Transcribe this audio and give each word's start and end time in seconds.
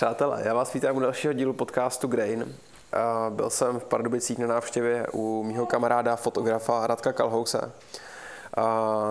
Přátelé, 0.00 0.42
já 0.44 0.54
vás 0.54 0.72
vítám 0.72 0.96
u 0.96 1.00
dalšího 1.00 1.32
dílu 1.32 1.52
podcastu 1.52 2.08
Grain. 2.08 2.56
Byl 3.30 3.50
jsem 3.50 3.80
v 3.80 3.84
Pardubicích 3.84 4.38
na 4.38 4.46
návštěvě 4.46 5.06
u 5.12 5.42
mýho 5.42 5.66
kamaráda, 5.66 6.16
fotografa 6.16 6.86
Radka 6.86 7.12
Kalhouse. 7.12 7.72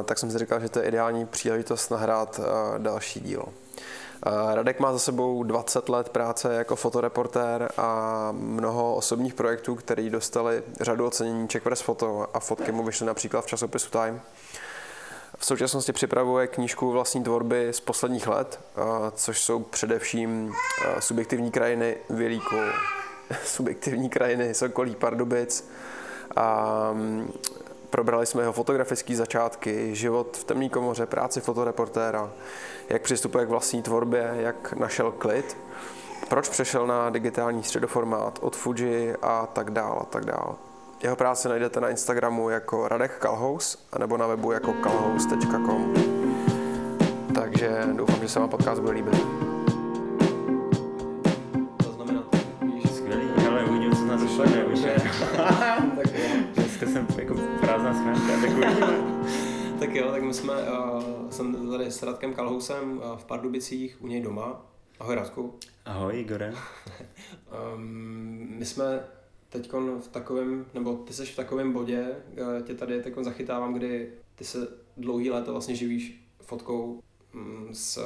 Tak 0.05 0.19
jsem 0.19 0.31
si 0.31 0.37
říkal, 0.37 0.59
že 0.59 0.69
to 0.69 0.79
je 0.79 0.85
ideální 0.85 1.25
příležitost 1.25 1.89
nahrát 1.89 2.39
další 2.77 3.19
díl. 3.19 3.45
Radek 4.53 4.79
má 4.79 4.93
za 4.93 4.99
sebou 4.99 5.43
20 5.43 5.89
let 5.89 6.09
práce 6.09 6.55
jako 6.55 6.75
fotoreportér 6.75 7.69
a 7.77 8.29
mnoho 8.31 8.95
osobních 8.95 9.33
projektů, 9.33 9.75
které 9.75 10.09
dostali 10.09 10.63
řadu 10.81 11.07
ocenění 11.07 11.47
Czech 11.47 11.63
Press 11.63 11.81
Photo 11.81 12.27
a 12.33 12.39
fotky 12.39 12.71
mu 12.71 12.83
vyšly 12.83 13.05
například 13.05 13.41
v 13.41 13.47
časopisu 13.47 13.89
Time. 13.89 14.21
V 15.39 15.45
současnosti 15.45 15.93
připravuje 15.93 16.47
knížku 16.47 16.91
vlastní 16.91 17.23
tvorby 17.23 17.67
z 17.71 17.79
posledních 17.79 18.27
let, 18.27 18.59
což 19.15 19.41
jsou 19.41 19.59
především 19.59 20.53
subjektivní 20.99 21.51
krajiny 21.51 21.97
Vilíku, 22.09 22.55
subjektivní 23.45 24.09
krajiny 24.09 24.53
Sokolí 24.53 24.95
Pardubic. 24.95 25.69
A 26.35 26.89
mm, 26.93 27.33
probrali 27.89 28.25
jsme 28.25 28.41
jeho 28.41 28.53
fotografické 28.53 29.15
začátky, 29.15 29.95
život 29.95 30.37
v 30.37 30.43
temné 30.43 30.69
komoře, 30.69 31.05
práci 31.05 31.41
fotoreportéra, 31.41 32.31
jak 32.89 33.01
přistupuje 33.01 33.45
k 33.45 33.49
vlastní 33.49 33.81
tvorbě, 33.81 34.33
jak 34.35 34.73
našel 34.73 35.11
klid, 35.11 35.57
proč 36.29 36.49
přešel 36.49 36.87
na 36.87 37.09
digitální 37.09 37.63
středoformát 37.63 38.39
od 38.41 38.55
Fuji 38.55 39.15
a 39.21 39.45
tak 39.45 39.71
dále 39.71 39.99
a 39.99 40.05
tak 40.05 40.25
dále. 40.25 40.68
Jeho 41.03 41.15
práci 41.15 41.47
najdete 41.49 41.81
na 41.81 41.89
Instagramu 41.89 42.49
jako 42.49 42.87
Radek 42.87 43.19
Kalhous, 43.19 43.87
nebo 43.99 44.17
na 44.17 44.27
webu 44.27 44.51
jako 44.51 44.73
kalhous.com. 44.73 45.93
Takže 47.35 47.83
doufám, 47.93 48.19
že 48.21 48.29
se 48.29 48.39
vám 48.39 48.49
podcast 48.49 48.81
bude 48.81 48.93
líbit. 48.93 49.15
To 51.83 51.91
znamená, 51.91 52.23
Skvělý, 52.95 53.29
ale 53.47 53.65
uvidíme, 53.65 53.95
co 53.95 54.05
nás. 54.05 54.21
Dneska 56.55 56.85
jsem 56.85 57.07
jako 57.17 57.35
prázdná 57.61 57.93
tak 57.93 58.49
uvidíme. 58.49 58.75
tak 59.79 59.95
jo, 59.95 60.11
tak 60.11 60.23
my 60.23 60.33
jsme, 60.33 60.53
uh, 60.53 61.29
jsem 61.29 61.69
tady 61.71 61.91
s 61.91 62.03
Radkem 62.03 62.33
Kalhousem 62.33 62.97
uh, 62.97 63.17
v 63.17 63.25
Pardubicích 63.25 63.97
u 64.01 64.07
něj 64.07 64.21
doma. 64.21 64.65
Ahoj 64.99 65.15
Radku. 65.15 65.59
Ahoj 65.85 66.19
Igore. 66.19 66.53
um, 67.75 68.47
my 68.57 68.65
jsme 68.65 68.99
teď 69.49 69.71
v 69.99 70.07
takovém, 70.07 70.65
nebo 70.73 70.95
ty 70.95 71.13
jsi 71.13 71.25
v 71.25 71.35
takovém 71.35 71.73
bodě, 71.73 72.15
uh, 72.41 72.61
tě 72.61 72.73
tady 72.75 73.01
teď 73.01 73.13
zachytávám, 73.21 73.73
kdy 73.73 74.13
ty 74.35 74.43
se 74.43 74.67
dlouhý 74.97 75.29
léta 75.29 75.51
vlastně 75.51 75.75
živíš 75.75 76.27
fotkou 76.41 77.01
um, 77.33 77.67
z 77.71 77.97
uh, 77.97 78.03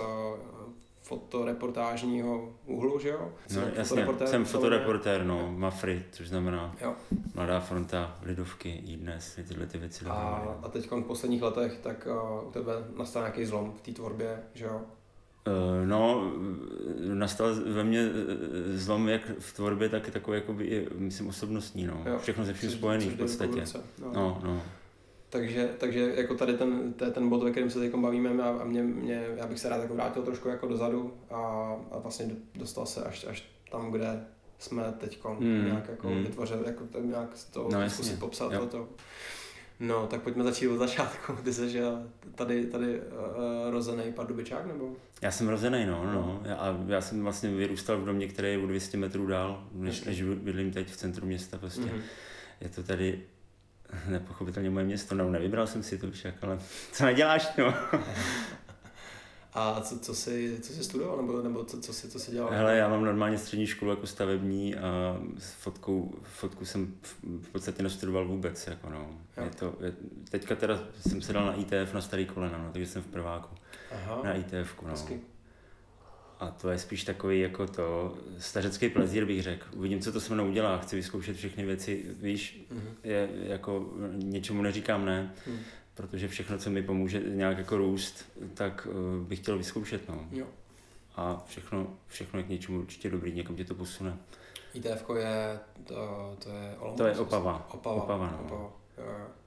fotoreportážního 1.01 2.53
úhlu, 2.65 2.99
že 2.99 3.09
jo? 3.09 3.33
No, 3.55 3.61
jasně, 3.61 3.83
fotoreportér, 3.83 4.27
jsem 4.27 4.45
fotoreportér, 4.45 5.25
no, 5.25 5.51
Mafry, 5.57 6.05
což 6.11 6.29
znamená 6.29 6.75
jo. 6.81 6.95
Mladá 7.35 7.59
fronta, 7.59 8.19
Lidovky, 8.23 8.69
i 8.69 8.97
dnes, 8.97 9.39
tyhle 9.47 9.65
ty 9.65 9.77
věci. 9.77 10.05
A, 10.05 10.57
a 10.63 10.69
teď 10.69 10.91
v 10.91 11.01
posledních 11.01 11.41
letech, 11.41 11.79
tak 11.83 12.07
uh, 12.11 12.47
u 12.47 12.51
tebe 12.51 12.73
nastal 12.97 13.21
nějaký 13.21 13.45
zlom 13.45 13.73
v 13.77 13.81
té 13.81 13.91
tvorbě, 13.91 14.43
že 14.53 14.65
jo? 14.65 14.81
Uh, 15.47 15.87
no, 15.87 16.31
nastal 17.13 17.55
ve 17.65 17.83
mně 17.83 18.09
zlom 18.73 19.09
jak 19.09 19.21
v 19.39 19.53
tvorbě, 19.53 19.89
tak 19.89 20.09
takový, 20.09 20.37
jakoby, 20.37 20.87
myslím, 20.95 21.27
osobnostní, 21.27 21.85
no. 21.85 22.03
Jo. 22.05 22.19
Všechno 22.19 22.45
se 22.45 22.53
vším 22.53 22.71
spojený 22.71 23.09
v 23.09 23.17
podstatě. 23.17 23.63
No. 24.01 24.11
no, 24.13 24.41
no. 24.43 24.63
Takže, 25.29 25.69
takže 25.77 26.13
jako 26.15 26.35
tady 26.35 26.53
ten, 26.53 26.93
to 26.93 27.05
je 27.05 27.11
ten 27.11 27.29
bod, 27.29 27.43
ve 27.43 27.51
kterém 27.51 27.69
se 27.69 27.79
teď 27.79 27.95
bavíme 27.95 28.43
a, 28.43 28.49
a 28.49 28.63
mě, 28.63 28.83
mě, 28.83 29.25
já 29.35 29.47
bych 29.47 29.59
se 29.59 29.69
rád 29.69 29.81
jako 29.81 29.93
vrátil 29.93 30.23
trošku 30.23 30.49
jako 30.49 30.67
dozadu 30.67 31.13
a, 31.31 31.75
a 31.91 31.99
vlastně 31.99 32.25
dostal 32.55 32.85
se 32.85 33.03
až, 33.03 33.25
až 33.29 33.49
tam, 33.71 33.91
kde 33.91 34.25
jsme 34.59 34.93
teď 34.97 35.23
mm, 35.39 35.65
nějak 35.65 35.89
jako 35.89 36.09
mm. 36.09 36.23
vytvořili, 36.23 36.63
jako 36.65 36.83
to, 36.85 36.99
nějak 36.99 37.29
to 37.53 37.69
no, 37.71 37.89
zkusit 37.89 38.19
popsat 38.19 38.51
jo. 38.51 38.59
toto. 38.59 38.87
No, 39.79 40.07
tak 40.07 40.21
pojďme 40.21 40.43
začít 40.43 40.67
od 40.67 40.77
začátku. 40.77 41.33
Ty 41.43 41.53
jsi 41.53 41.69
že 41.69 41.83
tady, 42.35 42.65
tady 42.65 43.01
uh, 43.01 43.71
rozený 43.71 44.13
pardubičák, 44.13 44.65
nebo? 44.65 44.95
Já 45.21 45.31
jsem 45.31 45.49
rozený, 45.49 45.85
no, 45.85 46.05
no. 46.13 46.41
Já, 46.45 46.55
a 46.55 46.77
já 46.87 47.01
jsem 47.01 47.23
vlastně 47.23 47.49
vyrůstal 47.49 47.97
v 47.97 48.05
domě, 48.05 48.27
který 48.27 48.51
je 48.51 48.57
o 48.57 48.67
200 48.67 48.97
metrů 48.97 49.27
dál, 49.27 49.67
než, 49.71 50.03
než 50.03 50.21
bydlím 50.21 50.71
teď 50.71 50.87
v 50.87 50.97
centru 50.97 51.25
města 51.25 51.57
prostě. 51.57 51.81
Mm-hmm. 51.81 52.01
Je 52.61 52.69
to 52.69 52.83
tady 52.83 53.23
nepochopitelně 54.07 54.69
moje 54.69 54.85
město, 54.85 55.15
no 55.15 55.31
nevybral 55.31 55.67
jsem 55.67 55.83
si 55.83 55.97
to 55.97 56.11
však, 56.11 56.35
ale 56.43 56.59
co 56.91 57.05
neděláš, 57.05 57.49
no. 57.57 57.73
A 59.55 59.81
co, 59.81 59.99
co, 59.99 60.15
jsi, 60.15 60.59
co 60.61 60.73
jsi 60.73 60.83
studoval, 60.83 61.17
nebo, 61.17 61.41
nebo 61.41 61.63
co, 61.63 61.81
co, 61.81 61.93
jsi, 61.93 62.09
co 62.09 62.19
jsi 62.19 62.31
dělal? 62.31 62.49
Hele, 62.51 62.77
já 62.77 62.87
mám 62.87 63.05
normálně 63.05 63.37
střední 63.37 63.67
školu 63.67 63.91
jako 63.91 64.07
stavební 64.07 64.75
a 64.75 65.17
s 65.37 65.51
fotkou, 65.51 66.15
fotku 66.23 66.65
jsem 66.65 66.95
v 67.41 67.49
podstatě 67.51 67.83
nestudoval 67.83 68.27
vůbec, 68.27 68.67
jako 68.67 68.89
no. 68.89 69.09
Je 69.43 69.49
to, 69.49 69.75
je, 69.79 69.93
teďka 70.29 70.55
teda 70.55 70.83
jsem 71.07 71.21
se 71.21 71.33
dal 71.33 71.45
na 71.45 71.53
ITF 71.53 71.93
na 71.93 72.01
starý 72.01 72.25
kolena, 72.25 72.57
no, 72.57 72.69
takže 72.71 72.87
jsem 72.87 73.01
v 73.01 73.07
prváku. 73.07 73.55
Aha. 73.91 74.21
Na 74.23 74.33
ITF, 74.33 74.81
no. 74.81 74.89
Hezky. 74.89 75.19
A 76.39 76.51
to 76.51 76.69
je 76.69 76.79
spíš 76.79 77.03
takový 77.03 77.39
jako 77.39 77.67
to 77.67 78.17
stařecký 78.37 78.89
plezír 78.89 79.25
bych 79.25 79.43
řekl. 79.43 79.67
Uvidím, 79.75 79.99
co 79.99 80.11
to 80.11 80.19
se 80.19 80.33
mnou 80.33 80.47
udělá, 80.47 80.77
chci 80.77 80.95
vyzkoušet 80.95 81.37
všechny 81.37 81.65
věci, 81.65 82.05
víš, 82.21 82.65
mm-hmm. 82.71 82.93
je 83.03 83.29
jako 83.33 83.93
něčemu 84.13 84.61
neříkám 84.61 85.05
ne, 85.05 85.33
mm. 85.47 85.59
Protože 85.93 86.27
všechno, 86.27 86.57
co 86.57 86.69
mi 86.69 86.83
pomůže 86.83 87.21
nějak 87.25 87.57
jako 87.57 87.77
růst, 87.77 88.25
tak 88.53 88.87
uh, 88.91 89.27
bych 89.27 89.39
chtěl 89.39 89.57
vyzkoušet, 89.57 90.09
no. 90.09 90.27
Jo. 90.31 90.45
A 91.15 91.43
všechno, 91.47 91.87
všechno 92.07 92.39
je 92.39 92.43
k 92.43 92.49
něčemu 92.49 92.79
určitě 92.79 93.09
dobrý, 93.09 93.33
někam 93.33 93.55
tě 93.55 93.65
to 93.65 93.75
posune. 93.75 94.17
ITF 94.73 95.05
je, 95.17 95.59
to, 95.83 96.35
to 96.43 96.49
je 96.49 96.75
Olomouc? 96.79 96.97
To 96.97 97.05
je 97.05 97.17
Opava. 97.17 97.67
Opava, 97.73 98.03
Opava, 98.03 98.31
no. 98.31 98.45
Opava. 98.45 98.71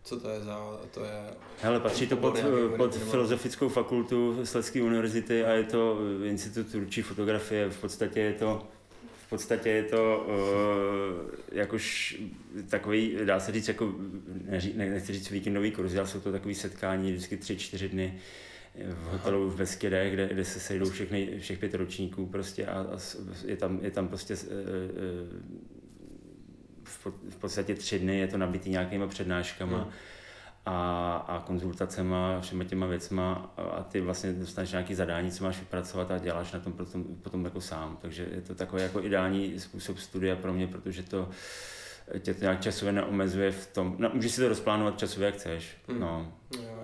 Co 0.03 0.21
to 0.21 0.29
je 0.29 0.41
za, 0.41 0.79
to 0.95 1.05
je... 1.05 1.31
Hele, 1.63 1.81
patří 1.81 2.07
to 2.07 2.17
pod, 2.17 2.39
pod 2.77 2.97
filozofickou 2.97 3.69
fakultu 3.69 4.47
Sledské 4.47 4.83
univerzity 4.83 5.45
a 5.45 5.51
je 5.51 5.65
to 5.65 5.99
institut 6.25 6.75
ručí 6.75 7.03
fotografie. 7.03 7.71
V 7.71 7.81
podstatě 7.81 8.21
je 8.21 8.33
to 8.33 8.69
v 9.27 9.29
podstatě 9.29 9.69
je 9.69 9.83
to 9.83 10.27
uh, 10.29 11.31
jakož 11.53 12.17
takový, 12.69 13.17
dá 13.25 13.41
se 13.41 13.53
říct, 13.53 13.69
jako, 13.69 13.95
neří, 14.45 14.73
ne, 14.77 14.91
nechci 14.91 15.13
říct 15.13 15.31
víkendový 15.31 15.71
kurz, 15.71 15.97
ale 15.97 16.07
jsou 16.07 16.21
to 16.21 16.33
takový 16.33 16.55
setkání 16.55 17.13
vždycky 17.13 17.37
tři, 17.37 17.57
čtyři 17.57 17.89
dny 17.89 18.19
v 18.89 19.13
hotelu 19.13 19.51
v 19.51 19.57
Beskyde, 19.57 20.11
kde, 20.11 20.29
kde 20.29 20.45
se 20.45 20.61
sejdou 20.61 20.91
všechny, 20.91 21.39
všech 21.39 21.59
pět 21.59 21.75
ročníků 21.75 22.27
prostě 22.27 22.67
a, 22.67 22.81
a 22.81 22.99
je, 23.45 23.57
tam, 23.57 23.79
je 23.83 23.91
tam 23.91 24.09
prostě 24.09 24.35
uh, 24.35 24.41
uh, 27.07 27.13
v 27.29 27.37
podstatě 27.37 27.75
tři 27.75 27.99
dny 27.99 28.19
je 28.19 28.29
to 28.29 28.39
nabitý 28.39 28.71
nějakýma 28.71 29.07
přednáškama. 29.07 29.79
Hmm 29.79 29.93
a, 30.67 31.17
a 31.29 31.43
konzultacema, 31.47 32.41
všema 32.41 32.65
těma 32.65 32.87
věcma 32.87 33.55
a 33.57 33.83
ty 33.83 34.01
vlastně 34.01 34.33
dostaneš 34.33 34.73
nějaký 34.73 34.95
zadání, 34.95 35.31
co 35.31 35.45
máš 35.45 35.59
vypracovat 35.59 36.11
a 36.11 36.19
děláš 36.19 36.53
na 36.53 36.61
tom 36.61 36.73
potom, 36.73 37.05
potom 37.05 37.45
jako 37.45 37.61
sám. 37.61 37.99
Takže 38.03 38.29
je 38.35 38.41
to 38.41 38.55
takový 38.55 38.83
jako 38.83 39.03
ideální 39.03 39.61
způsob 39.61 39.99
studia 39.99 40.37
pro 40.37 40.53
mě, 40.53 40.67
protože 40.67 41.03
to 41.03 41.29
tě 42.19 42.35
to 42.35 42.41
nějak 42.41 42.61
časově 42.61 42.93
neomezuje 42.93 43.53
v 43.53 43.67
tom, 43.67 43.97
no, 43.99 44.11
můžeš 44.15 44.33
si 44.33 44.41
to 44.41 44.49
rozplánovat 44.49 44.99
časově, 44.99 45.27
jak 45.27 45.35
chceš, 45.35 45.77
hmm. 45.89 46.01
no. 46.01 46.33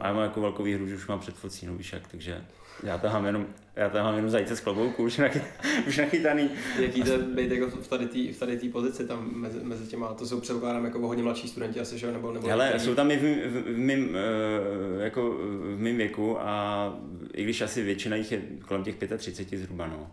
A 0.00 0.06
já 0.06 0.12
mám 0.12 0.22
jako 0.22 0.40
velkou 0.40 0.62
výhru, 0.62 0.88
že 0.88 0.94
už 0.94 1.06
mám 1.06 1.20
před 1.20 1.34
focí, 1.34 1.66
no 1.66 1.74
víš 1.74 1.92
jak, 1.92 2.08
takže 2.08 2.44
já 2.82 2.98
tahám 2.98 3.26
jenom, 3.26 3.46
já 3.76 3.88
tahám 3.88 4.14
jenom 4.14 4.30
zajíce 4.30 4.56
z 4.56 4.60
klobouku, 4.60 5.04
už, 5.04 5.18
nachy, 5.18 5.42
už 5.88 5.96
nachytaný. 5.98 6.50
Jaký 6.78 7.02
to 7.02 7.18
být 7.18 7.50
jako 7.50 7.70
v 7.70 7.88
tady 7.88 8.06
té 8.06 8.32
v 8.32 8.38
tady 8.38 8.56
tý 8.56 8.68
pozici 8.68 9.06
tam 9.06 9.30
mezi, 9.34 9.60
mezi 9.62 9.86
těma, 9.86 10.14
to 10.14 10.26
jsou 10.26 10.40
předpokládám 10.40 10.84
jako 10.84 10.98
hodně 10.98 11.22
mladší 11.22 11.48
studenti 11.48 11.80
asi, 11.80 11.98
že 11.98 12.12
nebo, 12.12 12.32
nebo 12.32 12.48
Hele, 12.48 12.78
jsou 12.78 12.94
tam 12.94 13.10
i 13.10 13.16
v, 13.16 13.22
v, 13.22 13.74
v, 13.74 13.78
mým, 13.78 14.16
eh, 14.16 15.04
jako 15.04 15.30
v 15.74 15.78
mým 15.78 15.96
věku 15.96 16.40
a 16.40 16.98
i 17.34 17.44
když 17.44 17.60
asi 17.60 17.82
většina 17.82 18.16
jich 18.16 18.32
je 18.32 18.42
kolem 18.66 18.84
těch 18.84 18.96
35 19.16 19.58
zhruba, 19.58 19.86
no. 19.86 20.10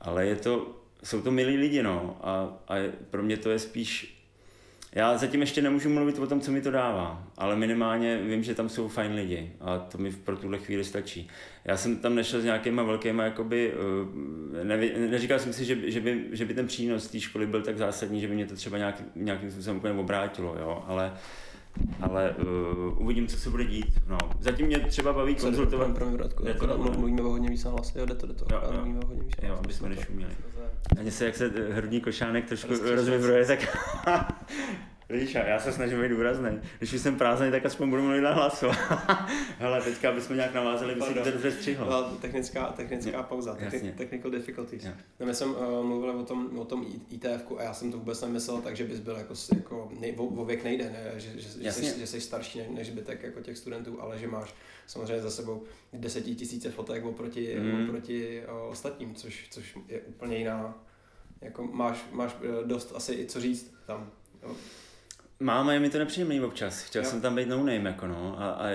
Ale 0.00 0.26
je 0.26 0.36
to, 0.36 0.74
jsou 1.04 1.22
to 1.22 1.30
milí 1.30 1.56
lidi, 1.56 1.82
no. 1.82 2.16
A, 2.22 2.58
a 2.68 2.74
pro 3.10 3.22
mě 3.22 3.36
to 3.36 3.50
je 3.50 3.58
spíš 3.58 4.21
já 4.94 5.18
zatím 5.18 5.40
ještě 5.40 5.62
nemůžu 5.62 5.88
mluvit 5.88 6.18
o 6.18 6.26
tom, 6.26 6.40
co 6.40 6.50
mi 6.52 6.60
to 6.60 6.70
dává, 6.70 7.28
ale 7.36 7.56
minimálně 7.56 8.16
vím, 8.16 8.42
že 8.42 8.54
tam 8.54 8.68
jsou 8.68 8.88
fajn 8.88 9.14
lidi 9.14 9.52
a 9.60 9.78
to 9.78 9.98
mi 9.98 10.12
pro 10.12 10.36
tuhle 10.36 10.58
chvíli 10.58 10.84
stačí. 10.84 11.28
Já 11.64 11.76
jsem 11.76 11.96
tam 11.96 12.14
nešel 12.14 12.40
s 12.40 12.44
nějakýma 12.44 12.82
velkýma, 12.82 13.24
jakoby, 13.24 13.72
eh, 14.60 14.64
ne, 14.64 14.76
neříkal 15.08 15.38
jsem 15.38 15.52
si, 15.52 15.64
že, 15.64 15.90
že, 15.90 16.00
by, 16.00 16.24
že 16.32 16.44
by 16.44 16.54
ten 16.54 16.66
přínos 16.66 17.08
té 17.08 17.20
školy 17.20 17.46
byl 17.46 17.62
tak 17.62 17.78
zásadní, 17.78 18.20
že 18.20 18.28
by 18.28 18.34
mě 18.34 18.46
to 18.46 18.54
třeba 18.54 18.78
nějak, 18.78 19.02
nějakým 19.16 19.50
způsobem 19.50 19.76
úplně 19.76 19.94
obrátilo, 19.94 20.56
jo, 20.58 20.84
ale 20.86 21.12
ale 22.00 22.30
uh, 22.30 23.02
uvidím, 23.02 23.26
co 23.26 23.36
se 23.36 23.50
bude 23.50 23.64
dít. 23.64 24.00
No. 24.08 24.18
Zatím 24.40 24.66
mě 24.66 24.80
třeba 24.80 25.12
baví 25.12 25.34
konzultovat. 25.34 25.94
Pro 25.94 26.06
mě, 26.06 26.16
Radku, 26.16 26.48
akorát 26.48 26.76
mluvíme 26.76 27.22
o 27.22 27.28
hodně 27.28 27.48
víc 27.48 27.64
na 27.64 27.70
hlas, 27.70 27.94
jo, 27.96 28.06
jde 28.06 28.14
to, 28.14 28.26
jde 28.26 28.34
to, 28.34 28.46
jo, 28.50 28.60
jo. 28.64 28.72
mluvíme 28.72 29.00
o 29.00 29.06
hodně 29.06 29.22
víc 29.22 29.34
Jo, 29.42 29.58
aby 29.64 29.72
jsme 29.72 29.88
nešuměli. 29.88 30.32
Ani 30.98 31.10
se, 31.10 31.24
jak 31.24 31.36
se 31.36 31.52
hrudní 31.70 32.00
košánek 32.00 32.48
trošku 32.48 32.74
rozvibruje, 32.94 33.46
tak 33.46 33.76
Vidíš, 35.12 35.34
já 35.34 35.60
se 35.60 35.72
snažím 35.72 36.00
být 36.00 36.08
důrazný. 36.08 36.60
Když 36.78 36.92
už 36.92 37.00
jsem 37.00 37.18
prázdný, 37.18 37.50
tak 37.50 37.66
aspoň 37.66 37.90
budu 37.90 38.02
mluvit 38.02 38.20
na 38.20 38.32
hlasu. 38.32 38.66
Hele, 39.58 39.82
teďka, 39.82 40.20
jsme 40.20 40.36
nějak 40.36 40.54
navázali, 40.54 40.94
by 40.94 41.00
si 41.00 41.14
to 41.14 41.24
dobře 41.30 41.52
střihlo. 41.52 42.04
Technická, 42.20 42.66
technická 42.66 43.22
pauza, 43.22 43.54
Techni- 43.54 43.94
technical 43.94 44.30
difficulties. 44.30 44.84
No, 45.20 45.26
my 45.26 45.34
jsme 45.34 45.46
uh, 45.46 45.84
mluvili 45.84 46.12
o 46.14 46.22
tom, 46.24 46.58
o 46.58 46.64
tom 46.64 46.86
ITF 47.10 47.52
a 47.58 47.62
já 47.62 47.74
jsem 47.74 47.92
to 47.92 47.98
vůbec 47.98 48.22
nemyslel, 48.22 48.60
takže 48.62 48.84
bys 48.84 49.00
byl 49.00 49.16
jako, 49.16 49.34
jako 49.54 49.92
nej, 50.00 50.14
o, 50.16 50.24
o, 50.24 50.44
věk 50.44 50.64
nejde, 50.64 50.84
ne? 50.84 51.20
že, 51.20 51.40
že, 51.40 51.62
že, 51.62 51.72
jsi, 51.72 52.00
že 52.00 52.06
jsi 52.06 52.20
starší 52.20 52.62
než 52.70 52.86
zbytek 52.86 53.22
jako 53.22 53.40
těch 53.40 53.58
studentů, 53.58 54.02
ale 54.02 54.18
že 54.18 54.28
máš 54.28 54.54
samozřejmě 54.86 55.22
za 55.22 55.30
sebou 55.30 55.62
desetitisíce 55.92 56.70
fotek 56.70 57.04
oproti, 57.04 57.56
mm. 57.60 57.84
oproti 57.88 58.42
uh, 58.48 58.70
ostatním, 58.70 59.14
což, 59.14 59.46
což 59.50 59.78
je 59.88 60.00
úplně 60.00 60.36
jiná, 60.36 60.84
jako 61.40 61.62
máš, 61.62 62.06
máš 62.12 62.34
uh, 62.34 62.68
dost 62.68 62.92
asi 62.96 63.14
i 63.14 63.26
co 63.26 63.40
říct 63.40 63.74
tam. 63.86 64.10
Jo? 64.42 64.56
Máme, 65.42 65.80
mi 65.80 65.90
to 65.90 65.98
nepříjemný 65.98 66.40
občas. 66.40 66.82
Chtěl 66.82 67.02
jo. 67.02 67.10
jsem 67.10 67.20
tam 67.20 67.34
být 67.34 67.48
no 67.48 67.56
name, 67.56 67.90
jako 67.90 68.06
no, 68.06 68.40
a, 68.40 68.50
a, 68.50 68.68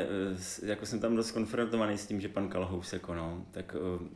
jako 0.63 0.85
jsem 0.85 0.99
tam 0.99 1.15
dost 1.15 1.31
konfrontovaný 1.31 1.97
s 1.97 2.07
tím, 2.07 2.21
že 2.21 2.29
pan 2.29 2.49
Kalhous, 2.49 2.93
jako 2.93 3.13
no, 3.13 3.45
tak 3.51 3.75
uh, 3.75 4.07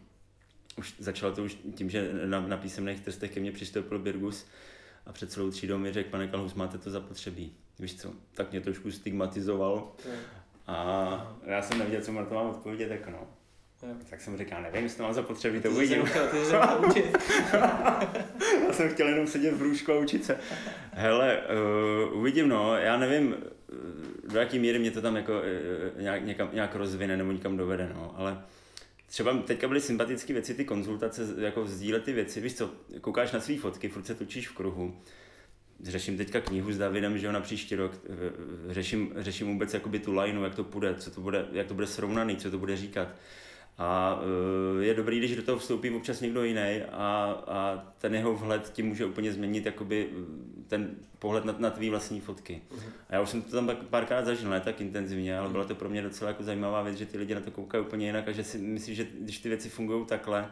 už 0.78 0.96
začalo 1.00 1.36
to 1.36 1.44
už 1.44 1.58
tím, 1.76 1.90
že 1.90 2.10
na, 2.26 2.40
na 2.40 2.58
písemných 2.58 3.00
testech 3.00 3.32
ke 3.32 3.40
mně 3.40 3.52
přistoupil 3.52 4.00
Birgus 4.00 4.46
a 5.06 5.12
před 5.12 5.32
celou 5.32 5.52
třídou 5.52 5.78
mi 5.78 5.94
řekl, 5.94 6.10
pane 6.10 6.28
Kalhous, 6.28 6.54
máte 6.54 6.78
to 6.78 6.90
zapotřebí. 6.90 7.54
Víš 7.80 8.02
co, 8.02 8.14
tak 8.34 8.52
mě 8.52 8.62
trošku 8.62 8.92
stigmatizoval 8.92 9.92
a 10.68 11.38
já 11.46 11.62
jsem 11.62 11.78
nevěděl, 11.78 12.02
co 12.02 12.12
na 12.12 12.26
to 12.26 12.36
mám 12.36 12.50
odpovědět, 12.50 12.92
jako 12.92 13.12
no. 13.12 13.28
Jo. 13.84 13.96
Tak 14.10 14.22
jsem 14.22 14.38
říkal, 14.38 14.62
nevím, 14.62 14.84
jestli 14.84 14.98
to 14.98 15.04
mám 15.04 15.14
zapotřebí, 15.14 15.62
to 15.62 15.72
uvidím. 15.72 15.98
já 18.68 18.74
jsem 18.74 18.90
chtěl 18.90 19.08
jenom 19.08 19.28
sedět 19.28 19.54
v 19.54 19.58
brůžku 19.58 19.92
a 19.92 19.98
učit 19.98 20.26
se. 20.26 20.38
Hele, 20.92 21.42
uh, 22.12 22.18
uvidím, 22.18 22.50
no, 22.50 22.76
já 22.76 22.98
nevím, 22.98 23.36
do 24.28 24.40
jaký 24.40 24.60
míry 24.60 24.80
mě 24.80 24.92
to 24.92 25.02
tam 25.02 25.16
jako 25.16 25.34
uh, 25.34 26.02
nějak, 26.02 26.26
někam, 26.26 26.50
nějak 26.54 26.76
rozvine 26.76 27.18
nebo 27.18 27.32
někam 27.32 27.58
dovede, 27.58 27.92
no, 27.96 28.14
ale 28.18 28.44
třeba 29.08 29.38
teďka 29.38 29.68
byly 29.68 29.82
sympatické 29.82 30.34
věci, 30.34 30.54
ty 30.54 30.66
konzultace, 30.66 31.28
jako 31.38 31.68
sdílet 31.68 32.04
ty 32.04 32.14
věci, 32.14 32.42
víš 32.42 32.56
co, 32.56 32.72
koukáš 33.02 33.32
na 33.32 33.40
své 33.40 33.58
fotky, 33.58 33.90
furt 33.90 34.06
se 34.06 34.16
točíš 34.16 34.50
v 34.50 34.54
kruhu, 34.54 34.98
řeším 35.84 36.18
teďka 36.18 36.42
knihu 36.42 36.72
s 36.72 36.78
Davidem, 36.78 37.18
že 37.18 37.26
jo, 37.26 37.32
na 37.32 37.42
příští 37.42 37.76
rok, 37.76 37.92
řeším, 38.70 39.14
řeším 39.18 39.48
vůbec 39.48 39.74
jakoby 39.74 40.00
tu 40.00 40.14
lineu, 40.14 40.44
jak 40.44 40.56
to 40.56 40.64
bude, 40.64 40.96
co 40.96 41.12
to 41.12 41.22
bude, 41.22 41.46
jak 41.52 41.68
to 41.68 41.74
bude 41.74 41.88
srovnaný, 41.88 42.38
co 42.38 42.52
to 42.52 42.58
bude 42.58 42.78
říkat. 42.78 43.16
A 43.78 44.22
uh, 44.76 44.84
je 44.84 44.94
dobrý, 44.94 45.20
když 45.20 45.36
do 45.36 45.44
toho 45.44 45.58
vstoupí 45.58 45.90
občas 45.90 46.22
někdo 46.22 46.44
jiný 46.44 46.82
a, 46.92 47.44
a 47.48 47.84
ten 47.98 48.16
jeho 48.16 48.34
vhled 48.34 48.70
tím 48.74 48.88
může 48.88 49.06
úplně 49.06 49.34
změnit 49.34 49.66
jakoby 49.66 50.10
ten 50.68 50.96
pohled 51.20 51.46
na, 51.46 51.56
na 51.60 51.70
tvý 51.70 51.90
vlastní 51.90 52.22
fotky. 52.22 52.62
A 53.10 53.16
já 53.16 53.22
už 53.22 53.30
jsem 53.30 53.42
to 53.42 53.52
tam 53.52 53.72
párkrát 53.90 54.26
zažil, 54.26 54.50
ne 54.50 54.60
tak 54.60 54.82
intenzivně, 54.82 55.38
ale 55.38 55.50
byla 55.50 55.64
to 55.64 55.76
pro 55.76 55.90
mě 55.90 56.02
docela 56.02 56.30
jako 56.30 56.44
zajímavá 56.44 56.82
věc, 56.82 56.98
že 56.98 57.06
ty 57.06 57.18
lidi 57.18 57.36
na 57.36 57.42
to 57.42 57.52
koukají 57.52 57.86
úplně 57.86 58.06
jinak 58.06 58.28
a 58.28 58.32
že 58.32 58.44
si 58.44 58.58
myslí, 58.58 58.96
že 58.96 59.08
když 59.20 59.38
ty 59.38 59.50
věci 59.50 59.70
fungují 59.70 60.06
takhle, 60.06 60.52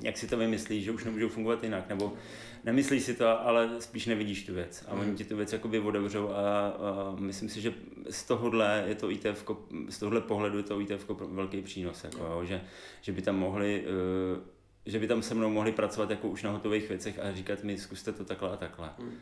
jak 0.00 0.18
si 0.18 0.26
to 0.26 0.36
vymyslíš, 0.36 0.84
že 0.84 0.90
už 0.90 1.04
nemůžou 1.04 1.28
fungovat 1.28 1.64
jinak, 1.64 1.88
nebo 1.88 2.12
nemyslíš 2.64 3.02
si 3.02 3.14
to, 3.14 3.46
ale 3.46 3.70
spíš 3.78 4.06
nevidíš 4.06 4.46
tu 4.46 4.54
věc. 4.54 4.84
A 4.88 4.92
oni 4.92 5.06
mhm. 5.06 5.16
ti 5.16 5.24
tu 5.24 5.36
věc 5.36 5.52
jakoby 5.52 5.80
otevřou 5.80 6.28
a, 6.28 6.68
a 6.68 7.16
myslím 7.18 7.48
si, 7.48 7.60
že 7.60 7.74
z 8.10 8.24
tohohle 8.24 8.84
je 8.86 8.94
to 8.94 9.10
ITF, 9.10 9.44
z 9.88 9.98
tohohle 9.98 10.20
pohledu 10.20 10.56
je 10.56 10.62
to 10.62 10.80
ITF 10.80 11.10
velký 11.28 11.62
přínos, 11.62 12.04
jako, 12.04 12.24
jo, 12.24 12.44
že, 12.44 12.64
že 13.00 13.12
by 13.12 13.22
tam 13.22 13.36
mohli 13.36 13.84
uh, 13.86 14.42
že 14.86 14.98
by 14.98 15.08
tam 15.08 15.22
se 15.22 15.34
mnou 15.34 15.50
mohli 15.50 15.72
pracovat 15.72 16.10
jako 16.10 16.28
už 16.28 16.42
na 16.42 16.50
hotových 16.50 16.88
věcech 16.88 17.18
a 17.18 17.32
říkat 17.32 17.62
mi, 17.62 17.78
zkuste 17.78 18.12
to 18.12 18.24
takhle 18.24 18.50
a 18.50 18.56
takhle. 18.56 18.90
Mm. 18.98 19.12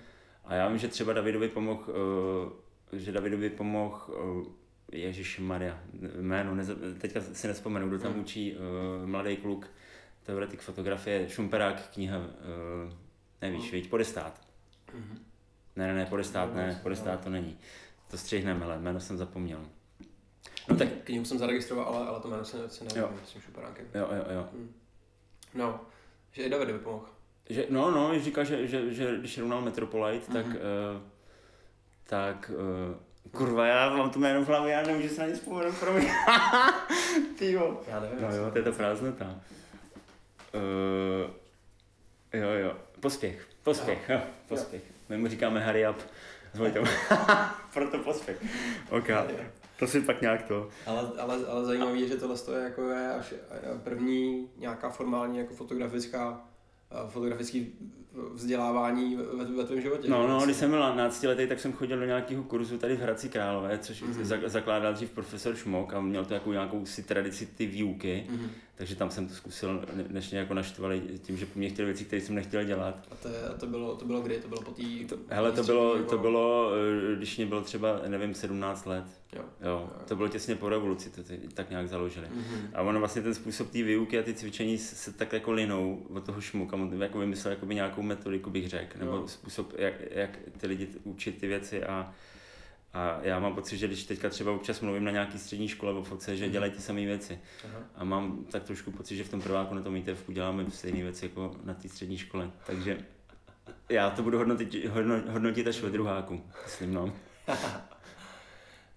A 0.44 0.54
já 0.54 0.68
vím, 0.68 0.78
že 0.78 0.88
třeba 0.88 1.12
Davidovi 1.12 1.48
pomohl, 1.48 1.84
uh, 2.92 2.98
že 2.98 3.12
Davidovi 3.12 3.50
pomohl 3.50 4.00
uh, 4.08 4.46
Ježíš 4.92 5.38
Maria, 5.38 5.80
jméno, 6.20 6.56
teďka 6.98 7.20
si 7.20 7.48
nespomenu, 7.48 7.88
kdo 7.88 7.98
tam 7.98 8.14
mm. 8.14 8.20
učí, 8.20 8.56
uh, 8.56 9.08
mladý 9.08 9.36
kluk, 9.36 9.66
teoretik 10.22 10.60
fotografie, 10.60 11.28
Šumperák, 11.28 11.88
kniha, 11.88 12.18
uh, 12.18 12.92
nevíš, 13.42 13.72
víš, 13.72 13.86
podestát. 13.86 14.40
Mm-hmm. 14.94 15.18
Ne, 15.76 15.86
ne, 15.86 15.94
ne, 15.94 16.06
podestát, 16.06 16.54
ne, 16.54 16.80
podestát 16.82 17.24
to 17.24 17.30
není. 17.30 17.58
To 18.12 18.18
střihneme, 18.18 18.64
ale 18.64 18.78
jméno 18.78 19.00
jsem 19.00 19.18
zapomněl. 19.18 19.60
No 20.68 20.76
tak 20.76 20.88
knihu 21.04 21.24
jsem 21.24 21.38
zaregistroval, 21.38 21.84
ale, 21.84 22.06
ale 22.06 22.20
to 22.20 22.28
jméno 22.28 22.44
se, 22.44 22.68
se 22.68 22.84
nevím 22.84 23.20
s 23.24 23.30
tím 23.30 23.42
Šumperákem. 23.42 23.86
Jo, 23.94 24.08
jo, 24.12 24.24
jo. 24.34 24.48
Mm. 24.52 24.74
No, 25.54 25.80
že 26.32 26.42
i 26.42 26.50
David 26.50 26.70
by 26.70 26.78
pomohl. 26.78 27.06
Že, 27.50 27.66
no, 27.70 27.90
no, 27.90 28.20
říká, 28.20 28.44
že, 28.44 28.66
že, 28.66 28.94
že 28.94 29.16
když 29.18 29.38
rovnal 29.38 29.60
Metropolite, 29.60 30.32
mm-hmm. 30.32 30.32
tak, 30.32 30.46
uh, 30.46 31.02
tak 32.04 32.50
uh, 32.54 33.30
Kurva, 33.30 33.66
já 33.66 33.96
mám 33.96 34.10
to 34.10 34.18
jméno 34.18 34.44
v 34.44 34.48
hlavě, 34.48 34.72
já 34.72 34.82
nemůžu 34.82 35.08
se 35.08 35.20
na 35.20 35.26
ně 35.26 35.34
vzpomenout, 35.34 35.78
pro 35.80 35.92
mě. 35.92 36.12
Tyjo. 37.38 37.80
Já 37.88 38.00
nevím. 38.00 38.22
No 38.22 38.36
jo, 38.36 38.50
to 38.50 38.58
je 38.58 38.64
ta 38.64 38.72
prázdnota. 38.72 39.40
Uh, 40.54 41.30
jo, 42.32 42.50
jo. 42.50 42.76
Pospěch. 43.00 43.48
Pospěch, 43.62 44.08
jo. 44.08 44.14
jo. 44.16 44.22
Pospěch. 44.48 44.82
Jo. 44.86 44.92
My 45.08 45.18
mu 45.18 45.28
říkáme 45.28 45.66
hurry 45.66 45.88
up. 45.88 45.96
Zvojte 46.54 46.80
Proto 47.74 47.98
pospěch. 47.98 48.44
Ok. 48.90 49.08
To 49.78 49.86
si 49.86 50.00
pak 50.00 50.20
nějak 50.20 50.42
to. 50.42 50.68
Ale, 50.86 51.10
ale, 51.18 51.46
ale 51.46 51.64
zajímavé 51.64 51.98
je, 51.98 52.08
že 52.08 52.16
tohle 52.16 52.36
je 52.56 52.64
jako 52.64 52.90
je 52.90 53.14
až 53.14 53.34
první 53.84 54.48
nějaká 54.56 54.90
formální 54.90 55.38
jako 55.38 55.54
fotografická 55.54 56.44
fotografický 57.08 57.72
vzdělávání 58.32 59.16
ve, 59.16 59.44
ve 59.44 59.64
tvém 59.64 59.80
životě. 59.80 60.08
No, 60.08 60.28
no, 60.28 60.44
když 60.44 60.56
jsem 60.56 60.70
byl 60.70 60.80
15 60.80 61.22
letý, 61.22 61.46
tak 61.46 61.60
jsem 61.60 61.72
chodil 61.72 61.98
do 61.98 62.04
nějakého 62.04 62.42
kurzu 62.42 62.78
tady 62.78 62.96
v 62.96 63.00
Hradci 63.00 63.28
Králové, 63.28 63.78
což 63.78 64.02
mm-hmm. 64.02 64.48
zakládal 64.48 64.94
dřív 64.94 65.10
profesor 65.10 65.56
Šmok 65.56 65.94
a 65.94 66.00
měl 66.00 66.24
to 66.24 66.34
jako 66.34 66.52
nějakou 66.52 66.86
si 66.86 67.02
tradici 67.02 67.46
ty 67.46 67.66
výuky, 67.66 68.26
mm-hmm. 68.30 68.48
Takže 68.74 68.96
tam 68.96 69.10
jsem 69.10 69.28
to 69.28 69.34
zkusil, 69.34 69.84
než 70.08 70.30
mě 70.30 70.38
jako 70.38 70.54
naštvali 70.54 71.02
tím, 71.22 71.36
že 71.36 71.46
po 71.46 71.58
mě 71.58 71.68
chtěli 71.68 71.86
věci, 71.86 72.04
které 72.04 72.22
jsem 72.22 72.34
nechtěl 72.34 72.64
dělat. 72.64 73.08
A 73.10 73.14
to, 73.14 73.28
a 73.54 73.58
to, 73.58 73.66
bylo, 73.66 73.96
to 73.96 74.04
bylo 74.04 74.20
kdy? 74.20 74.40
To 74.40 74.48
bylo 74.48 74.62
po 74.62 74.70
té... 74.70 74.82
Hele, 75.28 75.52
to 75.52 75.62
bylo, 75.62 76.02
to 76.02 76.18
bylo, 76.18 76.72
eh, 77.12 77.16
když 77.16 77.36
mě 77.36 77.46
bylo 77.46 77.60
třeba, 77.60 78.00
nevím, 78.06 78.34
17 78.34 78.86
let. 78.86 79.04
Jo. 79.36 79.44
jo. 79.60 79.90
To 80.08 80.16
bylo 80.16 80.28
těsně 80.28 80.56
po 80.56 80.68
revoluci, 80.68 81.10
to 81.10 81.22
ty, 81.22 81.40
tak 81.54 81.70
nějak 81.70 81.88
založili. 81.88 82.26
Mm-hmm. 82.26 82.68
A 82.74 82.82
ono 82.82 82.98
vlastně 82.98 83.22
ten 83.22 83.34
způsob 83.34 83.70
té 83.70 83.82
výuky 83.82 84.18
a 84.18 84.22
ty 84.22 84.34
cvičení 84.34 84.78
se 84.78 85.12
tak 85.12 85.32
jako 85.32 85.52
linou 85.52 86.06
od 86.14 86.24
toho 86.24 86.40
šmuka, 86.40 86.76
on 86.76 87.02
jako 87.02 87.18
vymyslel 87.18 87.54
jakoby 87.54 87.74
nějakou 87.74 88.02
metodiku, 88.02 88.50
bych 88.50 88.68
řekl, 88.68 88.98
nebo 88.98 89.12
jo. 89.16 89.28
způsob, 89.28 89.72
jak, 89.78 89.94
jak 90.10 90.38
ty 90.58 90.66
lidi 90.66 90.88
učit 91.04 91.38
ty 91.38 91.46
věci 91.46 91.84
a 91.84 92.14
a 92.94 93.18
já 93.22 93.38
mám 93.38 93.54
pocit, 93.54 93.78
že 93.78 93.86
když 93.86 94.04
teďka 94.04 94.28
třeba 94.28 94.52
občas 94.52 94.80
mluvím 94.80 95.04
na 95.04 95.10
nějaký 95.10 95.38
střední 95.38 95.68
škole 95.68 95.92
o 95.92 96.02
foce, 96.02 96.36
že 96.36 96.44
mhm. 96.44 96.52
dělají 96.52 96.72
ty 96.72 96.82
samé 96.82 97.00
věci. 97.00 97.38
Aha. 97.64 97.84
A 97.94 98.04
mám 98.04 98.44
tak 98.50 98.62
trošku 98.62 98.90
pocit, 98.90 99.16
že 99.16 99.24
v 99.24 99.30
tom 99.30 99.42
prváku 99.42 99.74
na 99.74 99.82
tom 99.82 99.96
ITF 99.96 100.24
děláme 100.28 100.70
stejné 100.70 101.02
věci 101.02 101.24
jako 101.24 101.56
na 101.64 101.74
té 101.74 101.88
střední 101.88 102.18
škole. 102.18 102.50
Takže 102.66 102.98
já 103.88 104.10
to 104.10 104.22
budu 104.22 104.38
hodnotit, 104.38 104.84
hodnotit, 104.84 105.28
hodnotit 105.28 105.66
až 105.66 105.80
ve 105.80 105.90
druháku, 105.90 106.42
myslím, 106.64 106.94
no. 106.94 107.12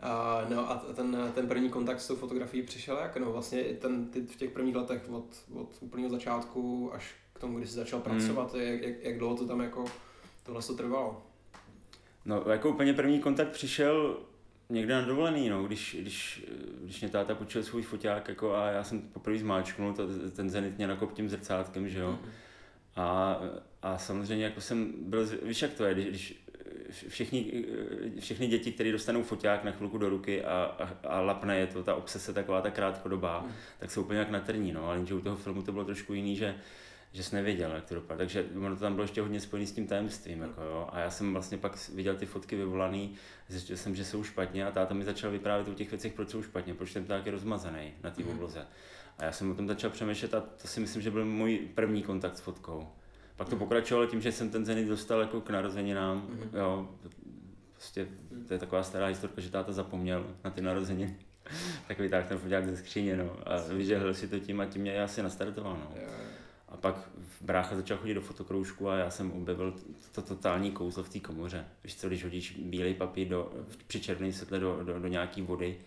Uh, 0.03 0.49
no 0.49 0.71
a 0.71 0.75
ten, 0.75 1.31
ten 1.35 1.47
první 1.47 1.69
kontakt 1.69 2.01
s 2.01 2.07
tou 2.07 2.15
fotografií 2.15 2.63
přišel 2.63 2.97
jak? 2.97 3.17
No 3.17 3.31
vlastně 3.31 3.63
ten, 3.63 4.07
ty 4.07 4.21
v 4.21 4.35
těch 4.35 4.51
prvních 4.51 4.75
letech 4.75 5.09
od, 5.09 5.25
od 5.53 5.77
úplného 5.79 6.09
začátku 6.09 6.91
až 6.93 7.15
k 7.33 7.39
tomu, 7.39 7.57
kdy 7.57 7.67
jsi 7.67 7.73
začal 7.73 7.99
pracovat, 7.99 8.53
hmm. 8.53 8.61
jak, 8.61 8.81
jak, 8.81 9.03
jak 9.03 9.17
dlouho 9.17 9.35
to 9.35 9.47
tam 9.47 9.61
jako 9.61 9.85
tohle 10.43 10.61
to 10.61 10.73
trvalo? 10.73 11.23
No 12.25 12.43
jako 12.51 12.69
úplně 12.69 12.93
první 12.93 13.19
kontakt 13.19 13.49
přišel 13.49 14.17
někde 14.69 14.93
na 14.93 15.01
dovolený, 15.01 15.49
no, 15.49 15.63
když, 15.63 15.97
když, 15.99 16.45
když 16.81 17.01
mě 17.01 17.09
táta 17.09 17.35
počil 17.35 17.63
svůj 17.63 17.81
foťák 17.81 18.27
jako 18.27 18.55
a 18.55 18.67
já 18.67 18.83
jsem 18.83 19.01
poprvé 19.01 19.37
zmáčknul 19.37 19.93
to, 19.93 20.07
ten 20.35 20.49
zenit 20.49 20.77
mě 20.77 20.87
nakop 20.87 21.13
tím 21.13 21.29
zrcátkem, 21.29 21.89
že 21.89 21.99
jo. 21.99 22.07
Hmm. 22.07 22.31
A, 22.95 23.39
a 23.81 23.97
samozřejmě 23.97 24.45
jako 24.45 24.61
jsem 24.61 24.93
byl, 24.97 25.27
víš 25.43 25.61
jak 25.61 25.73
to 25.73 25.85
je, 25.85 25.93
když, 25.93 26.07
když 26.07 26.45
všichni, 27.07 27.65
všechny 28.19 28.47
děti, 28.47 28.71
které 28.71 28.91
dostanou 28.91 29.23
foťák 29.23 29.63
na 29.63 29.71
chvilku 29.71 29.97
do 29.97 30.09
ruky 30.09 30.43
a, 30.43 30.75
a, 30.79 31.07
a 31.07 31.21
lapne 31.21 31.57
je 31.57 31.67
to, 31.67 31.83
ta 31.83 31.95
obsese 31.95 32.33
taková 32.33 32.61
ta 32.61 32.71
krátkodobá, 32.71 33.41
mm. 33.41 33.51
tak 33.79 33.91
jsou 33.91 34.01
úplně 34.01 34.19
jak 34.19 34.29
na 34.29 34.39
trní, 34.39 34.71
no, 34.71 34.89
ale 34.89 34.99
u 34.99 35.21
toho 35.21 35.35
filmu 35.35 35.61
to 35.61 35.71
bylo 35.71 35.85
trošku 35.85 36.13
jiný, 36.13 36.35
že 36.35 36.55
že 37.15 37.23
jsi 37.23 37.35
nevěděl, 37.35 37.71
jak 37.71 37.85
to 37.85 37.95
dopadne. 37.95 38.17
Takže 38.17 38.45
ono 38.57 38.75
to 38.75 38.81
tam 38.81 38.93
bylo 38.93 39.03
ještě 39.03 39.21
hodně 39.21 39.39
spojené 39.41 39.67
s 39.67 39.71
tím 39.71 39.87
tajemstvím. 39.87 40.41
Jako, 40.41 40.61
jo. 40.61 40.87
A 40.91 40.99
já 40.99 41.09
jsem 41.09 41.33
vlastně 41.33 41.57
pak 41.57 41.89
viděl 41.89 42.15
ty 42.15 42.25
fotky 42.25 42.55
vyvolané, 42.55 43.07
zjistil 43.47 43.77
jsem, 43.77 43.95
že 43.95 44.05
jsou 44.05 44.23
špatně 44.23 44.65
a 44.65 44.71
táta 44.71 44.93
mi 44.93 45.05
začal 45.05 45.31
vyprávět 45.31 45.67
o 45.67 45.73
těch 45.73 45.91
věcech, 45.91 46.13
proč 46.13 46.29
jsou 46.29 46.43
špatně, 46.43 46.73
proč 46.73 46.93
ten 46.93 47.05
pták 47.05 47.25
je 47.25 47.31
rozmazaný 47.31 47.93
na 48.03 48.11
té 48.11 48.23
mm. 48.23 48.29
obloze. 48.29 48.65
A 49.17 49.23
já 49.23 49.31
jsem 49.31 49.51
o 49.51 49.55
tom 49.55 49.67
začal 49.67 49.89
přemýšlet 49.89 50.33
a 50.33 50.39
to 50.41 50.67
si 50.67 50.79
myslím, 50.79 51.01
že 51.01 51.11
byl 51.11 51.25
můj 51.25 51.59
první 51.75 52.03
kontakt 52.03 52.37
s 52.37 52.41
fotkou. 52.41 52.87
Pak 53.35 53.49
to 53.49 53.55
pokračovalo 53.55 54.07
tím, 54.07 54.21
že 54.21 54.31
jsem 54.31 54.49
ten 54.49 54.65
Zenit 54.65 54.87
dostal 54.87 55.19
jako 55.19 55.41
k 55.41 55.49
narozeninám. 55.49 56.27
Mm-hmm. 56.27 56.57
Jo, 56.57 56.89
prostě 57.71 58.07
to 58.47 58.53
je 58.53 58.59
taková 58.59 58.83
stará 58.83 59.05
historka, 59.05 59.41
že 59.41 59.49
táta 59.49 59.71
zapomněl 59.71 60.35
na 60.43 60.49
ty 60.49 60.61
narozeniny. 60.61 61.17
tak 61.87 61.99
vytáhl 61.99 62.27
ten 62.27 62.37
foťák 62.37 62.69
ze 62.69 62.77
skříně, 62.77 63.17
no. 63.17 63.37
A 63.45 63.61
vyžehl 63.73 64.13
si 64.13 64.27
to 64.27 64.39
tím 64.39 64.61
a 64.61 64.65
tím 64.65 64.81
mě 64.81 65.03
asi 65.03 65.23
nastartoval, 65.23 65.73
no. 65.73 65.91
A 65.97 66.34
a 66.75 66.77
pak 66.77 67.09
brácha 67.41 67.75
začal 67.75 67.97
chodit 67.97 68.13
do 68.13 68.21
fotokroužku 68.21 68.89
a 68.89 68.97
já 68.97 69.09
jsem 69.09 69.31
objevil 69.31 69.71
to, 69.71 70.21
to 70.21 70.21
totální 70.21 70.71
kouzlo 70.71 71.03
v 71.03 71.09
té 71.09 71.19
komoře. 71.19 71.65
Víš 71.83 71.95
co, 71.95 72.07
když 72.07 72.23
hodíš 72.23 72.59
bílý 72.59 72.93
papír 72.93 73.27
do, 73.27 73.51
při 73.87 74.01
červeném 74.01 74.33
světle 74.33 74.59
do, 74.59 74.83
do, 74.83 74.99
do 74.99 75.07
nějaký 75.07 75.41
vody 75.41 75.77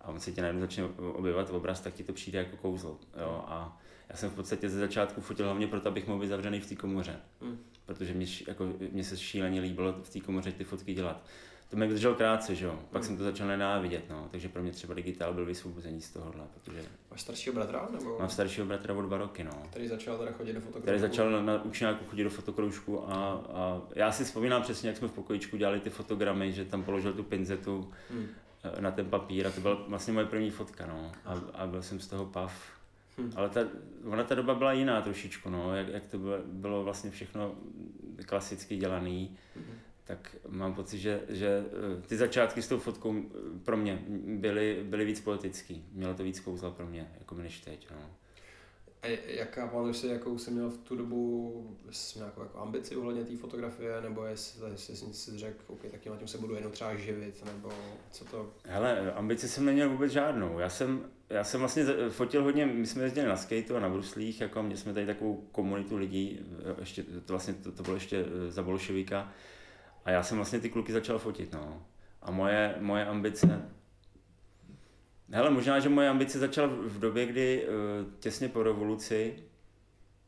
a 0.00 0.08
on 0.08 0.20
se 0.20 0.32
tě 0.32 0.40
najednou 0.40 0.60
začne 0.60 0.84
objevovat 0.98 1.50
obraz, 1.50 1.80
tak 1.80 1.94
ti 1.94 2.04
to 2.04 2.12
přijde 2.12 2.38
jako 2.38 2.56
kouzlo. 2.56 2.98
Jo? 3.20 3.44
A 3.46 3.80
já 4.08 4.16
jsem 4.16 4.30
v 4.30 4.34
podstatě 4.34 4.68
ze 4.68 4.78
začátku 4.78 5.20
fotil 5.20 5.46
hlavně 5.46 5.66
proto, 5.66 5.88
abych 5.88 6.06
mohl 6.06 6.20
být 6.20 6.28
zavřený 6.28 6.60
v 6.60 6.68
té 6.68 6.74
komoře. 6.74 7.16
Mm. 7.40 7.58
Protože 7.86 8.14
mě, 8.14 8.26
jako, 8.48 8.72
mě 8.92 9.04
se 9.04 9.16
šíleně 9.16 9.60
líbilo 9.60 9.92
v 10.02 10.10
té 10.10 10.20
komoře 10.20 10.52
ty 10.52 10.64
fotky 10.64 10.94
dělat 10.94 11.26
to 11.70 11.76
mi 11.76 11.86
vydržel 11.86 12.14
krátce, 12.14 12.54
že 12.54 12.64
jo. 12.64 12.78
Pak 12.90 13.02
mm. 13.02 13.06
jsem 13.06 13.16
to 13.16 13.24
začal 13.24 13.46
nenávidět, 13.46 14.10
no. 14.10 14.28
Takže 14.30 14.48
pro 14.48 14.62
mě 14.62 14.72
třeba 14.72 14.94
digitál 14.94 15.34
byl 15.34 15.44
vysvobození 15.44 16.00
z 16.00 16.10
tohohle, 16.10 16.44
protože... 16.54 16.82
Máš 17.10 17.20
staršího 17.20 17.54
bratra, 17.54 17.88
nebo? 17.92 18.18
Mám 18.18 18.28
staršího 18.28 18.66
bratra 18.66 18.94
od 18.94 19.02
dva 19.02 19.16
roky, 19.16 19.44
no. 19.44 19.62
Který 19.70 19.88
začal 19.88 20.18
teda 20.18 20.32
chodit 20.32 20.52
do 20.52 20.60
fotokroužku? 20.60 20.82
Který 20.82 20.98
začal 20.98 21.30
na, 21.30 21.42
na 21.42 21.64
učňáku 21.64 22.04
chodit 22.04 22.24
do 22.24 22.30
fotokroužku 22.30 23.10
a, 23.10 23.14
a, 23.14 23.82
já 23.94 24.12
si 24.12 24.24
vzpomínám 24.24 24.62
přesně, 24.62 24.88
jak 24.88 24.96
jsme 24.96 25.08
v 25.08 25.12
pokojičku 25.12 25.56
dělali 25.56 25.80
ty 25.80 25.90
fotogramy, 25.90 26.52
že 26.52 26.64
tam 26.64 26.82
položil 26.82 27.12
tu 27.12 27.22
pinzetu 27.22 27.90
mm. 28.10 28.28
na 28.80 28.90
ten 28.90 29.06
papír 29.06 29.46
a 29.46 29.50
to 29.50 29.60
byla 29.60 29.84
vlastně 29.88 30.12
moje 30.12 30.26
první 30.26 30.50
fotka, 30.50 30.86
no. 30.86 31.12
A, 31.24 31.32
a 31.54 31.66
byl 31.66 31.82
jsem 31.82 32.00
z 32.00 32.06
toho 32.06 32.26
pav. 32.26 32.80
Hmm. 33.18 33.32
Ale 33.36 33.48
ta, 33.48 33.60
ona 34.04 34.24
ta 34.24 34.34
doba 34.34 34.54
byla 34.54 34.72
jiná 34.72 35.02
trošičku, 35.02 35.50
no, 35.50 35.76
jak, 35.76 35.88
jak 35.88 36.06
to 36.06 36.18
bylo, 36.18 36.36
bylo 36.46 36.84
vlastně 36.84 37.10
všechno 37.10 37.54
klasicky 38.26 38.76
dělaný. 38.76 39.36
Hmm 39.56 39.80
tak 40.10 40.36
mám 40.48 40.74
pocit, 40.74 40.98
že, 40.98 41.20
že 41.28 41.64
eh, 41.66 42.02
ty 42.06 42.16
začátky 42.16 42.62
s 42.62 42.68
tou 42.68 42.78
fotkou 42.78 43.14
eh, 43.14 43.58
pro 43.64 43.76
mě 43.76 44.02
byly, 44.26 44.84
byly 44.84 45.04
víc 45.04 45.20
politický. 45.20 45.84
Mělo 45.92 46.14
to 46.14 46.22
víc 46.22 46.40
kouzla 46.40 46.70
pro 46.70 46.86
mě, 46.86 47.12
jako 47.18 47.34
než 47.34 47.60
teď. 47.60 47.88
No. 47.90 48.10
A 49.02 49.18
jaká, 49.26 49.66
pamatuješ 49.66 49.96
si, 49.96 50.06
jakou 50.06 50.38
jsi 50.38 50.50
měl 50.50 50.70
v 50.70 50.78
tu 50.78 50.96
dobu, 50.96 51.76
měl 51.84 51.94
nějakou 52.16 52.42
jako 52.42 52.58
ambici 52.58 52.96
ohledně 52.96 53.24
té 53.24 53.36
fotografie, 53.36 54.00
nebo 54.00 54.24
jestli, 54.24 54.70
jestli 54.70 54.96
jsi 54.96 55.14
si 55.14 55.38
řekl, 55.38 55.64
OK, 55.66 55.80
tak 55.90 56.00
tím, 56.00 56.12
tím 56.18 56.28
se 56.28 56.38
budu 56.38 56.54
jenom 56.54 56.72
třeba 56.72 56.96
živit, 56.96 57.44
nebo 57.44 57.72
co 58.10 58.24
to? 58.24 58.52
Hele, 58.64 59.12
ambici 59.12 59.48
jsem 59.48 59.64
neměl 59.64 59.90
vůbec 59.90 60.12
žádnou. 60.12 60.58
Já 60.58 60.68
jsem, 60.68 61.10
já 61.30 61.44
jsem 61.44 61.60
vlastně 61.60 61.84
fotil 62.08 62.42
hodně, 62.42 62.66
my 62.66 62.86
jsme 62.86 63.02
jezdili 63.02 63.28
na 63.28 63.36
skateu 63.36 63.76
a 63.76 63.80
na 63.80 63.88
bruslích, 63.88 64.40
jako 64.40 64.62
měli 64.62 64.78
jsme 64.78 64.94
tady 64.94 65.06
takovou 65.06 65.48
komunitu 65.52 65.96
lidí, 65.96 66.40
eh, 66.40 66.80
ještě, 66.80 67.02
to 67.02 67.32
vlastně 67.32 67.54
to, 67.54 67.72
to 67.72 67.82
bylo 67.82 67.96
ještě 67.96 68.24
za 68.48 68.62
bolševíka, 68.62 69.32
a 70.04 70.10
já 70.10 70.22
jsem 70.22 70.36
vlastně 70.36 70.60
ty 70.60 70.70
kluky 70.70 70.92
začal 70.92 71.18
fotit, 71.18 71.52
no. 71.52 71.82
A 72.22 72.30
moje, 72.30 72.74
moje 72.80 73.06
ambice, 73.06 73.70
hele, 75.30 75.50
možná, 75.50 75.80
že 75.80 75.88
moje 75.88 76.08
ambice 76.08 76.38
začala 76.38 76.68
v 76.68 76.98
době, 76.98 77.26
kdy 77.26 77.66
uh, 77.68 78.12
těsně 78.20 78.48
po 78.48 78.62
revoluci, 78.62 79.34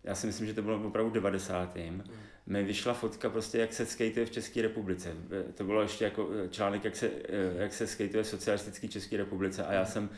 já 0.05 0.15
si 0.15 0.27
myslím, 0.27 0.47
že 0.47 0.55
to 0.55 0.63
bylo 0.63 0.87
opravdu 0.87 1.11
90. 1.11 1.77
Mm. 1.77 2.03
mi 2.47 2.65
vyšla 2.65 2.95
fotka 2.95 3.31
prostě, 3.31 3.59
jak 3.59 3.73
se 3.73 3.87
skateuje 3.87 4.27
v 4.27 4.31
České 4.31 4.63
republice. 4.63 5.13
To 5.55 5.65
bylo 5.65 5.83
ještě 5.83 6.05
jako 6.05 6.29
eh, 6.45 6.49
článek, 6.49 6.85
jak 6.85 6.97
se, 6.97 7.11
eh, 7.29 7.63
jak 7.63 7.73
se 7.73 7.87
skateuje 7.87 8.25
v 8.25 8.27
socialistické 8.27 8.89
České 8.89 9.17
republice 9.17 9.65
a 9.65 9.73
já 9.73 9.85
jsem 9.85 10.11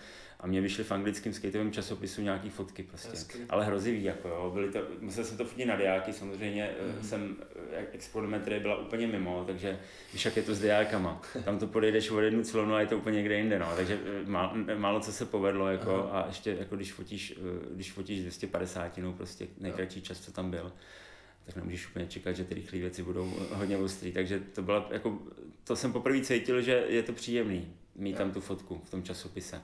a 0.45 0.47
mě 0.47 0.61
vyšly 0.61 0.85
v 0.85 0.93
anglickém 0.93 1.33
skateovém 1.33 1.73
časopisu 1.73 2.23
nějaký 2.23 2.51
fotky 2.51 2.83
prostě. 2.83 3.11
Hezky. 3.11 3.39
Ale 3.49 3.65
hrozivý, 3.65 4.05
jako 4.05 4.29
jo. 4.29 4.51
Byly 4.55 4.73
to, 4.73 4.79
musel 5.01 5.25
jsem 5.25 5.37
to 5.37 5.45
fotit 5.45 5.67
na 5.67 5.77
diáky, 5.77 6.13
samozřejmě 6.13 6.71
mm-hmm. 6.81 7.07
jsem, 7.07 7.37
eh, 7.73 7.87
experimentry 7.93 8.61
byla 8.61 8.77
úplně 8.77 9.07
mimo, 9.07 9.45
takže 9.47 9.79
víš, 10.13 10.25
jak 10.25 10.37
je 10.37 10.43
to 10.43 10.55
s 10.55 10.61
diákama. 10.61 11.23
Tam 11.45 11.59
to 11.59 11.67
podejdeš 11.67 12.11
o 12.11 12.21
jednu 12.21 12.45
clonu 12.45 12.75
a 12.75 12.81
je 12.81 12.87
to 12.87 12.97
úplně 12.97 13.17
někde 13.17 13.39
jinde, 13.39 13.59
no. 13.59 13.73
Takže 13.77 14.01
eh, 14.05 14.31
má, 14.31 14.55
málo 14.77 15.01
co 15.01 15.13
se 15.13 15.25
povedlo, 15.25 15.69
jako, 15.69 16.09
Aha. 16.11 16.21
a 16.21 16.27
ještě 16.27 16.57
jako 16.59 16.77
když 16.77 16.93
fotíš, 16.93 17.35
když 17.75 17.93
fotíš 17.93 18.21
250, 18.21 18.99
no, 18.99 19.13
prostě 19.13 19.47
nejkratší 19.59 20.03
čas, 20.03 20.21
co 20.21 20.33
tam 20.33 20.51
byl 20.51 20.73
tak 21.47 21.57
nemůžeš 21.57 21.89
úplně 21.89 22.07
čekat, 22.07 22.33
že 22.33 22.45
ty 22.45 22.55
rychlé 22.55 22.79
věci 22.79 23.03
budou 23.03 23.33
hodně 23.51 23.77
ostrý. 23.77 24.13
Takže 24.13 24.41
to 24.41 24.63
bylo 24.63 24.87
jako, 24.91 25.19
to 25.65 25.77
jsem 25.77 25.93
poprvé 25.93 26.21
cítil, 26.21 26.63
že 26.63 26.85
je 26.89 27.03
to 27.03 27.13
příjemný 27.13 27.75
mít 27.97 28.17
tam 28.17 28.33
tu 28.33 28.41
fotku 28.41 28.81
v 28.85 28.91
tom 28.91 29.03
časopise 29.03 29.63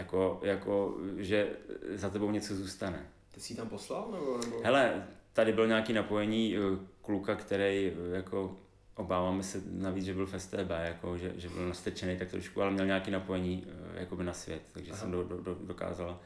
jako, 0.00 0.40
jako, 0.42 0.98
že 1.16 1.48
za 1.94 2.10
tebou 2.10 2.30
něco 2.30 2.54
zůstane. 2.54 3.06
Ty 3.34 3.40
jsi 3.40 3.54
tam 3.54 3.68
poslal? 3.68 4.08
Nebo, 4.12 4.38
nebo... 4.38 4.60
Hele, 4.64 5.06
tady 5.32 5.52
byl 5.52 5.66
nějaký 5.66 5.92
napojení 5.92 6.56
eh, 6.56 6.60
kluka, 7.02 7.34
který 7.34 7.92
eh, 7.92 8.16
jako 8.16 8.56
obáváme 8.94 9.42
se 9.42 9.62
navíc, 9.70 10.04
že 10.04 10.14
byl 10.14 10.26
v 10.26 10.40
STB, 10.40 10.70
jako, 10.70 11.18
že, 11.18 11.32
že 11.36 11.48
byl 11.48 11.68
nastečený 11.68 12.18
tak 12.18 12.30
trošku, 12.30 12.62
ale 12.62 12.70
měl 12.70 12.86
nějaký 12.86 13.10
napojení 13.10 13.66
eh, 13.66 14.00
jakoby 14.00 14.24
na 14.24 14.32
svět, 14.32 14.62
takže 14.72 14.92
Aha. 14.92 15.00
jsem 15.00 15.10
do, 15.10 15.24
do, 15.24 15.40
do, 15.40 15.54
dokázal 15.54 16.20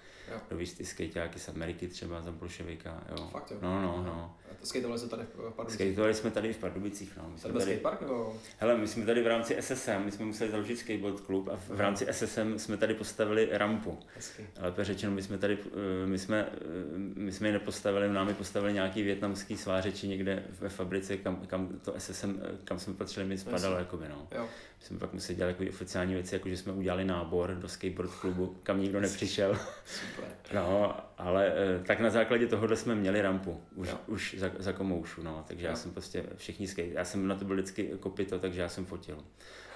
dovíst 0.50 0.78
ty 0.78 0.85
skejťáky 0.85 1.38
z 1.38 1.49
Ameriky 1.49 1.88
třeba 1.88 2.23
za 2.23 2.33
bolševika. 2.33 3.04
Jo. 3.11 3.28
Fakt 3.33 3.50
jo? 3.50 3.59
No, 3.62 3.83
no, 3.83 4.02
no. 4.07 4.37
Skateovali 4.64 5.00
jsme 5.00 5.09
tady 5.09 5.23
v 5.23 5.52
Pardubicích? 5.57 5.75
Skateovali 5.75 6.14
jsme 6.14 6.31
tady 6.31 6.52
v 6.52 6.59
Pardubicích, 6.59 7.16
no. 7.16 7.31
My 7.33 7.38
jsme 7.38 7.52
tady, 7.52 7.64
skatepark 7.64 8.00
nebo? 8.00 8.37
Hele, 8.59 8.76
my 8.78 8.88
jsme 8.88 9.07
tady 9.07 9.23
v 9.23 9.26
rámci 9.26 9.57
SSM, 9.61 10.04
my 10.04 10.12
jsme 10.12 10.25
museli 10.25 10.50
založit 10.50 10.78
skateboard 10.78 11.21
klub 11.21 11.49
a 11.49 11.57
v, 11.57 11.71
v 11.71 11.81
rámci 11.81 12.07
SSM 12.11 12.59
jsme 12.59 12.76
tady 12.76 12.95
postavili 12.95 13.49
rampu. 13.52 13.99
Hezky. 14.14 14.47
Ale 14.61 14.75
řečeno, 14.78 15.12
my 15.12 15.23
jsme 15.23 15.38
tady, 15.38 15.59
eh, 16.02 16.07
my 16.07 16.19
jsme, 16.19 16.49
eh, 16.93 16.93
my 17.25 17.33
jsme 17.33 17.49
ji 17.49 17.52
nepostavili, 17.52 18.09
nám 18.09 18.35
postavili 18.35 18.73
nějaký 18.73 19.02
větnamský 19.02 19.57
svářeči 19.57 20.09
někde 20.09 20.43
ve 20.61 20.69
fabrice, 20.69 21.16
kam, 21.16 21.37
kam 21.47 21.69
to 21.69 21.95
SSM, 21.99 22.40
kam 22.64 22.78
jsme 22.78 22.95
patřili, 22.95 23.26
my 23.26 23.38
spadalo, 23.38 23.76
jakoby, 23.76 24.09
no. 24.09 24.28
Jo. 24.33 24.43
My 24.81 24.87
jsme 24.87 24.99
pak 24.99 25.12
museli 25.12 25.37
dělat 25.37 25.49
jako 25.49 25.64
oficiální 25.69 26.14
věci, 26.14 26.35
jako 26.35 26.49
že 26.49 26.57
jsme 26.57 26.73
udělali 26.73 27.04
nábor 27.04 27.54
do 27.54 27.69
skateboard 27.69 28.14
klubu, 28.14 28.57
kam 28.62 28.81
nikdo 28.81 29.00
nepřišel. 29.00 29.59
Super. 29.87 30.28
No, 30.54 30.97
ale 31.25 31.52
tak 31.87 32.00
na 32.00 32.11
základě 32.11 32.47
tohohle 32.47 32.76
jsme 32.76 32.95
měli 32.95 33.23
rampu, 33.23 33.61
už, 33.75 33.88
už 34.07 34.37
za, 34.38 34.50
za 34.59 34.73
komoušu, 34.73 35.23
no, 35.23 35.45
takže 35.49 35.66
jo. 35.66 35.71
já 35.71 35.76
jsem 35.76 35.90
prostě 35.90 36.25
všichni 36.37 36.69
skate, 36.69 36.88
já 36.88 37.04
jsem 37.04 37.26
na 37.26 37.35
to 37.35 37.45
byl 37.45 37.57
vždycky 37.57 37.90
kopito, 38.00 38.38
takže 38.38 38.61
já 38.61 38.69
jsem 38.69 38.85
fotil. 38.85 39.19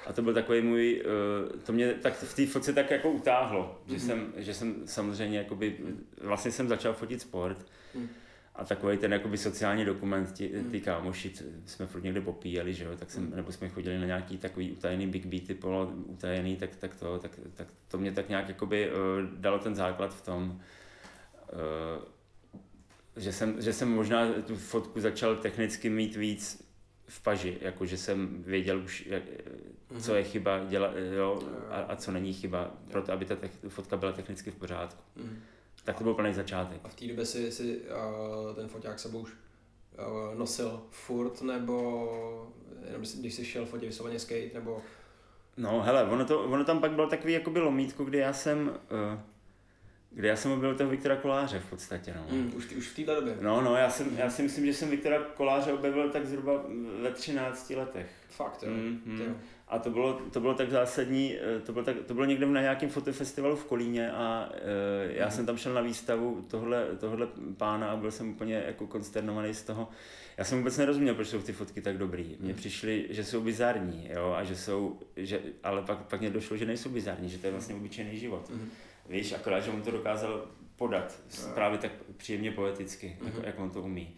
A 0.07 0.13
to 0.13 0.23
byl 0.23 0.35
takový 0.35 0.63
můj, 0.63 1.05
uh, 1.05 1.61
to 1.61 1.73
mě 1.73 1.95
tak 1.95 2.15
v 2.15 2.37
té 2.37 2.47
fotce 2.47 2.73
tak 2.73 2.91
jako 2.91 3.11
utáhlo, 3.11 3.81
mm-hmm. 3.87 3.91
že, 3.91 3.97
mhm. 3.97 4.07
jsem, 4.07 4.33
že 4.37 4.55
jsem 4.55 4.75
samozřejmě 4.85 5.39
jakoby, 5.39 5.77
vlastně 6.23 6.53
jsem 6.53 6.69
začal 6.69 6.93
fotit 6.93 7.21
sport 7.21 7.67
mm. 7.95 8.09
a 8.55 8.65
takový 8.65 8.97
ten 8.97 9.13
jakoby 9.13 9.39
sociální 9.39 9.85
dokument, 9.85 10.33
ty, 10.33 10.53
mm. 10.57 10.71
ty 10.71 10.81
kámoši, 10.81 11.33
jsme 11.67 11.87
furt 11.87 12.03
někde 12.03 12.21
popíjeli, 12.21 12.75
že 12.75 12.85
jo, 12.85 12.97
tak 12.97 13.11
jsem, 13.11 13.25
mm. 13.25 13.37
nebo 13.37 13.53
jsme 13.53 13.69
chodili 13.69 13.99
na 13.99 14.07
nějaký 14.07 14.39
takový 14.39 14.73
utajený 14.73 15.07
big 15.07 15.27
beaty, 15.27 15.55
polo 15.55 15.87
utajený, 15.87 16.57
tak, 16.57 16.77
tak 16.77 16.95
to, 16.95 17.19
tak, 17.19 17.31
tak 17.55 17.67
to 17.89 17.99
mě 17.99 18.13
tak 18.13 18.29
nějak 18.29 18.49
jakoby 18.49 18.91
uh, 18.91 18.97
dalo 19.41 19.59
ten 19.59 19.75
základ 19.75 20.15
v 20.15 20.23
tom, 20.23 20.61
že 23.17 23.33
jsem, 23.33 23.63
že 23.63 23.73
jsem 23.73 23.89
možná 23.89 24.33
tu 24.47 24.57
fotku 24.57 25.01
začal 25.01 25.37
technicky 25.37 25.91
mít 25.91 26.17
víc 26.17 26.69
v 27.07 27.23
paži, 27.23 27.59
jako 27.61 27.87
že 27.87 27.97
jsem 27.97 28.43
věděl 28.43 28.79
už, 28.79 29.07
jak, 29.07 29.23
mm-hmm. 29.23 30.01
co 30.01 30.15
je 30.15 30.25
chyba 30.25 30.65
dělat, 30.65 30.93
jo, 31.17 31.43
a, 31.71 31.81
a 31.81 31.97
co 31.97 32.13
není 32.13 32.33
chyba, 32.35 32.71
proto 32.91 33.13
aby 33.13 33.25
ta 33.25 33.37
te- 33.37 33.69
fotka 33.69 33.97
byla 33.97 34.13
technicky 34.13 34.51
v 34.51 34.55
pořádku. 34.55 35.03
Mm-hmm. 35.17 35.37
Tak 35.85 35.99
to 35.99 36.05
byl 36.05 36.15
plný 36.15 36.35
začátek. 36.35 36.81
A 36.85 36.89
v 36.89 36.95
té 36.95 37.07
době 37.07 37.27
si, 37.27 37.53
si 37.53 37.79
uh, 37.79 38.57
ten 38.57 38.69
foťák 38.69 38.99
sebou 38.99 39.19
už 39.19 39.33
uh, 39.33 40.39
nosil 40.39 40.83
furt, 40.91 41.43
nebo 41.43 42.43
jenom 42.87 43.03
když 43.21 43.35
jsi 43.35 43.45
šel 43.45 43.67
fotit 43.67 43.89
vysloveně 43.89 44.19
skate, 44.19 44.51
nebo... 44.55 44.83
No 45.57 45.83
hele, 45.83 46.05
ono, 46.05 46.25
to, 46.25 46.45
ono 46.45 46.65
tam 46.65 46.81
pak 46.81 46.93
bylo 46.93 47.07
takový 47.07 47.33
jakoby 47.33 47.61
lomítko, 47.61 48.05
kdy 48.05 48.19
já 48.19 48.33
jsem... 48.33 48.69
Uh, 48.69 49.21
kde 50.11 50.29
já 50.29 50.37
jsem 50.37 50.51
objevil 50.51 50.77
toho 50.77 50.91
Viktora 50.91 51.17
Koláře 51.17 51.61
v 51.61 51.71
podstatě, 51.71 52.15
no. 52.17 52.37
Mm, 52.37 52.53
už, 52.57 52.73
už 52.73 52.89
v 52.89 52.97
této 52.97 53.15
době? 53.15 53.37
No, 53.41 53.61
no, 53.61 53.77
já, 53.77 53.91
jsem, 53.91 54.17
já 54.17 54.31
si 54.31 54.43
myslím, 54.43 54.67
že 54.67 54.75
jsem 54.75 54.91
Viktora 54.91 55.19
Koláře 55.19 55.73
objevil 55.73 56.11
tak 56.11 56.27
zhruba 56.27 56.65
ve 57.03 57.11
13 57.11 57.71
letech. 57.71 58.07
Fakt, 58.29 58.63
jo. 58.63 58.71
Mm, 58.71 59.01
mm. 59.05 59.37
A 59.69 59.79
to 59.79 59.91
bylo, 59.91 60.21
to 60.33 60.41
bylo 60.41 60.55
tak 60.55 60.71
zásadní, 60.71 61.37
eh, 61.37 61.61
to 61.61 61.73
bylo, 61.73 61.85
tak, 61.85 61.97
to 62.07 62.15
bylo 62.15 62.27
někde 62.27 62.47
na 62.47 62.61
nějakém 62.61 62.91
fotofestivalu 62.91 63.57
v 63.57 63.65
Kolíně 63.65 64.13
a 64.13 64.49
e, 64.53 65.13
já 65.13 65.27
mm. 65.27 65.33
jsem 65.33 65.47
tam 65.47 65.57
šel 65.57 65.75
na 65.75 65.81
výstavu 65.81 66.45
tohle, 66.51 66.87
tohle 67.01 67.29
pána 67.57 67.91
a 67.91 67.97
byl 67.97 68.11
jsem 68.11 68.31
úplně 68.31 68.63
jako 68.67 68.87
konsternovaný 68.87 69.55
z 69.55 69.63
toho. 69.63 69.89
Já 70.37 70.45
jsem 70.45 70.59
vůbec 70.59 70.77
nerozuměl, 70.77 71.15
proč 71.15 71.29
jsou 71.29 71.43
ty 71.43 71.53
fotky 71.53 71.81
tak 71.81 71.99
dobrý. 71.99 72.37
Mně 72.41 72.53
mm. 72.53 72.59
přišly, 72.59 73.07
že 73.11 73.25
jsou 73.25 73.41
bizarní, 73.41 74.11
jo, 74.13 74.35
a 74.37 74.45
že 74.45 74.57
jsou, 74.57 74.99
že, 75.17 75.41
ale 75.63 75.83
pak, 75.83 75.99
pak 75.99 76.21
mě 76.21 76.31
došlo, 76.31 76.57
že 76.57 76.67
nejsou 76.67 76.89
bizarní, 76.89 77.29
že 77.29 77.39
to 77.39 77.47
je 77.47 77.53
vlastně 77.53 77.75
obyčejný 77.75 78.19
život. 78.19 78.51
Mm. 78.51 78.71
Víš, 79.09 79.33
akorát, 79.33 79.61
že 79.61 79.71
on 79.71 79.83
to 79.83 79.91
dokázal 79.91 80.47
podat 80.77 81.19
no. 81.47 81.55
právě 81.55 81.79
tak 81.79 81.93
příjemně 82.17 82.51
poeticky, 82.51 83.17
mm-hmm. 83.21 83.27
jako, 83.27 83.41
jak 83.47 83.59
on 83.59 83.71
to 83.71 83.83
umí. 83.83 84.17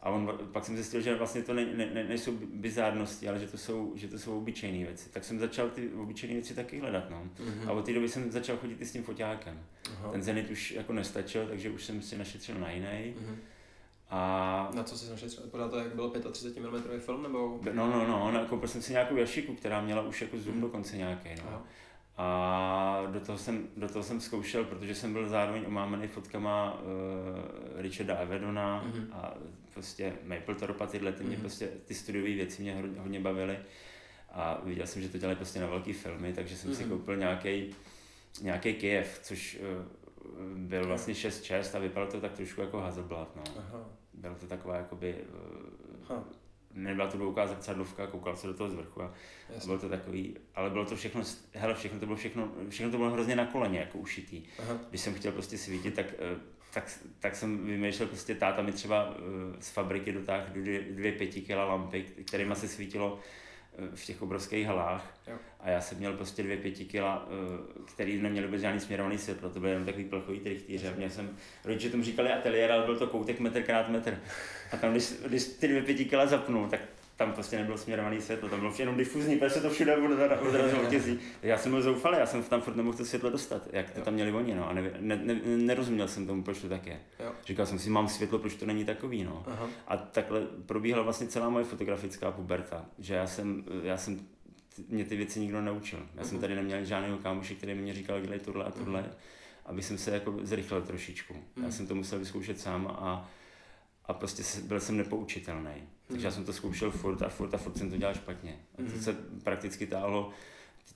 A 0.00 0.10
on, 0.10 0.38
pak 0.52 0.64
jsem 0.64 0.74
zjistil, 0.76 1.00
že 1.00 1.14
vlastně 1.14 1.42
to 1.42 1.54
ne, 1.54 1.64
ne, 1.64 1.90
ne, 1.94 2.04
nejsou 2.04 2.32
bizárnosti, 2.54 3.28
ale 3.28 3.38
že 3.38 3.46
to 3.46 3.58
jsou, 3.58 3.92
že 3.96 4.08
to 4.08 4.18
jsou 4.18 4.38
obyčejné 4.38 4.78
věci. 4.78 5.08
Tak 5.08 5.24
jsem 5.24 5.38
začal 5.38 5.70
ty 5.70 5.88
obyčejné 5.88 6.34
věci 6.34 6.54
taky 6.54 6.80
hledat. 6.80 7.10
No. 7.10 7.22
Mm-hmm. 7.36 7.68
A 7.68 7.72
od 7.72 7.84
té 7.84 7.92
doby 7.92 8.08
jsem 8.08 8.32
začal 8.32 8.56
chodit 8.56 8.80
i 8.80 8.86
s 8.86 8.92
tím 8.92 9.02
foťákem. 9.02 9.64
Aha. 9.92 10.12
Ten 10.12 10.22
Zenit 10.22 10.50
už 10.50 10.70
jako 10.70 10.92
nestačil, 10.92 11.46
takže 11.46 11.70
už 11.70 11.84
jsem 11.84 12.02
si 12.02 12.18
našetřil 12.18 12.58
na 12.58 12.70
jiný. 12.70 12.86
Mm-hmm. 12.88 13.36
A... 14.10 14.70
Na 14.74 14.82
co 14.82 14.98
jsi 14.98 15.10
našetřil? 15.10 15.42
Podle 15.50 15.68
to, 15.68 15.78
jak 15.78 15.94
byl 15.94 16.10
35 16.32 16.70
mm 16.70 17.00
film, 17.00 17.22
nebo? 17.22 17.60
No, 17.72 17.86
no, 17.86 18.06
no, 18.06 18.32
no 18.32 18.46
koupil 18.46 18.68
jsem 18.68 18.82
si 18.82 18.92
nějakou 18.92 19.16
jašiku, 19.16 19.54
která 19.54 19.80
měla 19.80 20.02
už 20.02 20.22
jako 20.22 20.38
zoom 20.38 20.56
mm. 20.56 20.62
dokonce 20.62 20.96
nějaký. 20.96 21.28
No. 21.36 21.48
Aha 21.48 21.66
A 22.16 23.02
do 23.06 23.20
toho, 23.20 23.38
jsem, 23.38 23.68
do 23.76 23.88
toho 23.88 24.02
jsem 24.02 24.20
zkoušel, 24.20 24.64
protože 24.64 24.94
jsem 24.94 25.12
byl 25.12 25.28
zároveň 25.28 25.64
omámený 25.66 26.08
fotkama 26.08 26.72
uh, 26.72 27.80
Richarda 27.80 28.16
Avedona 28.16 28.84
mm-hmm. 28.84 29.06
a 29.12 29.34
prostě 29.74 30.12
Mapletop 30.24 30.80
a 30.80 30.86
tyhle, 30.86 31.12
ty, 31.12 31.24
mm-hmm. 31.24 31.40
prostě, 31.40 31.68
ty 31.84 31.94
studiové 31.94 32.34
věci 32.34 32.62
mě 32.62 32.74
hodně, 32.74 33.00
hodně 33.00 33.20
bavily. 33.20 33.58
A 34.30 34.60
viděl 34.64 34.86
jsem, 34.86 35.02
že 35.02 35.08
to 35.08 35.18
dělají 35.18 35.36
prostě 35.36 35.60
na 35.60 35.66
velké 35.66 35.92
filmy, 35.92 36.32
takže 36.32 36.56
jsem 36.56 36.70
mm-hmm. 36.70 36.76
si 36.76 36.84
mhm. 36.84 36.90
koupil 36.90 37.16
nějaký 37.16 37.74
nějaký 38.42 38.74
Kiev, 38.74 39.20
což 39.22 39.58
uh, 39.60 40.58
byl 40.58 40.86
vlastně 40.86 41.14
6-6 41.14 41.76
a 41.76 41.78
vypadalo 41.78 42.12
to 42.12 42.20
tak 42.20 42.32
trošku 42.32 42.60
jako 42.60 42.80
Hazelblad, 42.80 43.36
no. 43.36 43.42
Aha. 43.58 43.90
Bylo 44.14 44.34
to 44.34 44.46
taková 44.46 44.76
jakoby, 44.76 45.14
uh, 46.10 46.16
nebyla 46.76 47.06
to 47.06 47.16
dvouká 47.16 47.46
zrcadlovka, 47.46 48.06
koukal 48.06 48.36
se 48.36 48.46
do 48.46 48.54
toho 48.54 48.70
z 48.70 48.74
vrchu 48.74 49.02
a, 49.02 49.06
a 49.62 49.66
bylo 49.66 49.78
to 49.78 49.88
takový, 49.88 50.36
ale 50.54 50.70
bylo 50.70 50.84
to 50.84 50.96
všechno, 50.96 51.22
hele, 51.52 51.74
všechno 51.74 52.00
to 52.00 52.06
bylo 52.06 52.16
všechno, 52.16 52.48
všechno 52.68 52.90
to 52.90 52.96
bylo 52.96 53.10
hrozně 53.10 53.36
na 53.36 53.46
koleně, 53.46 53.78
jako 53.78 53.98
ušitý. 53.98 54.42
Aha. 54.58 54.78
Když 54.88 55.00
jsem 55.00 55.14
chtěl 55.14 55.32
prostě 55.32 55.58
svítit, 55.58 55.94
tak, 55.94 56.06
eh, 56.18 56.36
tak, 56.74 56.98
tak 57.20 57.36
jsem 57.36 57.66
vymýšlel 57.66 58.08
prostě, 58.08 58.34
táta 58.34 58.62
mi 58.62 58.72
třeba 58.72 59.14
z 59.60 59.70
fabriky 59.70 60.12
dotáhl 60.12 60.46
dvě, 60.52 60.80
dvě 60.80 61.12
pětikila 61.12 61.64
lampy, 61.64 62.02
kterými 62.02 62.56
se 62.56 62.68
svítilo 62.68 63.18
v 63.94 64.04
těch 64.04 64.22
obrovských 64.22 64.66
halách 64.66 65.14
jo. 65.26 65.36
a 65.60 65.70
já 65.70 65.80
jsem 65.80 65.98
měl 65.98 66.12
prostě 66.12 66.42
dvě 66.42 66.56
pěti 66.56 66.84
kila, 66.84 67.28
eh, 67.28 67.82
který 67.94 68.22
neměly 68.22 68.46
vůbec 68.46 68.60
žádný 68.60 68.80
směrovaný 68.80 69.18
světlo, 69.18 69.50
to 69.50 69.60
byly 69.60 69.72
jenom 69.72 69.86
takový 69.86 70.04
plechový 70.04 70.40
trichtýře. 70.40 70.94
Měl 70.96 71.10
jsem, 71.10 71.36
rodiče 71.64 71.90
tomu 71.90 72.02
říkali 72.02 72.32
ateliér, 72.32 72.72
ale 72.72 72.86
byl 72.86 72.98
to 72.98 73.06
koutek 73.06 73.40
metr 73.40 73.62
krát 73.62 73.88
metr. 73.88 74.18
A 74.72 74.76
tam, 74.76 74.90
když, 74.90 75.12
když 75.26 75.44
ty 75.44 75.68
dvě 75.68 75.82
pěti 75.82 76.04
kila 76.04 76.26
zapnul, 76.26 76.68
tak 76.68 76.80
tam 77.16 77.32
prostě 77.32 77.58
nebylo 77.58 77.78
směrovaný 77.78 78.20
světlo, 78.20 78.48
tam 78.48 78.60
bylo 78.60 78.72
jenom 78.78 78.96
difuzní, 78.96 79.36
protože 79.36 79.50
se 79.50 79.60
to 79.60 79.70
všude 79.70 79.96
odrazilo 80.48 80.84
tězí. 80.84 81.18
Já 81.42 81.58
jsem 81.58 81.72
byl 81.72 81.82
zoufalý, 81.82 82.18
já 82.18 82.26
jsem 82.26 82.42
tam 82.42 82.60
furt 82.60 82.76
nemohl 82.76 82.96
to 82.96 83.04
světlo 83.04 83.30
dostat, 83.30 83.68
jak 83.72 83.90
to 83.90 84.00
tam 84.00 84.14
měli 84.14 84.32
oni, 84.32 84.54
no, 84.54 84.68
a 84.68 84.72
ne, 84.72 84.90
ne, 84.98 85.16
ne, 85.16 85.40
nerozuměl 85.44 86.08
jsem 86.08 86.26
tomu, 86.26 86.42
proč 86.42 86.58
to 86.58 86.68
tak 86.68 86.86
je. 86.86 87.00
Jo. 87.24 87.32
Říkal 87.46 87.66
jsem 87.66 87.78
si, 87.78 87.90
mám 87.90 88.08
světlo, 88.08 88.38
proč 88.38 88.54
to 88.54 88.66
není 88.66 88.84
takový, 88.84 89.24
no. 89.24 89.44
Aha. 89.46 89.68
A 89.88 89.96
takhle 89.96 90.40
probíhala 90.66 91.02
vlastně 91.02 91.26
celá 91.26 91.48
moje 91.48 91.64
fotografická 91.64 92.30
puberta, 92.30 92.84
že 92.98 93.14
já 93.14 93.26
jsem, 93.26 93.64
já 93.82 93.96
jsem 93.96 94.20
mě 94.88 95.04
ty 95.04 95.16
věci 95.16 95.40
nikdo 95.40 95.60
neučil. 95.60 95.98
Já 96.14 96.22
uh-huh. 96.22 96.26
jsem 96.26 96.38
tady 96.38 96.54
neměl 96.54 96.84
žádného 96.84 97.18
kámoše, 97.18 97.54
který 97.54 97.74
mi 97.74 97.92
říkal, 97.92 98.20
dělej 98.20 98.38
tohle 98.38 98.64
a 98.64 98.70
tohle, 98.70 99.00
uh-huh. 99.00 99.14
aby 99.66 99.82
jsem 99.82 99.98
se 99.98 100.10
jako 100.10 100.34
zrychlil 100.42 100.82
trošičku. 100.82 101.34
Uh-huh. 101.34 101.64
Já 101.64 101.70
jsem 101.70 101.86
to 101.86 101.94
musel 101.94 102.18
vyzkoušet 102.18 102.60
sám 102.60 102.86
a, 102.86 103.30
a 104.08 104.12
prostě 104.12 104.42
byl 104.62 104.80
jsem 104.80 104.96
nepoučitelný. 104.96 105.88
Takže 106.08 106.26
já 106.26 106.30
jsem 106.30 106.44
to 106.44 106.52
zkoušel 106.52 106.90
furt 106.90 107.22
a 107.22 107.28
furt 107.28 107.54
a 107.54 107.58
furt 107.58 107.78
jsem 107.78 107.90
to 107.90 107.96
dělal 107.96 108.14
špatně. 108.14 108.60
A 108.74 108.76
to 108.76 108.82
mhm. 108.82 109.02
se 109.02 109.12
prakticky 109.44 109.86
táhlo 109.86 110.30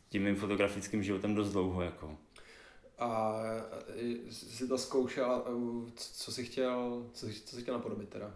tím 0.09 0.23
mým 0.23 0.37
fotografickým 0.37 1.03
životem 1.03 1.35
dost 1.35 1.53
dlouho. 1.53 1.83
Jako. 1.83 2.19
A 2.99 3.35
jsi 4.31 4.69
to 4.69 4.79
zkoušel, 4.79 5.45
co 5.97 6.33
jsi 6.33 6.45
chtěl, 6.45 7.07
co 7.13 7.27
jsi, 7.27 7.41
co 7.41 7.57
jsi 7.57 7.63
chtěl 7.63 7.75
napodobit 7.75 8.09
teda? 8.09 8.35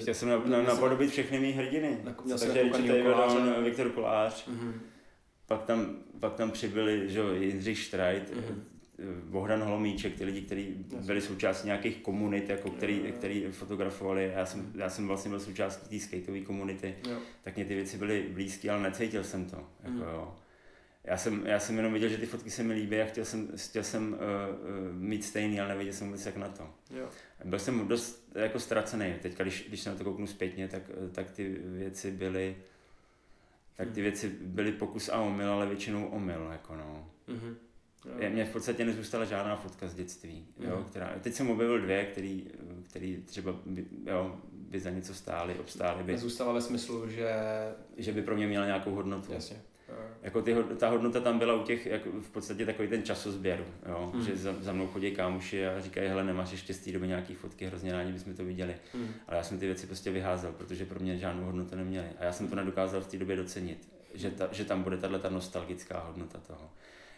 Chtěl 0.00 0.14
jsem 0.14 0.28
na, 0.28 0.38
na, 0.38 0.62
napodobit 0.62 1.10
všechny 1.10 1.40
mý 1.40 1.52
hrdiny. 1.52 2.00
Na, 2.04 2.38
Takže 2.38 2.62
Richard 2.62 2.86
Davidon, 2.86 3.64
Viktor 3.64 3.90
Kolář. 3.90 4.48
Mm-hmm. 4.48 4.72
Pak 5.46 5.62
tam, 5.62 5.96
pak 6.20 6.34
tam 6.34 6.50
přibyli 6.50 7.10
že, 7.10 7.20
Jindřich 7.20 7.78
Štrajt, 7.78 8.30
mm-hmm. 8.30 8.60
Bohdan 9.24 9.62
Holomíček, 9.62 10.14
ty 10.14 10.24
lidi, 10.24 10.40
kteří 10.42 10.86
byli 11.06 11.20
součástí 11.20 11.66
nějakých 11.66 11.96
komunit, 11.96 12.48
jako 12.48 12.70
který, 12.70 13.12
který 13.12 13.46
fotografovali, 13.50 14.32
já 14.34 14.46
jsem, 14.46 14.72
já 14.74 14.90
jsem 14.90 15.06
vlastně 15.06 15.28
byl 15.28 15.40
součástí 15.40 15.98
té 15.98 16.04
skateové 16.04 16.40
komunity, 16.40 16.94
jo. 17.10 17.18
tak 17.42 17.56
mě 17.56 17.64
ty 17.64 17.74
věci 17.74 17.98
byly 17.98 18.26
blízké, 18.32 18.70
ale 18.70 18.82
necítil 18.82 19.24
jsem 19.24 19.44
to. 19.44 19.56
Jako, 19.56 19.94
mm. 19.94 20.00
jo. 20.00 20.34
Já, 21.04 21.16
jsem, 21.16 21.46
já 21.46 21.60
jsem 21.60 21.76
jenom 21.76 21.92
viděl, 21.92 22.08
že 22.08 22.18
ty 22.18 22.26
fotky 22.26 22.50
se 22.50 22.62
mi 22.62 22.74
líbí 22.74 23.00
a 23.00 23.06
chtěl 23.06 23.24
jsem, 23.24 23.48
chtěl 23.56 23.82
jsem 23.82 24.12
uh, 24.12 24.18
uh, 24.18 24.96
mít 24.96 25.24
stejný, 25.24 25.60
ale 25.60 25.68
nevěděl 25.68 25.94
jsem 25.94 26.06
vůbec 26.06 26.26
jak 26.26 26.36
na 26.36 26.48
to. 26.48 26.70
Jo. 26.90 27.08
Byl 27.44 27.58
jsem 27.58 27.88
dost 27.88 28.32
jako 28.34 28.60
ztracený. 28.60 29.14
Teď, 29.22 29.38
když, 29.38 29.64
když 29.68 29.80
se 29.80 29.90
na 29.90 29.96
to 29.96 30.04
kouknu 30.04 30.26
zpětně, 30.26 30.68
tak, 30.68 30.82
tak 31.12 31.30
ty 31.30 31.56
věci 31.64 32.10
byly 32.10 32.56
tak 33.76 33.90
ty 33.90 34.00
mm. 34.00 34.04
věci 34.04 34.28
byly 34.28 34.72
pokus 34.72 35.08
a 35.08 35.20
omyl, 35.20 35.52
ale 35.52 35.66
většinou 35.66 36.06
omyl. 36.06 36.48
Jako 36.52 36.76
no. 36.76 37.10
Mm-hmm. 37.28 37.54
Jo. 38.04 38.30
Mně 38.30 38.44
v 38.44 38.52
podstatě 38.52 38.84
nezůstala 38.84 39.24
žádná 39.24 39.56
fotka 39.56 39.88
z 39.88 39.94
dětství, 39.94 40.46
mm. 40.58 40.66
jo, 40.66 40.84
která, 40.90 41.14
teď 41.20 41.34
jsem 41.34 41.50
objevil 41.50 41.80
dvě, 41.80 42.04
který, 42.04 42.46
který 42.88 43.22
třeba 43.26 43.54
by, 43.66 43.86
jo, 44.06 44.36
by 44.52 44.80
za 44.80 44.90
něco 44.90 45.14
stály, 45.14 45.54
obstály 45.54 46.04
by. 46.04 46.12
Nezůstala 46.12 46.52
ve 46.52 46.60
smyslu, 46.60 47.08
že... 47.08 47.32
Že 47.96 48.12
by 48.12 48.22
pro 48.22 48.36
mě 48.36 48.46
měla 48.46 48.66
nějakou 48.66 48.94
hodnotu. 48.94 49.32
Jasně. 49.32 49.56
Jako 50.22 50.42
ty, 50.42 50.54
ta 50.76 50.88
hodnota 50.88 51.20
tam 51.20 51.38
byla 51.38 51.54
u 51.54 51.62
těch, 51.62 51.86
jako 51.86 52.10
v 52.10 52.30
podstatě 52.30 52.66
takový 52.66 52.88
ten 52.88 53.02
časozběr, 53.02 53.64
jo? 53.88 54.10
Mm. 54.14 54.22
že 54.22 54.36
za, 54.36 54.54
za, 54.60 54.72
mnou 54.72 54.86
chodí 54.86 55.10
kámoši 55.10 55.66
a 55.66 55.80
říkají, 55.80 56.08
hele, 56.08 56.24
nemáš 56.24 56.52
ještě 56.52 56.74
z 56.74 56.78
té 56.78 56.92
doby 56.92 57.08
nějaký 57.08 57.34
fotky, 57.34 57.66
hrozně 57.66 57.92
rádi 57.92 58.12
bychom 58.12 58.34
to 58.34 58.44
viděli. 58.44 58.74
Mm. 58.94 59.08
Ale 59.28 59.36
já 59.36 59.42
jsem 59.42 59.58
ty 59.58 59.66
věci 59.66 59.86
prostě 59.86 60.10
vyházel, 60.10 60.52
protože 60.52 60.84
pro 60.84 61.00
mě 61.00 61.18
žádnou 61.18 61.44
hodnotu 61.44 61.76
neměly. 61.76 62.06
A 62.18 62.24
já 62.24 62.32
jsem 62.32 62.48
to 62.48 62.56
nedokázal 62.56 63.00
v 63.00 63.06
té 63.06 63.18
době 63.18 63.36
docenit, 63.36 63.88
že, 64.14 64.30
ta, 64.30 64.48
že 64.52 64.64
tam 64.64 64.82
bude 64.82 64.96
tahle 64.96 65.18
ta 65.18 65.28
nostalgická 65.28 66.00
hodnota 66.00 66.38
toho 66.38 66.70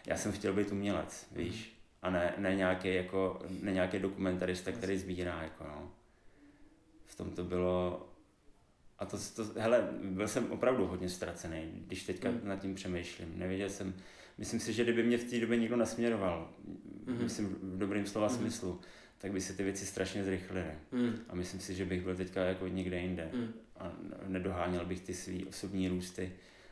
já 0.07 0.17
jsem 0.17 0.31
chtěl 0.31 0.53
být 0.53 0.71
umělec, 0.71 1.27
víš, 1.31 1.81
a 2.01 2.09
ne, 2.09 2.33
ne, 2.37 2.55
nějaký, 2.55 2.93
jako, 2.93 3.39
ne 3.61 3.71
nějaký 3.71 3.99
dokumentarista, 3.99 4.71
který 4.71 4.97
sbírá, 4.97 5.43
jako 5.43 5.63
no. 5.63 5.91
V 7.05 7.15
tom 7.15 7.31
to 7.31 7.43
bylo, 7.43 8.09
a 8.99 9.05
to, 9.05 9.17
to, 9.35 9.45
hele, 9.57 9.89
byl 10.03 10.27
jsem 10.27 10.51
opravdu 10.51 10.87
hodně 10.87 11.09
ztracený, 11.09 11.83
když 11.87 12.03
teďka 12.03 12.31
mm. 12.31 12.39
nad 12.43 12.61
tím 12.61 12.75
přemýšlím. 12.75 13.33
Nevěděl 13.35 13.69
jsem, 13.69 13.93
myslím 14.37 14.59
si, 14.59 14.73
že 14.73 14.83
kdyby 14.83 15.03
mě 15.03 15.17
v 15.17 15.23
té 15.23 15.39
době 15.39 15.57
někdo 15.57 15.75
nasměroval, 15.75 16.53
mm. 17.05 17.23
myslím 17.23 17.47
v 17.47 17.77
dobrým 17.77 18.05
slova 18.05 18.27
mm. 18.27 18.33
smyslu, 18.33 18.81
tak 19.17 19.31
by 19.31 19.41
se 19.41 19.53
ty 19.53 19.63
věci 19.63 19.85
strašně 19.85 20.23
zrychlily. 20.23 20.71
Mm. 20.91 21.13
A 21.29 21.35
myslím 21.35 21.59
si, 21.59 21.75
že 21.75 21.85
bych 21.85 22.03
byl 22.03 22.15
teďka 22.15 22.43
jako 22.43 22.67
někde 22.67 22.99
jinde. 22.99 23.29
Mm. 23.33 23.53
A 23.77 23.91
nedoháněl 24.27 24.85
bych 24.85 25.01
ty 25.01 25.13
svý 25.13 25.45
osobní 25.45 25.87
růsty 25.87 26.31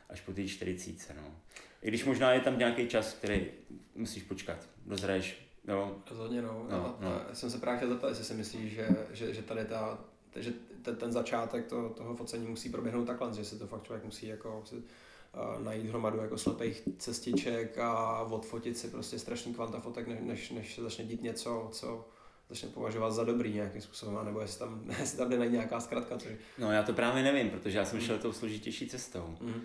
až 0.10 0.22
po 0.22 0.34
té 0.34 0.48
čtyřicíce. 0.48 1.14
No. 1.14 1.36
I 1.82 1.88
když 1.88 2.06
možná 2.06 2.32
je 2.34 2.40
tam 2.40 2.58
nějaký 2.58 2.88
čas, 2.88 3.14
který 3.14 3.48
musíš 3.96 4.24
počkat, 4.24 4.70
dozraješ. 4.86 5.50
Jo. 5.68 5.96
Rozhodně 6.10 6.42
no. 6.42 6.66
no, 6.70 6.98
no. 7.00 7.22
Já 7.30 7.36
jsem 7.36 7.50
se 7.50 7.58
právě 7.58 7.78
chtěl 7.78 7.90
zeptat, 7.90 8.10
jestli 8.10 8.24
si 8.24 8.34
myslíš, 8.34 8.74
že, 8.74 8.88
že, 9.12 9.34
že 9.34 9.42
tady 9.42 9.66
ta, 9.66 10.00
že 10.36 10.54
ten, 10.82 10.96
ten 10.96 11.12
začátek 11.12 11.68
to, 11.68 11.90
toho 11.90 12.16
focení 12.16 12.48
musí 12.48 12.70
proběhnout 12.70 13.06
takhle, 13.06 13.34
že 13.34 13.46
se 13.46 13.60
to 13.60 13.68
fakt 13.68 13.84
člověk 13.84 14.06
musí 14.06 14.28
jako 14.28 14.62
si, 14.66 14.76
uh, 14.76 15.64
najít 15.64 15.86
hromadu 15.86 16.18
jako 16.18 16.38
slepých 16.38 16.84
cestiček 16.98 17.78
a 17.78 18.22
odfotit 18.22 18.78
si 18.78 18.88
prostě 18.88 19.20
strašný 19.20 19.54
kvanta 19.54 19.80
fotek, 19.80 20.08
než, 20.08 20.20
než, 20.22 20.52
než 20.52 20.76
se 20.76 20.82
začne 20.82 21.06
dít 21.06 21.24
něco, 21.24 21.70
co 21.72 22.08
začne 22.50 22.70
považovat 22.70 23.12
za 23.12 23.24
dobrý 23.24 23.54
nějakým 23.54 23.82
způsobem, 23.82 24.26
nebo 24.26 24.42
jestli 24.42 24.60
tam, 24.60 24.84
jestli 25.00 25.18
tam 25.18 25.30
jde 25.30 25.38
najít 25.38 25.54
nějaká 25.54 25.80
zkratka. 25.80 26.18
Což... 26.18 26.32
No 26.58 26.72
já 26.72 26.84
to 26.84 26.94
právě 26.94 27.24
nevím, 27.24 27.50
protože 27.50 27.78
já 27.78 27.86
jsem 27.86 28.02
šel 28.02 28.16
mm. 28.16 28.22
tou 28.22 28.34
složitější 28.34 28.90
cestou. 28.90 29.38
Mm. 29.42 29.62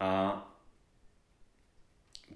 A 0.00 0.55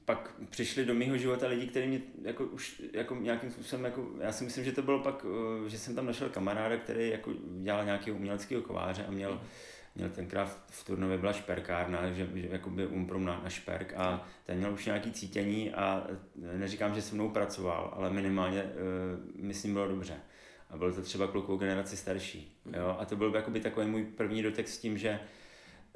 pak 0.05 0.35
přišli 0.51 0.85
do 0.85 0.95
mého 0.95 1.19
života 1.19 1.47
lidi, 1.47 1.67
kteří 1.67 1.87
mě 1.87 2.01
jako 2.23 2.45
už 2.45 2.83
jako 2.93 3.15
nějakým 3.15 3.51
způsobem, 3.51 3.85
jako, 3.85 4.09
já 4.21 4.33
si 4.33 4.45
myslím, 4.45 4.65
že 4.65 4.73
to 4.73 4.83
bylo 4.83 4.99
pak, 4.99 5.27
eh, 5.65 5.69
že 5.69 5.79
jsem 5.79 5.95
tam 5.95 6.07
našel 6.07 6.29
kamaráda, 6.29 6.77
který 6.77 7.09
jako 7.09 7.33
dělal 7.63 7.85
nějakého 7.85 8.17
uměleckého 8.17 8.63
kováře 8.63 9.05
a 9.09 9.11
měl, 9.11 9.41
měl 9.95 10.09
tenkrát 10.09 10.65
v 10.71 10.85
Turnově 10.85 11.19
byla 11.19 11.33
šperkárna, 11.33 12.13
že, 12.13 12.29
že 12.35 12.61
by 12.67 12.87
umprom 12.87 13.25
na, 13.25 13.41
na 13.45 13.51
šperk 13.51 13.95
a 13.97 14.29
ten 14.45 14.59
měl 14.59 14.73
už 14.73 14.87
nějaký 14.87 15.13
cítění 15.13 15.73
a 15.73 16.07
neříkám, 16.37 16.95
že 16.95 17.03
se 17.03 17.15
mnou 17.15 17.29
pracoval, 17.29 17.95
ale 17.97 18.11
minimálně 18.11 18.63
uh, 18.63 18.71
myslím 19.45 19.73
bylo 19.73 19.89
dobře. 19.89 20.15
A 20.71 20.77
byl 20.77 20.93
to 20.93 21.03
třeba 21.03 21.27
klukou 21.27 21.57
generaci 21.57 21.97
starší. 21.97 22.61
Jo? 22.77 22.97
A 22.99 23.05
to 23.05 23.17
byl 23.17 23.43
by 23.49 23.61
takový 23.61 23.87
můj 23.87 24.05
první 24.05 24.43
dotek 24.43 24.69
s 24.69 24.79
tím, 24.79 24.99
že 24.99 25.21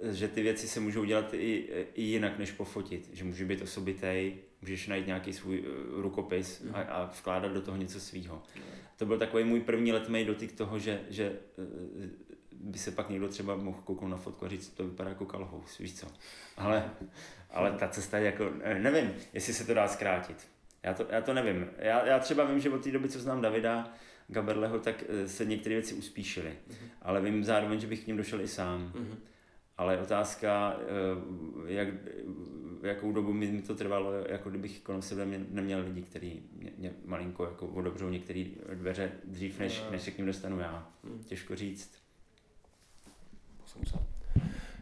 že 0.03 0.29
ty 0.29 0.43
věci 0.43 0.69
se 0.69 0.81
můžou 0.81 1.05
dělat 1.05 1.35
i, 1.35 1.69
i 1.95 2.03
jinak, 2.03 2.39
než 2.39 2.53
pofotit. 2.53 3.11
Že 3.13 3.25
může 3.25 3.45
být 3.45 3.63
osobitý, 3.63 4.33
můžeš 4.61 4.87
najít 4.87 5.07
nějaký 5.07 5.33
svůj 5.33 5.61
uh, 5.61 6.01
rukopis 6.03 6.61
mm. 6.61 6.75
a, 6.75 6.81
a 6.81 7.07
vkládat 7.07 7.53
do 7.53 7.61
toho 7.63 7.77
něco 7.77 8.01
svýho. 8.01 8.43
To 8.97 9.07
byl 9.07 9.19
takový 9.19 9.45
můj 9.45 9.61
první 9.61 9.93
letmej 9.93 10.25
dotyk 10.25 10.53
toho, 10.53 10.79
že, 10.79 11.01
že 11.11 11.39
uh, 11.57 11.65
by 12.53 12.79
se 12.79 12.91
pak 12.91 13.11
někdo 13.11 13.29
třeba 13.29 13.57
mohl 13.57 13.79
kouknout 13.85 14.11
na 14.11 14.17
fotku 14.17 14.45
a 14.45 14.49
říct, 14.49 14.69
to 14.69 14.85
vypadá 14.85 15.11
jako 15.11 15.27
kalhous, 15.27 15.79
víš 15.79 15.95
co. 15.95 16.07
Ale, 16.57 16.91
ale 17.51 17.73
ta 17.73 17.89
cesta 17.89 18.19
je 18.19 18.27
jako, 18.27 18.53
eh, 18.63 18.79
nevím, 18.79 19.15
jestli 19.33 19.55
se 19.55 19.67
to 19.67 19.75
dá 19.75 19.89
zkrátit. 19.89 20.49
Já 20.83 20.95
to, 20.95 21.07
já 21.11 21.21
to 21.21 21.35
nevím. 21.35 21.71
Já, 21.79 22.07
já 22.07 22.19
třeba 22.19 22.45
vím, 22.45 22.61
že 22.61 22.71
od 22.71 22.85
té 22.85 22.91
doby, 22.91 23.09
co 23.09 23.21
znám 23.21 23.41
Davida 23.41 23.93
Gaberleho, 24.29 24.79
tak 24.79 25.05
se 25.27 25.45
některé 25.45 25.75
věci 25.75 25.95
uspíšily. 25.95 26.53
Mm. 26.69 26.75
Ale 27.03 27.21
vím 27.21 27.45
zároveň, 27.45 27.81
že 27.81 27.87
bych 27.87 28.05
k 28.05 28.07
ním 28.07 28.17
došel 28.17 28.41
i 28.41 28.49
sám. 28.49 28.93
Mm 28.95 29.17
ale 29.79 29.99
otázka, 29.99 30.77
eh, 30.81 31.73
jak, 31.73 31.89
jakou 32.83 33.13
dobu 33.13 33.33
mi 33.33 33.63
to 33.63 33.75
trvalo, 33.75 34.13
jako 34.13 34.51
kdybych 34.51 34.81
kolem 34.81 35.03
sebe 35.03 35.27
neměl 35.49 35.81
lidi, 35.81 36.03
kteří 36.03 36.43
mě, 36.53 36.73
mě 36.77 36.93
malinko 37.05 37.45
jako 37.45 37.67
odobřou 37.67 38.09
některé 38.09 38.45
dveře 38.75 39.13
dřív, 39.25 39.59
než, 39.59 39.85
než 39.91 40.03
se 40.03 40.11
k 40.11 40.19
ním 40.19 40.27
dostanu 40.27 40.59
já. 40.59 40.89
Hmm. 41.05 41.25
Těžko 41.25 41.57
říct. 41.57 42.05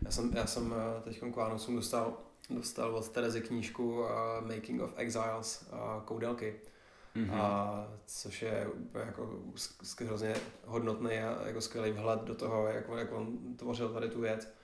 Já 0.04 0.10
jsem, 0.10 0.30
já 0.34 0.46
jsem 0.46 0.74
eh, 0.74 1.00
teď 1.00 1.20
k 1.20 1.36
Vánocům 1.36 1.76
dostal 1.76 2.18
dostal 2.50 2.96
od 2.96 3.08
Terezy 3.08 3.40
knížku 3.40 4.00
uh, 4.00 4.08
Making 4.40 4.82
of 4.82 4.92
Exiles 4.96 5.68
uh, 5.72 6.02
Koudelky. 6.04 6.54
Mm-hmm. 7.16 7.34
A 7.34 7.88
což 8.06 8.42
je 8.42 8.68
jako 9.04 9.42
hrozně 10.04 10.34
hodnotný 10.66 11.18
a 11.18 11.46
jako 11.46 11.60
skvělý 11.60 11.90
vhled 11.90 12.22
do 12.22 12.34
toho, 12.34 12.66
jak, 12.66 12.84
jak 12.98 13.12
on 13.12 13.38
tvořil 13.56 13.88
tady 13.88 14.08
tu 14.08 14.20
věc. 14.20 14.54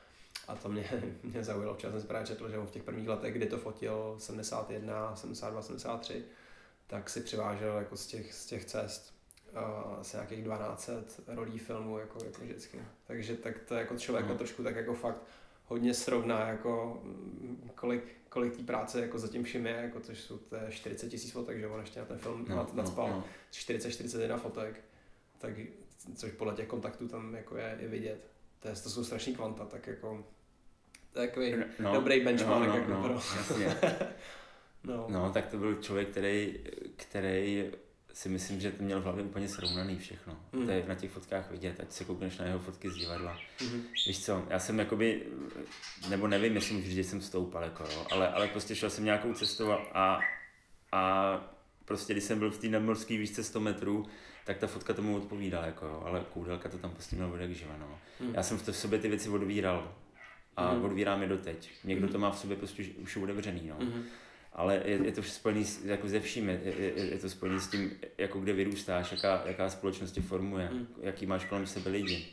A 0.49 0.55
to 0.55 0.69
mě, 0.69 0.91
mě 1.23 1.45
zaujalo, 1.45 1.75
včas 1.75 1.93
jsem 1.93 2.03
právě 2.03 2.27
četl, 2.27 2.51
že 2.51 2.59
on 2.59 2.67
v 2.67 2.71
těch 2.71 2.83
prvních 2.83 3.09
letech, 3.09 3.35
kdy 3.35 3.47
to 3.47 3.59
fotil 3.59 4.17
71, 4.19 5.17
72, 5.17 5.63
73, 5.63 6.25
tak 6.87 7.11
si 7.11 7.21
přivážel 7.21 7.77
jako 7.77 7.97
z 7.97 8.07
těch, 8.07 8.35
z 8.35 8.47
těch 8.47 8.65
cest 8.65 9.15
uh, 9.53 10.01
asi 10.01 10.17
nějakých 10.17 10.45
12 10.45 10.91
rolí 11.27 11.59
filmů, 11.59 11.99
jako, 11.99 12.25
jako 12.25 12.43
vždycky. 12.43 12.79
Takže 13.07 13.37
tak 13.37 13.59
to 13.59 13.75
jako 13.75 13.97
člověk 13.97 14.27
mm. 14.27 14.39
trošku 14.39 14.63
tak 14.63 14.77
jako 14.77 14.95
fakt 14.95 15.23
hodně 15.67 15.95
srovná, 15.95 16.49
jako 16.49 17.01
mm, 17.05 17.71
kolik, 17.75 18.17
kolik 18.29 18.57
té 18.57 18.63
práce 18.63 19.01
jako 19.01 19.19
zatím 19.19 19.45
všim 19.45 19.67
je, 19.67 19.73
jako 19.73 20.01
což 20.01 20.21
jsou 20.21 20.39
to 20.39 20.57
40 20.71 21.09
tisíc 21.09 21.33
fotek, 21.33 21.59
že 21.59 21.67
on 21.67 21.81
ještě 21.81 22.01
na 22.01 22.07
ten 22.07 22.19
film 22.19 22.47
no, 22.49 22.57
nad, 22.57 22.75
nadspal 22.75 23.09
no, 23.09 23.17
no. 23.17 23.25
40-41 23.53 24.39
fotek, 24.39 24.81
tak 25.39 25.53
což 26.15 26.33
podle 26.33 26.55
těch 26.55 26.69
kontaktů 26.69 27.09
tam 27.09 27.35
jako 27.35 27.57
je, 27.57 27.77
je 27.81 27.89
vidět. 27.89 28.31
To, 28.61 28.69
je, 28.69 28.75
to 28.75 28.91
jsou 28.91 29.05
strašný 29.05 29.35
kvanta, 29.35 29.65
tak 29.65 29.87
jako 29.87 30.25
takový 31.27 31.55
no, 31.79 31.93
dobrý 31.93 32.21
benchmark 32.21 32.61
no, 32.61 32.67
no, 32.67 32.75
jako 32.75 32.91
no, 32.91 33.03
pro... 33.03 33.21
no. 34.85 35.07
no. 35.09 35.31
tak 35.31 35.47
to 35.47 35.57
byl 35.57 35.75
člověk, 35.75 36.09
který, 36.09 36.59
který 36.97 37.65
si 38.13 38.29
myslím, 38.29 38.61
že 38.61 38.71
to 38.71 38.83
měl 38.83 39.01
v 39.01 39.05
hlavě 39.05 39.25
úplně 39.25 39.49
srovnaný 39.49 39.99
všechno. 39.99 40.37
Mm. 40.53 40.67
To 40.67 40.71
je 40.71 40.85
na 40.89 40.95
těch 40.95 41.11
fotkách 41.11 41.51
vidět, 41.51 41.81
ať 41.81 41.93
se 41.93 42.05
koukneš 42.05 42.39
na 42.39 42.45
jeho 42.45 42.59
fotky 42.59 42.91
z 42.91 42.95
divadla. 42.95 43.39
Mm. 43.63 43.83
Víš 44.07 44.25
co, 44.25 44.45
já 44.51 44.59
jsem 44.59 44.79
jakoby, 44.79 45.23
nebo 46.09 46.27
nevím, 46.27 46.55
jestli 46.55 46.75
můžu 46.75 46.87
říct, 46.87 46.95
že 46.95 47.05
jsem 47.05 47.21
stoupal, 47.21 47.63
jako, 47.63 47.83
jo, 47.83 48.07
ale, 48.11 48.29
ale 48.29 48.49
prostě 48.49 48.75
šel 48.75 48.91
jsem 48.91 49.05
nějakou 49.05 49.33
cestou 49.33 49.71
a, 49.73 50.21
a 50.93 51.35
prostě 51.85 52.13
když 52.13 52.25
jsem 52.25 52.39
byl 52.39 52.51
v 52.51 52.59
té 52.59 52.69
nadmorské 52.69 53.19
výšce 53.19 53.45
100 53.45 53.61
metrů, 53.61 54.07
tak 54.45 54.59
ta 54.59 54.67
fotka 54.67 54.95
tomu 54.95 55.17
odpovídala, 55.17 55.67
jako, 55.67 55.87
jo, 55.87 56.03
ale 56.05 56.25
koudelka 56.33 56.69
to 56.69 56.79
tam 56.79 56.91
prostě 56.91 57.17
měla 57.17 57.39
jak 57.39 57.55
živa, 57.55 57.77
no. 57.81 57.99
Mm. 58.21 58.35
Já 58.35 58.43
jsem 58.43 58.59
v, 58.59 58.63
to, 58.63 58.73
v 58.73 58.77
sobě 58.77 58.99
ty 58.99 59.09
věci 59.09 59.29
odvíral 59.29 59.95
a 60.59 60.75
mm. 60.75 60.85
odvírám 60.85 61.23
je 61.23 61.29
doteď. 61.29 61.71
Někdo 61.85 62.07
mm. 62.07 62.13
to 62.13 62.19
má 62.19 62.31
v 62.31 62.39
sobě 62.39 62.57
prostě 62.57 62.85
už 63.03 63.17
otevřený, 63.17 63.63
no. 63.69 63.77
Mm 63.81 64.05
ale 64.59 64.83
je, 64.85 65.07
je 65.07 65.13
to 65.13 65.23
spojený 65.23 65.65
s, 65.65 65.85
jako 65.85 66.09
ze 66.09 66.21
vším, 66.21 66.49
je, 66.49 66.61
je, 66.65 67.05
je 67.05 67.19
to 67.19 67.31
spojený 67.31 67.61
s 67.61 67.69
tím, 67.69 67.91
jako 68.19 68.41
kde 68.41 68.53
vyrůstáš, 68.53 69.13
jaká, 69.13 69.43
jaká 69.47 69.71
společnost 69.71 70.13
tě 70.13 70.21
formuje, 70.21 70.69
mm. 70.73 70.87
jaký 71.01 71.27
máš 71.27 71.45
kolem 71.45 71.67
sebe 71.67 71.91
lidi. 71.91 72.27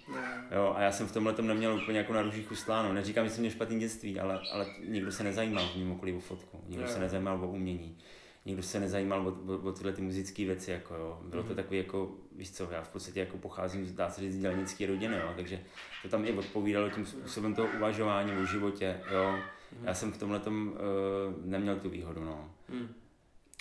Jo, 0.51 0.73
a 0.75 0.81
já 0.81 0.91
jsem 0.91 1.07
v 1.07 1.11
tomhle 1.11 1.33
tom 1.33 1.47
neměl 1.47 1.75
úplně 1.75 1.97
jako 1.97 2.13
na 2.13 2.21
růžích 2.21 2.51
ustláno. 2.51 2.93
Neříkám, 2.93 3.25
že 3.25 3.31
jsem 3.31 3.41
měl 3.41 3.51
špatný 3.51 3.79
dětství, 3.79 4.19
ale, 4.19 4.39
ale 4.51 4.65
nikdo 4.87 5.11
se 5.11 5.23
nezajímal 5.23 5.67
v 5.67 5.75
mém 5.75 5.91
okolí 5.91 6.13
o 6.13 6.19
fotku, 6.19 6.63
nikdo 6.67 6.87
se 6.87 6.99
nezajímal 6.99 7.43
o 7.43 7.47
umění, 7.47 7.97
nikdo 8.45 8.63
se 8.63 8.79
nezajímal 8.79 9.27
o, 9.27 9.53
o, 9.53 9.57
o 9.57 9.71
tyhle 9.71 9.93
ty 9.93 10.01
muzické 10.01 10.45
věci, 10.45 10.71
jako 10.71 10.95
jo. 10.95 11.19
Bylo 11.23 11.43
mm. 11.43 11.49
to 11.49 11.55
takový 11.55 11.77
jako, 11.77 12.11
víš 12.35 12.51
co, 12.51 12.67
já 12.71 12.81
v 12.81 12.89
podstatě 12.89 13.19
jako 13.19 13.37
pocházím, 13.37 13.95
dá 13.95 14.09
se 14.09 14.21
říct, 14.21 14.33
z 14.33 14.41
dělnické 14.41 14.85
rodiny, 14.85 15.17
jo, 15.17 15.33
takže 15.35 15.63
to 16.01 16.09
tam 16.09 16.25
i 16.25 16.33
odpovídalo 16.33 16.89
tím 16.89 17.05
způsobem 17.05 17.55
toho 17.55 17.69
uvažování 17.77 18.31
o 18.31 18.45
životě, 18.45 18.99
jo 19.11 19.39
já 19.83 19.93
jsem 19.93 20.11
v 20.11 20.17
tomhle 20.17 20.39
tom 20.39 20.67
uh, 20.67 21.45
neměl 21.45 21.79
tu 21.79 21.89
výhodu, 21.89 22.23
no. 22.23 22.51
Hmm. 22.69 22.93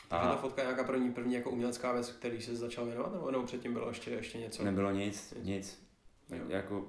Takže 0.08 0.28
ta 0.28 0.36
fotka 0.36 0.62
je 0.62 0.66
nějaká 0.66 0.84
první, 0.84 1.12
první 1.12 1.34
jako 1.34 1.50
umělecká 1.50 1.92
věc, 1.92 2.10
který 2.10 2.40
jsi 2.40 2.56
začal 2.56 2.86
věnovat, 2.86 3.12
nebo, 3.12 3.30
nebo 3.30 3.44
předtím 3.44 3.72
bylo 3.72 3.88
ještě, 3.88 4.10
ještě 4.10 4.38
něco? 4.38 4.64
Nebylo 4.64 4.90
nic, 4.90 5.34
nic. 5.42 5.82
nic. 6.30 6.42
Jako, 6.48 6.86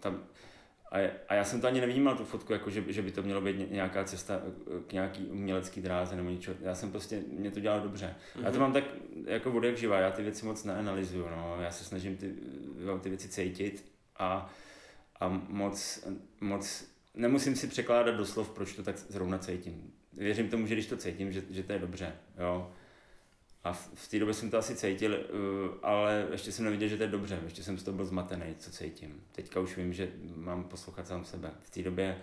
tam, 0.00 0.22
a, 0.90 1.10
a 1.28 1.34
já 1.34 1.44
jsem 1.44 1.60
to 1.60 1.66
ani 1.66 1.80
nevnímal, 1.80 2.16
tu 2.16 2.24
fotku, 2.24 2.52
jako 2.52 2.70
že, 2.70 2.84
že 2.88 3.02
by 3.02 3.10
to 3.10 3.22
mělo 3.22 3.40
být 3.40 3.70
nějaká 3.70 4.04
cesta 4.04 4.42
eh, 4.44 4.80
k 4.86 4.92
nějaký 4.92 5.26
umělecký 5.26 5.80
dráze 5.80 6.16
nebo 6.16 6.30
něco. 6.30 6.54
Já 6.60 6.74
jsem 6.74 6.90
prostě, 6.90 7.22
mě 7.38 7.50
to 7.50 7.60
dělalo 7.60 7.82
dobře. 7.82 8.06
Mm-hmm. 8.06 8.44
Já 8.44 8.50
to 8.50 8.50
mhm. 8.50 8.60
mám 8.60 8.72
tak 8.72 8.84
jako 9.26 9.52
od 9.52 9.64
jak 9.64 9.76
živá, 9.76 9.98
já 9.98 10.10
ty 10.10 10.22
věci 10.22 10.46
moc 10.46 10.64
neanalyzuju, 10.64 11.26
no. 11.28 11.56
Já 11.60 11.70
se 11.70 11.84
snažím 11.84 12.16
ty, 12.16 12.34
ty 13.00 13.08
věci 13.08 13.28
cítit 13.28 13.92
a, 14.18 14.52
a 15.20 15.28
moc, 15.48 16.06
moc 16.40 16.90
nemusím 17.14 17.56
si 17.56 17.66
překládat 17.66 18.14
do 18.14 18.26
slov, 18.26 18.50
proč 18.50 18.72
to 18.72 18.82
tak 18.82 18.98
zrovna 18.98 19.38
cítím. 19.38 19.92
Věřím 20.12 20.48
tomu, 20.48 20.66
že 20.66 20.74
když 20.74 20.86
to 20.86 20.96
cítím, 20.96 21.32
že, 21.32 21.42
že 21.50 21.62
to 21.62 21.72
je 21.72 21.78
dobře, 21.78 22.12
jo. 22.38 22.72
A 23.64 23.72
v, 23.72 23.90
v 23.94 24.08
té 24.08 24.18
době 24.18 24.34
jsem 24.34 24.50
to 24.50 24.58
asi 24.58 24.74
cítil, 24.74 25.12
uh, 25.12 25.74
ale 25.82 26.26
ještě 26.32 26.52
jsem 26.52 26.64
neviděl, 26.64 26.88
že 26.88 26.96
to 26.96 27.02
je 27.02 27.08
dobře, 27.08 27.40
ještě 27.44 27.62
jsem 27.62 27.78
z 27.78 27.82
toho 27.82 27.96
byl 27.96 28.06
zmatený, 28.06 28.54
co 28.58 28.70
cítím. 28.70 29.22
Teďka 29.32 29.60
už 29.60 29.76
vím, 29.76 29.92
že 29.92 30.08
mám 30.34 30.64
poslouchat 30.64 31.06
sám 31.06 31.24
sebe. 31.24 31.50
V 31.62 31.70
té 31.70 31.82
době, 31.82 32.18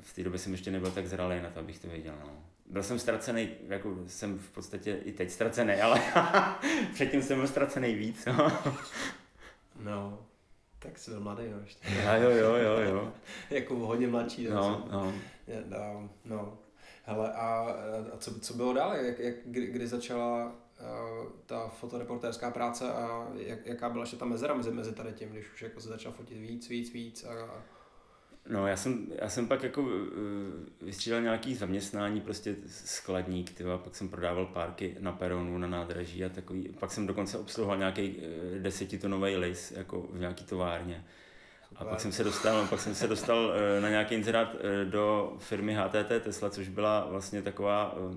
v 0.00 0.14
té 0.14 0.22
době 0.22 0.38
jsem 0.38 0.52
ještě 0.52 0.70
nebyl 0.70 0.90
tak 0.90 1.06
zralý 1.06 1.42
na 1.42 1.50
to, 1.50 1.60
abych 1.60 1.78
to 1.78 1.88
věděl, 1.88 2.14
no. 2.20 2.44
Byl 2.66 2.82
jsem 2.82 2.98
ztracený, 2.98 3.48
jako 3.68 3.96
jsem 4.06 4.38
v 4.38 4.50
podstatě 4.50 5.00
i 5.04 5.12
teď 5.12 5.30
ztracený, 5.30 5.74
ale 5.74 6.00
předtím 6.92 7.22
jsem 7.22 7.38
byl 7.38 7.48
ztracený 7.48 7.94
víc, 7.94 8.24
no. 8.24 8.52
no. 9.80 10.26
Tak 10.78 10.98
jsi 10.98 11.10
byl 11.10 11.20
mladý, 11.20 11.42
no 11.50 11.60
ještě. 11.60 11.88
Já, 11.88 12.16
jo, 12.16 12.30
jo, 12.30 12.54
jo, 12.54 12.78
jo. 12.78 13.12
jako 13.50 13.74
hodně 13.74 14.08
mladší. 14.08 14.46
No, 14.46 14.86
no. 14.92 15.12
no. 15.68 16.10
no. 16.24 16.58
Hele, 17.06 17.32
a, 17.32 17.76
a 18.12 18.16
co, 18.18 18.40
co 18.40 18.54
bylo 18.54 18.72
dál? 18.72 18.94
Jak, 18.94 19.18
jak, 19.18 19.34
kdy, 19.44 19.66
kdy 19.66 19.86
začala 19.86 20.46
uh, 20.46 21.28
ta 21.46 21.68
fotoreportérská 21.68 22.50
práce 22.50 22.92
a 22.92 23.28
jak, 23.36 23.66
jaká 23.66 23.88
byla 23.88 24.02
ještě 24.02 24.16
ta 24.16 24.24
mezera 24.24 24.54
mezi, 24.54 24.70
mezi 24.70 24.92
tady 24.92 25.12
tím, 25.12 25.28
když 25.28 25.52
už 25.52 25.62
jako 25.62 25.80
se 25.80 25.88
začal 25.88 26.12
fotit 26.12 26.38
víc, 26.38 26.68
víc, 26.68 26.92
víc 26.92 27.24
a, 27.24 27.64
No, 28.48 28.66
já 28.66 28.76
jsem, 28.76 29.06
já 29.22 29.28
jsem 29.28 29.48
pak 29.48 29.62
jako 29.62 29.82
uh, 29.82 29.88
vystřídal 30.82 31.22
nějaký 31.22 31.54
zaměstnání, 31.54 32.20
prostě 32.20 32.56
skladník, 32.66 33.50
tyva, 33.50 33.78
pak 33.78 33.94
jsem 33.94 34.08
prodával 34.08 34.46
párky 34.46 34.96
na 35.00 35.12
peronu, 35.12 35.58
na 35.58 35.66
nádraží 35.66 36.24
a 36.24 36.28
takový, 36.28 36.68
pak 36.80 36.92
jsem 36.92 37.06
dokonce 37.06 37.38
obsluhoval 37.38 37.78
nějaký 37.78 38.16
uh, 38.16 38.58
desetitonový 38.58 39.36
lis, 39.36 39.70
jako 39.70 40.08
v 40.10 40.18
nějaký 40.18 40.44
továrně. 40.44 41.04
A 41.76 41.84
pak 41.84 42.00
jsem 42.00 42.12
se 42.12 42.24
dostal, 42.24 42.66
pak 42.66 42.80
jsem 42.80 42.94
se 42.94 43.08
dostal 43.08 43.44
uh, 43.46 43.82
na 43.82 43.88
nějaký 43.88 44.14
inzerát 44.14 44.54
uh, 44.54 44.60
do 44.90 45.36
firmy 45.38 45.74
HTT 45.74 46.08
Tesla, 46.24 46.50
což 46.50 46.68
byla 46.68 47.06
vlastně 47.10 47.42
taková 47.42 47.96
uh, 47.96 48.16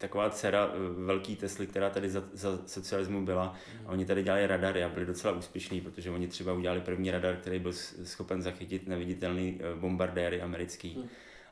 taková 0.00 0.30
dcera 0.30 0.70
eh, 0.72 1.04
velký 1.04 1.36
Tesly, 1.36 1.66
která 1.66 1.90
tady 1.90 2.10
za, 2.10 2.22
za 2.32 2.58
socialismu 2.66 3.24
byla. 3.24 3.54
A 3.86 3.88
oni 3.88 4.06
tady 4.06 4.22
dělali 4.22 4.46
radary 4.46 4.84
a 4.84 4.88
byli 4.88 5.06
docela 5.06 5.34
úspěšní, 5.34 5.80
protože 5.80 6.10
oni 6.10 6.28
třeba 6.28 6.52
udělali 6.52 6.80
první 6.80 7.10
radar, 7.10 7.36
který 7.36 7.58
byl 7.58 7.72
schopen 8.04 8.42
zachytit 8.42 8.88
neviditelný 8.88 9.60
eh, 9.60 9.74
bombardéry 9.80 10.42
americký. 10.42 10.94
Hmm. 10.94 11.08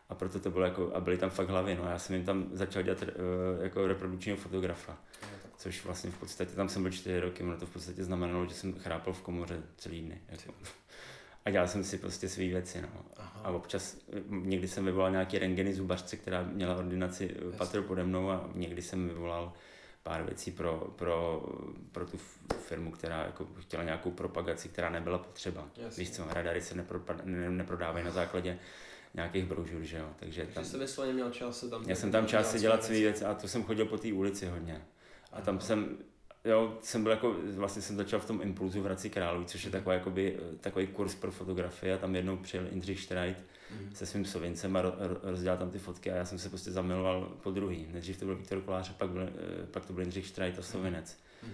A 0.09 0.15
proto 0.15 0.41
to 0.41 0.51
bylo 0.51 0.65
jako, 0.65 0.91
a 0.95 1.01
byly 1.01 1.19
tam 1.19 1.31
fakt 1.31 1.49
hlavy, 1.49 1.75
no. 1.75 1.85
Já 1.91 1.99
jsem 1.99 2.17
jim 2.17 2.25
tam 2.25 2.47
začal 2.53 2.83
dělat 2.83 3.05
jako 3.63 3.87
reprodukčního 3.87 4.37
fotografa. 4.37 4.99
Což 5.57 5.85
vlastně 5.85 6.11
v 6.11 6.19
podstatě, 6.19 6.55
tam 6.55 6.69
jsem 6.69 6.83
byl 6.83 6.93
čtyři 6.93 7.21
roky, 7.21 7.43
ono 7.43 7.57
to 7.57 7.67
v 7.67 7.71
podstatě 7.71 8.05
znamenalo, 8.05 8.47
že 8.47 8.55
jsem 8.55 8.75
chrápal 8.75 9.13
v 9.13 9.23
komoře 9.23 9.63
celý 9.77 10.01
dny. 10.01 10.21
Jako 10.29 10.53
a 11.45 11.51
dělal 11.51 11.69
jsem 11.69 11.85
si 11.85 11.99
prostě 11.99 12.29
své 12.29 12.45
věci. 12.45 12.83
No. 12.83 12.89
Aha. 13.17 13.41
A 13.45 13.51
občas, 13.51 13.97
někdy 14.29 14.69
jsem 14.69 14.85
vyvolal 14.85 15.11
nějaký 15.11 15.39
rengeny 15.39 15.75
zubařce, 15.75 16.17
která 16.17 16.43
měla 16.43 16.77
ordinaci 16.77 17.37
patro 17.57 17.83
pode 17.83 18.05
mnou 18.05 18.31
a 18.31 18.51
někdy 18.55 18.83
jsem 18.83 19.09
vyvolal 19.09 19.53
pár 20.03 20.23
věcí 20.23 20.51
pro, 20.51 20.93
pro, 20.97 21.47
pro 21.93 22.07
tu 22.07 22.19
firmu, 22.59 22.91
která 22.91 23.25
jako 23.25 23.47
chtěla 23.61 23.85
nějakou 23.85 24.11
propagaci, 24.11 24.69
která 24.69 24.91
nebyla 24.91 25.19
potřeba. 25.19 25.69
Jasně. 25.77 26.05
Víš 26.05 26.11
co, 26.11 26.25
radary 26.31 26.61
se 26.61 26.75
ne, 27.25 27.51
neprodávají 27.51 28.05
na 28.05 28.11
základě 28.11 28.59
nějakých 29.15 29.45
brožur, 29.45 29.83
že 29.83 29.99
jo. 29.99 30.09
Takže, 30.19 30.41
Takže 30.41 30.55
tam, 30.55 30.65
jsi 30.65 30.79
vysloveně 30.79 31.15
měl 31.15 31.31
čas 31.31 31.61
se 31.61 31.69
tam... 31.69 31.83
Já 31.87 31.97
jsem 31.97 32.13
tam 32.13 32.27
čas 32.27 32.53
si 32.53 32.59
dělat 32.59 32.85
své 32.85 32.99
věci 32.99 33.25
a 33.25 33.35
to 33.35 33.49
jsem 33.49 33.65
chodil 33.65 33.87
po 33.87 33.99
té 33.99 34.13
ulici 34.13 34.47
hodně. 34.47 34.83
A 35.33 35.41
tam 35.41 35.61
jsem 35.61 35.99
jo, 36.45 36.79
jsem 36.83 37.03
byl 37.03 37.13
jako, 37.13 37.37
vlastně 37.55 37.83
jsem 37.83 37.97
začal 37.97 38.21
v 38.21 38.27
tom 38.27 38.43
Impulzu 38.43 38.81
v 38.81 38.85
Hradci 38.85 39.11
Královí, 39.11 39.47
což 39.47 39.65
je 39.65 39.71
takový, 39.71 39.97
jakoby, 39.97 40.39
takový 40.61 40.87
kurz 40.87 41.15
pro 41.15 41.31
fotografii 41.31 41.93
a 41.93 41.99
tam 41.99 42.17
jednou 42.17 42.37
přijel 42.37 42.67
Indřich 42.71 43.01
Štrajt 43.01 43.45
mm. 43.71 43.95
se 43.95 44.07
svým 44.07 44.25
sovincem 44.25 44.77
a 44.77 44.83
ro, 44.83 44.93
rozdělal 45.23 45.59
tam 45.59 45.71
ty 45.71 45.79
fotky 45.79 46.11
a 46.11 46.17
já 46.17 46.25
jsem 46.25 46.39
se 46.39 46.49
prostě 46.49 46.71
zamiloval 46.71 47.33
po 47.43 47.51
druhý. 47.51 47.87
Nejdřív 47.93 48.19
to 48.19 48.25
byl 48.25 48.37
Viktor 48.37 48.61
Kolář 48.61 48.91
a 48.91 48.93
pak, 48.93 49.11
byl, 49.11 49.23
eh, 49.23 49.67
pak 49.67 49.87
to 49.87 49.93
byl 49.93 50.03
Indřich 50.03 50.27
Štrajt 50.27 50.59
a 50.59 50.63
Sovinec. 50.63 51.19
Mm. 51.43 51.53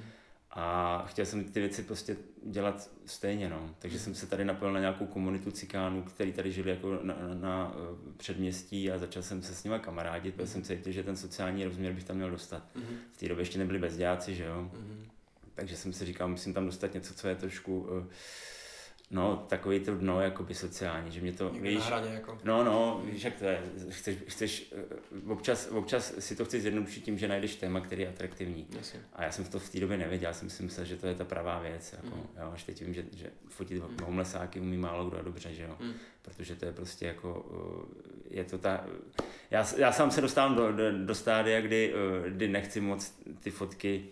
A 0.57 1.05
chtěl 1.09 1.27
jsem 1.27 1.45
ty 1.45 1.61
věci 1.61 1.83
prostě 1.83 2.17
dělat 2.43 2.91
stejně, 3.07 3.49
no. 3.49 3.75
Takže 3.79 3.99
jsem 3.99 4.15
se 4.15 4.27
tady 4.27 4.45
napojil 4.45 4.75
na 4.75 4.81
nějakou 4.81 5.07
komunitu 5.07 5.51
cikánů, 5.51 6.03
který 6.03 6.33
tady 6.33 6.53
žili 6.53 6.71
jako 6.71 6.99
na, 7.03 7.15
na, 7.15 7.35
na 7.35 7.75
eh, 7.75 8.13
předměstí 8.17 8.91
a 8.91 8.99
začal 8.99 9.23
jsem 9.23 9.43
se 9.43 9.55
s 9.55 9.65
nimi 9.65 9.77
kamarádit, 9.81 10.35
protože 10.35 10.49
jsem 10.49 10.63
cítil, 10.63 10.93
že 10.93 11.03
ten 11.03 11.17
sociální 11.17 11.65
rozměr 11.65 11.93
bych 11.93 12.05
tam 12.05 12.17
měl 12.17 12.31
dostat. 12.31 12.63
Mm-hmm. 12.77 12.97
V 13.13 13.17
té 13.17 13.29
době 13.29 13.43
ještě 13.43 13.59
nebyli 13.59 13.79
bezděláci, 13.79 14.35
že 14.35 14.45
jo. 14.45 14.71
Mm-hmm. 14.75 15.11
Takže 15.55 15.77
jsem 15.77 15.93
si 15.93 16.05
říkal, 16.05 16.29
musím 16.29 16.55
tam 16.55 16.67
dostat 16.67 16.95
něco, 16.95 17.15
co 17.15 17.29
je 17.29 17.35
trošku 17.35 17.79
uh, 17.79 18.05
No, 19.11 19.47
takový 19.49 19.81
to 19.81 19.95
dno 19.95 20.21
jakoby 20.21 20.55
sociální, 20.55 21.13
že 21.13 21.21
mě 21.21 21.33
to, 21.33 21.51
Někde 21.51 21.71
víš, 21.71 21.79
na 21.79 21.85
hraně 21.85 22.11
jako. 22.15 22.39
No, 22.45 22.65
no, 22.65 23.03
víš 23.05 23.25
jak 23.25 23.35
to 23.35 23.45
je, 23.45 23.63
chceš, 23.89 24.17
chceš 24.29 24.73
eh, 24.73 25.33
občas, 25.33 25.69
občas 25.71 26.15
si 26.19 26.37
to 26.37 26.45
chceš 26.45 26.63
zjednodušit 26.63 27.05
tím, 27.05 27.19
že 27.19 27.29
najdeš 27.29 27.57
téma, 27.57 27.81
který 27.81 28.03
je 28.03 28.09
atraktivní. 28.09 28.67
Jasně. 28.77 29.01
A 29.13 29.25
já 29.25 29.33
jsem 29.33 29.45
to 29.45 29.59
v 29.59 29.69
té 29.69 29.81
době 29.81 29.97
nevěděl, 29.97 30.29
já 30.29 30.35
jsem 30.35 30.51
si 30.51 30.63
myslel, 30.63 30.87
že 30.87 30.97
to 30.97 31.07
je 31.07 31.15
ta 31.15 31.25
pravá 31.25 31.59
věc, 31.59 31.93
jako, 31.93 32.17
mm. 32.17 32.23
jo, 32.41 32.51
až 32.53 32.65
teď 32.65 32.83
vím, 32.83 32.95
že, 32.95 33.05
že 33.17 33.31
fotit 33.49 33.83
mm. 33.83 33.97
homelessáky 34.05 34.61
umí 34.61 34.77
málo 34.77 35.11
kdo 35.11 35.23
dobře, 35.23 35.55
že 35.55 35.63
jo, 35.63 35.77
mm. 35.81 35.93
protože 36.23 36.57
to 36.57 36.65
je 36.65 36.73
prostě 36.73 37.07
jako, 37.07 37.47
eh, 38.31 38.37
je 38.37 38.45
to 38.45 38.59
ta, 38.59 38.85
já, 39.51 39.67
já 39.77 39.93
sám 39.93 40.11
se 40.11 40.21
dostávám 40.21 40.55
do, 40.55 40.73
do, 40.73 41.05
do 41.05 41.15
stádia, 41.15 41.61
kdy, 41.61 41.95
eh, 42.27 42.31
kdy 42.31 42.49
nechci 42.49 42.81
moc 42.81 43.15
ty 43.41 43.51
fotky, 43.51 44.05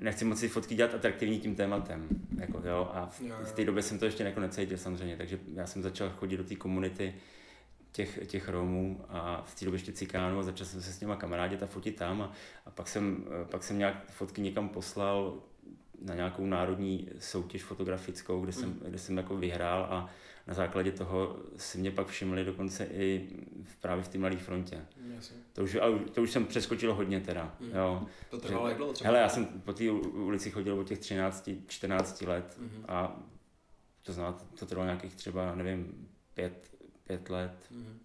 nechci 0.00 0.24
moc 0.24 0.38
si 0.38 0.48
fotky 0.48 0.74
dělat 0.74 0.94
atraktivní 0.94 1.40
tím 1.40 1.54
tématem. 1.54 2.08
Jako, 2.40 2.62
jo, 2.64 2.90
a 2.94 3.06
v, 3.06 3.20
v 3.20 3.52
té 3.52 3.64
době 3.64 3.82
jsem 3.82 3.98
to 3.98 4.04
ještě 4.04 4.24
jako 4.24 4.40
necítil 4.40 4.78
samozřejmě, 4.78 5.16
takže 5.16 5.38
já 5.54 5.66
jsem 5.66 5.82
začal 5.82 6.10
chodit 6.10 6.36
do 6.36 6.44
té 6.44 6.54
komunity 6.54 7.14
těch, 7.92 8.26
těch 8.26 8.48
Romů 8.48 9.04
a 9.08 9.42
v 9.46 9.58
té 9.58 9.64
době 9.64 9.76
ještě 9.76 9.92
Cikánů 9.92 10.38
a 10.38 10.42
začal 10.42 10.66
jsem 10.66 10.82
se 10.82 10.92
s 10.92 11.00
nimi 11.00 11.12
kamarádit 11.18 11.62
a 11.62 11.66
fotit 11.66 11.96
tam 11.96 12.22
a, 12.22 12.32
a 12.66 12.70
pak, 12.70 12.88
jsem, 12.88 13.24
pak 13.50 13.64
jsem 13.64 13.78
nějak 13.78 14.10
fotky 14.10 14.40
někam 14.40 14.68
poslal 14.68 15.42
na 16.02 16.14
nějakou 16.14 16.46
národní 16.46 17.08
soutěž 17.18 17.62
fotografickou, 17.62 18.40
kde 18.40 18.52
jsem, 18.52 18.80
kde 18.88 18.98
jsem 18.98 19.16
jako 19.16 19.36
vyhrál 19.36 19.86
a 19.90 20.10
na 20.46 20.54
základě 20.54 20.92
toho 20.92 21.36
si 21.56 21.78
mě 21.78 21.90
pak 21.90 22.06
všimli 22.06 22.44
dokonce 22.44 22.84
i 22.84 23.28
v, 23.62 23.76
právě 23.76 24.04
v 24.04 24.08
té 24.08 24.18
Mladé 24.18 24.36
frontě. 24.36 24.84
To 25.52 25.62
už, 25.62 25.78
to 26.12 26.22
už 26.22 26.30
jsem 26.30 26.46
přeskočil 26.46 26.94
hodně 26.94 27.20
teda. 27.20 27.56
Mm. 27.60 27.70
Jo. 27.74 28.06
To 28.30 28.38
trvalo 28.38 28.68
jak 28.68 28.76
dlouho 28.76 28.92
třeba? 28.92 29.08
Hele, 29.08 29.20
já 29.20 29.28
jsem 29.28 29.46
po 29.46 29.72
té 29.72 29.90
ulici 29.90 30.50
chodil 30.50 30.78
od 30.80 30.88
těch 30.88 30.98
13, 30.98 31.50
14 31.66 32.20
let 32.22 32.56
mm. 32.58 32.84
a 32.88 33.22
to 34.02 34.12
znamená, 34.12 34.38
to 34.58 34.66
trvalo 34.66 34.86
nějakých 34.86 35.14
třeba, 35.14 35.54
nevím, 35.54 36.08
pět, 36.34 36.70
pět 37.06 37.30
let. 37.30 37.66
Mm 37.70 37.98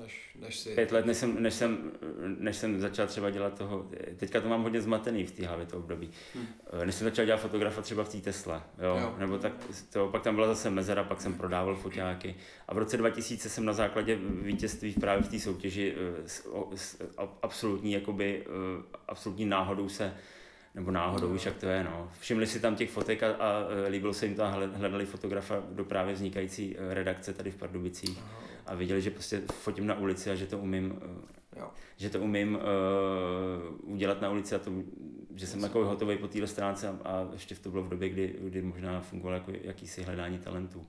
než, 0.00 0.30
než 0.40 0.58
si... 0.58 0.74
Pět 0.74 0.92
let, 0.92 1.06
než 1.06 1.16
jsem, 1.16 1.42
než, 1.42 1.54
jsem, 1.54 1.92
než 2.38 2.56
jsem 2.56 2.80
začal 2.80 3.06
třeba 3.06 3.30
dělat 3.30 3.58
toho, 3.58 3.86
teďka 4.16 4.40
to 4.40 4.48
mám 4.48 4.62
hodně 4.62 4.80
zmatený 4.80 5.26
v 5.26 5.32
té 5.32 5.46
hlavě, 5.46 5.66
to 5.66 5.78
období. 5.78 6.10
Hmm. 6.34 6.46
Než 6.84 6.94
jsem 6.94 7.04
začal 7.04 7.24
dělat 7.24 7.40
fotografa 7.40 7.82
třeba 7.82 8.04
v 8.04 8.08
té 8.08 8.18
Tesle, 8.18 8.62
jo? 8.78 8.98
jo. 9.00 9.14
nebo 9.18 9.38
tak, 9.38 9.52
to, 9.92 10.08
pak 10.08 10.22
tam 10.22 10.34
byla 10.34 10.46
zase 10.46 10.70
mezera, 10.70 11.04
pak 11.04 11.20
jsem 11.20 11.34
prodával 11.34 11.76
foťáky. 11.76 12.34
A 12.68 12.74
v 12.74 12.78
roce 12.78 12.96
2000 12.96 13.48
jsem 13.48 13.64
na 13.64 13.72
základě 13.72 14.18
vítězství 14.42 14.92
právě 14.92 15.22
v 15.22 15.28
té 15.28 15.38
soutěži 15.38 15.94
eh, 15.96 16.28
s, 16.28 16.48
s, 16.74 17.02
absolutní, 17.42 17.92
jakoby, 17.92 18.46
eh, 18.46 18.98
absolutní 19.08 19.46
náhodou 19.46 19.88
se 19.88 20.14
nebo 20.74 20.90
náhodou, 20.90 21.26
no. 21.28 21.32
víš, 21.32 21.46
jak 21.46 21.56
to 21.56 21.66
je, 21.66 21.84
no. 21.84 22.10
Všimli 22.20 22.46
si 22.46 22.60
tam 22.60 22.76
těch 22.76 22.90
fotek 22.90 23.22
a, 23.22 23.30
a 23.30 23.64
líbilo 23.88 24.14
se 24.14 24.26
jim 24.26 24.34
to 24.34 24.42
a 24.42 24.48
hledali 24.48 25.06
fotografa 25.06 25.62
do 25.70 25.84
právě 25.84 26.14
vznikající 26.14 26.76
redakce 26.78 27.32
tady 27.32 27.50
v 27.50 27.56
Pardubicích. 27.56 28.18
Aha 28.18 28.49
a 28.70 28.74
viděli, 28.74 29.02
že 29.02 29.10
prostě 29.10 29.42
fotím 29.52 29.86
na 29.86 29.98
ulici 29.98 30.30
a 30.30 30.34
že 30.34 30.46
to 30.46 30.58
umím, 30.58 31.00
eh, 31.56 31.60
jo. 31.60 31.70
že 31.96 32.10
to 32.10 32.20
umím 32.20 32.54
uh, 32.54 33.92
udělat 33.94 34.20
na 34.20 34.30
ulici 34.30 34.54
a 34.54 34.58
to, 34.58 34.72
že 35.34 35.46
jsem 35.46 35.62
jako 35.62 35.84
hotový 35.84 36.18
po 36.18 36.28
téhle 36.28 36.46
stránce 36.46 36.88
a, 36.88 36.98
a, 37.04 37.28
ještě 37.32 37.54
to 37.54 37.70
bylo 37.70 37.82
v 37.82 37.88
době, 37.88 38.08
kdy, 38.08 38.36
kdy 38.40 38.62
možná 38.62 39.00
fungovalo 39.00 39.36
jako 39.36 39.52
jakýsi 39.62 40.02
hledání 40.02 40.38
talentů. 40.38 40.86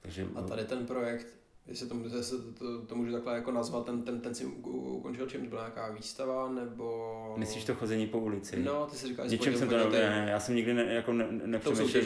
Takže, 0.00 0.26
a 0.34 0.42
tady 0.42 0.64
ten 0.64 0.86
projekt 0.86 1.26
jestli 1.68 1.88
to, 1.88 1.96
jestli 2.16 2.38
to, 2.38 2.52
to, 2.52 2.86
to 2.86 2.94
můžu 2.94 3.12
takhle 3.12 3.34
jako 3.34 3.52
nazvat, 3.52 3.86
ten, 3.86 4.02
ten, 4.02 4.20
ten 4.20 4.34
si 4.34 4.44
ukončil 4.44 5.26
čím? 5.26 5.40
To 5.40 5.48
byla 5.48 5.62
nějaká 5.62 5.92
výstava, 5.92 6.48
nebo... 6.48 7.34
Myslíš 7.38 7.64
to 7.64 7.74
chození 7.74 8.06
po 8.06 8.18
ulici? 8.18 8.62
No, 8.62 8.86
ty 8.86 8.96
si 8.96 9.06
říkal, 9.06 9.28
že 9.28 9.58
jsem 9.58 9.68
to 9.68 9.76
ne, 9.76 9.84
ne, 9.90 10.26
já 10.30 10.40
jsem 10.40 10.54
nikdy 10.54 10.74
ne, 10.74 10.82
jako 10.82 11.12
ne, 11.12 11.26
nepřemýšlel. 11.30 12.02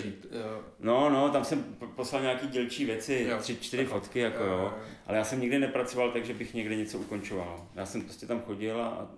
No, 0.81 1.11
no, 1.11 1.31
tam 1.31 1.45
jsem 1.45 1.65
poslal 1.97 2.23
nějaký 2.23 2.47
dělčí 2.47 2.85
věci, 2.85 3.27
jo. 3.29 3.39
tři, 3.39 3.57
čtyři 3.57 3.87
Aha. 3.87 3.93
fotky, 3.93 4.19
jako 4.19 4.45
jo, 4.45 4.53
jo. 4.53 4.75
Ale 5.07 5.19
já 5.19 5.25
jsem 5.25 5.41
nikdy 5.41 5.59
nepracoval 5.59 6.11
tak, 6.11 6.25
že 6.25 6.35
bych 6.35 6.55
někde 6.55 6.77
něco 6.77 6.99
ukončoval. 6.99 7.67
Já 7.75 7.87
jsem 7.87 8.03
prostě 8.03 8.27
tam 8.27 8.41
chodil 8.41 8.83
a 8.83 9.11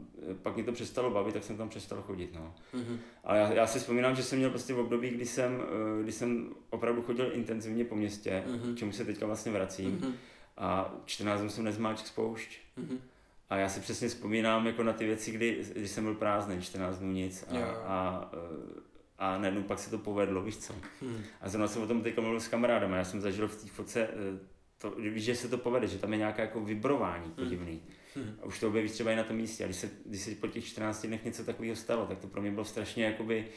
pak 0.42 0.54
mě 0.54 0.64
to 0.64 0.72
přestalo 0.72 1.10
bavit, 1.10 1.34
tak 1.34 1.44
jsem 1.44 1.56
tam 1.56 1.68
přestal 1.68 2.02
chodit, 2.02 2.34
no. 2.34 2.54
Mm-hmm. 2.74 2.96
Ale 3.24 3.38
já, 3.38 3.52
já, 3.52 3.66
si 3.66 3.78
vzpomínám, 3.78 4.16
že 4.16 4.22
jsem 4.22 4.38
měl 4.38 4.50
prostě 4.50 4.74
v 4.74 4.78
období, 4.78 5.10
kdy 5.10 5.26
jsem, 5.26 5.62
eh, 5.62 6.02
kdy 6.02 6.12
jsem 6.12 6.54
opravdu 6.70 7.02
chodil 7.02 7.30
intenzivně 7.32 7.84
po 7.84 7.96
městě, 7.96 8.44
mm-hmm. 8.46 8.74
čemu 8.74 8.92
se 8.92 9.04
teďka 9.04 9.26
vlastně 9.26 9.52
vracím. 9.52 9.98
Mm-hmm 10.00 10.12
a 10.56 10.94
14 11.04 11.40
dnů 11.40 11.50
jsem 11.50 11.64
nezmáčk 11.64 12.06
spoušť. 12.06 12.58
Mm-hmm. 12.78 12.98
A 13.50 13.56
já 13.56 13.68
si 13.68 13.80
přesně 13.80 14.08
vzpomínám 14.08 14.66
jako 14.66 14.82
na 14.82 14.92
ty 14.92 15.06
věci, 15.06 15.30
kdy, 15.30 15.64
když 15.74 15.90
jsem 15.90 16.04
byl 16.04 16.14
prázdný, 16.14 16.62
14 16.62 16.98
dnů 16.98 17.12
nic 17.12 17.44
a, 17.48 17.58
a, 17.58 18.30
a, 19.18 19.34
a 19.34 19.38
najednou 19.38 19.62
pak 19.62 19.78
se 19.78 19.90
to 19.90 19.98
povedlo, 19.98 20.42
víš 20.42 20.56
co. 20.56 20.74
Mm. 21.02 21.22
A 21.40 21.48
zrovna 21.48 21.68
jsem 21.68 21.82
o 21.82 21.86
tom 21.86 22.02
teď 22.02 22.18
mluvil 22.18 22.40
s 22.40 22.48
kamarádem 22.48 22.92
já 22.92 23.04
jsem 23.04 23.20
zažil 23.20 23.48
v 23.48 23.62
té 23.62 23.68
fotce, 23.68 24.08
eh, 24.08 24.38
to, 24.78 24.90
víš, 24.90 25.24
že 25.24 25.34
se 25.34 25.48
to 25.48 25.58
povede, 25.58 25.86
že 25.86 25.98
tam 25.98 26.12
je 26.12 26.18
nějaké 26.18 26.42
jako 26.42 26.60
vibrování 26.60 27.26
mm. 27.26 27.32
podivný. 27.32 27.82
Mm. 28.16 28.38
A 28.42 28.44
už 28.44 28.60
to 28.60 28.68
objevíš 28.68 28.92
třeba 28.92 29.12
i 29.12 29.16
na 29.16 29.24
tom 29.24 29.36
místě. 29.36 29.64
A 29.64 29.66
když 29.66 29.76
se, 29.76 29.90
když 30.06 30.20
se 30.20 30.34
po 30.34 30.46
těch 30.46 30.64
14 30.64 31.06
dnech 31.06 31.24
něco 31.24 31.44
takového 31.44 31.76
stalo, 31.76 32.06
tak 32.06 32.18
to 32.18 32.26
pro 32.26 32.42
mě 32.42 32.50
bylo 32.50 32.64
strašně 32.64 33.04
jakoby 33.04 33.48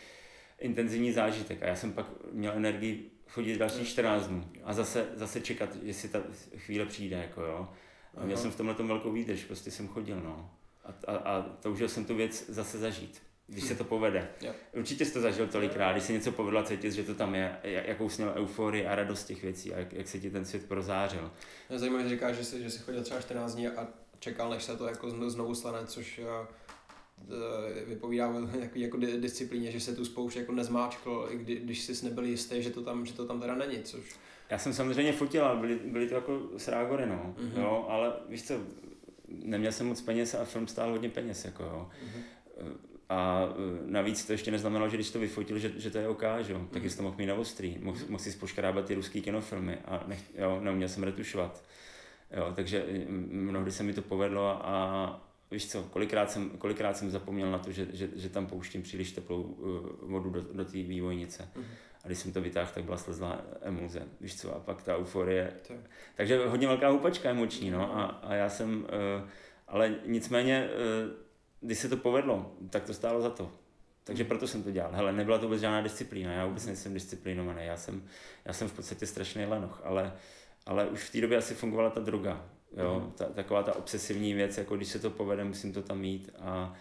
intenzivní 0.59 1.11
zážitek. 1.11 1.63
A 1.63 1.65
já 1.65 1.75
jsem 1.75 1.93
pak 1.93 2.05
měl 2.31 2.53
energii 2.55 3.11
chodit 3.27 3.57
další 3.57 3.85
14 3.85 4.27
dnů 4.27 4.43
a 4.63 4.73
zase, 4.73 5.05
zase 5.15 5.41
čekat, 5.41 5.69
jestli 5.81 6.09
ta 6.09 6.19
chvíle 6.57 6.85
přijde, 6.85 7.17
jako 7.17 7.41
jo. 7.41 7.69
A 8.17 8.25
měl 8.25 8.37
jsem 8.37 8.51
v 8.51 8.55
tomhle 8.55 8.75
tom 8.75 8.87
velkou 8.87 9.11
výdrž, 9.11 9.43
prostě 9.43 9.71
jsem 9.71 9.87
chodil, 9.87 10.21
no. 10.21 10.51
A, 10.85 11.11
a, 11.11 11.15
a 11.15 11.41
toužil 11.41 11.89
jsem 11.89 12.05
tu 12.05 12.15
věc 12.15 12.49
zase 12.49 12.77
zažít, 12.77 13.21
když 13.47 13.63
se 13.63 13.75
to 13.75 13.83
povede. 13.83 14.29
Yeah. 14.41 14.55
Určitě 14.73 15.05
jsi 15.05 15.13
to 15.13 15.21
zažil 15.21 15.47
tolikrát, 15.47 15.91
když 15.91 16.03
se 16.03 16.13
něco 16.13 16.31
povedlo 16.31 16.63
cítit, 16.63 16.91
že 16.91 17.03
to 17.03 17.15
tam 17.15 17.35
je, 17.35 17.59
jakou 17.63 18.09
jsi 18.09 18.21
měl 18.21 18.33
euforii 18.37 18.87
a 18.87 18.95
radost 18.95 19.23
těch 19.23 19.43
věcí 19.43 19.73
a 19.73 19.79
jak, 19.79 19.93
jak 19.93 20.07
se 20.07 20.19
ti 20.19 20.31
ten 20.31 20.45
svět 20.45 20.65
prozářil. 20.65 21.31
Zajímavé, 21.69 22.03
že 22.03 22.09
říkáš, 22.09 22.35
že 22.35 22.43
jsi, 22.43 22.63
že 22.63 22.69
jsi 22.69 22.79
chodil 22.79 23.03
třeba 23.03 23.21
14 23.21 23.53
dní 23.55 23.67
a 23.67 23.87
čekal, 24.19 24.49
než 24.49 24.63
se 24.63 24.77
to 24.77 24.87
jako 24.87 25.29
znovu 25.29 25.55
stane, 25.55 25.87
což 25.87 26.19
Eh, 26.19 26.47
vypovídá 27.85 28.29
o 28.29 28.57
jako, 28.59 28.77
jako 28.77 28.97
disciplíně, 28.97 29.71
že 29.71 29.79
se 29.79 29.95
tu 29.95 30.05
spoušť 30.05 30.37
jako 30.37 30.51
nezmáčkl, 30.51 31.27
i 31.31 31.37
kdy, 31.37 31.55
když 31.55 31.81
jsi 31.83 32.05
nebyl 32.05 32.25
jistý, 32.25 32.63
že 32.63 32.69
to 32.69 32.81
tam, 32.81 33.05
že 33.05 33.13
to 33.13 33.25
tam 33.25 33.41
teda 33.41 33.55
není, 33.55 33.83
což... 33.83 34.15
Já 34.49 34.57
jsem 34.57 34.73
samozřejmě 34.73 35.13
fotil, 35.13 35.45
ale 35.45 35.59
byly, 35.59 35.75
byly 35.75 36.07
to 36.09 36.15
jako 36.15 36.41
srágory, 36.57 37.05
no, 37.05 37.35
mm-hmm. 37.37 37.61
jo, 37.61 37.85
ale 37.89 38.13
víš 38.29 38.43
co, 38.43 38.53
neměl 39.27 39.71
jsem 39.71 39.87
moc 39.87 40.01
peněz 40.01 40.33
a 40.33 40.45
film 40.45 40.67
stál 40.67 40.91
hodně 40.91 41.09
peněz, 41.09 41.45
jako 41.45 41.63
jo. 41.63 41.89
Mm-hmm. 42.05 42.73
A 43.09 43.49
eh, 43.49 43.81
navíc 43.85 44.25
to 44.25 44.31
ještě 44.31 44.51
neznamenalo, 44.51 44.89
že 44.89 44.97
když 44.97 45.11
to 45.11 45.19
vyfotil, 45.19 45.59
že, 45.59 45.71
že 45.75 45.91
to 45.91 45.97
je 45.97 46.07
OK, 46.07 46.23
že 46.41 46.53
jo, 46.53 46.67
tak 46.71 46.83
mm-hmm. 46.83 46.87
jsi 46.87 46.97
to 46.97 47.03
mohl 47.03 47.15
mít 47.17 47.25
na 47.25 47.35
ostrý, 47.35 47.77
mohl, 47.81 47.99
mohl 48.09 48.23
si 48.23 48.31
spoškrábat 48.31 48.85
ty 48.85 48.95
ruský 48.95 49.21
kinofilmy 49.21 49.77
a 49.85 50.03
nech, 50.07 50.23
jo, 50.37 50.59
neuměl 50.61 50.89
jsem 50.89 51.03
retušovat. 51.03 51.63
Jo, 52.37 52.53
takže 52.55 52.85
mnohdy 53.31 53.71
se 53.71 53.83
mi 53.83 53.93
to 53.93 54.01
povedlo 54.01 54.49
a, 54.49 55.26
víš 55.51 55.71
co, 55.71 55.83
kolikrát 55.83 56.31
jsem, 56.31 56.49
kolikrát 56.49 56.97
jsem 56.97 57.11
zapomněl 57.11 57.51
na 57.51 57.59
to, 57.59 57.71
že, 57.71 57.87
že, 57.93 58.09
že 58.15 58.29
tam 58.29 58.47
pouštím 58.47 58.83
příliš 58.83 59.11
teplou 59.11 59.41
uh, 59.41 60.11
vodu 60.11 60.29
do, 60.29 60.41
do 60.41 60.65
té 60.65 60.71
vývojnice. 60.71 61.49
Mm-hmm. 61.55 61.63
A 62.03 62.07
když 62.07 62.19
jsem 62.19 62.31
to 62.31 62.41
vytáhl, 62.41 62.71
tak 62.73 62.83
byla 62.83 62.97
slezlá 62.97 63.41
emulze, 63.61 64.03
víš 64.21 64.41
co, 64.41 64.55
a 64.55 64.59
pak 64.59 64.81
ta 64.81 64.97
euforie. 64.97 65.53
To. 65.67 65.73
Takže 66.15 66.47
hodně 66.47 66.67
velká 66.67 66.89
houpačka 66.89 67.29
emoční, 67.29 67.71
no, 67.71 67.97
a, 67.97 68.03
a 68.05 68.33
já 68.33 68.49
jsem, 68.49 68.79
uh, 68.79 69.29
ale 69.67 69.95
nicméně, 70.05 70.69
uh, 70.69 71.11
když 71.61 71.77
se 71.77 71.89
to 71.89 71.97
povedlo, 71.97 72.55
tak 72.69 72.83
to 72.83 72.93
stálo 72.93 73.21
za 73.21 73.29
to. 73.29 73.51
Takže 74.03 74.23
mm. 74.23 74.27
proto 74.27 74.47
jsem 74.47 74.63
to 74.63 74.71
dělal. 74.71 74.91
Hele, 74.93 75.13
nebyla 75.13 75.37
to 75.37 75.45
vůbec 75.45 75.61
žádná 75.61 75.81
disciplína, 75.81 76.33
já 76.33 76.45
vůbec 76.45 76.65
nejsem 76.65 76.93
disciplinovaný, 76.93 77.65
já 77.65 77.77
jsem, 77.77 78.03
já 78.45 78.53
jsem 78.53 78.67
v 78.67 78.73
podstatě 78.73 79.05
strašný 79.05 79.45
lenoch, 79.45 79.81
ale, 79.83 80.13
ale 80.65 80.87
už 80.87 81.03
v 81.03 81.11
té 81.11 81.21
době 81.21 81.37
asi 81.37 81.55
fungovala 81.55 81.89
ta 81.89 81.99
droga. 81.99 82.45
Jo, 82.77 83.01
mm. 83.05 83.11
ta, 83.11 83.25
taková 83.25 83.63
ta 83.63 83.75
obsesivní 83.75 84.33
věc, 84.33 84.57
jako 84.57 84.75
když 84.75 84.87
se 84.87 84.99
to 84.99 85.09
povede, 85.09 85.43
musím 85.43 85.73
to 85.73 85.81
tam 85.81 85.99
mít 85.99 86.29
a 86.39 86.73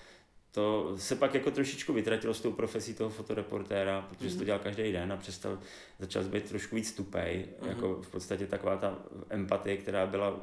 to 0.51 0.95
se 0.97 1.17
pak 1.17 1.35
jako 1.35 1.51
trošičku 1.51 1.93
vytratilo 1.93 2.35
s 2.35 2.41
tou 2.41 2.53
profesí 2.53 2.95
toho 2.95 3.11
fotoreportéra, 3.11 4.09
protože 4.09 4.29
mm. 4.29 4.31
to 4.31 4.37
mhm. 4.37 4.45
dělal 4.45 4.61
každý 4.61 4.93
den 4.93 5.13
a 5.13 5.17
přestal, 5.17 5.59
začal 5.99 6.25
být 6.25 6.49
trošku 6.49 6.77
víc 6.77 6.93
tupej, 6.93 7.47
mm. 7.63 7.69
jako 7.69 7.95
v 8.03 8.11
podstatě 8.11 8.47
taková 8.47 8.77
ta 8.77 8.99
empatie, 9.31 9.77
která 9.77 10.07
byla 10.07 10.31
uh, 10.31 10.41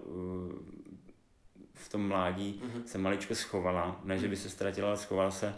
v 1.73 1.89
tom 1.89 2.07
mládí, 2.07 2.61
mm. 2.63 2.83
se 2.85 2.97
maličko 2.97 3.35
schovala, 3.35 4.01
ne, 4.03 4.19
že 4.19 4.27
by 4.27 4.35
se 4.35 4.49
ztratila, 4.49 4.87
ale 4.87 4.97
schovala 4.97 5.31
se 5.31 5.55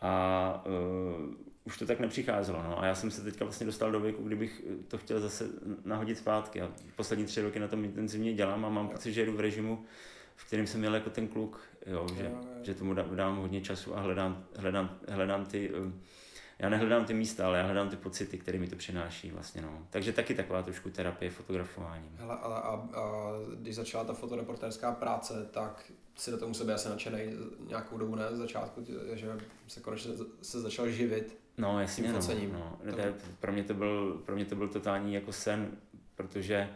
a 0.00 0.64
uh, 0.66 1.47
už 1.68 1.78
to 1.78 1.86
tak 1.86 2.00
nepřicházelo. 2.00 2.62
No. 2.62 2.82
A 2.82 2.86
já 2.86 2.94
jsem 2.94 3.10
se 3.10 3.22
teďka 3.22 3.44
vlastně 3.44 3.66
dostal 3.66 3.92
do 3.92 4.00
věku, 4.00 4.22
kdybych 4.22 4.62
to 4.88 4.98
chtěl 4.98 5.20
zase 5.20 5.48
nahodit 5.84 6.18
zpátky. 6.18 6.62
A 6.62 6.70
poslední 6.96 7.24
tři 7.24 7.42
roky 7.42 7.58
na 7.58 7.68
tom 7.68 7.84
intenzivně 7.84 8.32
dělám 8.32 8.64
a 8.64 8.68
mám 8.68 8.86
jo. 8.86 8.92
pocit, 8.92 9.12
že 9.12 9.20
jedu 9.20 9.36
v 9.36 9.40
režimu, 9.40 9.84
v 10.36 10.46
kterém 10.46 10.66
jsem 10.66 10.80
měl 10.80 10.94
jako 10.94 11.10
ten 11.10 11.28
kluk, 11.28 11.60
jo, 11.86 12.06
že, 12.16 12.24
jo, 12.24 12.30
jo. 12.30 12.48
že 12.62 12.74
tomu 12.74 12.94
dám 12.94 13.36
hodně 13.36 13.60
času 13.60 13.96
a 13.96 14.00
hledám, 14.00 14.44
hledám, 14.56 14.98
hledám 15.08 15.46
ty, 15.46 15.70
eh, 15.74 15.92
já 16.58 16.68
nehledám 16.68 17.04
ty 17.04 17.14
místa, 17.14 17.46
ale 17.46 17.58
já 17.58 17.64
hledám 17.64 17.90
ty 17.90 17.96
pocity, 17.96 18.38
které 18.38 18.58
mi 18.58 18.68
to 18.68 18.76
přináší 18.76 19.30
vlastně, 19.30 19.62
no. 19.62 19.86
Takže 19.90 20.12
taky 20.12 20.34
taková 20.34 20.62
trošku 20.62 20.90
terapie 20.90 21.30
fotografováním. 21.30 22.10
Hele, 22.16 22.36
ale 22.42 22.56
a, 22.56 22.60
a, 22.60 23.32
když 23.54 23.74
začala 23.74 24.04
ta 24.04 24.14
fotoreportérská 24.14 24.92
práce, 24.92 25.48
tak 25.50 25.92
si 26.16 26.30
do 26.30 26.38
toho 26.38 26.48
musel 26.48 26.66
být 26.66 26.72
asi 26.72 26.88
nadšený 26.88 27.18
nějakou 27.66 27.98
dobu, 27.98 28.14
ne, 28.14 28.24
z 28.30 28.38
začátku, 28.38 28.84
že 29.12 29.26
se 29.68 29.80
konečně 29.80 30.12
se 30.42 30.60
začal 30.60 30.88
živit 30.88 31.38
No, 31.58 31.80
jasně, 31.80 32.12
no, 32.12 32.20
no. 32.52 32.78
To... 32.92 33.02
Pro, 33.40 33.52
mě 33.52 33.64
to 33.64 33.74
byl, 33.74 34.22
pro 34.26 34.34
mě 34.34 34.44
to 34.44 34.56
byl 34.56 34.68
totální 34.68 35.14
jako 35.14 35.32
sen, 35.32 35.70
protože, 36.14 36.68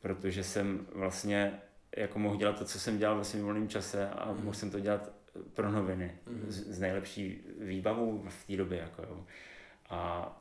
protože 0.00 0.44
jsem 0.44 0.86
vlastně 0.94 1.60
jako 1.96 2.18
mohl 2.18 2.36
dělat 2.36 2.58
to, 2.58 2.64
co 2.64 2.80
jsem 2.80 2.98
dělal 2.98 3.18
ve 3.18 3.24
svém 3.24 3.42
volném 3.42 3.68
čase 3.68 4.08
a 4.08 4.32
mm. 4.32 4.38
mohl 4.44 4.54
jsem 4.54 4.70
to 4.70 4.80
dělat 4.80 5.12
pro 5.54 5.72
noviny 5.72 6.12
mm. 6.26 6.44
s, 6.48 6.66
s 6.66 6.78
nejlepší 6.78 7.44
výbavou 7.60 8.24
v 8.28 8.46
té 8.46 8.56
době. 8.56 8.78
Jako, 8.78 9.02
jo. 9.02 9.24
A, 9.90 10.32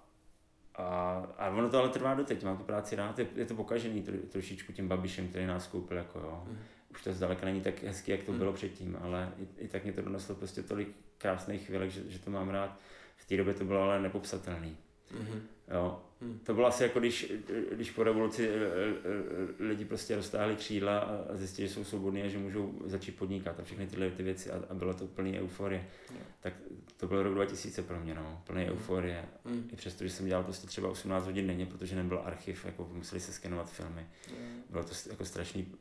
a, 0.76 1.14
a 1.38 1.50
ono 1.50 1.70
to 1.70 1.80
ale 1.80 1.90
trvá 1.90 2.14
doteď, 2.14 2.44
mám 2.44 2.58
tu 2.58 2.64
práci 2.64 2.96
rád, 2.96 3.20
je, 3.20 3.28
je 3.36 3.46
to 3.46 3.56
pokažený 3.56 4.04
tro, 4.04 4.18
trošičku 4.32 4.74
tím 4.74 4.88
babišem, 4.88 5.28
který 5.28 5.46
nás 5.46 5.68
koupil. 5.68 5.98
Jako, 5.98 6.20
jo. 6.20 6.44
Mm. 6.48 6.58
Už 6.92 7.04
to 7.04 7.14
zdaleka 7.14 7.46
není 7.46 7.62
tak 7.62 7.84
hezký, 7.84 8.12
jak 8.12 8.24
to 8.24 8.32
mm. 8.32 8.38
bylo 8.38 8.54
předtím, 8.54 8.98
ale 9.02 9.32
i, 9.38 9.64
i 9.64 9.68
tak 9.68 9.84
mě 9.84 9.94
to 9.94 10.02
doneslo 10.02 10.36
prostě 10.36 10.64
tolik 10.64 10.96
krásných 11.18 11.66
chvílek, 11.66 11.92
že, 11.92 12.02
že 12.08 12.20
to 12.20 12.32
mám 12.32 12.50
rád. 12.50 12.80
V 13.16 13.26
té 13.26 13.38
době 13.38 13.54
to 13.54 13.66
bylo 13.66 13.82
ale 13.82 14.02
nepopsatelný. 14.02 14.78
Mm-hmm. 15.12 15.40
Jo. 15.72 16.02
Mm. 16.22 16.40
To 16.44 16.54
bylo 16.54 16.68
asi 16.68 16.84
jako 16.84 17.00
když, 17.00 17.32
když 17.72 17.92
po 17.92 18.04
revoluci 18.04 18.50
eh, 18.50 18.54
eh, 18.54 19.64
lidi 19.64 19.86
prostě 19.86 20.16
roztáhli 20.16 20.56
křídla 20.56 21.00
a 21.00 21.36
zjistili, 21.36 21.68
že 21.68 21.74
jsou 21.74 21.84
svobodní 21.84 22.24
a 22.24 22.28
že 22.28 22.38
můžou 22.38 22.74
začít 22.86 23.18
podnikat 23.18 23.60
a 23.60 23.64
všechny 23.64 23.88
tyhle 23.88 24.10
ty 24.10 24.24
věci 24.24 24.52
a, 24.52 24.64
a 24.70 24.74
bylo 24.74 24.94
to 24.94 25.08
plný 25.08 25.40
euforie. 25.40 25.88
Mm. 26.12 26.18
Tak 26.40 26.54
to 26.98 27.08
byl 27.08 27.24
rok 27.24 27.34
2000 27.34 27.82
pro 27.82 28.00
mě, 28.00 28.14
no, 28.14 28.42
plný 28.48 28.64
mm. 28.64 28.70
euforie. 28.70 29.26
Mm. 29.46 29.70
I 29.74 29.76
přesto, 29.76 30.04
že 30.04 30.10
jsem 30.10 30.26
dělal 30.26 30.44
prostě 30.44 30.68
třeba 30.68 30.90
18 30.90 31.26
hodin 31.26 31.48
denně, 31.48 31.66
protože 31.66 31.96
nebyl 31.96 32.22
archiv, 32.26 32.66
jako 32.66 32.90
museli 32.94 33.22
se 33.22 33.34
skenovat 33.34 33.72
filmy. 33.72 34.08
Mm. 34.30 34.64
Bylo 34.70 34.84
to 34.84 34.94
jako 35.10 35.26
strašný, 35.26 35.76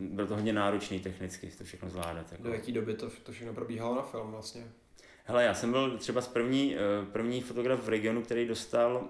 bylo 0.00 0.26
to 0.26 0.34
hodně 0.34 0.52
náročný 0.52 1.00
technicky 1.00 1.50
to 1.58 1.64
všechno 1.64 1.90
zvládat. 1.90 2.32
Jako. 2.32 2.44
Do 2.44 2.52
jaký 2.52 2.72
doby 2.72 2.94
to, 2.94 3.10
to 3.22 3.32
všechno 3.32 3.54
probíhalo 3.54 3.94
na 3.94 4.02
film 4.02 4.30
vlastně? 4.30 4.66
Hele, 5.28 5.44
já 5.44 5.54
jsem 5.54 5.70
byl 5.70 5.98
třeba 5.98 6.20
z 6.20 6.28
první, 6.28 6.76
eh, 6.76 6.78
první 7.12 7.40
fotograf 7.40 7.84
v 7.84 7.88
regionu, 7.88 8.22
který 8.22 8.46
dostal 8.46 9.08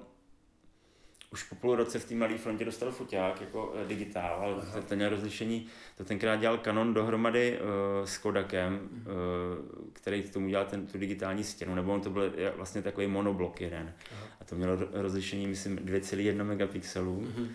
už 1.32 1.42
po 1.42 1.54
půl 1.54 1.76
roce 1.76 1.98
v 1.98 2.04
té 2.04 2.14
malé 2.14 2.38
frontě 2.38 2.64
dostal 2.64 2.90
foťák 2.90 3.40
jako 3.40 3.74
eh, 3.76 3.88
digitál, 3.88 4.40
ale 4.40 4.54
to, 4.54 4.82
to 4.88 4.96
měl 4.96 5.08
rozlišení, 5.08 5.66
to 5.96 6.04
tenkrát 6.04 6.36
dělal 6.36 6.58
Canon 6.58 6.94
dohromady 6.94 7.58
uh, 7.60 8.06
s 8.06 8.18
Kodakem, 8.18 8.80
uh, 8.82 9.90
který 9.92 10.22
k 10.22 10.32
tomu 10.32 10.48
dělal 10.48 10.64
ten, 10.66 10.86
tu 10.86 10.98
digitální 10.98 11.44
stěnu, 11.44 11.74
nebo 11.74 11.94
on 11.94 12.00
to 12.00 12.10
byl 12.10 12.32
vlastně 12.56 12.82
takový 12.82 13.06
monoblok 13.06 13.60
jeden. 13.60 13.94
Aha. 14.12 14.26
A 14.40 14.44
to 14.44 14.54
mělo 14.54 14.78
rozlišení, 14.92 15.46
myslím, 15.46 15.76
2,1 15.76 16.44
megapixelů. 16.44 17.20
Uh-huh. 17.20 17.48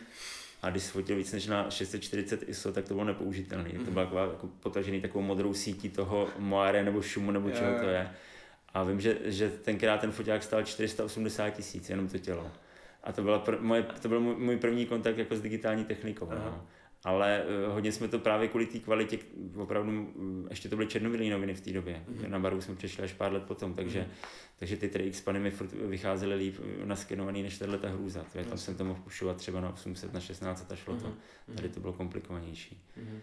A 0.62 0.70
když 0.70 0.84
fotil 0.84 1.16
víc 1.16 1.32
než 1.34 1.48
na 1.48 1.70
640 1.70 2.50
ISO, 2.50 2.74
tak 2.74 2.88
to 2.88 2.94
bylo 2.94 3.06
nepoužitelné. 3.06 3.70
To 3.70 3.92
bylo 3.92 4.06
taková, 4.06 4.26
jako 4.26 4.48
potažený 4.60 5.02
takovou 5.02 5.24
modrou 5.24 5.54
sítí 5.54 5.90
toho 5.90 6.30
Moire 6.38 6.84
nebo 6.84 7.02
šumu 7.02 7.32
nebo 7.32 7.52
čeho 7.52 7.80
to 7.80 7.86
je. 7.86 8.10
A 8.74 8.84
vím, 8.84 9.02
že, 9.02 9.18
že 9.24 9.50
tenkrát 9.50 10.02
ten 10.02 10.12
foťák 10.12 10.44
stál 10.44 10.64
480 10.64 11.50
tisíc, 11.50 11.90
jenom 11.90 12.08
to 12.08 12.18
tělo. 12.18 12.52
A 13.04 13.12
to, 13.12 13.22
byla 13.24 13.46
pr- 13.46 13.62
moje, 13.62 13.84
to 14.02 14.10
byl 14.10 14.20
můj 14.20 14.58
první 14.58 14.86
kontakt 14.86 15.18
jako 15.18 15.36
s 15.36 15.42
digitální 15.42 15.86
technikou. 15.86 16.30
No. 16.30 16.66
Ale 17.04 17.44
uh, 17.68 17.74
hodně 17.74 17.92
jsme 17.92 18.08
to 18.08 18.20
právě 18.20 18.48
kvůli 18.48 18.66
té 18.66 18.80
kvalitě, 18.80 19.20
opravdu, 19.56 20.14
uh, 20.16 20.48
ještě 20.50 20.70
to 20.70 20.76
byly 20.76 20.88
černovilé 20.88 21.30
noviny 21.30 21.54
v 21.54 21.62
té 21.62 21.72
době. 21.72 22.04
Mm-hmm. 22.10 22.30
Na 22.30 22.40
baru 22.40 22.62
jsme 22.62 22.76
přešli 22.76 23.04
až 23.04 23.14
pár 23.14 23.34
let 23.34 23.44
potom, 23.44 23.74
takže, 23.74 24.00
mm-hmm. 24.00 24.28
takže 24.60 24.78
ty 24.78 24.88
3X 24.88 25.24
pany 25.24 25.40
mi 25.40 25.52
furt 25.52 25.72
vycházely 25.72 26.36
líp 26.36 26.56
eh, 26.60 26.86
naskenovaný 26.86 27.44
než 27.44 27.58
tahle 27.58 27.78
ta 27.78 27.90
hrůza. 27.90 28.26
Tady 28.34 28.46
tam 28.46 28.58
jsem 28.58 28.76
to 28.76 28.86
mohl 28.86 29.02
pušovat 29.04 29.38
třeba 29.38 29.62
na 29.62 29.70
800, 29.74 30.14
na 30.14 30.20
16 30.20 30.72
a 30.72 30.76
šlo 30.76 30.96
mm-hmm. 30.96 31.02
to. 31.02 31.08
Mhm. 31.08 31.56
Tady 31.56 31.70
to 31.70 31.80
bylo 31.80 31.94
komplikovanější. 31.94 32.84
Mm-hmm. 32.98 33.20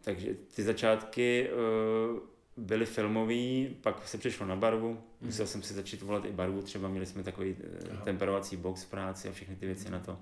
Takže 0.00 0.34
ty 0.54 0.62
začátky 0.62 1.50
uh, 2.12 2.18
byly 2.60 2.86
filmový, 2.86 3.76
pak 3.80 4.08
se 4.08 4.18
přešlo 4.18 4.46
na 4.46 4.56
barvu, 4.56 4.92
mm. 4.92 5.26
musel 5.26 5.46
jsem 5.46 5.62
si 5.62 5.74
začít 5.74 6.02
volat 6.02 6.24
i 6.24 6.32
barvu, 6.32 6.62
třeba 6.62 6.88
měli 6.88 7.06
jsme 7.06 7.22
takový 7.22 7.56
Aha. 7.92 8.04
temperovací 8.04 8.56
box 8.56 8.82
v 8.82 8.90
práci 8.90 9.28
a 9.28 9.32
všechny 9.32 9.56
ty 9.56 9.66
věci 9.66 9.86
mm. 9.86 9.92
na 9.92 10.00
to. 10.00 10.18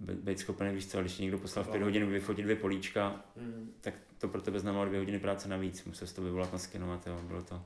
Být 0.00 0.38
schopen, 0.38 0.74
víš 0.74 0.86
co, 0.86 1.00
když 1.00 1.18
někdo 1.18 1.38
poslal 1.38 1.64
v 1.64 1.68
pět 1.68 1.82
hodin 1.82 2.06
vyfotit 2.06 2.44
dvě 2.44 2.56
políčka, 2.56 3.24
mm. 3.36 3.72
tak 3.80 3.94
to 4.18 4.28
pro 4.28 4.40
tebe 4.42 4.60
znamenalo 4.60 4.86
dvě 4.86 5.00
hodiny 5.00 5.18
práce 5.18 5.48
navíc, 5.48 5.84
musel 5.84 6.08
si 6.08 6.14
to 6.14 6.22
vyvolat, 6.22 6.52
naskenovat, 6.52 7.06
jo, 7.06 7.20
bylo 7.22 7.42
to. 7.42 7.62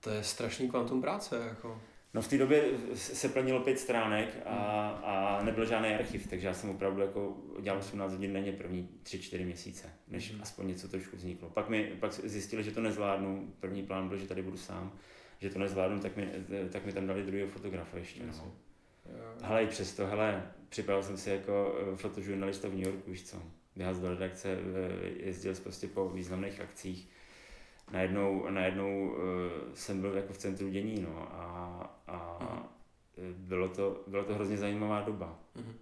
To 0.00 0.10
je 0.10 0.24
strašný 0.24 0.70
kvantum 0.70 1.00
práce, 1.00 1.44
jako. 1.48 1.80
No 2.14 2.22
v 2.22 2.28
té 2.28 2.38
době 2.38 2.64
se 2.94 3.28
plnilo 3.28 3.60
pět 3.60 3.78
stránek 3.78 4.36
a, 4.46 4.88
a 4.88 5.44
nebyl 5.44 5.66
žádný 5.66 5.88
archiv, 5.88 6.26
takže 6.26 6.46
já 6.46 6.54
jsem 6.54 6.70
opravdu 6.70 7.00
jako 7.00 7.36
dělal 7.60 7.78
18 7.78 8.12
hodin 8.12 8.32
denně 8.32 8.52
první 8.52 8.88
3-4 9.02 9.44
měsíce, 9.44 9.90
než 10.08 10.32
mm. 10.32 10.42
aspoň 10.42 10.68
něco 10.68 10.88
trošku 10.88 11.16
vzniklo. 11.16 11.50
Pak 11.50 11.68
mi 11.68 11.84
pak 12.00 12.12
zjistili, 12.12 12.64
že 12.64 12.70
to 12.70 12.80
nezvládnu, 12.80 13.54
první 13.60 13.82
plán 13.82 14.08
byl, 14.08 14.18
že 14.18 14.26
tady 14.26 14.42
budu 14.42 14.56
sám, 14.56 14.92
že 15.38 15.50
to 15.50 15.58
nezvládnu, 15.58 16.00
tak 16.00 16.16
mi, 16.16 16.28
tak 16.70 16.86
mi 16.86 16.92
tam 16.92 17.06
dali 17.06 17.22
druhého 17.22 17.48
fotografa 17.48 17.98
ještě. 17.98 18.22
No. 18.26 18.52
Hele, 19.42 19.64
i 19.64 19.66
přesto, 19.66 20.06
hele, 20.06 20.52
připravil 20.68 21.02
jsem 21.02 21.16
si 21.16 21.30
jako 21.30 21.78
eh, 21.92 21.96
fotožurnalista 21.96 22.68
v 22.68 22.74
New 22.74 22.86
Yorku, 22.86 23.10
víš 23.10 23.22
co, 23.22 23.42
vyhaz 23.76 23.98
do 23.98 24.10
redakce, 24.10 24.48
eh, 24.52 25.26
jezdil 25.26 25.54
prostě 25.54 25.88
po 25.88 26.08
významných 26.08 26.60
akcích, 26.60 27.08
najednou, 27.92 28.46
najednou 28.50 29.08
uh, 29.08 29.16
jsem 29.74 30.00
byl 30.00 30.16
jako 30.16 30.32
v 30.32 30.38
centru 30.38 30.68
dění, 30.68 31.00
no, 31.00 31.28
a, 31.32 32.00
a 32.06 32.38
mm. 33.16 33.34
bylo, 33.38 33.68
to, 33.68 34.02
bylo 34.06 34.24
to 34.24 34.34
hrozně 34.34 34.56
zajímavá 34.56 35.00
doba. 35.00 35.38
Mm. 35.54 35.74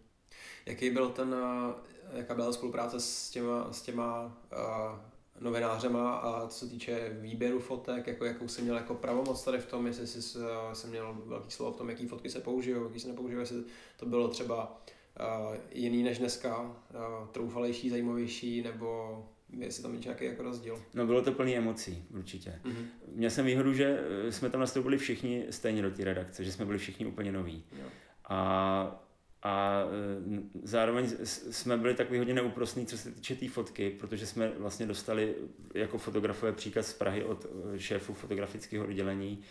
Jaký 0.67 0.91
byl 0.91 1.09
ten, 1.11 1.35
eh, 1.35 2.19
jaká 2.19 2.35
byla 2.35 2.53
spolupráce 2.53 3.01
s 3.01 3.31
těma, 3.31 3.73
s 3.73 3.83
těma 3.83 4.25
uh, 4.25 4.99
novinářema 5.41 6.17
a 6.17 6.47
co 6.49 6.59
se 6.59 6.69
týče 6.69 7.17
výběru 7.21 7.59
fotek, 7.61 8.07
jako 8.07 8.25
jakou 8.25 8.49
jsi 8.49 8.63
měl 8.63 8.77
jako 8.77 8.95
pravomoc 8.95 9.45
tady 9.45 9.59
v 9.59 9.67
tom, 9.67 9.87
jestli 9.87 10.07
jsi, 10.07 10.39
uh, 10.39 10.45
jsi 10.73 10.87
měl 10.87 11.17
velký 11.27 11.51
slovo 11.51 11.73
v 11.73 11.77
tom, 11.77 11.91
jaký 11.91 12.07
fotky 12.07 12.31
se 12.31 12.41
použijou, 12.41 12.85
jaký 12.85 13.01
se 13.01 13.09
nepoužijou, 13.09 13.41
jestli 13.41 13.65
to 13.97 14.07
bylo 14.07 14.29
třeba 14.29 14.81
uh, 15.21 15.57
jiný 15.71 16.03
než 16.03 16.19
dneska, 16.19 16.61
uh, 16.61 17.29
troufalejší, 17.33 17.91
zajímavější, 17.91 18.63
nebo 18.63 19.25
jestli 19.53 19.83
tam 19.83 19.95
je 19.95 20.01
nějaký 20.01 20.25
jako 20.25 20.43
rozdíl. 20.43 20.83
No 20.95 21.07
bylo 21.07 21.23
to 21.23 21.33
plný 21.33 21.57
emocí, 21.57 22.05
určitě. 22.11 22.61
Mm-hmm. 22.65 22.87
Měl 23.15 23.31
jsem 23.31 23.47
výhodu, 23.47 23.75
že 23.75 24.01
eh, 24.27 24.33
jsme 24.33 24.51
tam 24.51 24.61
nastoupili 24.61 24.99
všichni 24.99 25.47
stejně 25.51 25.83
do 25.83 25.91
té 25.91 26.05
redakce, 26.05 26.45
že 26.45 26.53
jsme 26.53 26.65
byli 26.65 26.79
všichni 26.79 27.07
úplně 27.07 27.33
noví. 27.33 27.65
Jo. 27.73 27.87
A 28.29 29.05
a 29.43 29.83
eh, 29.83 30.41
zároveň 30.63 31.09
jsme 31.25 31.77
byli 31.77 31.95
takový 31.95 32.19
hodně 32.19 32.35
neúprostní, 32.35 32.87
co 32.87 32.99
se 32.99 33.11
týče 33.11 33.35
té 33.35 33.41
tý 33.41 33.49
fotky, 33.49 33.91
protože 33.91 34.27
jsme 34.27 34.53
vlastně 34.59 34.87
dostali 34.87 35.35
jako 35.75 35.99
fotografové 35.99 36.53
příkaz 36.53 36.87
z 36.87 36.93
Prahy 36.93 37.25
od 37.25 37.47
eh, 37.75 37.79
šéfu 37.79 38.15
fotografického 38.15 38.85
oddělení, 38.85 39.43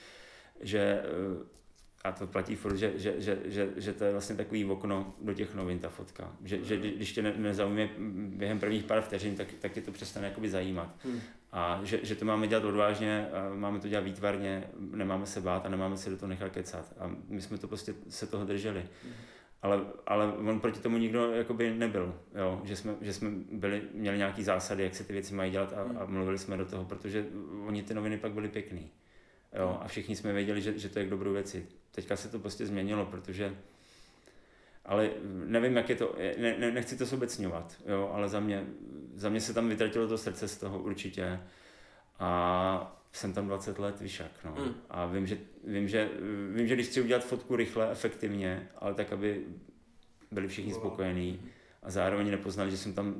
že 0.61 1.03
a 2.03 2.11
to 2.11 2.27
platí 2.27 2.55
furt, 2.55 2.77
že, 2.77 2.93
že, 2.95 3.13
že, 3.17 3.39
že, 3.45 3.69
že 3.75 3.93
to 3.93 4.03
je 4.03 4.11
vlastně 4.11 4.35
takový 4.35 4.65
okno 4.65 5.13
do 5.21 5.33
těch 5.33 5.55
novin, 5.55 5.79
ta 5.79 5.89
fotka. 5.89 6.31
Že, 6.43 6.63
že 6.63 6.77
když 6.77 7.13
tě 7.13 7.21
ne, 7.21 7.33
nezaujme 7.37 7.89
během 8.17 8.59
prvních 8.59 8.83
pár 8.83 9.01
vteřin, 9.01 9.35
tak, 9.35 9.47
tak 9.59 9.71
tě 9.71 9.81
to 9.81 9.91
přestane 9.91 10.27
jakoby 10.27 10.49
zajímat. 10.49 10.95
Hmm. 11.03 11.19
A 11.51 11.79
že, 11.83 11.99
že 12.03 12.15
to 12.15 12.25
máme 12.25 12.47
dělat 12.47 12.63
odvážně, 12.63 13.27
máme 13.55 13.79
to 13.79 13.87
dělat 13.87 14.03
výtvarně, 14.03 14.63
nemáme 14.79 15.25
se 15.25 15.41
bát 15.41 15.65
a 15.65 15.69
nemáme 15.69 15.97
se 15.97 16.09
do 16.09 16.17
toho 16.17 16.29
nechat 16.29 16.51
kecat. 16.51 16.93
A 16.99 17.11
my 17.29 17.41
jsme 17.41 17.57
to 17.57 17.67
prostě 17.67 17.93
se 18.09 18.27
toho 18.27 18.45
drželi. 18.45 18.85
Hmm. 19.03 19.13
Ale, 19.61 19.81
ale 20.07 20.33
on 20.33 20.59
proti 20.59 20.79
tomu 20.79 20.97
nikdo 20.97 21.31
jakoby 21.31 21.75
nebyl, 21.75 22.15
jo? 22.35 22.61
Že, 22.63 22.75
jsme, 22.75 22.95
že 23.01 23.13
jsme 23.13 23.29
byli, 23.51 23.81
měli 23.93 24.17
nějaký 24.17 24.43
zásady, 24.43 24.83
jak 24.83 24.95
se 24.95 25.03
ty 25.03 25.13
věci 25.13 25.35
mají 25.35 25.51
dělat 25.51 25.73
a, 25.73 25.83
hmm. 25.83 25.97
a 25.97 26.05
mluvili 26.05 26.37
jsme 26.37 26.57
do 26.57 26.65
toho, 26.65 26.85
protože 26.85 27.25
oni 27.65 27.83
ty 27.83 27.93
noviny 27.93 28.17
pak 28.17 28.31
byly 28.31 28.49
pěkný. 28.49 28.91
Jo, 29.59 29.79
a 29.81 29.87
všichni 29.87 30.15
jsme 30.15 30.33
věděli, 30.33 30.61
že, 30.61 30.79
že 30.79 30.89
to 30.89 30.99
je 30.99 31.05
k 31.05 31.09
dobrou 31.09 31.33
věci. 31.33 31.67
Teďka 31.91 32.15
se 32.15 32.29
to 32.29 32.39
prostě 32.39 32.65
změnilo, 32.65 33.05
protože 33.05 33.55
ale 34.87 35.09
nevím, 35.45 35.77
jak 35.77 35.89
je 35.89 35.95
to, 35.95 36.15
ne, 36.37 36.57
ne, 36.57 36.71
nechci 36.71 36.97
to 36.97 37.05
sobecňovat, 37.05 37.77
jo, 37.85 38.11
ale 38.13 38.29
za 38.29 38.39
mě, 38.39 38.65
za 39.15 39.29
mě 39.29 39.41
se 39.41 39.53
tam 39.53 39.69
vytratilo 39.69 40.07
to 40.07 40.17
srdce 40.17 40.47
z 40.47 40.57
toho 40.57 40.79
určitě 40.79 41.39
a 42.19 43.01
jsem 43.11 43.33
tam 43.33 43.47
20 43.47 43.79
let 43.79 44.01
vyšak, 44.01 44.31
no. 44.45 44.55
Mm. 44.59 44.73
A 44.89 45.05
vím 45.05 45.27
že, 45.27 45.37
vím, 45.63 45.87
že, 45.87 46.09
vím, 46.55 46.67
že 46.67 46.75
když 46.75 46.87
chci 46.87 47.01
udělat 47.01 47.25
fotku 47.25 47.55
rychle, 47.55 47.91
efektivně, 47.91 48.69
ale 48.77 48.93
tak, 48.93 49.13
aby 49.13 49.45
byli 50.31 50.47
všichni 50.47 50.73
spokojení 50.73 51.41
a 51.83 51.91
zároveň 51.91 52.31
nepoznali, 52.31 52.71
že 52.71 52.77
jsem 52.77 52.93
tam 52.93 53.15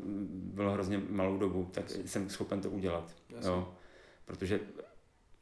byl 0.54 0.71
hrozně 0.71 1.02
malou 1.10 1.38
dobu, 1.38 1.69
tak 1.71 1.89
jsem 1.89 2.30
schopen 2.30 2.62
to 2.62 2.69
udělat, 2.69 3.15
jo. 3.43 3.73
Protože 4.26 4.60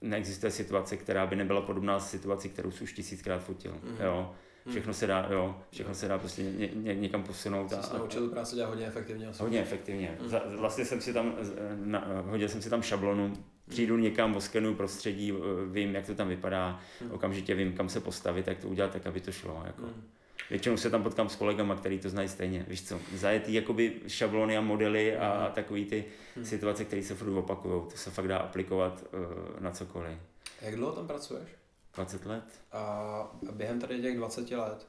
neexistuje 0.06 0.52
situace, 0.52 0.98
která 0.98 1.28
by 1.28 1.36
nebyla 1.36 1.62
podobná 1.62 2.00
situaci, 2.00 2.50
kterou 2.50 2.72
jsi 2.72 2.84
už 2.84 2.94
tisíckrát 2.94 3.44
fotil. 3.44 3.72
Mm-hmm. 3.72 4.04
Jo. 4.04 4.32
Mhm. 4.66 4.72
Všechno 4.72 4.94
se 4.94 5.08
dá, 5.08 5.28
jo, 5.30 5.56
všechno 5.72 5.96
se 5.96 6.08
dá 6.08 6.18
prostě 6.18 6.44
ně, 6.44 6.70
ně, 6.74 6.96
někam 6.96 7.24
posunout. 7.24 7.70
Jsi 7.70 7.84
se 7.84 7.98
naučil 7.98 8.22
tu 8.22 8.30
práci 8.34 8.56
dělat 8.56 8.70
hodně 8.70 8.88
efektivně. 8.88 9.28
Asi. 9.28 9.44
Hodně 9.44 9.62
efektivně. 9.62 10.18
Mm. 10.22 10.58
Vlastně 10.58 10.86
jsem 10.86 11.02
si 11.02 11.14
tam, 11.14 11.36
na, 11.76 12.08
hodil 12.26 12.50
jsem 12.50 12.62
si 12.62 12.70
tam 12.70 12.82
šablonu, 12.82 13.34
přijdu 13.70 13.98
někam, 13.98 14.36
oskenuju 14.36 14.76
prostředí, 14.76 15.34
vím, 15.72 15.96
jak 15.96 16.06
to 16.06 16.16
tam 16.16 16.28
vypadá, 16.28 16.80
mm. 17.02 17.12
okamžitě 17.12 17.56
vím, 17.56 17.74
kam 17.74 17.90
se 17.90 18.00
postavit, 18.00 18.48
jak 18.48 18.58
to 18.58 18.68
udělat, 18.68 18.92
tak 18.92 19.08
aby 19.08 19.22
to 19.22 19.32
šlo. 19.32 19.64
Jako. 19.66 19.82
Mm. 19.82 20.04
Většinou 20.50 20.78
se 20.78 20.90
tam 20.90 21.04
potkám 21.04 21.30
s 21.30 21.36
kolegama, 21.36 21.76
který 21.76 22.00
to 22.00 22.10
znají 22.10 22.30
stejně. 22.30 22.66
Víš 22.68 22.88
co, 22.88 23.00
zajetý 23.14 23.54
jakoby 23.54 24.02
šablony 24.08 24.58
a 24.58 24.62
modely 24.62 25.18
a, 25.18 25.32
a 25.32 25.50
takový 25.50 25.86
ty 25.86 26.06
hmm. 26.36 26.46
situace, 26.46 26.86
které 26.86 27.04
se 27.04 27.16
furt 27.16 27.38
opakují. 27.38 27.82
To 27.92 27.98
se 27.98 28.12
fakt 28.12 28.28
dá 28.28 28.38
aplikovat 28.38 29.04
uh, 29.14 29.60
na 29.60 29.72
cokoliv. 29.72 30.18
Jak 30.62 30.76
dlouho 30.76 30.94
tam 30.94 31.08
pracuješ? 31.08 31.50
20 31.96 32.26
let. 32.26 32.44
A 32.72 33.38
během 33.52 33.80
tady 33.80 34.02
těch 34.02 34.18
20 34.18 34.52
let, 34.52 34.88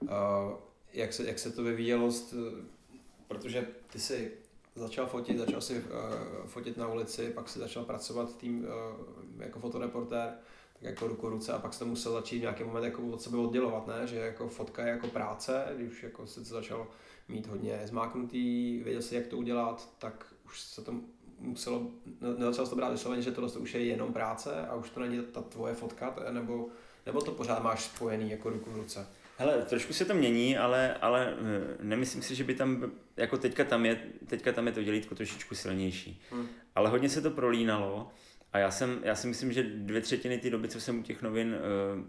uh, 0.00 0.08
jak, 0.92 1.12
se, 1.12 1.26
jak 1.26 1.38
se 1.38 1.50
to 1.50 1.62
vyvíjelo, 1.62 2.10
protože 3.28 3.66
ty 3.92 3.98
si 3.98 4.32
začal 4.74 5.06
fotit, 5.06 5.38
začal 5.38 5.60
si 5.60 5.78
uh, 5.78 5.84
fotit 6.46 6.76
na 6.76 6.88
ulici, 6.88 7.30
pak 7.30 7.48
si 7.48 7.58
začal 7.58 7.84
pracovat 7.84 8.36
tým 8.36 8.64
uh, 8.64 9.42
jako 9.42 9.60
fotoreportér, 9.60 10.32
tak 10.80 10.90
jako 10.90 11.08
ruku 11.08 11.28
ruce 11.28 11.52
a 11.52 11.58
pak 11.58 11.74
jsi 11.74 11.78
to 11.78 11.86
musel 11.86 12.12
začít 12.12 12.40
nějaký 12.40 12.64
moment 12.64 12.84
jako 12.84 13.02
od 13.02 13.22
sebe 13.22 13.36
oddělovat, 13.36 13.86
ne? 13.86 14.06
že 14.06 14.16
jako 14.16 14.48
fotka 14.48 14.82
je 14.82 14.88
jako 14.88 15.06
práce, 15.06 15.64
když 15.76 15.90
už 15.90 16.02
jako 16.02 16.26
se 16.26 16.40
to 16.40 16.46
začal 16.46 16.86
mít 17.28 17.46
hodně 17.46 17.80
zmáknutý, 17.84 18.80
věděl 18.84 19.02
si, 19.02 19.14
jak 19.14 19.26
to 19.26 19.36
udělat, 19.36 19.88
tak 19.98 20.34
už 20.44 20.60
se 20.60 20.82
to 20.82 20.94
muselo, 21.38 21.90
nezačal 22.38 22.66
to 22.66 22.76
brát 22.76 22.90
vysloveně, 22.90 23.22
že 23.22 23.32
tohle 23.32 23.50
už 23.52 23.74
je 23.74 23.84
jenom 23.84 24.12
práce 24.12 24.66
a 24.66 24.74
už 24.74 24.90
to 24.90 25.00
není 25.00 25.22
ta 25.32 25.42
tvoje 25.42 25.74
fotka, 25.74 26.16
nebo, 26.30 26.68
nebo 27.06 27.20
to 27.20 27.32
pořád 27.32 27.62
máš 27.62 27.84
spojený 27.84 28.30
jako 28.30 28.50
ruku 28.50 28.70
v 28.70 28.76
ruce? 28.76 29.06
Hele, 29.36 29.62
trošku 29.62 29.92
se 29.92 30.04
to 30.04 30.14
mění, 30.14 30.58
ale, 30.58 30.94
ale 30.94 31.34
eh, 31.38 31.76
nemyslím 31.82 32.22
si, 32.22 32.34
že 32.34 32.44
by 32.44 32.54
tam, 32.54 32.92
jako 33.16 33.38
teďka 33.38 33.64
tam 33.64 33.86
je, 33.86 34.02
teďka 34.26 34.52
tam 34.52 34.66
je 34.66 34.72
to 34.72 34.82
dělítko 34.82 35.14
trošičku 35.14 35.54
silnější. 35.54 36.22
Hmm. 36.30 36.48
Ale 36.74 36.90
hodně 36.90 37.08
se 37.08 37.22
to 37.22 37.30
prolínalo 37.30 38.10
a 38.52 38.58
já, 38.58 38.70
jsem, 38.70 39.00
já 39.02 39.14
si 39.14 39.26
myslím, 39.26 39.52
že 39.52 39.62
dvě 39.62 40.00
třetiny 40.00 40.38
té 40.38 40.50
doby, 40.50 40.68
co 40.68 40.80
jsem 40.80 40.98
u 40.98 41.02
těch 41.02 41.22
novin, 41.22 41.54
uh, 41.54 42.04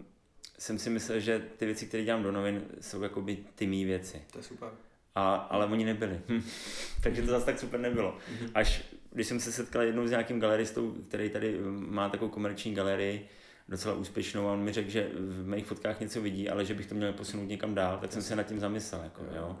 jsem 0.58 0.78
si 0.78 0.90
myslel, 0.90 1.20
že 1.20 1.42
ty 1.56 1.66
věci, 1.66 1.86
které 1.86 2.04
dělám 2.04 2.22
do 2.22 2.32
novin, 2.32 2.62
jsou 2.80 3.02
jakoby 3.02 3.38
ty 3.54 3.66
mý 3.66 3.84
věci. 3.84 4.22
To 4.32 4.38
je 4.38 4.42
super. 4.42 4.68
A, 5.14 5.34
ale 5.34 5.66
oni 5.66 5.84
nebyli. 5.84 6.20
Takže 7.02 7.22
to 7.22 7.28
zase 7.28 7.46
tak 7.46 7.58
super 7.58 7.80
nebylo. 7.80 8.18
Mhm. 8.40 8.50
Až 8.54 8.82
když 9.12 9.26
jsem 9.26 9.40
se 9.40 9.52
setkal 9.52 9.82
jednou 9.82 10.06
s 10.06 10.10
nějakým 10.10 10.40
galeristou, 10.40 10.92
který 11.08 11.30
tady 11.30 11.58
eh, 11.58 11.62
má 11.70 12.08
takovou 12.08 12.30
komerční 12.30 12.74
galerii, 12.74 13.28
docela 13.68 13.94
úspěšnou 13.94 14.48
a 14.48 14.52
on 14.52 14.60
mi 14.60 14.72
řekl, 14.72 14.90
že 14.90 15.10
v 15.14 15.46
mých 15.46 15.66
fotkách 15.66 16.00
něco 16.00 16.20
vidí, 16.20 16.50
ale 16.50 16.64
že 16.64 16.74
bych 16.74 16.86
to 16.86 16.94
měl 16.94 17.12
posunout 17.12 17.44
někam 17.44 17.74
dál, 17.74 17.98
tak 17.98 18.12
jsem 18.12 18.22
se 18.22 18.36
nad 18.36 18.42
tím 18.42 18.60
zamyslel. 18.60 19.02
Jako, 19.02 19.24
jo. 19.36 19.58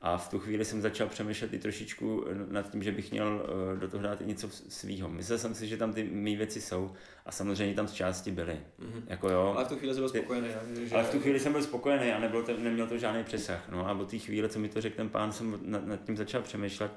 A 0.00 0.18
v 0.18 0.28
tu 0.28 0.38
chvíli 0.38 0.64
jsem 0.64 0.82
začal 0.82 1.08
přemýšlet 1.08 1.52
i 1.52 1.58
trošičku 1.58 2.24
nad 2.50 2.70
tím, 2.70 2.82
že 2.82 2.92
bych 2.92 3.10
měl 3.10 3.46
eh, 3.74 3.80
do 3.80 3.88
toho 3.88 4.02
dát 4.02 4.20
i 4.20 4.26
něco 4.26 4.48
svýho. 4.68 5.08
Myslel 5.08 5.38
jsem 5.38 5.54
si, 5.54 5.68
že 5.68 5.76
tam 5.76 5.92
ty 5.92 6.04
mý 6.04 6.36
věci 6.36 6.60
jsou 6.60 6.94
a 7.26 7.32
samozřejmě 7.32 7.74
tam 7.74 7.88
z 7.88 7.92
části 7.92 8.30
byly. 8.30 8.60
Mm-hmm. 8.80 9.02
Jako 9.06 9.30
jo, 9.30 9.52
ale 9.56 9.64
v 9.64 9.68
tu 9.68 9.76
chvíli 9.76 9.94
jsem 9.94 10.02
byl 10.02 10.08
spokojený. 10.08 10.48
Že... 10.84 10.94
Ale 10.94 11.04
v 11.04 11.10
tu 11.10 11.20
chvíli 11.20 11.40
jsem 11.40 11.52
byl 11.52 11.62
spokojený 11.62 12.12
a 12.12 12.18
nebyl 12.18 12.42
to, 12.42 12.58
neměl 12.58 12.86
to 12.86 12.98
žádný 12.98 13.24
přesah. 13.24 13.68
No 13.68 13.88
a 13.88 13.92
od 13.92 14.10
té 14.10 14.18
chvíle, 14.18 14.48
co 14.48 14.58
mi 14.58 14.68
to 14.68 14.80
řekl 14.80 14.96
ten 14.96 15.08
pán, 15.08 15.32
jsem 15.32 15.58
nad, 15.62 15.86
nad 15.86 16.04
tím 16.04 16.16
začal 16.16 16.42
přemýšlet. 16.42 16.92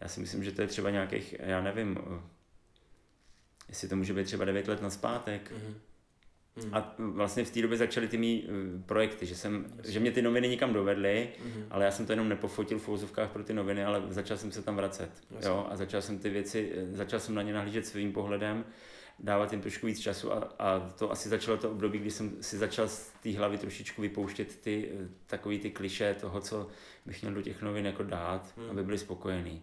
Já 0.00 0.08
si 0.08 0.20
myslím, 0.20 0.44
že 0.44 0.52
to 0.52 0.62
je 0.62 0.68
třeba 0.68 0.90
nějakých, 0.90 1.34
já 1.38 1.60
nevím, 1.60 1.98
eh, 2.00 2.20
jestli 3.68 3.88
to 3.88 3.96
může 3.96 4.14
být 4.14 4.24
třeba 4.24 4.44
9 4.44 4.68
let 4.68 4.82
na 4.82 4.90
zpátek. 4.90 5.52
Mm-hmm 5.52 5.91
Mm. 6.56 6.74
A 6.74 6.94
vlastně 6.98 7.44
v 7.44 7.50
té 7.50 7.62
době 7.62 7.78
začaly 7.78 8.08
ty 8.08 8.18
mý 8.18 8.42
uh, 8.42 8.82
projekty, 8.82 9.26
že, 9.26 9.34
jsem, 9.34 9.66
že 9.84 10.00
mě 10.00 10.12
ty 10.12 10.22
noviny 10.22 10.48
nikam 10.48 10.72
dovedly, 10.72 11.28
mm. 11.44 11.64
ale 11.70 11.84
já 11.84 11.90
jsem 11.90 12.06
to 12.06 12.12
jenom 12.12 12.28
nepofotil 12.28 12.78
v 12.78 12.82
fouzovkách 12.82 13.30
pro 13.30 13.44
ty 13.44 13.54
noviny, 13.54 13.84
ale 13.84 14.02
začal 14.08 14.36
jsem 14.36 14.52
se 14.52 14.62
tam 14.62 14.76
vracet. 14.76 15.10
Jo? 15.44 15.66
A 15.70 15.76
začal 15.76 16.02
jsem 16.02 16.18
ty 16.18 16.30
věci, 16.30 16.72
eh, 16.76 16.96
začal 16.96 17.20
jsem 17.20 17.34
na 17.34 17.42
ně 17.42 17.52
nahlížet 17.52 17.86
svým 17.86 18.12
pohledem, 18.12 18.64
dávat 19.18 19.52
jim 19.52 19.60
trošku 19.60 19.86
víc 19.86 20.00
času 20.00 20.32
a, 20.32 20.36
a 20.58 20.80
to 20.98 21.12
asi 21.12 21.28
začalo 21.28 21.56
to 21.56 21.70
období, 21.70 21.98
kdy 21.98 22.10
jsem 22.10 22.42
si 22.42 22.58
začal 22.58 22.88
z 22.88 23.12
té 23.22 23.36
hlavy 23.36 23.58
trošičku 23.58 24.02
vypouštět 24.02 24.56
ty 24.56 24.90
eh, 24.94 25.08
takový 25.26 25.58
ty 25.58 25.70
kliše 25.70 26.14
toho, 26.14 26.40
co 26.40 26.68
bych 27.06 27.22
měl 27.22 27.34
do 27.34 27.42
těch 27.42 27.62
novin 27.62 27.86
jako 27.86 28.02
dát, 28.02 28.52
mm. 28.56 28.70
aby 28.70 28.84
byli 28.84 28.98
spokojení. 28.98 29.62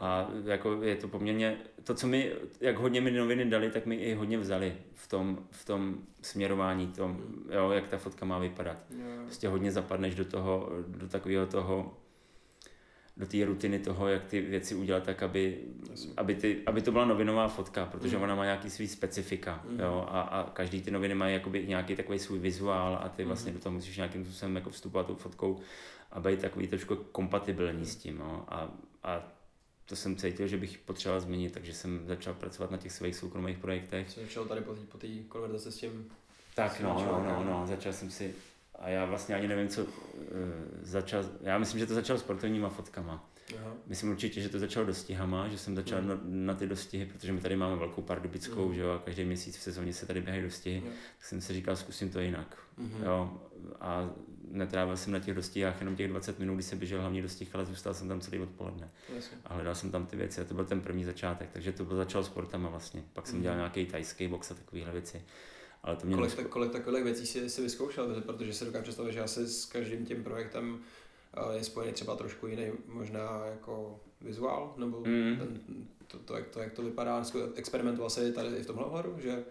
A 0.00 0.30
jako 0.44 0.82
je 0.82 0.96
to 0.96 1.08
poměrně, 1.08 1.56
to, 1.84 1.94
co 1.94 2.06
mi, 2.06 2.32
jak 2.60 2.76
hodně 2.76 3.00
mi 3.00 3.10
noviny 3.10 3.44
dali, 3.44 3.70
tak 3.70 3.86
mi 3.86 3.94
i 3.94 4.14
hodně 4.14 4.38
vzali 4.38 4.76
v 4.94 5.08
tom, 5.08 5.38
v 5.50 5.64
tom 5.64 5.98
směrování, 6.22 6.86
tom, 6.86 7.20
jo, 7.50 7.70
jak 7.70 7.88
ta 7.88 7.98
fotka 7.98 8.26
má 8.26 8.38
vypadat. 8.38 8.76
Yeah. 8.90 9.22
Prostě 9.22 9.48
hodně 9.48 9.72
zapadneš 9.72 10.14
do 10.14 10.24
toho, 10.24 10.68
do 10.86 11.08
takového 11.08 11.46
toho, 11.46 11.96
do 13.16 13.26
té 13.26 13.44
rutiny 13.44 13.78
toho, 13.78 14.08
jak 14.08 14.24
ty 14.24 14.40
věci 14.40 14.74
udělat 14.74 15.02
tak, 15.02 15.22
aby, 15.22 15.58
aby, 16.16 16.34
ty, 16.34 16.62
aby 16.66 16.82
to 16.82 16.92
byla 16.92 17.04
novinová 17.04 17.48
fotka, 17.48 17.86
protože 17.86 18.16
mm. 18.16 18.22
ona 18.22 18.34
má 18.34 18.44
nějaký 18.44 18.70
svý 18.70 18.88
specifika, 18.88 19.62
mm. 19.68 19.80
jo, 19.80 20.06
a, 20.08 20.20
a 20.20 20.50
každý 20.50 20.82
ty 20.82 20.90
noviny 20.90 21.14
mají 21.14 21.34
jakoby 21.34 21.66
nějaký 21.66 21.96
takový 21.96 22.18
svůj 22.18 22.38
vizuál 22.38 23.00
a 23.02 23.08
ty 23.08 23.24
vlastně 23.24 23.52
mm. 23.52 23.58
do 23.58 23.62
toho 23.62 23.72
musíš 23.72 23.96
nějakým 23.96 24.24
způsobem 24.24 24.56
jako 24.56 24.70
vstupovat 24.70 25.06
tou 25.06 25.14
fotkou 25.14 25.58
a 26.10 26.20
být 26.20 26.40
takový 26.40 26.66
trošku 26.66 26.96
kompatibilní 26.96 27.86
s 27.86 27.96
tím, 27.96 28.18
no, 28.18 28.44
a, 28.48 28.70
a 29.02 29.39
to 29.90 29.96
jsem 29.96 30.16
cítil, 30.16 30.46
že 30.46 30.56
bych 30.56 30.78
potřeboval 30.78 31.20
změnit, 31.20 31.52
takže 31.52 31.74
jsem 31.74 32.06
začal 32.06 32.34
pracovat 32.34 32.70
na 32.70 32.76
těch 32.76 32.92
svých 32.92 33.16
soukromých 33.16 33.58
projektech. 33.58 34.10
Jsi 34.10 34.20
začal 34.20 34.44
tady 34.44 34.60
po 34.60 34.98
té 34.98 35.06
konverzaci 35.28 35.72
s 35.72 35.76
tím? 35.76 36.10
Tak, 36.54 36.80
no, 36.80 37.06
no, 37.06 37.24
no, 37.24 37.44
no, 37.44 37.66
začal 37.66 37.92
jsem 37.92 38.10
si, 38.10 38.34
a 38.74 38.88
já 38.88 39.04
vlastně 39.04 39.34
ani 39.34 39.48
nevím, 39.48 39.68
co 39.68 39.84
uh, 39.84 39.90
začal, 40.82 41.24
já 41.40 41.58
myslím, 41.58 41.80
že 41.80 41.86
to 41.86 41.94
začalo 41.94 42.18
sportovníma 42.18 42.68
fotkama. 42.68 43.30
Aha. 43.58 43.72
Myslím 43.86 44.10
určitě, 44.10 44.40
že 44.40 44.48
to 44.48 44.58
začalo 44.58 44.86
dostihama, 44.86 45.48
že 45.48 45.58
jsem 45.58 45.76
začal 45.76 46.02
mm. 46.02 46.08
na, 46.08 46.20
na, 46.24 46.54
ty 46.54 46.66
dostihy, 46.66 47.06
protože 47.06 47.32
my 47.32 47.40
tady 47.40 47.56
máme 47.56 47.76
velkou 47.76 48.02
pardubickou, 48.02 48.68
mm. 48.68 48.74
že 48.74 48.80
jo, 48.80 48.90
a 48.90 48.98
každý 48.98 49.24
měsíc 49.24 49.56
v 49.56 49.62
sezóně 49.62 49.92
se 49.92 50.06
tady 50.06 50.20
běhají 50.20 50.42
dostihy, 50.42 50.80
mm. 50.80 50.86
tak 50.86 51.26
jsem 51.26 51.40
si 51.40 51.52
říkal, 51.52 51.76
zkusím 51.76 52.10
to 52.10 52.20
jinak. 52.20 52.58
Mm. 52.76 53.02
Jo, 53.04 53.40
a 53.80 54.10
netrávil 54.50 54.96
jsem 54.96 55.12
na 55.12 55.18
těch 55.18 55.34
dostihách 55.34 55.80
jenom 55.80 55.96
těch 55.96 56.08
20 56.08 56.38
minut, 56.38 56.54
kdy 56.54 56.62
jsem 56.62 56.78
běžel 56.78 57.00
hlavně 57.00 57.22
dostih, 57.22 57.54
ale 57.54 57.66
zůstal 57.66 57.94
jsem 57.94 58.08
tam 58.08 58.20
celý 58.20 58.38
odpoledne. 58.38 58.90
Jasně. 59.14 59.36
A 59.44 59.54
hledal 59.54 59.74
jsem 59.74 59.90
tam 59.90 60.06
ty 60.06 60.16
věci 60.16 60.40
a 60.40 60.44
to 60.44 60.54
byl 60.54 60.64
ten 60.64 60.80
první 60.80 61.04
začátek, 61.04 61.48
takže 61.52 61.72
to 61.72 61.84
byl 61.84 61.96
začal 61.96 62.24
sportama 62.24 62.68
vlastně. 62.68 63.02
Pak 63.12 63.26
jsem 63.26 63.36
mm. 63.36 63.42
dělal 63.42 63.56
nějaký 63.56 63.86
tajský 63.86 64.28
box 64.28 64.50
a 64.50 64.54
takovéhle 64.54 64.92
věci. 64.92 65.22
Ale 65.82 65.96
to 65.96 66.06
mě 66.06 66.16
kolik, 66.16 66.34
tak, 66.34 66.46
kolik 66.46 66.72
takových 66.72 67.04
věcí 67.04 67.26
si, 67.26 67.50
si 67.50 67.62
vyzkoušel, 67.62 68.20
protože 68.20 68.52
si 68.52 68.64
dokážu 68.64 68.82
představit, 68.82 69.12
že 69.12 69.20
asi 69.20 69.46
s 69.46 69.66
každým 69.66 70.06
tím 70.06 70.24
projektem 70.24 70.78
eh, 71.34 71.56
je 71.56 71.64
spojený 71.64 71.92
třeba 71.92 72.16
trošku 72.16 72.46
jiný 72.46 72.66
možná 72.86 73.46
jako 73.46 74.00
vizuál, 74.20 74.74
nebo 74.76 75.00
mm. 75.00 75.36
ten, 75.38 75.60
to, 76.06 76.18
to, 76.18 76.36
jak 76.36 76.48
to, 76.48 76.60
jak 76.60 76.72
to 76.72 76.82
vypadá. 76.82 77.24
Experimentoval 77.54 78.10
se 78.10 78.32
tady 78.32 78.48
i 78.48 78.62
v 78.62 78.66
tomhle 78.66 78.84
ohledu, 78.84 79.16
že 79.18 79.44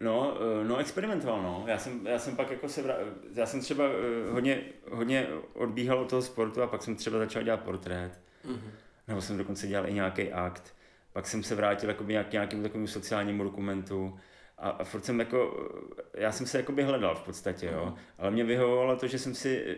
No, 0.00 0.36
eh, 0.40 0.64
no 0.64 0.76
experimentoval, 0.76 1.42
no. 1.42 1.64
Já 1.66 1.78
jsem, 1.78 2.06
já 2.06 2.18
jsem 2.18 2.36
pak 2.36 2.50
jako 2.50 2.68
se 2.68 2.82
vra... 2.82 2.94
já 3.34 3.46
jsem 3.46 3.60
třeba 3.60 3.84
eh, 3.84 4.32
hodně, 4.32 4.60
hodně 4.90 5.26
odbíhal 5.54 5.98
od 5.98 6.10
toho 6.10 6.22
sportu 6.22 6.62
a 6.62 6.66
pak 6.66 6.82
jsem 6.82 6.96
třeba 6.96 7.18
začal 7.18 7.42
dělat 7.42 7.60
portrét. 7.60 8.20
Mm-hmm. 8.48 8.70
Nebo 9.08 9.20
jsem 9.20 9.38
dokonce 9.38 9.66
dělal 9.66 9.88
i 9.88 9.94
nějaký 9.94 10.32
akt. 10.32 10.74
Pak 11.12 11.26
jsem 11.26 11.42
se 11.42 11.54
vrátil 11.54 11.88
jako 11.88 12.04
nějak, 12.04 12.32
nějakému 12.32 12.62
takovému 12.62 12.86
sociálnímu 12.86 13.44
dokumentu. 13.44 14.18
A, 14.58 14.70
a 14.70 14.84
furt 14.84 15.04
jsem 15.04 15.20
jako, 15.20 15.70
já 16.14 16.32
jsem 16.32 16.46
se 16.46 16.58
jakoby 16.58 16.82
hledal 16.82 17.14
v 17.14 17.22
podstatě, 17.22 17.66
jo. 17.66 17.86
Mm-hmm. 17.86 17.98
Ale 18.18 18.30
mě 18.30 18.44
vyhovovalo 18.44 18.96
to, 18.96 19.06
že 19.06 19.18
jsem 19.18 19.34
si, 19.34 19.76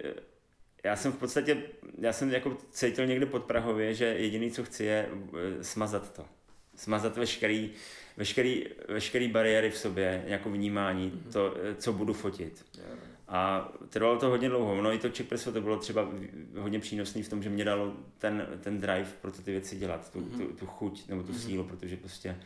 já 0.87 0.97
jsem 0.97 1.13
v 1.13 1.17
podstatě, 1.17 1.63
já 1.99 2.13
jsem 2.13 2.31
jako 2.31 2.57
cítil 2.71 3.07
někde 3.07 3.27
pod 3.27 3.45
Prahově, 3.45 3.95
že 3.95 4.05
jediný, 4.05 4.51
co 4.51 4.65
chci, 4.65 4.85
je 4.85 5.09
eh, 5.11 5.65
smazat 5.65 6.13
to. 6.13 6.25
Smazat 6.75 7.17
veškerý, 7.17 7.71
veškerý, 8.17 8.65
veškerý 8.89 9.29
bariéry 9.29 9.71
v 9.71 9.79
sobě, 9.79 10.25
jako 10.27 10.51
vnímání, 10.51 11.11
mm-hmm. 11.11 11.33
to, 11.33 11.57
co 11.79 11.93
budu 11.93 12.13
fotit. 12.13 12.65
Yeah. 12.79 12.99
A 13.29 13.73
trvalo 13.89 14.19
to 14.19 14.29
hodně 14.29 14.49
dlouho. 14.49 14.83
No 14.83 14.93
i 14.93 14.99
to 14.99 15.09
Czech 15.09 15.27
to 15.53 15.61
bylo 15.61 15.77
třeba 15.77 16.09
hodně 16.59 16.81
přínosný 16.81 17.23
v 17.23 17.29
tom, 17.29 17.43
že 17.43 17.51
mě 17.51 17.65
dalo 17.65 17.97
ten, 18.19 18.47
ten 18.61 18.81
drive 18.81 19.09
pro 19.21 19.31
ty 19.31 19.51
věci 19.51 19.77
dělat, 19.77 20.13
tu, 20.13 20.21
mm-hmm. 20.21 20.39
tu, 20.39 20.53
tu 20.53 20.67
chuť 20.67 21.09
nebo 21.09 21.23
tu 21.23 21.33
mm-hmm. 21.33 21.47
sílu, 21.47 21.65
protože 21.65 21.97
prostě 21.97 22.37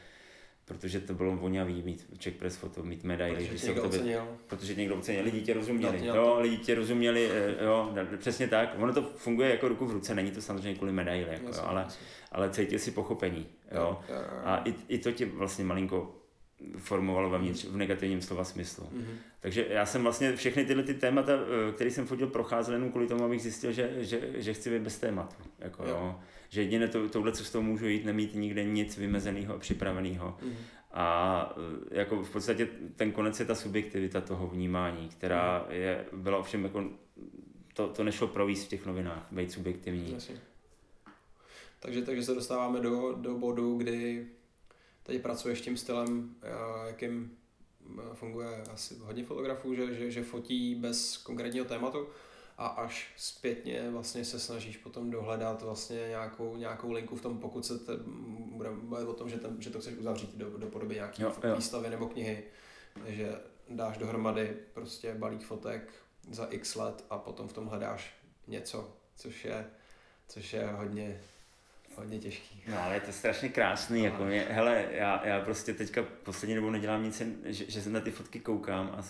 protože 0.70 1.00
to 1.00 1.14
bylo 1.14 1.36
vonavý 1.36 1.82
mít 1.82 2.06
Czech 2.18 2.34
Press 2.34 2.56
foto, 2.56 2.82
mít 2.82 3.04
medaily. 3.04 3.46
Protože 3.46 3.66
někdo 3.66 3.82
tebe, 3.82 3.96
ocenil. 3.96 4.28
Protože 4.46 4.74
někdo 4.74 4.96
ocenil, 4.96 5.24
lidi 5.24 5.40
tě 5.40 5.54
rozuměli, 5.54 6.06
no, 6.06 6.14
jo, 6.14 6.36
lidi 6.40 6.58
tě 6.58 6.74
rozuměli, 6.74 7.30
eh, 7.32 7.64
jo, 7.64 7.94
přesně 8.16 8.48
tak. 8.48 8.74
Ono 8.78 8.92
to 8.92 9.02
funguje 9.02 9.50
jako 9.50 9.68
ruku 9.68 9.86
v 9.86 9.90
ruce, 9.90 10.14
není 10.14 10.30
to 10.30 10.42
samozřejmě 10.42 10.74
kvůli 10.74 10.92
medaili, 10.92 11.32
jako, 11.32 11.46
jasně, 11.46 11.62
ale, 11.62 11.86
ale 12.32 12.50
cítil 12.50 12.78
si 12.78 12.90
pochopení, 12.90 13.46
jo. 13.72 13.80
jo, 13.80 13.98
jo, 14.08 14.14
jo. 14.14 14.40
A 14.44 14.56
i, 14.64 14.74
i 14.88 14.98
to 14.98 15.12
tě 15.12 15.26
vlastně 15.26 15.64
malinko 15.64 16.14
formovalo 16.78 17.30
vevnitř 17.30 17.64
v 17.64 17.76
negativním 17.76 18.22
slova 18.22 18.44
smyslu. 18.44 18.84
Mm-hmm. 18.84 19.14
Takže 19.40 19.66
já 19.70 19.86
jsem 19.86 20.02
vlastně 20.02 20.36
všechny 20.36 20.64
tyhle 20.64 20.82
ty 20.82 20.94
témata, 20.94 21.32
eh, 21.32 21.72
které 21.72 21.90
jsem 21.90 22.06
fotil, 22.06 22.26
procházel 22.26 22.74
jenom 22.74 22.90
kvůli 22.90 23.06
tomu, 23.06 23.24
abych 23.24 23.42
zjistil, 23.42 23.72
že, 23.72 23.90
že, 23.98 24.20
že 24.34 24.54
chci 24.54 24.70
být 24.70 24.82
bez 24.82 24.98
tématu. 24.98 25.36
Jako, 25.58 25.82
jo. 25.82 25.88
Jo. 25.88 26.20
Že 26.50 26.62
jedině 26.62 26.88
to, 26.88 27.08
touhle 27.08 27.32
cestou 27.32 27.62
můžu 27.62 27.86
jít, 27.86 28.04
nemít 28.04 28.34
nikde 28.34 28.64
nic 28.64 28.96
vymezeného 28.96 29.54
a 29.54 29.58
připraveného. 29.58 30.38
Mm-hmm. 30.42 30.54
A 30.92 31.54
eh, 31.92 31.98
jako 31.98 32.22
v 32.22 32.30
podstatě 32.30 32.68
ten 32.96 33.12
konec 33.12 33.40
je 33.40 33.46
ta 33.46 33.54
subjektivita 33.54 34.20
toho 34.20 34.46
vnímání, 34.46 35.08
která 35.08 35.66
mm-hmm. 35.68 35.72
je, 35.72 36.04
byla 36.12 36.38
ovšem 36.38 36.64
jako, 36.64 36.90
to, 37.74 37.88
to 37.88 38.04
nešlo 38.04 38.28
províst 38.28 38.66
v 38.66 38.68
těch 38.68 38.86
novinách, 38.86 39.26
být 39.30 39.52
subjektivní. 39.52 40.12
Jasně. 40.12 40.40
Takže, 41.80 42.02
takže 42.02 42.22
se 42.22 42.34
dostáváme 42.34 42.80
do, 42.80 43.12
do 43.12 43.34
bodu, 43.34 43.76
kdy 43.76 44.26
tady 45.02 45.18
pracuješ 45.18 45.60
tím 45.60 45.76
stylem, 45.76 46.34
jakým 46.86 47.30
funguje 48.14 48.62
asi 48.72 48.94
hodně 48.98 49.24
fotografů, 49.24 49.74
že, 49.74 49.94
že, 49.94 50.10
že 50.10 50.22
fotí 50.22 50.74
bez 50.74 51.16
konkrétního 51.16 51.64
tématu 51.64 52.08
a 52.60 52.66
až 52.66 53.12
zpětně 53.16 53.90
vlastně 53.90 54.24
se 54.24 54.38
snažíš 54.38 54.76
potom 54.76 55.10
dohledat 55.10 55.62
vlastně 55.62 56.08
nějakou, 56.08 56.56
nějakou 56.56 56.92
linku 56.92 57.16
v 57.16 57.22
tom, 57.22 57.38
pokud 57.38 57.66
se 57.66 57.78
te, 57.78 57.92
bude 58.52 58.70
mluvit 58.70 59.04
o 59.04 59.12
tom, 59.12 59.28
že, 59.28 59.36
ten, 59.36 59.62
že 59.62 59.70
to 59.70 59.80
chceš 59.80 59.98
uzavřít 59.98 60.36
do, 60.36 60.58
do 60.58 60.66
podoby 60.66 60.94
nějaké 60.94 61.24
výstavy 61.56 61.90
nebo 61.90 62.06
knihy, 62.06 62.44
že 63.06 63.40
dáš 63.68 63.98
dohromady 63.98 64.56
prostě 64.74 65.14
balík 65.14 65.42
fotek 65.42 65.92
za 66.30 66.44
x 66.44 66.74
let 66.74 67.04
a 67.10 67.18
potom 67.18 67.48
v 67.48 67.52
tom 67.52 67.66
hledáš 67.66 68.14
něco, 68.46 68.96
což 69.16 69.44
je, 69.44 69.66
což 70.28 70.52
je 70.52 70.66
hodně, 70.66 71.20
hodně 71.96 72.18
těžký. 72.18 72.62
No 72.68 72.82
ale 72.82 72.94
je 72.94 73.00
to 73.00 73.12
strašně 73.12 73.48
krásný, 73.48 74.04
jako 74.04 74.24
mě, 74.24 74.46
hele, 74.50 74.84
já, 74.90 75.26
já 75.26 75.40
prostě 75.40 75.74
teďka 75.74 76.02
poslední 76.22 76.54
dobou 76.54 76.70
nedělám 76.70 77.04
nic, 77.04 77.22
že, 77.44 77.70
že 77.70 77.82
se 77.82 77.90
na 77.90 78.00
ty 78.00 78.10
fotky 78.10 78.40
koukám 78.40 78.94
a 78.98 79.04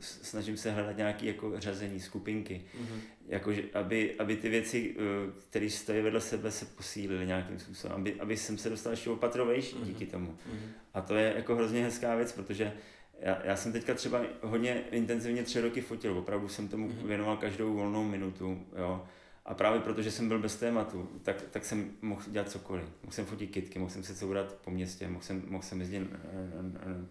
snažím 0.00 0.56
se 0.56 0.70
hledat 0.70 0.96
nějaké 0.96 1.26
jako 1.26 1.60
řazení, 1.60 2.00
skupinky, 2.00 2.64
mm-hmm. 2.80 2.98
jako, 3.26 3.52
že, 3.52 3.62
aby, 3.74 4.14
aby 4.18 4.36
ty 4.36 4.48
věci, 4.48 4.96
eh, 4.96 5.32
které 5.50 5.70
stojí 5.70 6.02
vedle 6.02 6.20
sebe, 6.20 6.50
se 6.50 6.64
posílily 6.64 7.26
nějakým 7.26 7.58
způsobem, 7.58 7.96
aby, 7.96 8.20
aby 8.20 8.36
jsem 8.36 8.58
se 8.58 8.70
dostal 8.70 8.92
ještě 8.92 9.10
opatrovější 9.10 9.76
mm-hmm. 9.76 9.84
díky 9.84 10.06
tomu. 10.06 10.30
Mm-hmm. 10.30 10.68
A 10.94 11.00
to 11.00 11.14
je 11.14 11.32
jako 11.36 11.56
hrozně 11.56 11.82
hezká 11.84 12.14
věc, 12.14 12.32
protože 12.32 12.72
já, 13.20 13.40
já 13.44 13.56
jsem 13.56 13.72
teďka 13.72 13.94
třeba 13.94 14.22
hodně 14.42 14.84
intenzivně 14.90 15.42
tři 15.42 15.60
roky 15.60 15.80
fotil, 15.80 16.18
opravdu 16.18 16.48
jsem 16.48 16.68
tomu 16.68 16.88
mm-hmm. 16.88 17.06
věnoval 17.06 17.36
každou 17.36 17.74
volnou 17.74 18.04
minutu, 18.04 18.66
jo. 18.76 19.06
A 19.46 19.54
právě 19.54 19.80
protože 19.80 20.10
jsem 20.10 20.28
byl 20.28 20.38
bez 20.38 20.56
tématu, 20.56 21.08
tak, 21.22 21.42
tak 21.50 21.64
jsem 21.64 21.90
mohl 22.02 22.22
dělat 22.26 22.50
cokoliv. 22.50 22.84
Mohl 23.02 23.12
jsem 23.12 23.26
fotit 23.26 23.50
kitky, 23.50 23.78
mohl 23.78 23.90
jsem 23.90 24.02
se 24.02 24.14
courat 24.14 24.52
po 24.64 24.70
městě, 24.70 25.08
mohl 25.08 25.24
jsem, 25.24 25.42
mohl 25.48 25.62
jsem 25.62 25.80
jezdit 25.80 26.02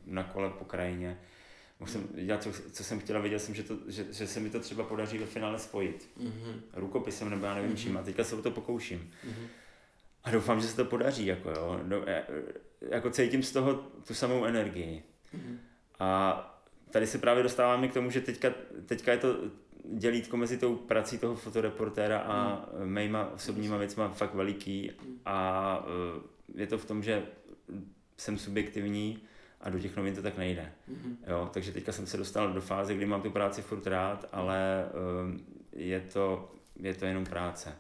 na 0.06 0.24
kole 0.24 0.50
po 0.50 0.66
krajině, 0.66 1.20
mohl 1.80 1.92
jsem 1.92 2.08
dělat, 2.26 2.44
co, 2.44 2.52
co 2.72 2.84
jsem 2.84 3.00
chtěl 3.00 3.18
a 3.18 3.20
věděl 3.20 3.40
jsem, 3.40 3.56
že, 3.56 3.64
to, 3.64 3.78
že, 3.88 4.06
že 4.14 4.28
se 4.28 4.40
mi 4.40 4.50
to 4.50 4.60
třeba 4.60 4.84
podaří 4.84 5.18
ve 5.18 5.26
finále 5.26 5.60
spojit. 5.60 6.10
Mm-hmm. 6.18 6.62
Rukopisem 6.74 7.30
nebo 7.30 7.46
já 7.46 7.54
nevím 7.56 7.72
mm-hmm. 7.72 7.84
čím 7.84 7.98
a 7.98 8.04
teďka 8.04 8.24
se 8.24 8.36
o 8.36 8.42
to 8.42 8.52
pokouším. 8.52 9.00
Mm-hmm. 9.00 9.48
A 10.24 10.32
doufám, 10.32 10.62
že 10.62 10.68
se 10.68 10.76
to 10.76 10.86
podaří, 10.86 11.26
jako 11.26 11.50
jo. 11.50 11.80
No, 11.84 11.98
jako 12.82 13.10
cítím 13.10 13.44
z 13.44 13.52
toho 13.52 13.74
tu 14.08 14.14
samou 14.14 14.46
energii. 14.46 15.04
Mm-hmm. 15.36 15.58
A 16.00 16.50
tady 16.90 17.08
se 17.08 17.18
právě 17.18 17.44
dostáváme 17.44 17.88
k 17.88 17.94
tomu, 17.94 18.10
že 18.10 18.22
teďka, 18.22 18.54
teďka 18.86 19.12
je 19.12 19.18
to 19.18 19.38
dělítko 19.84 20.38
mezi 20.38 20.58
tou 20.58 20.76
prací 20.76 21.18
toho 21.18 21.36
fotoreportéra 21.36 22.20
a 22.20 22.66
hmm. 22.78 22.94
mýma 22.94 23.34
osobníma 23.34 23.78
věcma 23.78 24.10
fakt 24.10 24.34
veliký 24.34 24.92
a 25.26 25.80
eh, 25.88 26.62
je 26.62 26.68
to 26.68 26.78
v 26.78 26.86
tom, 26.86 27.04
že 27.04 27.24
jsem 28.18 28.38
subjektivní 28.38 29.22
a 29.62 29.70
do 29.70 29.80
těch 29.80 29.96
novin 29.96 30.16
to 30.16 30.22
tak 30.22 30.38
nejde. 30.38 30.72
Mm-hmm. 30.92 31.16
Jo, 31.28 31.50
takže 31.54 31.72
teďka 31.72 31.92
jsem 31.92 32.08
se 32.08 32.18
dostal 32.18 32.54
do 32.54 32.62
fáze, 32.62 32.96
kdy 32.96 33.06
mám 33.06 33.22
tu 33.22 33.32
práci 33.32 33.62
furt 33.62 33.88
rád, 33.88 34.30
ale 34.32 34.86
uh, 34.86 35.40
je, 35.72 36.00
to, 36.00 36.52
je 36.80 36.94
to 36.94 37.06
jenom 37.06 37.26
práce. 37.26 37.76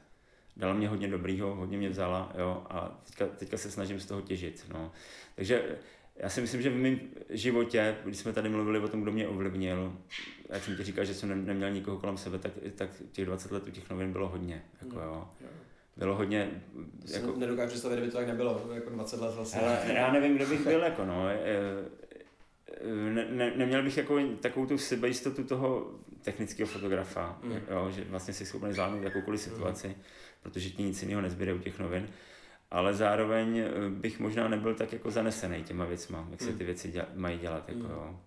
Dala 0.58 0.74
mě 0.74 0.88
hodně 0.88 1.08
dobrýho, 1.08 1.56
hodně 1.56 1.78
mě 1.78 1.90
vzala 1.90 2.32
jo, 2.38 2.64
a 2.70 3.02
teďka, 3.04 3.28
teďka 3.28 3.58
se 3.58 3.72
snažím 3.72 4.00
z 4.00 4.06
toho 4.06 4.22
těžit. 4.22 4.66
No. 4.74 4.92
Takže 5.36 5.78
já 6.16 6.30
si 6.30 6.42
myslím, 6.42 6.62
že 6.62 6.70
v 6.70 6.76
mém 6.76 7.00
životě, 7.30 7.96
když 8.04 8.18
jsme 8.18 8.34
tady 8.34 8.50
mluvili 8.50 8.80
o 8.80 8.88
tom, 8.88 9.02
kdo 9.02 9.12
mě 9.12 9.28
ovlivnil, 9.28 9.98
jak 10.50 10.64
jsem 10.64 10.76
ti 10.76 10.84
říkal, 10.84 11.06
že 11.06 11.14
jsem 11.14 11.46
neměl 11.46 11.72
nikoho 11.72 11.98
kolem 11.98 12.18
sebe, 12.18 12.40
tak, 12.40 12.52
tak 12.76 12.90
těch 13.12 13.26
20 13.26 13.52
let 13.52 13.68
u 13.68 13.72
těch 13.72 13.90
novin 13.90 14.12
bylo 14.12 14.30
hodně. 14.30 14.64
Jako, 14.82 15.00
jo. 15.00 15.28
Bylo 15.98 16.16
hodně... 16.16 16.52
Jako... 17.14 17.34
Nedokážu 17.38 17.70
představit, 17.70 17.96
kdyby 17.96 18.12
to 18.12 18.18
tak 18.18 18.28
nebylo, 18.28 18.70
jako 18.74 18.90
20 18.90 19.22
let 19.22 19.36
vlastně. 19.36 19.62
Ale 19.62 19.80
já 19.94 20.12
nevím, 20.12 20.36
kdo 20.36 20.46
bych 20.46 20.64
byl, 20.64 20.80
jako 20.84 21.06
no. 21.06 21.28
Ne, 23.14 23.28
ne, 23.30 23.54
neměl 23.56 23.84
bych 23.84 23.98
jako 23.98 24.20
takovou 24.42 24.66
tu 24.66 24.78
sebejistotu 24.78 25.44
toho 25.44 25.92
technického 26.22 26.68
fotografa, 26.68 27.40
mm. 27.44 27.60
jo, 27.70 27.92
že 27.92 28.04
vlastně 28.04 28.34
si 28.34 28.46
schopný 28.46 28.74
zvládnout 28.74 29.04
jakoukoliv 29.04 29.42
situaci, 29.42 29.88
mm. 29.88 29.96
protože 30.42 30.70
ti 30.70 30.84
nic 30.84 31.02
jiného 31.02 31.22
nezbyde 31.22 31.54
u 31.54 31.60
těch 31.60 31.80
novin 31.80 32.10
ale 32.74 32.94
zároveň 32.94 33.58
eh, 33.58 33.70
bych 33.90 34.20
možná 34.20 34.48
nebyl 34.48 34.76
tak 34.76 34.94
jako 34.94 35.12
zanesený 35.12 35.64
těma 35.64 35.86
věcma, 35.86 36.28
jak 36.32 36.42
se 36.42 36.50
hmm. 36.50 36.58
ty 36.58 36.64
věci 36.64 36.92
děla, 36.92 37.08
mají 37.16 37.38
dělat. 37.38 37.70
Jako, 37.70 37.80
hmm. 37.80 37.92
jo. 37.92 38.20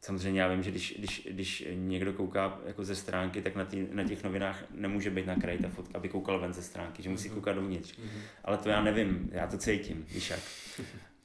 Samozřejmě 0.00 0.40
já 0.40 0.48
vím, 0.48 0.62
že 0.62 0.70
když, 0.70 0.94
když, 0.98 1.28
když 1.30 1.68
někdo 1.74 2.12
kouká 2.12 2.58
jako 2.66 2.84
ze 2.84 2.94
stránky, 2.94 3.42
tak 3.42 3.54
na, 3.54 3.64
tý, 3.64 3.86
na 3.92 4.04
těch 4.04 4.24
novinách 4.24 4.64
nemůže 4.70 5.10
být 5.10 5.26
na 5.26 5.36
kraji 5.36 5.58
ta 5.58 5.68
fotka, 5.68 5.98
aby 5.98 6.08
koukal 6.08 6.38
ven 6.38 6.52
ze 6.52 6.62
stránky, 6.62 7.02
že 7.02 7.10
musí 7.10 7.28
hmm. 7.28 7.34
koukat 7.34 7.54
dovnitř. 7.54 7.98
Ale 8.44 8.58
to 8.58 8.68
já 8.68 8.82
nevím, 8.82 9.30
já 9.32 9.46
to 9.46 9.58
cítím, 9.58 10.06
víš 10.14 10.30
jak. 10.30 10.40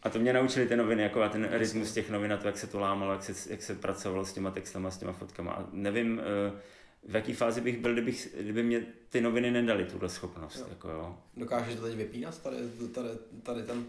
A 0.03 0.09
to 0.09 0.19
mě 0.19 0.33
naučili 0.33 0.67
ty 0.67 0.75
noviny, 0.75 1.03
jako 1.03 1.21
a 1.21 1.29
ten 1.29 1.49
rytmus 1.51 1.93
těch 1.93 2.09
novin 2.09 2.33
a 2.33 2.37
to, 2.37 2.47
jak 2.47 2.57
se 2.57 2.67
to 2.67 2.79
lámalo, 2.79 3.11
jak 3.11 3.23
se, 3.23 3.51
jak 3.51 3.61
se 3.61 3.75
pracovalo 3.75 4.25
s 4.25 4.33
těma 4.33 4.51
textama, 4.51 4.91
s 4.91 4.97
těma 4.97 5.11
fotkama. 5.11 5.51
A 5.51 5.65
nevím, 5.71 6.21
uh, 6.51 6.59
v 7.07 7.15
jaký 7.15 7.33
fázi 7.33 7.61
bych 7.61 7.77
byl, 7.77 7.93
kdybych, 7.93 8.35
kdyby 8.39 8.63
mě 8.63 8.85
ty 9.09 9.21
noviny 9.21 9.51
nedali 9.51 9.85
tuhle 9.85 10.09
schopnost. 10.09 10.59
Jo. 10.59 10.65
Jako 10.69 10.89
jo. 10.89 11.17
Dokážeš 11.37 11.75
to 11.75 11.81
teď 11.81 11.95
vypínat, 11.95 12.43
tady, 12.43 12.57
tady, 12.93 13.09
tady 13.43 13.63
ten 13.63 13.85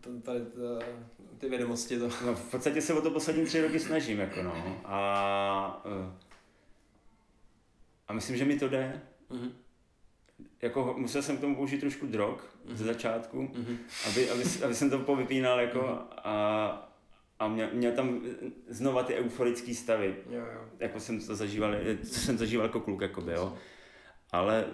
tady, 0.00 0.40
tady 0.40 0.84
ty 1.38 1.48
vědomosti 1.48 1.98
to. 1.98 2.08
No, 2.26 2.34
v 2.34 2.50
podstatě 2.50 2.82
se 2.82 2.94
o 2.94 3.02
to 3.02 3.10
poslední 3.10 3.44
tři 3.44 3.62
roky 3.62 3.80
snažím, 3.80 4.18
jako 4.18 4.42
no. 4.42 4.80
A, 4.84 5.82
eh, 5.86 6.12
a 8.08 8.12
myslím, 8.12 8.36
že 8.36 8.44
mi 8.44 8.58
to 8.58 8.68
jde. 8.68 9.02
Mm-hmm. 9.30 9.50
Jako 10.62 10.94
musel 10.98 11.22
jsem 11.22 11.36
k 11.36 11.40
tomu 11.40 11.56
použít 11.56 11.80
trošku 11.80 12.06
drog 12.06 12.38
mm-hmm. 12.38 12.74
ze 12.74 12.84
začátku, 12.84 13.42
mm-hmm. 13.42 13.76
aby, 14.06 14.30
aby, 14.30 14.42
aby, 14.64 14.74
jsem 14.74 14.90
to 14.90 14.98
povypínal 14.98 15.60
jako 15.60 15.80
mm-hmm. 15.80 16.06
a, 16.16 16.87
a 17.38 17.48
měl, 17.48 17.68
měl 17.72 17.92
tam 17.92 18.20
znova 18.68 19.02
ty 19.02 19.14
euforické 19.14 19.74
stavy, 19.74 20.16
jo, 20.30 20.40
jo. 20.40 20.60
jako 20.78 21.00
jsem 21.00 21.20
to 21.20 21.36
zažíval, 21.36 21.74
co 22.04 22.20
jsem 22.20 22.38
zažíval 22.38 22.66
jako 22.66 22.80
kluk, 22.80 23.00
jakoby, 23.00 23.32
jo. 23.32 23.56
Ale 24.32 24.64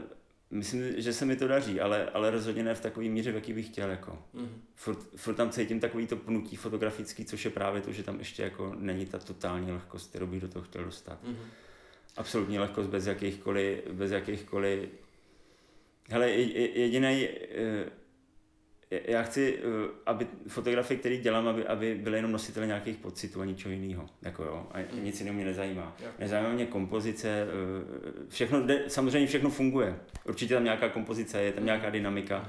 myslím, 0.51 1.01
že 1.01 1.12
se 1.12 1.25
mi 1.25 1.37
to 1.37 1.49
daří, 1.49 1.81
ale, 1.81 2.11
ale 2.11 2.31
rozhodně 2.31 2.62
ne 2.62 2.75
v 2.75 2.81
takové 2.81 3.07
míře, 3.07 3.33
v 3.33 3.35
jaký 3.35 3.53
bych 3.53 3.67
chtěl, 3.67 3.91
jako. 3.91 4.19
Mm-hmm. 4.35 4.49
Furt, 4.75 4.99
furt, 5.17 5.35
tam 5.35 5.51
cítím 5.51 5.81
takový 5.81 6.07
to 6.07 6.17
pnutí 6.17 6.57
fotografický, 6.57 7.25
což 7.25 7.45
je 7.45 7.51
právě 7.51 7.81
to, 7.81 7.93
že 7.93 8.03
tam 8.03 8.19
ještě 8.19 8.43
jako 8.43 8.75
není 8.79 9.07
ta 9.07 9.19
totální 9.19 9.73
lehkost, 9.73 10.11
kterou 10.11 10.27
bych 10.27 10.41
do 10.41 10.49
toho 10.49 10.65
chtěl 10.65 10.85
dostat. 10.85 11.25
Mm-hmm. 11.25 11.47
Absolutní 12.17 12.59
lehkost 12.59 12.91
bez 12.91 13.07
jakýchkoliv, 13.07 13.87
bez 13.91 14.11
jakýchkoliv 14.11 14.89
Hele, 16.09 16.31
jediný 16.31 17.29
eh, 17.29 17.91
já 19.05 19.23
chci, 19.23 19.59
eh, 19.59 19.91
aby 20.07 20.27
fotografie, 20.49 20.99
které 20.99 21.17
dělám, 21.17 21.49
aby, 21.49 21.67
aby 21.67 21.95
byly 21.95 22.19
jenom 22.19 22.33
nositele 22.33 22.67
nějakých 22.67 22.97
pocitů 22.97 23.41
a 23.41 23.45
ničeho 23.45 23.73
jiného. 23.73 24.07
Jako 24.23 24.45
jo, 24.45 24.67
a 24.73 24.79
mm. 24.79 25.05
nic 25.05 25.21
jiného 25.21 25.35
mě 25.35 25.45
nezajímá. 25.45 25.97
Nezajímá 26.19 26.51
mě 26.51 26.67
kompozice, 26.67 27.29
eh, 27.29 27.47
všechno, 28.29 28.67
samozřejmě 28.89 29.27
všechno 29.27 29.51
funguje. 29.51 29.99
Určitě 30.25 30.55
tam 30.55 30.65
nějaká 30.65 30.89
kompozice, 30.89 31.43
je 31.43 31.53
tam 31.53 31.65
nějaká 31.65 31.91
dynamika, 31.91 32.39
mm. 32.39 32.45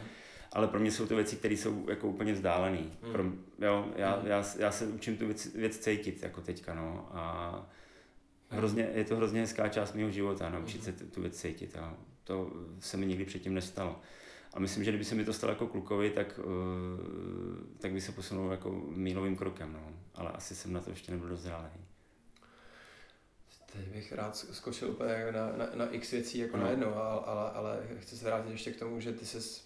ale 0.54 0.68
pro 0.68 0.80
mě 0.80 0.92
jsou 0.92 1.06
to 1.06 1.16
věci, 1.16 1.36
které 1.36 1.54
jsou 1.54 1.90
jako 1.90 2.08
úplně 2.08 2.34
vzdálené. 2.34 2.82
Mm. 3.14 3.46
jo, 3.62 3.88
já, 3.96 4.22
já, 4.26 4.44
já, 4.60 4.72
se 4.72 4.88
učím 4.88 5.18
tu 5.18 5.26
věc, 5.26 5.56
věc 5.56 5.78
cítit 5.78 6.24
jako 6.24 6.42
teďka, 6.42 6.74
no. 6.74 7.10
A 7.12 7.70
hrozně, 8.50 8.90
je 8.94 9.04
to 9.04 9.16
hrozně 9.16 9.42
hezká 9.42 9.68
část 9.68 9.94
mého 9.94 10.10
života, 10.10 10.50
naučit 10.50 10.84
se 10.84 10.92
tu, 10.92 11.06
tu 11.06 11.22
věc 11.22 11.42
cítit. 11.42 11.78
A 11.78 11.98
to 12.24 12.52
se 12.80 12.98
mi 12.98 13.06
nikdy 13.06 13.26
předtím 13.26 13.54
nestalo. 13.54 14.00
A 14.56 14.60
myslím, 14.60 14.84
že 14.84 14.92
kdyby 14.92 15.06
se 15.06 15.16
mi 15.16 15.26
to 15.26 15.34
stalo 15.34 15.54
jako 15.54 15.68
klukovi, 15.68 16.10
tak, 16.10 16.40
uh, 16.40 16.46
tak 17.80 17.92
by 17.92 18.02
se 18.02 18.12
posunul 18.12 18.52
jako 18.52 18.72
mílovým 18.90 19.36
krokem, 19.36 19.74
no. 19.74 19.94
Ale 20.16 20.32
asi 20.32 20.56
jsem 20.56 20.74
na 20.74 20.82
to 20.82 20.90
ještě 20.90 21.12
nebyl 21.12 21.30
dozrálý. 21.30 21.70
Teď 23.74 23.88
bych 23.88 24.12
rád 24.12 24.38
skočil 24.38 24.90
úplně 24.90 25.32
na, 25.32 25.52
na, 25.58 25.70
na 25.74 25.90
x 25.90 26.12
věcí 26.12 26.38
jako 26.38 26.58
no. 26.58 26.64
na 26.64 26.70
jedno, 26.70 26.96
ale, 26.96 27.22
ale, 27.26 27.52
ale 27.52 27.88
chci 28.00 28.18
se 28.18 28.26
vrátit 28.26 28.52
ještě 28.52 28.72
k 28.72 28.80
tomu, 28.80 29.00
že 29.00 29.14
ty 29.14 29.26
jsi 29.26 29.62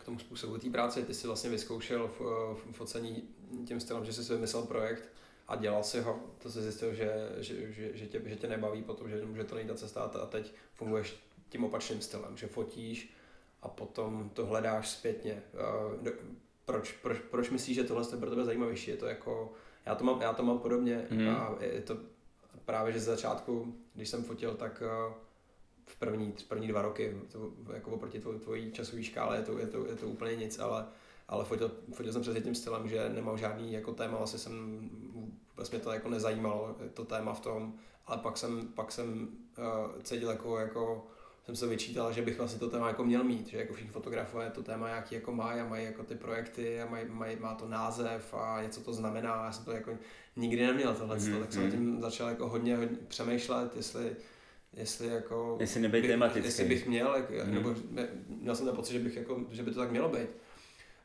k 0.00 0.04
tomu 0.04 0.18
způsobu 0.18 0.58
té 0.58 0.70
práce, 0.70 1.02
ty 1.02 1.14
jsi 1.14 1.26
vlastně 1.26 1.50
vyzkoušel 1.50 2.08
v, 2.08 2.20
v 2.54 2.72
focení 2.72 3.22
tím 3.66 3.80
stylem, 3.80 4.04
že 4.04 4.12
jsi 4.12 4.34
vymyslel 4.34 4.62
projekt 4.62 5.04
a 5.48 5.56
dělal 5.56 5.84
si 5.84 6.00
ho, 6.00 6.20
to 6.38 6.50
jsi 6.50 6.62
zjistil, 6.62 6.94
že, 6.94 7.12
že, 7.38 7.72
že, 7.72 7.96
že, 7.96 8.06
tě, 8.06 8.22
že 8.24 8.36
tě 8.36 8.46
nebaví 8.46 8.82
potom, 8.82 9.08
že, 9.08 9.20
že 9.36 9.44
to 9.44 9.54
není 9.54 9.68
ta 9.68 9.74
cesta 9.74 10.00
a 10.00 10.26
teď 10.26 10.52
funguješ 10.74 11.16
tím 11.48 11.64
opačným 11.64 12.00
stylem, 12.00 12.36
že 12.36 12.46
fotíš, 12.46 13.15
a 13.66 13.68
potom 13.68 14.30
to 14.34 14.46
hledáš 14.46 14.90
zpětně. 14.90 15.42
Proč, 16.64 16.92
proč, 16.92 17.18
proč 17.30 17.50
myslíš, 17.50 17.76
že 17.76 17.84
tohle 17.84 18.04
je 18.12 18.18
pro 18.18 18.30
tebe 18.30 18.44
zajímavější? 18.44 18.90
Je 18.90 18.96
to 18.96 19.06
jako, 19.06 19.52
já 19.86 19.94
to 19.94 20.04
mám, 20.04 20.20
já 20.20 20.32
to 20.32 20.42
mám 20.42 20.58
podobně 20.58 21.06
mm. 21.10 21.28
a 21.28 21.54
je 21.60 21.80
to 21.80 21.98
právě, 22.64 22.92
že 22.92 23.00
z 23.00 23.04
začátku, 23.04 23.74
když 23.94 24.08
jsem 24.08 24.24
fotil, 24.24 24.54
tak 24.54 24.82
v 25.86 25.96
první, 25.98 26.34
první 26.48 26.68
dva 26.68 26.82
roky, 26.82 27.16
to, 27.32 27.50
jako 27.74 27.90
oproti 27.90 28.20
tvojí, 28.20 28.38
tvojí 28.38 28.72
časové 28.72 29.02
škále 29.02 29.36
je 29.36 29.42
to, 29.42 29.58
je, 29.58 29.66
to, 29.66 29.86
je 29.86 29.96
to 29.96 30.06
úplně 30.06 30.36
nic, 30.36 30.58
ale, 30.58 30.86
ale 31.28 31.44
fotil, 31.44 31.70
fotil 31.92 32.12
jsem 32.12 32.22
přesně 32.22 32.40
tím 32.40 32.54
stylem, 32.54 32.88
že 32.88 33.08
nemám 33.08 33.38
žádný 33.38 33.72
jako 33.72 33.92
téma, 33.92 34.18
vlastně 34.18 34.38
jsem, 34.38 34.88
vůbec 35.50 35.70
mě 35.70 35.80
to 35.80 35.92
jako 35.92 36.08
nezajímalo, 36.08 36.76
to 36.94 37.04
téma 37.04 37.34
v 37.34 37.40
tom, 37.40 37.74
ale 38.06 38.18
pak 38.18 38.38
jsem, 38.38 38.68
pak 38.68 38.92
jsem 38.92 39.28
uh, 39.58 40.02
cítil 40.02 40.30
jako, 40.30 40.58
jako 40.58 41.06
jsem 41.46 41.56
se 41.56 41.66
vyčítal, 41.66 42.12
že 42.12 42.22
bych 42.22 42.38
vlastně 42.38 42.60
to 42.60 42.70
téma 42.70 42.88
jako 42.88 43.04
měl 43.04 43.24
mít, 43.24 43.46
že 43.46 43.58
jako 43.58 43.74
všichni 43.74 43.92
fotografové 43.92 44.50
to 44.50 44.62
téma 44.62 44.88
jaký 44.88 45.14
jako 45.14 45.32
mají 45.32 45.60
a 45.60 45.68
mají 45.68 45.84
jako 45.84 46.02
ty 46.02 46.14
projekty 46.14 46.82
a 46.82 46.86
mají, 46.86 47.04
mají, 47.08 47.36
má 47.40 47.54
to 47.54 47.68
název 47.68 48.34
a 48.34 48.62
něco 48.62 48.80
to 48.80 48.92
znamená. 48.92 49.44
Já 49.44 49.52
jsem 49.52 49.64
to 49.64 49.72
jako 49.72 49.98
nikdy 50.36 50.66
neměl 50.66 50.94
tohle, 50.94 51.16
mm, 51.16 51.40
tak 51.40 51.52
jsem 51.52 51.64
mm. 51.64 51.70
tím 51.70 52.00
začal 52.00 52.28
jako 52.28 52.48
hodně, 52.48 52.76
hodně 52.76 52.96
přemýšlet, 53.08 53.76
jestli 53.76 54.16
jestli 54.72 55.06
jako... 55.06 55.56
Jestli 55.60 55.80
nebyt 55.80 56.06
tematický. 56.06 56.48
Jestli 56.48 56.64
bych 56.64 56.86
měl, 56.86 57.14
jak, 57.14 57.46
mm. 57.46 57.54
nebo 57.54 57.74
měl 58.28 58.56
jsem 58.56 58.66
ten 58.66 58.76
pocit, 58.76 58.92
že, 58.92 58.98
bych 58.98 59.16
jako, 59.16 59.40
že 59.50 59.62
by 59.62 59.70
to 59.70 59.80
tak 59.80 59.90
mělo 59.90 60.08
být. 60.08 60.28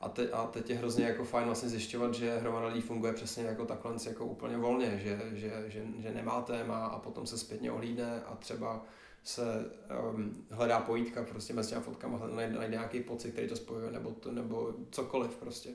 A, 0.02 0.10
te, 0.10 0.30
a 0.30 0.46
teď 0.48 0.70
je 0.70 0.76
hrozně 0.76 1.06
jako 1.06 1.24
fajn 1.24 1.46
vlastně 1.46 1.70
zjišťovat, 1.70 2.14
že 2.14 2.38
hromada 2.38 2.68
lidí 2.68 2.82
funguje 2.82 3.14
přesně 3.14 3.44
jako 3.44 3.66
takhle 3.66 3.96
jako 4.08 4.26
úplně 4.26 4.58
volně, 4.58 5.00
že, 5.04 5.20
že, 5.34 5.64
že, 5.68 5.84
že 6.00 6.12
nemá 6.12 6.42
téma 6.42 6.86
a 6.86 7.00
potom 7.00 7.28
se 7.28 7.38
zpětně 7.38 7.72
ohlídne 7.72 8.22
a 8.26 8.36
třeba 8.36 8.86
se 9.24 9.72
um, 10.14 10.46
hledá 10.52 10.80
pojítka 10.80 11.24
prostě 11.24 11.54
mezi 11.54 11.70
těma 11.70 11.82
fotkama, 11.82 12.28
najde, 12.36 12.56
najde 12.56 12.76
nějaký 12.76 13.00
pocit, 13.00 13.32
který 13.32 13.48
to 13.48 13.56
spojuje, 13.56 13.92
nebo, 13.92 14.12
to, 14.12 14.32
nebo 14.32 14.74
cokoliv 14.92 15.36
prostě. 15.36 15.70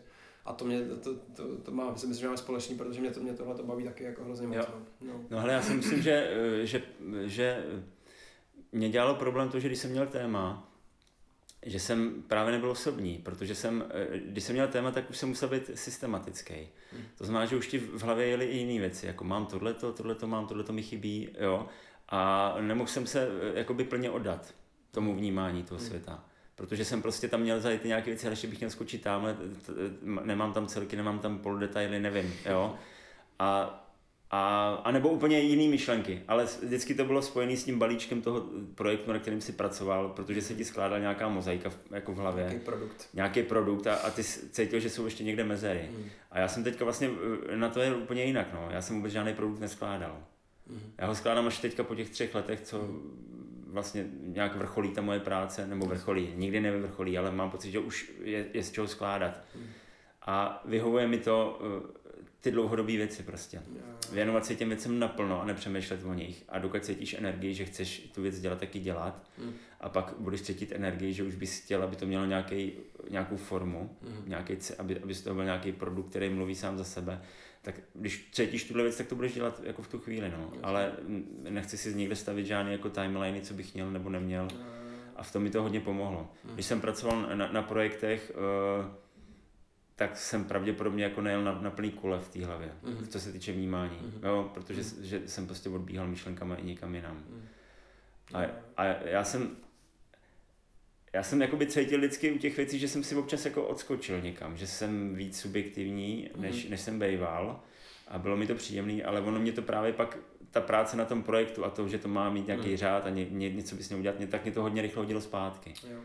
A 0.44 0.52
to 0.52 0.64
mě, 0.64 0.84
to, 0.84 1.14
to, 1.14 1.56
to 1.56 1.70
má, 1.70 1.96
si 1.96 2.06
myslím, 2.06 2.20
že 2.20 2.26
máme 2.26 2.38
společný, 2.38 2.76
protože 2.76 3.00
mě, 3.00 3.10
to, 3.10 3.20
mě 3.20 3.32
tohle 3.32 3.54
to 3.54 3.62
baví 3.62 3.84
taky 3.84 4.04
jako 4.04 4.24
hrozně 4.24 4.46
moc. 4.46 4.56
No. 4.56 5.06
no. 5.06 5.20
no 5.30 5.40
hele, 5.40 5.52
já 5.52 5.62
si 5.62 5.74
myslím, 5.74 6.02
že, 6.02 6.30
že, 6.62 6.82
že 7.24 7.64
mě 8.72 8.90
dělalo 8.90 9.14
problém 9.14 9.48
to, 9.48 9.60
že 9.60 9.68
když 9.68 9.78
jsem 9.78 9.90
měl 9.90 10.06
téma, 10.06 10.72
že 11.62 11.80
jsem 11.80 12.22
právě 12.28 12.52
nebyl 12.52 12.70
osobní, 12.70 13.18
protože 13.18 13.54
jsem, 13.54 13.84
když 14.26 14.44
jsem 14.44 14.54
měl 14.54 14.68
téma, 14.68 14.90
tak 14.90 15.10
už 15.10 15.16
jsem 15.16 15.28
musel 15.28 15.48
být 15.48 15.70
systematický. 15.74 16.68
Hmm. 16.92 17.04
To 17.18 17.24
znamená, 17.24 17.46
že 17.46 17.56
už 17.56 17.66
ti 17.66 17.78
v 17.78 18.02
hlavě 18.02 18.26
jeli 18.26 18.46
i 18.46 18.56
jiné 18.56 18.80
věci, 18.80 19.06
jako 19.06 19.24
mám 19.24 19.46
tohleto, 19.46 19.92
tohleto 19.92 20.26
mám, 20.26 20.46
tohleto 20.46 20.72
mi 20.72 20.82
chybí, 20.82 21.28
jo. 21.40 21.68
A 22.08 22.54
nemohl 22.60 22.88
jsem 22.88 23.06
se 23.06 23.28
eh, 23.28 23.58
jakoby 23.58 23.84
plně 23.84 24.10
oddat 24.10 24.54
tomu 24.90 25.14
vnímání 25.14 25.62
toho 25.62 25.78
hmm. 25.78 25.88
světa. 25.88 26.24
Protože 26.54 26.84
jsem 26.84 27.02
prostě 27.02 27.28
tam 27.28 27.40
měl 27.40 27.60
zajít 27.60 27.84
nějaké 27.84 28.10
věci, 28.10 28.26
ale 28.26 28.32
ještě 28.32 28.46
bych 28.46 28.58
měl 28.58 28.70
skočit 28.70 29.02
tamhle, 29.02 29.36
nemám 30.24 30.52
tam 30.52 30.66
celky, 30.66 30.96
nemám 30.96 31.18
tam 31.18 31.38
pol 31.38 31.58
detaily, 31.58 32.00
nevím, 32.00 32.34
jo. 32.46 32.74
A, 33.38 33.82
a, 34.30 34.68
a 34.84 34.90
nebo 34.90 35.08
úplně 35.08 35.40
jiné 35.40 35.70
myšlenky, 35.70 36.22
ale 36.28 36.44
vždycky 36.62 36.94
to 36.94 37.04
bylo 37.04 37.22
spojené 37.22 37.56
s 37.56 37.64
tím 37.64 37.78
balíčkem 37.78 38.22
toho 38.22 38.44
projektu, 38.74 39.12
na 39.12 39.18
kterým 39.18 39.40
si 39.40 39.52
pracoval, 39.52 40.08
protože 40.08 40.42
se 40.42 40.54
ti 40.54 40.64
skládala 40.64 40.98
nějaká 40.98 41.28
mozaika 41.28 41.70
v, 41.70 41.78
jako 41.90 42.12
v 42.12 42.16
hlavě. 42.16 42.44
Nějaký 42.44 42.64
produkt. 42.64 43.08
Nějaký 43.14 43.42
produkt 43.42 43.86
a, 43.86 43.94
a 43.94 44.10
ty 44.10 44.24
cítil, 44.24 44.80
že 44.80 44.90
jsou 44.90 45.04
ještě 45.04 45.24
někde 45.24 45.44
mezery. 45.44 45.88
Hmm. 45.92 46.08
A 46.30 46.38
já 46.38 46.48
jsem 46.48 46.64
teďka 46.64 46.84
vlastně 46.84 47.10
eh, 47.48 47.56
na 47.56 47.68
to 47.68 47.80
je 47.80 47.94
úplně 47.94 48.24
jinak, 48.24 48.46
no. 48.54 48.68
Já 48.70 48.82
jsem 48.82 48.96
vůbec 48.96 49.12
žádný 49.12 49.34
produkt 49.34 49.60
neskládal. 49.60 50.22
Mm-hmm. 50.70 50.90
Já 50.98 51.06
ho 51.06 51.14
skládám 51.14 51.46
až 51.46 51.58
teďka 51.58 51.84
po 51.84 51.94
těch 51.94 52.10
třech 52.10 52.34
letech, 52.34 52.60
co 52.60 52.78
mm-hmm. 52.78 53.00
vlastně 53.66 54.06
nějak 54.20 54.56
vrcholí 54.56 54.90
ta 54.90 55.00
moje 55.00 55.20
práce, 55.20 55.66
nebo 55.66 55.86
vrcholí, 55.86 56.32
nikdy 56.34 56.60
nevyvrcholí, 56.60 57.18
ale 57.18 57.30
mám 57.30 57.50
pocit, 57.50 57.70
že 57.70 57.78
už 57.78 58.12
je, 58.22 58.46
je 58.52 58.62
z 58.62 58.72
čeho 58.72 58.88
skládat. 58.88 59.34
Mm-hmm. 59.34 59.66
A 60.22 60.62
vyhovuje 60.64 61.08
mi 61.08 61.18
to 61.18 61.58
uh, 61.60 61.90
ty 62.46 62.50
dlouhodobé 62.50 62.92
věci 62.92 63.22
prostě. 63.22 63.62
Věnovat 64.12 64.46
se 64.46 64.54
těm 64.54 64.68
věcem 64.68 64.98
naplno 64.98 65.42
a 65.42 65.44
nepřemýšlet 65.44 66.04
o 66.04 66.14
nich. 66.14 66.44
A 66.48 66.58
dokud 66.58 66.84
cítíš 66.84 67.14
energii, 67.14 67.54
že 67.54 67.64
chceš 67.64 68.10
tu 68.14 68.22
věc 68.22 68.40
dělat, 68.40 68.58
taky 68.58 68.78
dělat. 68.78 69.22
Mm. 69.38 69.52
A 69.80 69.88
pak 69.88 70.14
budeš 70.18 70.42
cítit 70.42 70.72
energii, 70.72 71.12
že 71.12 71.22
už 71.22 71.34
bys 71.34 71.60
chtěl, 71.60 71.82
aby 71.82 71.96
to 71.96 72.06
mělo 72.06 72.26
nějaký, 72.26 72.72
nějakou 73.10 73.36
formu, 73.36 73.96
mm. 74.02 74.22
nějaký, 74.26 74.56
aby, 74.78 75.00
aby 75.00 75.14
z 75.14 75.22
toho 75.22 75.34
byl 75.34 75.44
nějaký 75.44 75.72
produkt, 75.72 76.10
který 76.10 76.28
mluví 76.30 76.54
sám 76.54 76.78
za 76.78 76.84
sebe 76.84 77.20
tak 77.66 77.74
když 77.94 78.28
cítíš 78.32 78.64
tuhle 78.64 78.82
věc, 78.82 78.96
tak 78.96 79.06
to 79.06 79.14
budeš 79.14 79.34
dělat 79.34 79.60
jako 79.64 79.82
v 79.82 79.88
tu 79.88 79.98
chvíli, 79.98 80.30
no. 80.30 80.52
Ale 80.62 80.92
nechci 81.50 81.78
si 81.78 81.90
z 81.90 81.94
někde 81.94 82.16
stavit 82.16 82.46
žádný 82.46 82.72
jako 82.72 82.90
timeliny, 82.90 83.40
co 83.40 83.54
bych 83.54 83.74
měl 83.74 83.90
nebo 83.90 84.10
neměl. 84.10 84.48
A 85.16 85.22
v 85.22 85.32
tom 85.32 85.42
mi 85.42 85.50
to 85.50 85.62
hodně 85.62 85.80
pomohlo. 85.80 86.30
Hmm. 86.44 86.54
Když 86.54 86.66
jsem 86.66 86.80
pracoval 86.80 87.36
na, 87.36 87.52
na 87.52 87.62
projektech, 87.62 88.32
uh, 88.34 88.86
tak 89.96 90.16
jsem 90.16 90.44
pravděpodobně 90.44 91.04
jako 91.04 91.20
nejel 91.20 91.44
na, 91.44 91.60
na 91.60 91.70
plný 91.70 91.90
kule 91.90 92.20
v 92.20 92.28
té 92.28 92.46
hlavě, 92.46 92.72
mm 92.82 93.06
co 93.06 93.20
se 93.20 93.32
týče 93.32 93.52
vnímání, 93.52 93.98
mm 94.02 94.20
jo, 94.22 94.50
protože 94.54 94.80
mm 94.80 95.04
že 95.04 95.22
jsem 95.26 95.46
prostě 95.46 95.68
odbíhal 95.68 96.08
myšlenkama 96.08 96.54
i 96.54 96.66
někam 96.66 96.94
jinam. 96.94 97.16
mm 97.16 97.48
A, 98.34 98.46
a 98.76 98.84
já 98.84 99.24
jsem 99.24 99.56
já 101.12 101.22
jsem 101.22 101.42
jakoby 101.42 101.66
cítil 101.66 101.98
vždycky 101.98 102.32
u 102.32 102.38
těch 102.38 102.56
věcí, 102.56 102.78
že 102.78 102.88
jsem 102.88 103.04
si 103.04 103.16
občas 103.16 103.44
jako 103.44 103.66
odskočil 103.66 104.20
někam, 104.20 104.56
že 104.56 104.66
jsem 104.66 105.14
víc 105.14 105.40
subjektivní, 105.40 106.30
než, 106.36 106.54
mm-hmm. 106.54 106.70
než 106.70 106.80
jsem 106.80 106.98
bejval 106.98 107.60
a 108.08 108.18
bylo 108.18 108.36
mi 108.36 108.46
to 108.46 108.54
příjemné, 108.54 109.02
ale 109.02 109.20
ono 109.20 109.40
mě 109.40 109.52
to 109.52 109.62
právě 109.62 109.92
pak, 109.92 110.18
ta 110.50 110.60
práce 110.60 110.96
na 110.96 111.04
tom 111.04 111.22
projektu 111.22 111.64
a 111.64 111.70
to, 111.70 111.88
že 111.88 111.98
to 111.98 112.08
má 112.08 112.30
mít 112.30 112.46
nějaký 112.46 112.70
mm. 112.70 112.76
řád 112.76 113.06
a 113.06 113.10
ně, 113.10 113.26
ně, 113.30 113.50
něco 113.50 113.76
bys 113.76 113.88
měl 113.88 113.98
udělat, 113.98 114.18
mě, 114.18 114.26
tak 114.26 114.42
mě 114.42 114.52
to 114.52 114.62
hodně 114.62 114.82
rychle 114.82 115.02
hodilo 115.02 115.20
zpátky. 115.20 115.74
Jo. 115.90 115.98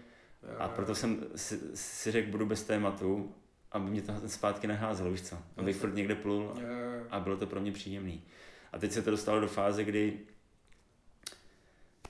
Jo, 0.44 0.56
a 0.60 0.68
proto 0.68 0.96
jsem 0.96 1.26
si, 1.36 1.60
si 1.74 2.12
řekl, 2.12 2.32
budu 2.32 2.46
bez 2.46 2.64
tématu, 2.64 3.36
aby 3.72 3.90
mě 3.90 4.02
to 4.02 4.14
zpátky 4.30 4.68
neházelo, 4.68 5.12
víš 5.12 5.22
co? 5.22 5.38
Abych 5.58 5.76
furt 5.76 5.96
někde 5.96 6.16
plul 6.16 6.54
jo. 6.56 6.68
a 7.10 7.20
bylo 7.20 7.38
to 7.38 7.48
pro 7.48 7.62
mě 7.62 7.72
příjemný. 7.72 8.24
A 8.72 8.80
teď 8.80 8.92
se 8.92 9.02
to 9.02 9.12
dostalo 9.12 9.40
do 9.40 9.48
fáze, 9.48 9.84
kdy 9.84 10.20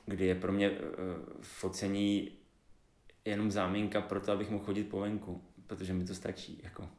kdy 0.05 0.25
je 0.25 0.35
pro 0.35 0.51
mě 0.51 0.69
uh, 0.69 0.77
focení 1.41 2.31
jenom 3.25 3.51
záminka 3.51 4.01
pro 4.01 4.19
to, 4.19 4.31
abych 4.31 4.49
mohl 4.49 4.63
chodit 4.63 4.83
po 4.83 4.99
venku, 4.99 5.41
protože 5.67 5.93
mi 5.93 6.05
to 6.05 6.15
stačí. 6.15 6.59
Jako. 6.63 6.89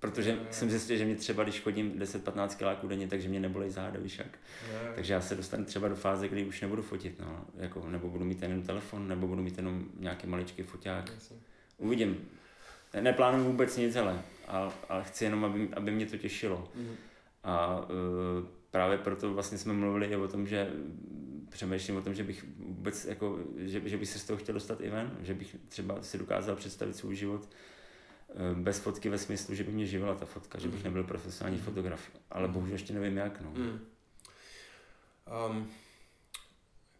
Protože 0.00 0.30
je, 0.30 0.38
jsem 0.50 0.70
zjistil, 0.70 0.96
že 0.96 1.04
mě 1.04 1.16
třeba, 1.16 1.42
když 1.42 1.60
chodím 1.60 1.92
10-15 1.92 2.56
kiláků 2.56 2.88
denně, 2.88 3.08
takže 3.08 3.28
mě 3.28 3.40
nebolej 3.40 3.70
záda, 3.70 4.00
víš 4.00 4.18
jak. 4.18 4.38
Je. 4.72 4.92
Takže 4.94 5.12
já 5.12 5.20
se 5.20 5.34
dostanu 5.34 5.64
třeba 5.64 5.88
do 5.88 5.96
fáze, 5.96 6.28
kdy 6.28 6.44
už 6.44 6.60
nebudu 6.60 6.82
fotit, 6.82 7.20
no. 7.20 7.44
Jako, 7.56 7.90
nebo 7.90 8.08
budu 8.08 8.24
mít 8.24 8.42
jenom 8.42 8.62
telefon, 8.62 9.08
nebo 9.08 9.26
budu 9.26 9.42
mít 9.42 9.56
jenom 9.56 9.84
nějaký 9.98 10.26
maličký 10.26 10.62
foťák. 10.62 11.12
Uvidím. 11.78 12.28
Neplánuju 13.00 13.44
vůbec 13.44 13.76
nic, 13.76 13.96
ale, 13.96 14.22
ale, 14.48 14.72
ale 14.88 15.04
chci 15.04 15.24
jenom, 15.24 15.44
aby, 15.44 15.68
aby 15.72 15.90
mě 15.90 16.06
to 16.06 16.16
těšilo. 16.16 16.68
Mm. 16.74 16.94
A 17.44 17.80
uh, 17.80 17.86
právě 18.70 18.98
proto 18.98 19.34
vlastně 19.34 19.58
jsme 19.58 19.72
mluvili 19.72 20.06
i 20.06 20.16
o 20.16 20.28
tom, 20.28 20.46
že 20.46 20.70
přemýšlím 21.50 21.96
o 21.96 22.02
tom, 22.02 22.14
že 22.14 22.24
bych 22.24 22.44
vůbec 22.58 23.04
jako, 23.04 23.38
že, 23.56 23.88
že 23.88 23.96
bych 23.96 24.08
se 24.08 24.18
z 24.18 24.24
toho 24.24 24.36
chtěl 24.36 24.52
dostat 24.52 24.80
i 24.80 24.90
ven, 24.90 25.18
že 25.20 25.34
bych 25.34 25.56
třeba 25.68 26.02
si 26.02 26.18
dokázal 26.18 26.56
představit 26.56 26.96
svůj 26.96 27.16
život 27.16 27.48
eh, 28.30 28.54
bez 28.54 28.78
fotky 28.78 29.08
ve 29.08 29.18
smyslu, 29.18 29.54
že 29.54 29.64
by 29.64 29.72
mě 29.72 29.86
živila 29.86 30.14
ta 30.14 30.26
fotka, 30.26 30.58
že 30.58 30.68
bych 30.68 30.78
mhm. 30.78 30.84
nebyl 30.84 31.04
profesionální 31.04 31.58
mm. 31.58 31.64
fotograf, 31.64 32.10
ale 32.30 32.44
mhm. 32.44 32.52
bohužel 32.52 32.74
ještě 32.74 32.92
nevím 32.92 33.16
jak. 33.16 33.40
No. 33.40 33.50
Mm. 33.50 33.80
Um, 35.50 35.70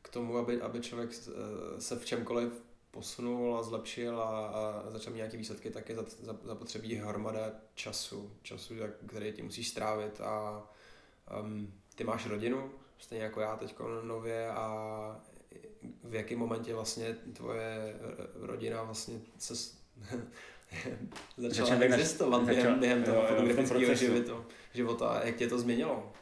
k 0.03 0.09
tomu, 0.09 0.37
aby, 0.37 0.61
aby 0.61 0.81
člověk 0.81 1.11
eh, 1.11 1.81
se 1.81 1.97
v 1.97 2.05
čemkoliv 2.05 2.67
posunul 2.91 3.59
a 3.59 3.63
zlepšil 3.63 4.21
a, 4.21 4.47
a 4.47 4.91
začal 4.91 5.13
mít 5.13 5.17
nějaké 5.17 5.37
výsledky, 5.37 5.71
tak 5.71 5.89
je 5.89 5.97
zapotřebí 6.45 6.95
hromada 6.95 7.53
času, 7.75 8.33
času, 8.43 8.75
který 9.07 9.33
ti 9.33 9.43
musíš 9.43 9.69
strávit 9.69 10.21
a 10.21 10.63
um, 11.43 11.73
ty 11.95 12.05
máš 12.05 12.27
rodinu, 12.27 12.71
stejně 12.99 13.25
jako 13.25 13.41
já 13.41 13.57
teď 13.57 13.75
nově 14.03 14.51
a 14.51 15.21
v 16.05 16.15
jakém 16.15 16.39
momentě 16.39 16.75
vlastně 16.75 17.17
tvoje 17.33 17.95
rodina 18.35 18.83
vlastně 18.83 19.21
se 19.39 19.55
začala 21.37 21.69
začal 21.69 21.83
existovat 21.83 22.47
začal, 22.47 22.63
během, 22.63 22.81
během 22.81 23.03
toho 23.03 23.27
fotografického 23.27 23.95
života, 23.95 24.45
života. 24.75 25.21
Jak 25.25 25.37
tě 25.37 25.49
to 25.49 25.59
změnilo? 25.59 26.13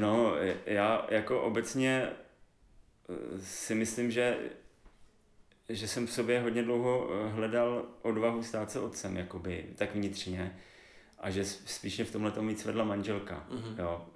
No, 0.00 0.34
já 0.66 1.06
jako 1.10 1.42
obecně 1.42 2.08
eh, 3.08 3.40
si 3.40 3.74
myslím, 3.74 4.10
že 4.10 4.38
že 5.70 5.88
jsem 5.88 6.06
v 6.06 6.12
sobě 6.12 6.40
hodně 6.40 6.62
dlouho 6.62 7.08
eh, 7.10 7.28
hledal 7.28 7.84
odvahu 8.02 8.42
stát 8.42 8.70
se 8.70 8.80
otcem, 8.80 9.16
jakoby, 9.16 9.66
tak 9.76 9.94
vnitřně. 9.94 10.58
A 11.18 11.30
že 11.30 11.44
spíš 11.44 11.96
mě 11.96 12.04
v 12.04 12.12
tomhle 12.12 12.30
tomu 12.30 12.48
víc 12.48 12.64
vedla 12.64 12.84
manželka. 12.84 13.46
Mm-hmm. 13.50 13.78
Jo. 13.78 14.06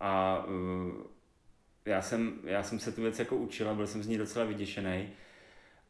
A 0.00 0.44
já 1.86 2.02
jsem, 2.02 2.32
já 2.44 2.62
jsem 2.62 2.78
se 2.78 2.92
tu 2.92 3.02
věc 3.02 3.18
jako 3.18 3.36
učil 3.36 3.70
a 3.70 3.74
byl 3.74 3.86
jsem 3.86 4.02
z 4.02 4.08
ní 4.08 4.18
docela 4.18 4.44
vyděšený. 4.44 5.08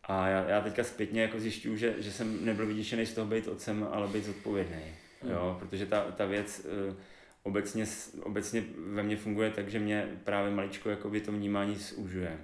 A 0.04 0.28
já, 0.28 0.48
já 0.48 0.60
teďka 0.60 0.84
zpětně 0.84 1.22
jako 1.22 1.40
zjišťuju, 1.40 1.76
že, 1.76 1.94
že 1.98 2.12
jsem 2.12 2.44
nebyl 2.44 2.66
vyděšený 2.66 3.06
z 3.06 3.14
toho 3.14 3.26
být 3.26 3.48
otcem, 3.48 3.88
ale 3.92 4.08
být 4.08 4.24
zodpovědný. 4.24 4.82
Mm. 5.22 5.30
Jo, 5.30 5.56
protože 5.60 5.86
ta, 5.86 6.10
ta 6.10 6.24
věc 6.26 6.66
uh, 6.88 6.96
obecně, 7.42 7.86
obecně 8.22 8.64
ve 8.76 9.02
mně 9.02 9.16
funguje 9.16 9.50
tak, 9.50 9.68
že 9.68 9.78
mě 9.78 10.08
právě 10.24 10.50
maličko 10.50 10.90
jakoby 10.90 11.20
to 11.20 11.32
vnímání 11.32 11.76
zúžuje. 11.76 12.38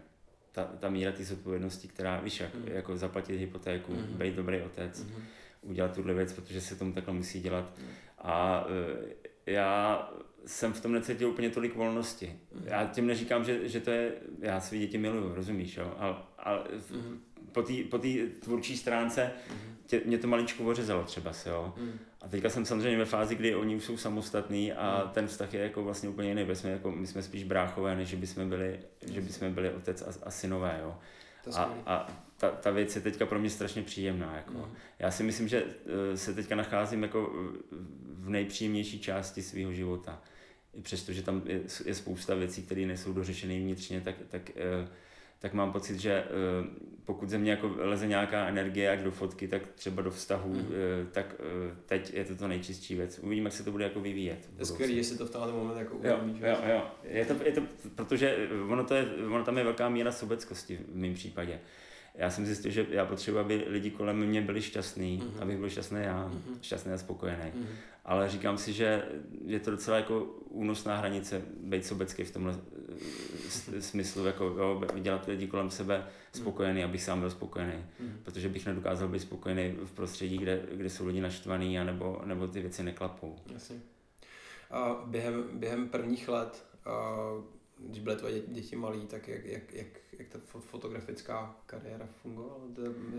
Ta, 0.53 0.64
ta 0.64 0.90
míra 0.90 1.12
té 1.12 1.24
zodpovědnosti, 1.24 1.88
která, 1.88 2.20
víš, 2.20 2.40
jak, 2.40 2.55
mm. 2.55 2.68
jako 2.68 2.96
zaplatit 2.96 3.36
hypotéku, 3.36 3.92
mm. 3.94 4.03
být 4.03 4.34
dobrý 4.34 4.61
otec, 4.61 5.05
mm. 5.05 5.24
udělat 5.62 5.94
tuhle 5.94 6.14
věc, 6.14 6.32
protože 6.32 6.61
se 6.61 6.76
tomu 6.76 6.92
takhle 6.92 7.14
musí 7.14 7.40
dělat. 7.40 7.78
Mm. 7.78 7.86
A 8.18 8.64
uh, 8.64 8.72
já 9.49 10.11
jsem 10.46 10.72
v 10.72 10.80
tom 10.80 10.92
necítil 10.92 11.28
úplně 11.28 11.51
tolik 11.51 11.76
volnosti. 11.76 12.38
Já 12.64 12.86
tím 12.86 13.07
neříkám, 13.07 13.44
že, 13.44 13.68
že 13.68 13.80
to 13.80 13.90
je, 13.90 14.12
já 14.40 14.61
svý 14.61 14.78
děti 14.78 14.99
miluju, 14.99 15.34
rozumíš, 15.34 15.76
jo, 15.76 15.94
ale, 15.99 16.16
ale 16.38 16.59
mm-hmm. 16.59 17.18
po 17.53 17.62
té 17.62 17.72
po 17.90 17.99
tvůrčí 18.40 18.76
stránce 18.76 19.30
mm-hmm. 19.49 19.86
tě, 19.86 20.01
mě 20.05 20.18
to 20.18 20.26
maličko 20.26 20.64
ořezalo 20.64 21.05
třeba, 21.05 21.32
se, 21.32 21.51
jo. 21.51 21.74
Mm. 21.76 21.99
A 22.22 22.28
teďka 22.28 22.51
jsem 22.51 22.64
samozřejmě 22.64 22.99
ve 22.99 23.05
fázi, 23.05 23.34
kdy 23.34 23.55
oni 23.55 23.76
už 23.76 23.84
jsou 23.84 23.96
samostatní 23.96 24.72
a 24.72 25.05
mm. 25.05 25.11
ten 25.11 25.26
vztah 25.26 25.55
je 25.55 25.61
jako 25.61 25.84
vlastně 25.84 26.09
úplně 26.09 26.28
jiný, 26.28 26.44
my 26.44 26.57
jsme, 26.57 26.70
jako, 26.70 26.90
my 26.90 27.07
jsme 27.07 27.22
spíš 27.22 27.44
bráchové, 27.44 27.96
než 27.96 28.09
že 28.09 28.16
bychom 28.16 28.49
byli, 28.49 28.80
že 29.12 29.20
bychom 29.20 29.55
byli 29.55 29.70
otec 29.70 30.03
a, 30.03 30.26
a 30.26 30.30
synové, 30.30 30.78
jo. 30.82 30.99
A, 31.57 31.74
a 31.86 32.27
ta, 32.39 32.51
ta 32.51 32.70
věc 32.70 32.97
je 32.97 33.03
teďka 33.03 33.26
pro 33.26 33.39
mě 33.39 33.51
strašně 33.51 33.82
příjemná. 33.82 34.36
Jako. 34.36 34.53
Mm. 34.53 34.74
Já 34.99 35.11
si 35.11 35.22
myslím, 35.22 35.49
že 35.49 35.64
eh, 35.64 36.16
se 36.16 36.34
teďka 36.34 36.57
nacházím 36.57 37.03
jako 37.03 37.32
v 38.03 38.28
nejpříjemnější 38.28 39.01
části 39.01 39.43
svého 39.43 39.72
života. 39.72 40.22
I 40.74 40.80
přesto, 40.80 41.12
že 41.12 41.22
tam 41.22 41.43
je, 41.47 41.61
je 41.84 41.95
spousta 41.95 42.34
věcí, 42.34 42.62
které 42.62 42.86
nejsou 42.86 43.12
dořešené 43.12 43.59
vnitřně, 43.59 44.01
tak, 44.01 44.14
tak 44.30 44.51
uh, 44.80 44.89
tak 45.41 45.53
mám 45.53 45.72
pocit, 45.72 46.01
že 46.01 46.12
eh, 46.12 46.26
pokud 47.05 47.28
ze 47.28 47.39
mě 47.39 47.51
jako 47.51 47.74
leze 47.76 48.07
nějaká 48.07 48.47
energie, 48.47 48.86
jak 48.86 49.03
do 49.03 49.11
fotky, 49.11 49.49
tak 49.49 49.62
třeba 49.74 50.03
do 50.03 50.11
vztahu, 50.11 50.55
mm. 50.55 50.66
tak 51.12 51.34
eh, 51.39 51.76
teď 51.86 52.14
je 52.14 52.24
to 52.24 52.36
to 52.36 52.49
nejčistší 52.49 52.95
věc. 52.95 53.18
Uvidíme, 53.18 53.47
jak 53.47 53.55
se 53.55 53.64
to 53.64 53.70
bude 53.70 53.84
jako 53.84 54.01
vyvíjet. 54.01 54.51
Je 54.59 54.64
skvělé, 54.64 54.93
jestli 54.93 55.18
to 55.18 55.26
v 55.26 55.30
tenhle 55.30 55.53
moment 55.53 55.78
jako 55.78 55.97
uvědomíš. 55.97 56.41
Jo, 56.41 56.49
jo, 56.49 56.59
jo. 56.68 56.82
Je 57.03 57.24
to, 57.24 57.34
je 57.45 57.53
to, 57.53 57.62
protože 57.95 58.49
ono, 58.68 58.84
to 58.84 58.95
je, 58.95 59.07
ono 59.26 59.45
tam 59.45 59.59
je 59.59 59.64
velká 59.64 59.89
míra 59.89 60.12
sobeckosti 60.12 60.76
v 60.76 60.97
mém 60.97 61.14
případě 61.14 61.61
já 62.18 62.30
jsem 62.30 62.46
zjistil, 62.46 62.70
že 62.70 62.86
já 62.90 63.04
potřebuji, 63.04 63.38
aby 63.38 63.64
lidi 63.66 63.90
kolem 63.90 64.16
mě 64.16 64.42
byli 64.42 64.62
šťastní, 64.62 65.22
mm-hmm. 65.22 65.42
abych 65.42 65.58
byl 65.58 65.68
šťastný 65.68 66.00
já, 66.02 66.28
mm-hmm. 66.28 66.58
šťastný 66.60 66.92
a 66.92 66.98
spokojený. 66.98 67.44
Mm-hmm. 67.44 67.66
Ale 68.04 68.28
říkám 68.28 68.58
si, 68.58 68.72
že 68.72 69.02
je 69.44 69.60
to 69.60 69.70
docela 69.70 69.96
jako 69.96 70.20
únosná 70.48 70.96
hranice 70.96 71.42
být 71.60 71.86
sobecký 71.86 72.24
v 72.24 72.30
tomhle 72.30 72.52
mm-hmm. 72.52 73.78
smyslu, 73.78 74.26
jako 74.26 74.44
jo, 74.44 74.82
dělat 75.00 75.26
lidi 75.26 75.46
kolem 75.46 75.70
sebe 75.70 76.06
spokojený, 76.32 76.84
abych 76.84 77.02
sám 77.02 77.20
byl 77.20 77.30
spokojený. 77.30 77.72
Mm-hmm. 77.72 78.12
Protože 78.22 78.48
bych 78.48 78.66
nedokázal 78.66 79.08
být 79.08 79.20
spokojený 79.20 79.76
v 79.84 79.92
prostředí, 79.92 80.38
kde, 80.38 80.62
kde 80.72 80.90
jsou 80.90 81.06
lidi 81.06 81.20
naštvaný 81.20 81.78
a 81.78 81.84
nebo, 81.84 82.22
nebo 82.24 82.46
ty 82.46 82.60
věci 82.60 82.82
neklapou. 82.82 83.36
Jasně. 83.52 83.76
A 84.70 85.02
během, 85.06 85.44
během 85.52 85.88
prvních 85.88 86.28
let, 86.28 86.64
a 86.84 87.16
když 87.78 88.00
byly 88.00 88.16
tvoje 88.16 88.40
děti 88.48 88.76
malí, 88.76 89.06
tak 89.06 89.28
jak, 89.28 89.44
jak, 89.44 89.74
jak, 89.74 89.86
jak 90.18 90.28
ta 90.28 90.38
fotografická 90.60 91.56
kariéra 91.66 92.08
fungovala? 92.22 92.60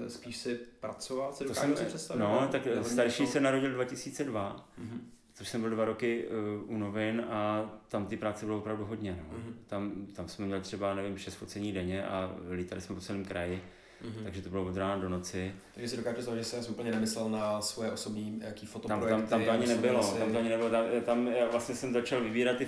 Spíš 0.08 0.38
si 0.38 0.60
pracoval, 0.80 1.34
se 1.34 1.44
dokážu 1.44 1.76
si 1.76 1.86
představit? 1.86 2.20
No, 2.20 2.48
tak 2.52 2.62
starší 2.82 3.28
se 3.28 3.40
narodil 3.40 3.72
2002, 3.72 4.70
mm-hmm. 4.80 5.00
což 5.34 5.50
jsem 5.50 5.62
byl 5.62 5.70
dva 5.70 5.86
roky 5.86 6.28
uh, 6.28 6.72
u 6.76 6.78
novin 6.78 7.26
a 7.30 7.72
tam 7.88 8.06
ty 8.06 8.18
práce 8.18 8.46
bylo 8.46 8.58
opravdu 8.58 8.86
hodně. 8.86 9.24
No. 9.32 9.38
Mm-hmm. 9.38 9.54
Tam, 9.68 10.06
tam 10.14 10.28
jsme 10.28 10.46
měli 10.46 10.62
třeba, 10.62 10.96
nevím, 10.96 11.18
šest 11.18 11.36
focení 11.36 11.72
denně 11.72 12.06
a 12.06 12.36
lítali 12.52 12.82
jsme 12.82 12.96
po 12.96 13.02
celém 13.02 13.26
kraji. 13.26 13.62
Mm-hmm. 14.02 14.24
Takže 14.24 14.42
to 14.42 14.50
bylo 14.50 14.66
od 14.66 14.78
rána 14.78 14.98
do 14.98 15.10
noci. 15.10 15.54
Takže 15.74 15.90
si 15.90 15.98
dokážu 15.98 16.14
představit, 16.14 16.40
že 16.40 16.44
jsem 16.44 16.74
úplně 16.74 16.92
nemyslel 16.92 17.30
na 17.30 17.62
svoje 17.62 17.92
osobní 17.92 18.42
jaký 18.44 18.66
fotoprojekty. 18.66 19.10
Tam, 19.10 19.22
tam, 19.22 19.30
tam 19.30 19.46
to 19.46 19.52
ani 19.52 19.68
nebylo, 19.68 20.04
si... 20.04 20.20
tam 20.20 20.32
to 20.32 20.40
ani 20.40 20.50
nebylo. 20.50 20.70
Tam, 20.70 20.86
tam 21.06 21.28
já 21.28 21.48
vlastně 21.52 21.76
jsem 21.76 21.94
začal 21.94 22.22
vybírat 22.22 22.58
ty, 22.58 22.68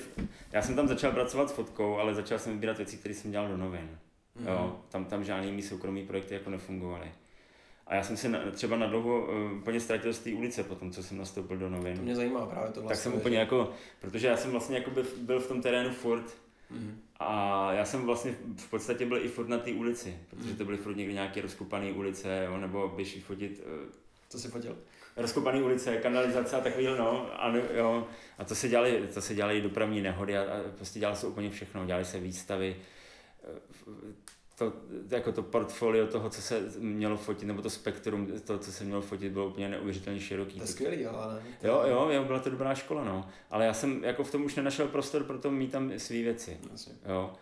já 0.51 0.61
jsem 0.61 0.75
tam 0.75 0.87
začal 0.87 1.11
pracovat 1.11 1.49
s 1.49 1.53
fotkou, 1.53 1.97
ale 1.97 2.15
začal 2.15 2.39
jsem 2.39 2.53
vybírat 2.53 2.77
věci, 2.77 2.97
které 2.97 3.15
jsem 3.15 3.31
dělal 3.31 3.47
do 3.47 3.57
novin. 3.57 3.89
Mm-hmm. 4.37 4.49
Jo, 4.49 4.79
tam, 4.89 5.05
tam 5.05 5.23
žádný 5.23 5.51
mý 5.51 5.61
soukromý 5.61 6.05
projekty 6.05 6.33
jako 6.33 6.49
nefungovaly. 6.49 7.11
A 7.87 7.95
já 7.95 8.03
jsem 8.03 8.17
si 8.17 8.29
na, 8.29 8.39
třeba 8.51 8.77
na 8.77 8.87
dlouho 8.87 9.21
uh, 9.21 9.57
úplně 9.57 9.79
ztratil 9.79 10.13
z 10.13 10.19
té 10.19 10.33
ulice 10.33 10.63
po 10.63 10.75
tom, 10.75 10.91
co 10.91 11.03
jsem 11.03 11.17
nastoupil 11.17 11.57
do 11.57 11.69
novin. 11.69 11.97
To 11.97 12.03
mě 12.03 12.15
zajímá 12.15 12.45
právě 12.45 12.71
to 12.71 12.81
vlastně. 12.81 12.95
Tak 12.95 13.03
jsem 13.03 13.13
úplně 13.13 13.35
že... 13.35 13.39
jako, 13.39 13.71
protože 14.01 14.27
já 14.27 14.37
jsem 14.37 14.51
vlastně 14.51 14.77
jako 14.77 14.91
byl, 14.91 15.05
byl 15.21 15.39
v 15.39 15.47
tom 15.47 15.61
terénu 15.61 15.89
furt, 15.89 16.25
Mm. 16.71 17.01
A 17.23 17.69
já 17.73 17.85
jsem 17.85 18.05
vlastně 18.05 18.35
v 18.57 18.69
podstatě 18.69 19.05
byl 19.05 19.25
i 19.25 19.27
furt 19.27 19.47
na 19.47 19.57
té 19.57 19.71
ulici, 19.71 20.17
protože 20.29 20.53
to 20.53 20.65
byly 20.65 20.77
furt 20.77 20.95
někdy 20.95 21.13
nějaké 21.13 21.41
rozkupané 21.41 21.91
ulice, 21.91 22.43
jo, 22.45 22.57
nebo 22.57 22.87
běž 22.95 23.23
fotit. 23.23 23.63
Uh, 23.65 23.89
Co 24.29 24.39
jsi 24.39 24.47
fotil? 24.47 24.77
Rozkopané 25.17 25.63
ulice, 25.63 25.97
kanalizace 25.97 26.57
a 26.57 26.61
takový, 26.61 26.85
no, 26.85 27.43
a, 27.43 27.53
jo, 27.73 28.07
a 28.37 28.45
to 28.45 28.55
se 28.55 28.69
dělali, 28.69 29.07
to 29.13 29.21
se 29.21 29.35
dělali 29.35 29.61
dopravní 29.61 30.01
nehody 30.01 30.37
a, 30.37 30.41
a 30.41 30.61
prostě 30.75 30.99
dělalo 30.99 31.17
se 31.17 31.27
úplně 31.27 31.49
všechno, 31.49 31.85
dělali 31.85 32.05
se 32.05 32.19
výstavy, 32.19 32.75
to, 34.61 34.73
jako 35.15 35.31
to 35.31 35.43
portfolio 35.43 36.07
toho, 36.07 36.29
co 36.29 36.41
se 36.41 36.61
mělo 36.79 37.17
fotit, 37.17 37.47
nebo 37.47 37.61
to 37.61 37.69
spektrum, 37.69 38.27
to, 38.45 38.57
co 38.57 38.71
se 38.71 38.83
mělo 38.83 39.01
fotit, 39.01 39.31
bylo 39.31 39.47
úplně 39.47 39.69
neuvěřitelně 39.69 40.19
široký. 40.19 40.55
To 40.55 40.63
je 40.63 40.67
skvělý, 40.67 41.05
ale 41.05 41.33
ne? 41.33 41.41
Jo, 41.63 41.83
jo, 41.87 42.09
jo, 42.11 42.23
byla 42.23 42.39
to 42.39 42.49
dobrá 42.49 42.75
škola, 42.75 43.03
no. 43.03 43.29
Ale 43.51 43.65
já 43.65 43.73
jsem 43.73 44.03
jako 44.03 44.23
v 44.23 44.31
tom 44.31 44.43
už 44.43 44.55
nenašel 44.55 44.87
prostor 44.87 45.23
pro 45.23 45.37
to 45.37 45.51
mít 45.51 45.71
tam 45.71 45.91
své 45.97 46.21
věci. 46.21 46.57
Jasně. 46.71 46.93
Jo. 47.05 47.33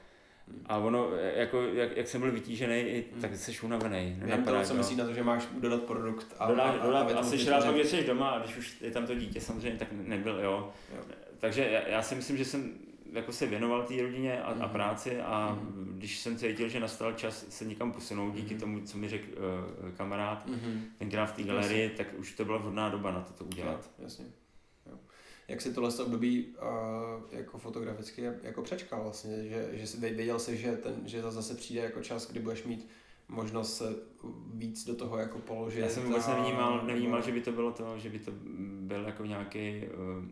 A 0.65 0.77
ono, 0.77 1.09
jako, 1.35 1.61
jak, 1.61 1.97
jak 1.97 2.07
jsem 2.07 2.21
byl 2.21 2.31
vytížený, 2.31 3.03
hmm. 3.11 3.21
tak 3.21 3.35
jsi 3.35 3.59
unavený. 3.61 4.15
Vím 4.21 4.43
to, 4.43 4.63
co 4.63 4.73
myslíš 4.73 4.97
na 4.97 5.05
to, 5.05 5.13
že 5.13 5.23
máš 5.23 5.47
dodat 5.59 5.81
produkt 5.81 6.35
a, 6.39 6.47
dodat, 6.47 6.63
a, 6.63 6.85
dodat, 6.85 7.11
a, 7.11 7.19
a 7.19 7.23
jsi 7.23 7.49
rád, 7.49 7.73
když 7.73 7.87
jsi 7.87 8.03
doma 8.03 8.29
a 8.29 8.39
když 8.39 8.57
už 8.57 8.81
je 8.81 8.91
tam 8.91 9.07
to 9.07 9.15
dítě 9.15 9.41
samozřejmě, 9.41 9.79
tak 9.79 9.87
nebyl, 9.91 10.39
jo. 10.39 10.73
jo. 10.95 11.03
Takže 11.39 11.69
já, 11.71 11.87
já 11.87 12.01
si 12.01 12.15
myslím, 12.15 12.37
že 12.37 12.45
jsem 12.45 12.73
jako 13.13 13.31
se 13.31 13.45
věnoval 13.45 13.83
té 13.83 14.01
rodině 14.01 14.41
a, 14.41 14.51
a 14.51 14.53
mhm. 14.53 14.69
práci 14.69 15.21
a 15.21 15.59
mm. 15.61 15.93
když 15.97 16.19
jsem 16.19 16.37
cítil, 16.37 16.69
že 16.69 16.79
nastal 16.79 17.13
čas 17.13 17.45
se 17.49 17.65
někam 17.65 17.91
posunout 17.91 18.35
díky 18.35 18.53
mm. 18.53 18.59
tomu, 18.59 18.81
co 18.81 18.97
mi 18.97 19.09
řekl 19.09 19.25
uh, 19.31 19.91
kamarád, 19.91 20.47
mm. 20.47 20.83
tenkrát 20.97 21.25
v 21.25 21.35
té 21.35 21.43
galerii, 21.43 21.83
jasně. 21.83 21.97
tak 21.97 22.07
už 22.17 22.35
to 22.35 22.45
byla 22.45 22.57
vhodná 22.57 22.89
doba 22.89 23.11
na 23.11 23.21
to, 23.21 23.33
to 23.33 23.45
udělat. 23.45 23.91
Jo, 23.97 24.03
jasně. 24.03 24.25
Jo. 24.91 24.97
Jak 25.47 25.61
si 25.61 25.73
tohle 25.73 25.93
období 26.05 26.45
uh, 26.45 27.37
jako 27.37 27.57
fotograficky 27.57 28.21
jako 28.43 28.61
přečkal 28.61 29.03
vlastně, 29.03 29.49
že, 29.49 29.69
že 29.73 29.87
jsi 29.87 29.97
věděl 29.99 30.39
si, 30.39 30.57
že, 30.57 30.71
ten, 30.71 31.01
že 31.05 31.21
zase 31.21 31.55
přijde 31.55 31.81
jako 31.81 32.01
čas, 32.01 32.31
kdy 32.31 32.39
budeš 32.39 32.63
mít 32.63 32.87
možnost 33.27 33.77
se 33.77 33.95
víc 34.53 34.85
do 34.85 34.95
toho 34.95 35.17
jako 35.17 35.39
položit. 35.39 35.79
Já 35.79 35.89
jsem 35.89 36.03
vůbec 36.03 36.27
nevnímal, 36.27 36.85
nevnímal, 36.85 37.21
že 37.21 37.31
by 37.31 37.41
to 37.41 37.51
bylo 37.51 37.71
to, 37.71 37.97
že 37.97 38.09
by 38.09 38.19
to 38.19 38.31
byl 38.81 39.05
jako 39.05 39.25
nějaký 39.25 39.83
uh, 39.83 40.25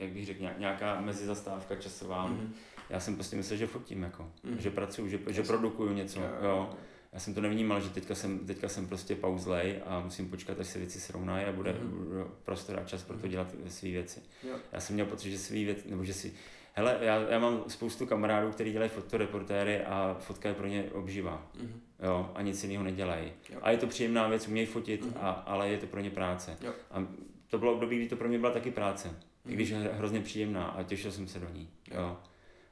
jak 0.00 0.10
bych 0.10 0.26
řekl, 0.26 0.44
nějaká 0.58 1.00
mezizastávka 1.00 1.76
časová. 1.76 2.28
Mm-hmm. 2.28 2.48
Já 2.90 3.00
jsem 3.00 3.14
prostě 3.14 3.36
myslel, 3.36 3.58
že 3.58 3.66
fotím, 3.66 4.02
jako, 4.02 4.22
mm-hmm. 4.22 4.56
že 4.56 4.70
pracuju, 4.70 5.08
že, 5.08 5.18
že 5.28 5.42
produkuju 5.42 5.92
něco. 5.92 6.20
Jo, 6.20 6.28
jo. 6.42 6.70
Já 7.12 7.20
jsem 7.20 7.34
to 7.34 7.40
nevnímal, 7.40 7.80
že 7.80 7.90
teďka 7.90 8.14
jsem, 8.14 8.38
teďka 8.38 8.68
jsem 8.68 8.86
prostě 8.86 9.14
pauzlej 9.14 9.80
a 9.86 10.00
musím 10.00 10.30
počkat, 10.30 10.60
až 10.60 10.66
se 10.66 10.78
věci 10.78 11.00
srovnají 11.00 11.46
a 11.46 11.52
bude 11.52 11.72
mm-hmm. 11.72 12.26
prostor 12.44 12.78
a 12.78 12.84
čas 12.84 13.02
pro 13.02 13.16
to 13.16 13.22
mhm. 13.22 13.30
dělat 13.30 13.54
své 13.68 13.90
věci. 13.90 14.20
Jo. 14.48 14.56
Já 14.72 14.80
jsem 14.80 14.94
měl 14.94 15.06
pocit, 15.06 15.30
že 15.30 15.38
svý 15.38 15.64
věci, 15.64 15.90
nebo 15.90 16.04
že 16.04 16.14
si, 16.14 16.32
hele, 16.72 16.98
já, 17.00 17.16
já 17.16 17.38
mám 17.38 17.64
spoustu 17.68 18.06
kamarádů, 18.06 18.50
kteří 18.50 18.72
dělají 18.72 18.90
fotoreportéry 18.90 19.84
a 19.84 20.16
fotka 20.20 20.48
je 20.48 20.54
pro 20.54 20.66
ně 20.66 20.84
obživa. 20.92 21.50
Mm-hmm. 21.56 22.06
Jo, 22.06 22.30
a 22.34 22.42
nic 22.42 22.62
jiného 22.64 22.84
nedělají. 22.84 23.32
Jo. 23.50 23.58
A 23.62 23.70
je 23.70 23.78
to 23.78 23.86
příjemná 23.86 24.28
věc, 24.28 24.48
umějí 24.48 24.66
fotit, 24.66 25.04
mm-hmm. 25.04 25.18
a, 25.20 25.30
ale 25.30 25.68
je 25.68 25.78
to 25.78 25.86
pro 25.86 26.00
ně 26.00 26.10
práce. 26.10 26.56
Jo. 26.60 26.72
A 26.90 27.06
to 27.48 27.58
bylo 27.58 27.72
období, 27.72 27.96
kdy 27.96 28.08
to 28.08 28.16
pro 28.16 28.28
mě 28.28 28.38
byla 28.38 28.52
taky 28.52 28.70
práce 28.70 29.16
i 29.48 29.52
když 29.52 29.70
je 29.70 29.78
hrozně 29.78 30.20
příjemná 30.20 30.64
a 30.64 30.82
těšil 30.82 31.12
jsem 31.12 31.28
se 31.28 31.38
do 31.38 31.48
ní. 31.52 31.68
Jo. 31.94 32.16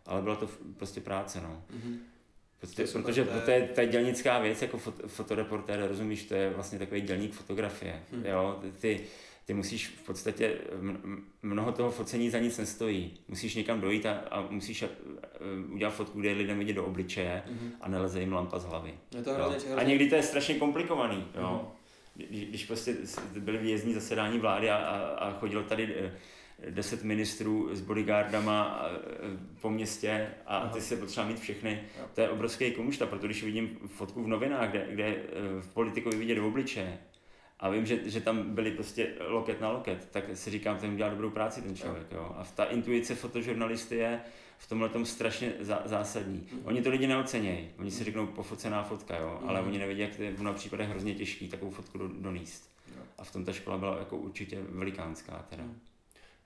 Ale 0.06 0.22
byla 0.22 0.36
to 0.36 0.48
prostě 0.76 1.00
práce, 1.00 1.40
no. 1.40 1.62
Mm-hmm. 1.70 1.96
Prostě, 2.58 2.84
to 2.84 3.02
protože 3.02 3.24
to 3.24 3.34
je... 3.34 3.40
to 3.40 3.50
je 3.50 3.68
ta 3.68 3.84
dělnická 3.84 4.38
věc 4.38 4.62
jako 4.62 4.78
fot, 4.78 4.94
fotoreportér, 5.06 5.88
rozumíš, 5.88 6.24
to 6.24 6.34
je 6.34 6.50
vlastně 6.50 6.78
takový 6.78 7.00
dělník 7.00 7.32
fotografie. 7.32 8.02
Hmm. 8.12 8.26
Jo? 8.26 8.60
Ty, 8.80 9.00
ty 9.44 9.54
musíš 9.54 9.88
v 9.88 10.06
podstatě, 10.06 10.58
mnoho 11.42 11.72
toho 11.72 11.90
focení 11.90 12.30
za 12.30 12.38
nic 12.38 12.58
nestojí. 12.58 13.20
Musíš 13.28 13.54
někam 13.54 13.80
dojít 13.80 14.06
a, 14.06 14.12
a 14.12 14.40
musíš 14.50 14.82
a, 14.82 14.86
udělat 15.72 15.90
fotku, 15.90 16.20
kde 16.20 16.32
lidem 16.32 16.58
vidět 16.58 16.72
do 16.72 16.84
obličeje 16.84 17.42
mm-hmm. 17.46 17.70
a 17.80 17.88
neleze 17.88 18.20
jim 18.20 18.32
lampa 18.32 18.58
z 18.58 18.64
hlavy. 18.64 18.94
Je 19.16 19.22
to 19.22 19.34
hrozně, 19.34 19.54
hrozně... 19.54 19.74
A 19.74 19.82
někdy 19.82 20.08
to 20.08 20.14
je 20.14 20.22
strašně 20.22 20.54
komplikovaný. 20.54 21.26
Jo? 21.34 21.60
Mm-hmm. 21.64 22.26
Když, 22.28 22.48
když 22.48 22.64
prostě 22.64 22.96
byly 23.38 23.58
výjezdní 23.58 23.94
zasedání 23.94 24.38
vlády 24.38 24.70
a, 24.70 24.76
a, 24.76 24.98
a 24.98 25.38
chodilo 25.38 25.62
tady 25.62 25.94
eh, 25.96 26.12
deset 26.70 27.02
ministrů 27.02 27.68
s 27.72 27.80
bodyguardama 27.80 28.82
e, 28.82 29.60
po 29.60 29.70
městě 29.70 30.28
a 30.46 30.68
ty 30.68 30.80
se 30.80 30.96
potřeba 30.96 31.26
mít 31.26 31.40
všechny. 31.40 31.82
Jo. 31.98 32.04
To 32.14 32.20
je 32.20 32.28
obrovský 32.28 32.70
komušta, 32.70 33.06
protože 33.06 33.26
když 33.26 33.42
vidím 33.42 33.78
fotku 33.86 34.22
v 34.22 34.28
novinách, 34.28 34.70
kde, 34.70 34.86
kde 34.90 35.04
e, 35.04 35.16
v 35.60 35.74
politikovi 35.74 36.16
vidět 36.16 36.38
v 36.38 36.44
obličeje, 36.44 36.98
a 37.60 37.70
vím, 37.70 37.86
že, 37.86 38.10
že 38.10 38.20
tam 38.20 38.54
byli 38.54 38.70
prostě 38.70 39.12
loket 39.28 39.60
na 39.60 39.70
loket, 39.70 40.08
tak 40.10 40.24
si 40.34 40.50
říkám, 40.50 40.78
ten 40.78 40.92
udělal 40.92 41.10
dobrou 41.10 41.30
práci 41.30 41.62
ten 41.62 41.76
člověk. 41.76 42.06
Jo. 42.12 42.34
A 42.38 42.44
ta 42.44 42.64
intuice 42.64 43.14
fotožurnalisty 43.14 43.96
je 43.96 44.20
v 44.58 44.68
tomhle 44.68 44.88
tom 44.88 45.06
strašně 45.06 45.52
zá, 45.60 45.82
zásadní. 45.84 46.48
Mm. 46.52 46.60
Oni 46.64 46.82
to 46.82 46.90
lidi 46.90 47.06
neocenějí. 47.06 47.68
Oni 47.78 47.90
si 47.90 48.04
řeknou 48.04 48.26
pofocená 48.26 48.82
fotka, 48.82 49.16
jo, 49.16 49.38
mm. 49.42 49.48
ale 49.48 49.60
oni 49.60 49.78
nevědí, 49.78 50.00
jak 50.00 50.16
to 50.16 50.22
je 50.22 50.32
v 50.32 50.40
mnoha 50.40 50.56
případech 50.56 50.88
hrozně 50.88 51.14
těžký 51.14 51.48
takovou 51.48 51.70
fotku 51.70 51.98
donést. 51.98 52.70
A 53.18 53.24
v 53.24 53.32
tom 53.32 53.44
ta 53.44 53.52
škola 53.52 53.78
byla 53.78 53.98
jako 53.98 54.16
určitě 54.16 54.58
velikánská. 54.68 55.46
Teda. 55.50 55.62
Mm 55.62 55.80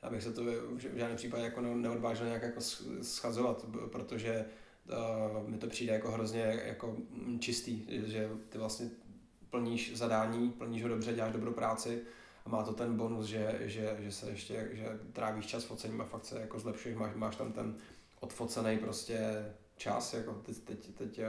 já 0.02 0.10
bych 0.10 0.22
se 0.22 0.32
to 0.32 0.44
v 0.44 0.78
žádném 0.78 1.16
případě 1.16 1.44
jako 1.44 1.60
neodvážil 1.60 2.26
nějak 2.26 2.42
jako 2.42 2.60
schazovat, 3.02 3.66
protože 3.92 4.44
uh, 4.88 5.48
mi 5.48 5.58
to 5.58 5.66
přijde 5.66 5.92
jako 5.92 6.10
hrozně 6.10 6.60
jako 6.64 6.96
čistý, 7.38 7.86
že 8.06 8.30
ty 8.48 8.58
vlastně 8.58 8.90
plníš 9.50 9.96
zadání, 9.96 10.50
plníš 10.50 10.82
ho 10.82 10.88
dobře, 10.88 11.14
děláš 11.14 11.32
dobrou 11.32 11.52
práci 11.52 12.02
a 12.44 12.48
má 12.48 12.62
to 12.62 12.72
ten 12.72 12.96
bonus, 12.96 13.26
že, 13.26 13.60
že, 13.60 13.96
že 14.00 14.12
se 14.12 14.30
ještě, 14.30 14.68
že 14.72 14.98
trávíš 15.12 15.46
čas 15.46 15.64
focením 15.64 16.00
a 16.00 16.04
fakt 16.04 16.24
se 16.24 16.40
jako 16.40 16.58
zlepšuješ, 16.58 16.96
máš, 16.96 17.14
máš 17.14 17.36
tam 17.36 17.52
ten 17.52 17.76
odfocený 18.20 18.78
prostě 18.78 19.18
čas, 19.76 20.14
jako 20.14 20.34
teď, 20.34 20.58
teď, 20.58 20.94
teď 20.94 21.20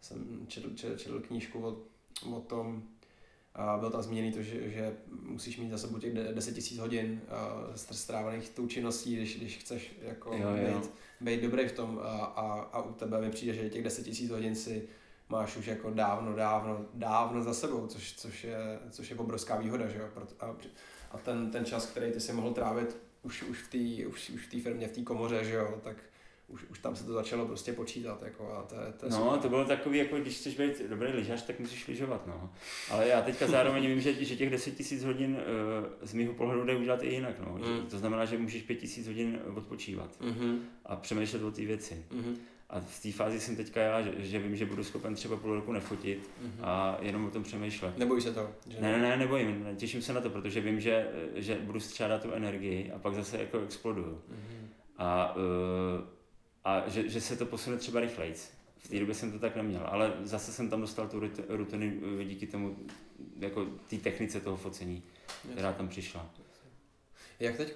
jsem 0.00 0.46
četl, 0.46 0.74
četl, 0.74 0.96
četl 0.96 1.20
knížku 1.20 1.66
o, 1.66 1.76
o 2.36 2.40
tom, 2.40 2.82
bylo 3.78 3.90
tam 3.90 4.02
zmíněný 4.02 4.32
to, 4.32 4.42
že, 4.42 4.70
že 4.70 4.92
musíš 5.22 5.58
mít 5.58 5.70
za 5.70 5.78
sebou 5.78 5.98
těch 5.98 6.14
10 6.14 6.70
000 6.72 6.82
hodin 6.82 7.20
strávených 7.74 8.50
tou 8.50 8.66
činností, 8.66 9.16
když, 9.16 9.36
když 9.36 9.56
chceš 9.56 9.96
jako 10.02 10.34
jo, 10.34 10.48
jo. 10.56 10.78
Být, 10.78 10.90
být 11.20 11.42
dobrý 11.42 11.68
v 11.68 11.72
tom 11.72 12.00
a, 12.02 12.08
a, 12.24 12.60
a 12.60 12.82
u 12.82 12.92
tebe 12.92 13.20
mi 13.20 13.30
přijde, 13.30 13.54
že 13.54 13.70
těch 13.70 13.82
10 13.82 14.20
000 14.20 14.34
hodin 14.34 14.54
si 14.54 14.88
máš 15.28 15.56
už 15.56 15.66
jako 15.66 15.90
dávno, 15.90 16.34
dávno, 16.34 16.86
dávno 16.94 17.42
za 17.42 17.54
sebou, 17.54 17.86
což, 17.86 18.12
což, 18.12 18.44
je, 18.44 18.78
což 18.90 19.10
je 19.10 19.16
obrovská 19.16 19.56
výhoda, 19.56 19.88
že 19.88 19.98
jo? 19.98 20.08
A, 20.40 20.56
a 21.10 21.18
ten, 21.18 21.50
ten 21.50 21.64
čas, 21.64 21.86
který 21.86 22.12
ty 22.12 22.20
si 22.20 22.32
mohl 22.32 22.50
trávit 22.50 22.96
už, 23.22 23.42
už 23.42 23.58
v 23.58 23.70
té 23.70 24.06
už, 24.06 24.30
už 24.30 24.46
v 24.46 24.62
firmě, 24.62 24.88
v 24.88 24.92
té 24.92 25.02
komoře, 25.02 25.44
že 25.44 25.54
jo, 25.54 25.80
tak 25.82 25.96
už, 26.50 26.64
už 26.70 26.78
tam 26.78 26.96
se 26.96 27.04
to 27.04 27.12
začalo 27.12 27.46
prostě 27.46 27.72
počítat. 27.72 28.22
Jako, 28.22 28.52
a 28.52 28.62
to, 28.62 28.74
to 28.96 29.06
je 29.06 29.10
no, 29.10 29.18
super. 29.18 29.38
to 29.38 29.48
bylo 29.48 29.64
takový, 29.64 29.98
jako 29.98 30.16
když 30.16 30.36
chceš 30.36 30.56
být 30.56 30.88
dobrý 30.88 31.12
lyžař, 31.12 31.42
tak 31.42 31.60
musíš 31.60 31.88
lyžovat. 31.88 32.26
No. 32.26 32.50
Ale 32.90 33.08
já 33.08 33.22
teďka 33.22 33.46
zároveň 33.46 33.86
vím, 33.86 34.00
že, 34.00 34.24
že 34.24 34.36
těch 34.36 34.50
10 34.50 34.90
000 34.92 35.06
hodin 35.06 35.30
uh, 35.30 35.86
z 36.02 36.14
mého 36.14 36.34
pohledu 36.34 36.64
jde 36.64 36.76
udělat 36.76 37.02
i 37.02 37.08
jinak. 37.08 37.34
No. 37.46 37.58
Mm. 37.58 37.86
To 37.86 37.98
znamená, 37.98 38.24
že 38.24 38.38
můžeš 38.38 38.62
5 38.62 38.96
000 38.96 39.08
hodin 39.08 39.38
odpočívat 39.54 40.20
mm-hmm. 40.20 40.58
a 40.86 40.96
přemýšlet 40.96 41.42
o 41.42 41.50
té 41.50 41.64
věci. 41.64 42.04
Mm-hmm. 42.10 42.34
A 42.70 42.80
v 42.80 43.02
té 43.02 43.12
fázi 43.12 43.40
jsem 43.40 43.56
teďka 43.56 43.80
já, 43.80 44.02
že, 44.02 44.12
že 44.18 44.38
vím, 44.38 44.56
že 44.56 44.66
budu 44.66 44.84
schopen 44.84 45.14
třeba 45.14 45.36
půl 45.36 45.54
roku 45.54 45.72
nefotit 45.72 46.18
mm-hmm. 46.18 46.62
a 46.62 46.98
jenom 47.00 47.24
o 47.24 47.30
tom 47.30 47.42
přemýšlet. 47.42 47.98
Neboj 47.98 48.20
se 48.20 48.32
to? 48.32 48.50
Že 48.68 48.80
ne, 48.80 48.92
ne, 48.92 48.98
ne, 48.98 49.16
nebojím, 49.16 49.66
těším 49.76 50.02
se 50.02 50.12
na 50.12 50.20
to, 50.20 50.30
protože 50.30 50.60
vím, 50.60 50.80
že, 50.80 51.08
že 51.34 51.54
budu 51.54 51.80
střádat 51.80 52.22
tu 52.22 52.32
energii 52.32 52.92
a 52.92 52.98
pak 52.98 53.14
zase 53.14 53.38
jako 53.38 53.58
exploduju. 53.58 54.22
Mm-hmm. 54.32 54.66
A, 54.98 55.36
uh, 55.36 55.42
a 56.64 56.88
že, 56.88 57.08
že 57.08 57.20
se 57.20 57.36
to 57.36 57.46
posune 57.46 57.76
třeba 57.76 58.00
rychleji. 58.00 58.34
V 58.78 58.88
té 58.88 58.98
době 58.98 59.14
jsem 59.14 59.32
to 59.32 59.38
tak 59.38 59.56
neměl, 59.56 59.82
ale 59.84 60.12
zase 60.22 60.52
jsem 60.52 60.70
tam 60.70 60.80
dostal 60.80 61.08
tu 61.08 61.20
rutinu 61.48 61.92
díky 62.24 62.46
tomu, 62.46 62.76
jako 63.38 63.64
té 63.64 63.96
technice 63.96 64.40
toho 64.40 64.56
focení, 64.56 65.02
která 65.52 65.72
tam 65.72 65.88
přišla. 65.88 66.30
Jak 67.40 67.56
teď, 67.56 67.74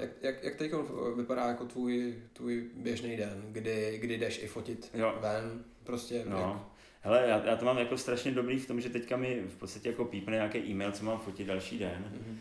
jak, 0.00 0.10
jak, 0.22 0.44
jak 0.44 0.56
teď 0.56 0.72
vypadá 1.16 1.48
jako 1.48 1.64
tvůj, 1.64 2.14
tvůj 2.32 2.70
běžný 2.76 3.16
den, 3.16 3.42
kdy, 3.48 3.98
kdy 3.98 4.18
jdeš 4.18 4.42
i 4.42 4.46
fotit 4.46 4.90
jo. 4.94 5.18
ven? 5.20 5.64
Prostě 5.84 6.24
no. 6.28 6.38
Jak? 6.38 6.72
Hele, 7.00 7.26
já, 7.28 7.44
já, 7.46 7.56
to 7.56 7.64
mám 7.64 7.78
jako 7.78 7.98
strašně 7.98 8.30
dobrý 8.30 8.58
v 8.58 8.66
tom, 8.66 8.80
že 8.80 8.88
teďka 8.88 9.16
mi 9.16 9.42
v 9.48 9.56
podstatě 9.56 9.88
jako 9.88 10.04
pípne 10.04 10.32
nějaký 10.36 10.58
e-mail, 10.58 10.92
co 10.92 11.04
mám 11.04 11.18
fotit 11.18 11.46
další 11.46 11.78
den. 11.78 12.12
Mm-hmm. 12.14 12.36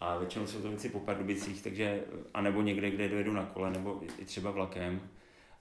A 0.00 0.18
většinou 0.18 0.46
jsou 0.46 0.62
to 0.62 0.68
věci 0.68 0.88
po 0.88 1.00
Pardubicích, 1.00 1.62
takže, 1.62 2.04
anebo 2.34 2.62
někde, 2.62 2.90
kde 2.90 3.08
dojedu 3.08 3.32
na 3.32 3.44
kole, 3.44 3.70
nebo 3.70 4.02
i 4.18 4.24
třeba 4.24 4.50
vlakem. 4.50 5.00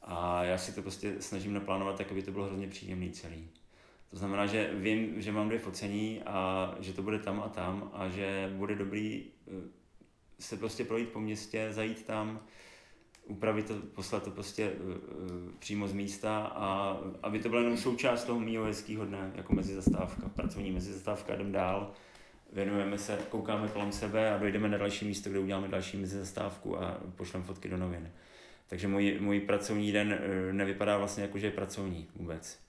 A 0.01 0.43
já 0.43 0.57
si 0.57 0.75
to 0.75 0.81
prostě 0.81 1.15
snažím 1.19 1.53
naplánovat 1.53 1.97
tak, 1.97 2.11
aby 2.11 2.21
to 2.21 2.31
bylo 2.31 2.45
hrozně 2.45 2.67
příjemný 2.67 3.11
celý. 3.11 3.49
To 4.09 4.17
znamená, 4.17 4.45
že 4.45 4.71
vím, 4.73 5.21
že 5.21 5.31
mám 5.31 5.47
dvě 5.47 5.59
focení 5.59 6.21
a 6.25 6.75
že 6.79 6.93
to 6.93 7.01
bude 7.01 7.19
tam 7.19 7.39
a 7.39 7.49
tam 7.49 7.91
a 7.93 8.09
že 8.09 8.53
bude 8.57 8.75
dobrý 8.75 9.25
eh, 9.47 9.51
se 10.39 10.57
prostě 10.57 10.83
projít 10.83 11.09
po 11.09 11.19
městě, 11.19 11.67
zajít 11.71 12.05
tam, 12.05 12.39
upravit 13.25 13.67
to, 13.67 13.73
poslat 13.73 14.23
to 14.23 14.31
prostě 14.31 14.71
uh, 14.71 14.95
přímo 15.59 15.87
z 15.87 15.93
místa 15.93 16.37
a 16.55 16.97
aby 17.23 17.39
to 17.39 17.49
bylo 17.49 17.61
jenom 17.61 17.77
součást 17.77 18.23
toho 18.23 18.39
mýho 18.39 18.63
hezkého 18.63 19.05
dne, 19.05 19.31
jako 19.35 19.55
mezizastávka, 19.55 20.29
pracovní 20.29 20.71
mezizastávka, 20.71 21.33
jdem 21.33 21.51
dál, 21.51 21.91
věnujeme 22.53 22.97
se, 22.97 23.19
koukáme 23.29 23.67
kolem 23.67 23.91
sebe 23.91 24.33
a 24.33 24.37
dojdeme 24.37 24.69
na 24.69 24.77
další 24.77 25.05
místo, 25.05 25.29
kde 25.29 25.39
uděláme 25.39 25.67
další 25.67 25.97
mezizastávku 25.97 26.77
a 26.77 26.97
pošleme 27.15 27.45
fotky 27.45 27.69
do 27.69 27.77
novin. 27.77 28.11
Takže 28.71 28.87
můj, 28.87 29.17
můj 29.19 29.39
pracovní 29.39 29.91
den 29.91 30.13
uh, 30.13 30.53
nevypadá 30.53 30.97
vlastně 30.97 31.23
jako, 31.23 31.37
že 31.37 31.47
je 31.47 31.51
pracovní 31.51 32.09
vůbec. 32.15 32.59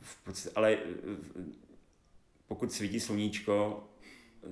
V 0.00 0.24
podstatě, 0.24 0.54
ale 0.56 0.76
uh, 0.76 1.44
pokud 2.48 2.72
svítí 2.72 3.00
sluníčko, 3.00 3.84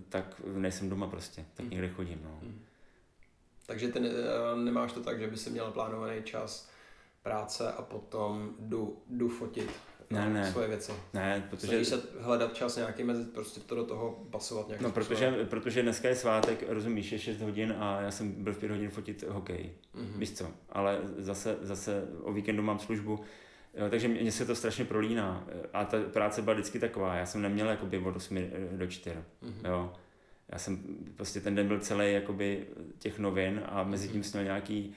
tak 0.09 0.41
nejsem 0.45 0.89
doma 0.89 1.07
prostě, 1.07 1.45
tak 1.55 1.64
hmm. 1.64 1.70
někde 1.70 1.89
chodím. 1.89 2.20
No. 2.24 2.39
Hmm. 2.43 2.64
Takže 3.66 3.89
ty 3.89 4.01
ne, 4.01 4.09
nemáš 4.64 4.93
to 4.93 5.01
tak, 5.01 5.20
že 5.20 5.26
by 5.26 5.36
si 5.36 5.51
měl 5.51 5.70
plánovaný 5.70 6.22
čas 6.22 6.70
práce 7.22 7.72
a 7.72 7.82
potom 7.82 8.55
jdu, 8.59 9.03
jdu 9.09 9.28
fotit 9.28 9.70
ne, 10.11 10.28
ne. 10.28 10.52
svoje 10.52 10.68
věci. 10.68 10.92
Ne, 11.14 11.46
protože... 11.50 11.66
Snažíš 11.66 11.88
se 11.88 12.02
hledat 12.20 12.54
čas 12.54 12.76
nějaký 12.76 13.04
mezi, 13.04 13.24
prostě 13.24 13.61
to 13.61 13.74
do 13.74 13.84
toho 13.84 14.24
pasovat 14.30 14.68
nějak 14.68 14.80
No, 14.80 14.90
protože, 14.90 15.30
protože 15.50 15.82
dneska 15.82 16.09
je 16.09 16.16
svátek, 16.16 16.64
rozumíš, 16.68 17.12
je 17.12 17.18
6 17.18 17.40
hodin 17.40 17.74
a 17.78 18.00
já 18.00 18.11
jsem 18.11 18.44
byl 18.44 18.54
v 18.54 18.59
5 18.59 18.70
hodin 18.70 18.90
fotit 18.90 19.24
hokej. 19.28 19.70
Mm-hmm. 19.94 20.18
Víš 20.18 20.32
co, 20.32 20.50
ale 20.68 21.00
zase, 21.18 21.56
zase 21.62 22.09
o 22.22 22.32
víkendu 22.32 22.62
mám 22.62 22.78
službu, 22.78 23.20
Jo, 23.74 23.90
takže 23.90 24.09
mě 24.09 24.32
se 24.32 24.46
to 24.46 24.54
strašně 24.54 24.84
prolíná. 24.84 25.46
A 25.72 25.84
ta 25.84 25.98
práce 26.12 26.42
byla 26.42 26.54
vždycky 26.54 26.78
taková. 26.78 27.14
Já 27.14 27.26
jsem 27.26 27.42
neměl 27.42 27.68
jakoby 27.68 27.98
od 27.98 28.16
8 28.16 28.38
do 28.72 28.86
4. 28.86 29.16
Mm-hmm. 29.16 29.68
Jo. 29.68 29.92
Já 30.52 30.59
jsem 30.59 30.82
prostě 31.16 31.40
ten 31.40 31.54
den 31.54 31.68
byl 31.68 31.80
celý 31.80 32.12
jakoby 32.12 32.66
těch 32.98 33.18
novin 33.18 33.62
a 33.66 33.82
mezi 33.82 34.09
tím 34.09 34.22
měl 34.32 34.44
nějaký 34.44 34.94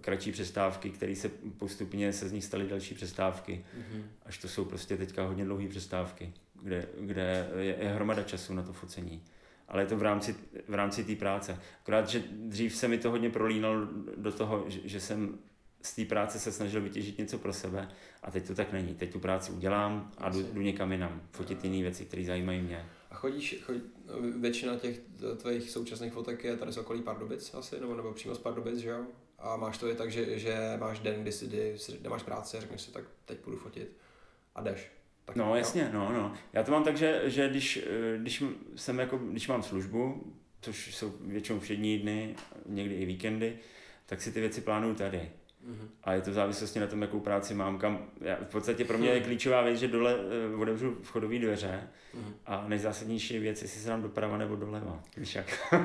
kratší 0.00 0.32
přestávky, 0.32 0.90
které 0.90 1.16
se 1.16 1.30
postupně 1.58 2.12
se 2.12 2.28
z 2.28 2.32
nich 2.32 2.44
staly 2.44 2.68
další 2.68 2.94
přestávky. 2.94 3.64
Mm-hmm. 3.78 4.02
Až 4.26 4.38
to 4.38 4.48
jsou 4.48 4.64
prostě 4.64 4.96
teďka 4.96 5.26
hodně 5.26 5.44
dlouhé 5.44 5.68
přestávky, 5.68 6.32
kde, 6.62 6.88
kde 7.00 7.48
je, 7.58 7.76
je 7.80 7.88
hromada 7.88 8.22
času 8.22 8.54
na 8.54 8.62
to 8.62 8.72
focení. 8.72 9.22
Ale 9.68 9.82
je 9.82 9.86
to 9.86 9.96
v 9.96 10.02
rámci, 10.02 10.36
v 10.68 10.74
rámci 10.74 11.04
té 11.04 11.16
práce. 11.16 11.58
Akorát, 11.82 12.08
že 12.08 12.22
dřív 12.30 12.76
se 12.76 12.88
mi 12.88 12.98
to 12.98 13.10
hodně 13.10 13.30
prolínalo 13.30 13.86
do 14.16 14.32
toho, 14.32 14.64
že, 14.68 14.80
že 14.84 15.00
jsem 15.00 15.38
z 15.82 15.94
té 15.94 16.04
práce 16.04 16.38
se 16.38 16.52
snažil 16.52 16.80
vytěžit 16.80 17.18
něco 17.18 17.38
pro 17.38 17.52
sebe 17.52 17.88
a 18.22 18.30
teď 18.30 18.46
to 18.46 18.54
tak 18.54 18.72
není. 18.72 18.94
Teď 18.94 19.12
tu 19.12 19.18
práci 19.18 19.52
udělám 19.52 20.12
a 20.18 20.28
jdu, 20.28 20.42
jdu 20.52 20.60
někam 20.60 20.92
jinam, 20.92 21.22
fotit 21.30 21.64
jiné 21.64 21.82
věci, 21.82 22.04
které 22.04 22.24
zajímají 22.24 22.62
mě. 22.62 22.86
A 23.10 23.14
chodíš, 23.14 23.62
chodí, 23.62 23.80
většina 24.40 24.76
těch 24.76 25.00
tvých 25.36 25.70
současných 25.70 26.12
fotek 26.12 26.44
je 26.44 26.56
tady 26.56 26.72
z 26.72 26.78
okolí 26.78 27.02
Pardubic 27.02 27.54
asi, 27.54 27.80
nebo, 27.80 27.96
nebo 27.96 28.12
přímo 28.12 28.34
z 28.34 28.38
Pardubic, 28.38 28.78
že 28.78 28.88
jo? 28.88 29.06
A 29.44 29.56
máš 29.56 29.78
to 29.78 29.88
i 29.88 29.94
tak, 29.94 30.10
že, 30.10 30.38
že 30.38 30.56
máš 30.80 30.98
den, 30.98 31.22
kdy 31.22 31.32
si 31.32 31.46
kdy, 31.46 31.76
nemáš 32.02 32.22
práci 32.22 32.56
a 32.56 32.60
řekneš 32.60 32.80
si, 32.80 32.92
tak 32.92 33.04
teď 33.24 33.38
půjdu 33.38 33.56
fotit 33.56 33.96
a 34.54 34.62
jdeš. 34.62 34.90
Tak, 35.24 35.36
no 35.36 35.56
jasně, 35.56 35.90
no, 35.92 36.12
no. 36.12 36.34
Já 36.52 36.62
to 36.62 36.72
mám 36.72 36.84
tak, 36.84 36.96
že, 36.96 37.22
že 37.24 37.48
když, 37.48 37.86
když, 38.18 38.42
jsem 38.76 38.98
jako, 38.98 39.18
když 39.18 39.48
mám 39.48 39.62
službu, 39.62 40.32
což 40.60 40.96
jsou 40.96 41.14
většinou 41.20 41.60
všední 41.60 41.98
dny, 41.98 42.36
někdy 42.66 42.94
i 42.94 43.06
víkendy, 43.06 43.58
tak 44.06 44.22
si 44.22 44.32
ty 44.32 44.40
věci 44.40 44.60
plánuju 44.60 44.94
tady. 44.94 45.30
Mm-hmm. 45.68 45.88
A 46.04 46.12
je 46.12 46.20
to 46.20 46.30
v 46.30 46.34
závislosti 46.34 46.80
na 46.80 46.86
tom, 46.86 47.02
jakou 47.02 47.20
práci 47.20 47.54
mám, 47.54 47.78
kam. 47.78 47.98
Já, 48.20 48.36
v 48.36 48.50
podstatě 48.52 48.84
pro 48.84 48.98
mě 48.98 49.08
je 49.08 49.20
klíčová 49.20 49.62
věc, 49.62 49.78
že 49.78 49.88
dole 49.88 50.16
uh, 50.54 50.60
otevřu 50.60 50.96
vchodové 51.02 51.38
dveře 51.38 51.88
mm-hmm. 52.14 52.32
a 52.46 52.64
nejzásadnější 52.68 53.38
věc, 53.38 53.62
jestli 53.62 53.80
se 53.80 53.88
dám 53.88 54.02
doprava 54.02 54.38
nebo 54.38 54.56
doleva. 54.56 55.02
Víš 55.16 55.34
jak? 55.34 55.46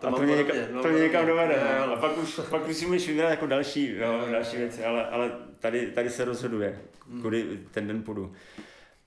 to 0.00 0.08
a 0.08 0.10
to 0.10 0.22
mě, 0.22 0.36
někam, 0.36 0.56
no, 0.72 0.82
to 0.82 0.88
mě 0.88 1.00
někam 1.00 1.26
dovede. 1.26 1.54
Ne, 1.54 1.86
no. 1.86 1.92
A 1.92 1.96
pak 1.96 2.18
už, 2.18 2.40
pak 2.50 2.68
už 2.68 2.76
si 2.76 2.86
můžeš 2.86 3.08
vybrat 3.08 3.30
jako 3.30 3.46
další, 3.46 3.96
jo, 3.96 4.26
další 4.32 4.56
věci, 4.56 4.84
ale, 4.84 5.06
ale 5.06 5.32
tady, 5.60 5.86
tady 5.86 6.10
se 6.10 6.24
rozhoduje, 6.24 6.80
mm. 7.06 7.22
kudy 7.22 7.60
ten 7.70 7.86
den 7.86 8.02
půjdu. 8.02 8.32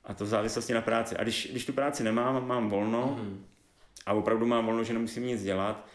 A 0.03 0.13
to 0.13 0.25
v 0.25 0.27
závislosti 0.27 0.73
na 0.73 0.81
práci. 0.81 1.17
A 1.17 1.23
když, 1.23 1.47
když 1.51 1.65
tu 1.65 1.73
práci 1.73 2.03
nemám, 2.03 2.47
mám 2.47 2.69
volno 2.69 3.19
mm. 3.21 3.45
a 4.05 4.13
opravdu 4.13 4.45
mám 4.45 4.65
volno, 4.65 4.83
že 4.83 4.93
nemusím 4.93 5.25
nic 5.25 5.43
dělat, 5.43 5.87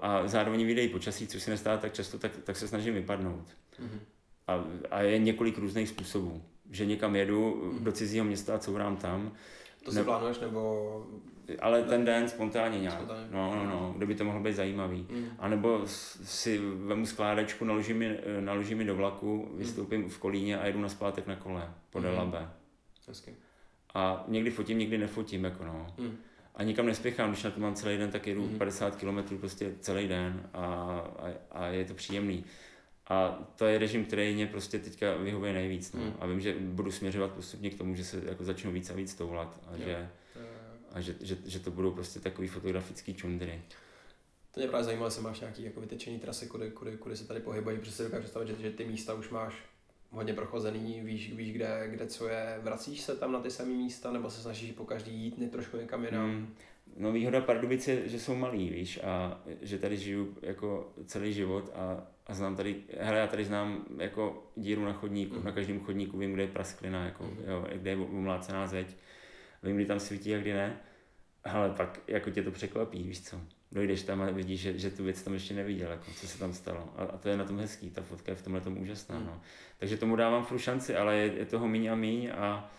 a 0.00 0.28
zároveň 0.28 0.66
vyjde 0.66 0.88
počasí, 0.88 1.26
což 1.26 1.42
se 1.42 1.50
nestává 1.50 1.76
tak 1.76 1.92
často, 1.92 2.18
tak, 2.18 2.32
tak 2.44 2.56
se 2.56 2.68
snažím 2.68 2.94
vypadnout. 2.94 3.44
Mm-hmm. 3.80 3.98
A, 4.46 4.64
a 4.90 5.02
je 5.02 5.18
několik 5.18 5.58
různých 5.58 5.88
způsobů. 5.88 6.42
Že 6.70 6.86
někam 6.86 7.16
jedu 7.16 7.50
mm-hmm. 7.50 7.82
do 7.82 7.92
cizího 7.92 8.24
města 8.24 8.54
a 8.54 8.58
courám 8.58 8.96
tam. 8.96 9.32
To 9.84 9.90
si 9.90 9.98
ne... 9.98 10.04
plánuješ 10.04 10.38
nebo... 10.38 11.06
Ale 11.60 11.82
ten 11.82 12.04
den 12.04 12.28
spontánně 12.28 12.80
nějak. 12.80 12.96
Spontánně. 12.96 13.28
No, 13.30 13.54
no, 13.54 13.64
no, 13.64 13.94
kde 13.96 14.06
by 14.06 14.14
to 14.14 14.24
mohlo 14.24 14.40
být 14.40 14.52
zajímavý. 14.52 15.06
Mm. 15.10 15.26
A 15.38 15.48
nebo 15.48 15.80
si 15.86 16.58
vemu 16.58 17.06
skládečku, 17.06 17.64
naložím 17.64 17.98
mi, 17.98 18.18
naložím 18.40 18.78
mi 18.78 18.84
do 18.84 18.94
vlaku, 18.94 19.46
mhm. 19.48 19.58
vystoupím 19.58 20.00
mm. 20.00 20.08
v 20.08 20.18
Kolíně 20.18 20.58
a 20.58 20.66
jedu 20.66 20.80
na 20.80 20.88
zpátek 20.88 21.26
na 21.26 21.36
kole, 21.36 21.74
podél 21.90 22.12
mm. 22.12 22.18
Labe. 22.18 22.50
Hezky. 23.08 23.34
A 23.94 24.24
někdy 24.28 24.50
fotím, 24.50 24.78
někdy 24.78 24.98
nefotím, 24.98 25.44
jako 25.44 25.64
no. 25.64 25.86
Mm 25.98 26.16
a 26.60 26.62
nikam 26.62 26.86
nespěchám, 26.86 27.30
když 27.30 27.42
na 27.42 27.50
to 27.50 27.60
mám 27.60 27.74
celý 27.74 27.98
den, 27.98 28.10
tak 28.10 28.26
jedu 28.26 28.46
mm. 28.46 28.58
50 28.58 28.96
km 28.96 29.38
prostě 29.38 29.74
celý 29.80 30.08
den 30.08 30.50
a, 30.52 30.64
a, 31.18 31.32
a 31.50 31.66
je 31.66 31.84
to 31.84 31.94
příjemný. 31.94 32.44
A 33.06 33.38
to 33.56 33.64
je 33.64 33.78
režim, 33.78 34.04
který 34.04 34.34
mě 34.34 34.46
prostě 34.46 34.78
teďka 34.78 35.16
vyhovuje 35.16 35.52
nejvíc. 35.52 35.92
No. 35.92 36.00
Mm. 36.00 36.12
A 36.20 36.26
vím, 36.26 36.40
že 36.40 36.54
budu 36.58 36.92
směřovat 36.92 37.32
postupně 37.32 37.70
k 37.70 37.78
tomu, 37.78 37.94
že 37.94 38.04
se 38.04 38.22
jako 38.26 38.44
začnu 38.44 38.72
víc 38.72 38.90
a 38.90 38.94
víc 38.94 39.14
toulat 39.14 39.60
a, 39.66 39.76
že, 39.76 40.10
a 40.92 41.00
že, 41.00 41.14
že, 41.20 41.36
že, 41.46 41.58
to 41.58 41.70
budou 41.70 41.90
prostě 41.90 42.20
takový 42.20 42.48
fotografický 42.48 43.14
čundry. 43.14 43.62
To 44.54 44.60
mě 44.60 44.68
právě 44.68 44.84
zajímalo, 44.84 45.06
jestli 45.06 45.22
máš 45.22 45.40
nějaký 45.40 45.62
jako 45.62 45.80
vytečený 45.80 46.18
trasy, 46.18 46.46
kudy, 46.46 46.70
kudy, 46.70 46.96
kudy 46.96 47.16
se 47.16 47.26
tady 47.26 47.40
pohybují, 47.40 47.78
protože 47.78 47.92
si 47.92 48.02
dokážu 48.02 48.22
představit, 48.22 48.48
že, 48.48 48.54
že 48.62 48.70
ty 48.70 48.84
místa 48.84 49.14
už 49.14 49.30
máš 49.30 49.54
hodně 50.10 50.34
prochozený, 50.34 51.00
víš, 51.00 51.32
víš 51.32 51.52
kde, 51.52 51.84
kde 51.90 52.06
co 52.06 52.28
je, 52.28 52.58
vracíš 52.62 53.00
se 53.00 53.16
tam 53.16 53.32
na 53.32 53.40
ty 53.40 53.50
samé 53.50 53.70
místa, 53.70 54.12
nebo 54.12 54.30
se 54.30 54.40
snažíš 54.40 54.72
po 54.72 54.84
každý 54.84 55.14
jít 55.14 55.38
ne, 55.38 55.48
trošku 55.48 55.76
někam 55.76 56.04
jinam? 56.04 56.30
Hmm. 56.30 56.54
No 56.96 57.12
výhoda 57.12 57.40
Pardubic 57.40 57.88
je, 57.88 58.08
že 58.08 58.20
jsou 58.20 58.34
malí, 58.34 58.70
víš, 58.70 59.00
a 59.04 59.40
že 59.60 59.78
tady 59.78 59.96
žiju 59.96 60.36
jako 60.42 60.92
celý 61.06 61.32
život 61.32 61.70
a, 61.74 62.06
a 62.26 62.34
znám 62.34 62.56
tady, 62.56 62.82
hele, 63.00 63.18
já 63.18 63.26
tady 63.26 63.44
znám 63.44 63.84
jako 63.98 64.50
díru 64.56 64.84
na 64.84 64.92
chodníku, 64.92 65.36
mm. 65.36 65.44
na 65.44 65.52
každém 65.52 65.80
chodníku 65.80 66.18
vím, 66.18 66.32
kde 66.32 66.42
je 66.42 66.48
prasklina, 66.48 67.04
jako, 67.04 67.24
mm. 67.24 67.36
jo, 67.46 67.66
kde 67.72 67.90
je 67.90 67.96
umlácená 67.96 68.66
zeď, 68.66 68.96
vím, 69.62 69.76
kdy 69.76 69.86
tam 69.86 70.00
svítí 70.00 70.34
a 70.34 70.38
kdy 70.38 70.52
ne, 70.52 70.80
ale 71.44 71.70
pak 71.70 72.00
jako 72.06 72.30
tě 72.30 72.42
to 72.42 72.50
překvapí, 72.50 73.02
víš 73.02 73.22
co. 73.22 73.40
dojdeš 73.72 74.02
tam 74.02 74.22
a 74.22 74.30
vidíš, 74.30 74.60
že, 74.60 74.78
že 74.78 74.90
tu 74.90 75.04
věc 75.04 75.22
tam 75.22 75.34
ještě 75.34 75.54
neviděl, 75.54 75.90
jako, 75.90 76.10
co 76.20 76.28
se 76.28 76.38
tam 76.38 76.52
stalo. 76.52 76.92
A, 76.96 77.02
a 77.02 77.18
to 77.18 77.28
je 77.28 77.36
na 77.36 77.44
tom 77.44 77.58
hezký, 77.58 77.90
ta 77.90 78.02
fotka 78.02 78.32
je 78.32 78.36
v 78.36 78.42
tomhle 78.42 78.60
tom 78.60 78.78
úžasná. 78.78 79.18
Mm. 79.18 79.26
No. 79.26 79.40
Takže 79.78 79.96
tomu 79.96 80.16
dávám 80.16 80.44
furt 80.44 80.58
šanci, 80.58 80.96
ale 80.96 81.16
je, 81.16 81.32
je 81.38 81.46
toho 81.46 81.68
míň 81.68 81.86
a 81.86 81.94
míň 81.94 82.30
a 82.36 82.70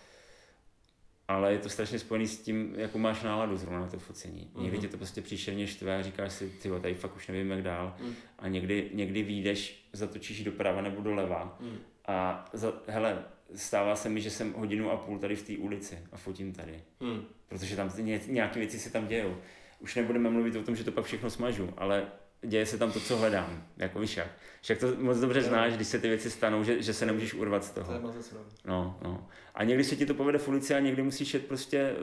ale 1.28 1.52
je 1.52 1.58
to 1.58 1.68
strašně 1.68 1.98
spojený 1.98 2.28
s 2.28 2.40
tím, 2.40 2.74
jakou 2.76 2.98
máš 2.98 3.22
náladu 3.22 3.56
zrovna 3.56 3.80
na 3.80 3.86
to 3.86 3.98
focení. 3.98 4.50
Mm-hmm. 4.54 4.62
Někdy 4.62 4.78
tě 4.78 4.88
to 4.88 4.96
prostě 4.96 5.20
příšerně 5.22 5.66
štve 5.66 5.98
a 5.98 6.02
říkáš 6.02 6.32
si, 6.32 6.50
ty 6.50 6.68
tady 6.68 6.94
fakt 6.94 7.16
už 7.16 7.28
nevím, 7.28 7.50
jak 7.50 7.62
dál. 7.62 7.96
Mm. 8.00 8.14
A 8.38 8.48
někdy, 8.48 8.90
někdy 8.94 9.22
vyjdeš, 9.22 9.88
zatočíš 9.92 10.44
doprava 10.44 10.82
nebo 10.82 11.02
doleva 11.02 11.56
mm. 11.60 11.78
a 12.06 12.44
za, 12.52 12.72
hele, 12.86 13.24
stává 13.54 13.96
se 13.96 14.08
mi, 14.08 14.20
že 14.20 14.30
jsem 14.30 14.52
hodinu 14.52 14.90
a 14.90 14.96
půl 14.96 15.18
tady 15.18 15.36
v 15.36 15.42
té 15.42 15.52
ulici 15.56 15.98
a 16.12 16.16
fotím 16.16 16.52
tady. 16.52 16.82
Mm. 17.00 17.24
Protože 17.48 17.76
tam 17.76 17.90
nějaké 18.26 18.58
věci 18.58 18.78
se 18.78 18.90
tam 18.90 19.06
dějou. 19.06 19.36
Už 19.82 19.94
nebudeme 19.94 20.30
mluvit 20.30 20.56
o 20.56 20.62
tom, 20.62 20.76
že 20.76 20.84
to 20.84 20.92
pak 20.92 21.04
všechno 21.04 21.30
smažu, 21.30 21.74
ale 21.76 22.06
děje 22.42 22.66
se 22.66 22.78
tam 22.78 22.92
to, 22.92 23.00
co 23.00 23.16
hledám, 23.16 23.66
jako 23.76 24.00
víš 24.00 24.16
jak. 24.16 24.28
Však 24.62 24.78
to 24.78 24.86
moc 24.98 25.18
dobře 25.18 25.42
znáš, 25.42 25.72
když 25.72 25.88
se 25.88 25.98
ty 25.98 26.08
věci 26.08 26.30
stanou, 26.30 26.64
že, 26.64 26.82
že 26.82 26.94
se 26.94 27.06
nemůžeš 27.06 27.34
urvat 27.34 27.64
z 27.64 27.70
toho. 27.70 27.92
To 27.92 28.00
no, 28.64 28.98
no. 29.02 29.28
A 29.54 29.64
někdy 29.64 29.84
se 29.84 29.96
ti 29.96 30.06
to 30.06 30.14
povede 30.14 30.38
v 30.38 30.48
ulici 30.48 30.74
a 30.74 30.78
někdy 30.78 31.02
musíš 31.02 31.34
jet 31.34 31.46
prostě, 31.46 31.94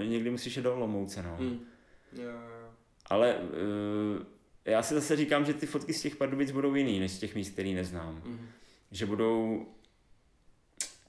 eh, 0.00 0.06
někdy 0.06 0.30
musíš 0.30 0.56
jet 0.56 0.62
do 0.62 0.74
Olomouce, 0.74 1.22
no. 1.22 1.36
Mm. 1.40 1.60
Jo, 2.12 2.30
jo. 2.30 2.68
Ale 3.06 3.36
uh, 3.36 4.22
já 4.64 4.82
si 4.82 4.94
zase 4.94 5.16
říkám, 5.16 5.44
že 5.44 5.54
ty 5.54 5.66
fotky 5.66 5.92
z 5.92 6.02
těch 6.02 6.16
Pardubic 6.16 6.50
budou 6.50 6.74
jiný, 6.74 7.00
než 7.00 7.12
z 7.12 7.18
těch 7.18 7.34
míst, 7.34 7.50
který 7.50 7.74
neznám. 7.74 8.22
Mm. 8.24 8.48
Že 8.90 9.06
budou 9.06 9.66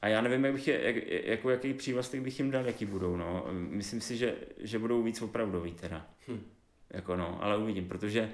a 0.02 0.08
já 0.08 0.22
nevím, 0.22 0.46
jak 0.46 0.54
bych 0.54 0.68
je, 0.68 0.82
jak, 0.84 1.28
jako 1.28 1.50
jaký 1.50 1.74
přívlastek 1.74 2.22
bych 2.22 2.40
jim 2.40 2.52
dal, 2.52 2.66
jaký 2.66 2.86
budou, 2.86 3.18
no. 3.18 3.46
Myslím 3.52 4.02
si, 4.02 4.18
že, 4.18 4.36
že 4.58 4.80
budou 4.80 5.04
víc 5.04 5.22
opravdový 5.22 5.74
teda. 5.74 6.08
Hm. 6.28 6.44
Jako 6.90 7.16
no, 7.16 7.44
ale 7.44 7.58
uvidím, 7.58 7.88
protože 7.88 8.32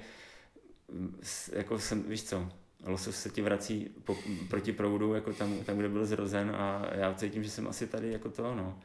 jako 1.52 1.78
jsem, 1.78 2.02
víš 2.02 2.24
co, 2.24 2.48
losos 2.86 3.16
se 3.16 3.30
ti 3.30 3.42
vrací 3.42 3.94
po, 4.04 4.16
proti 4.50 4.72
proudu, 4.72 5.14
jako 5.14 5.32
tam, 5.32 5.64
tam, 5.64 5.78
kde 5.78 5.88
byl 5.88 6.06
zrozen 6.06 6.50
a 6.50 6.94
já 6.94 7.14
cítím, 7.14 7.42
že 7.42 7.50
jsem 7.50 7.68
asi 7.68 7.86
tady 7.86 8.12
jako 8.12 8.30
to, 8.30 8.54
no. 8.54 8.78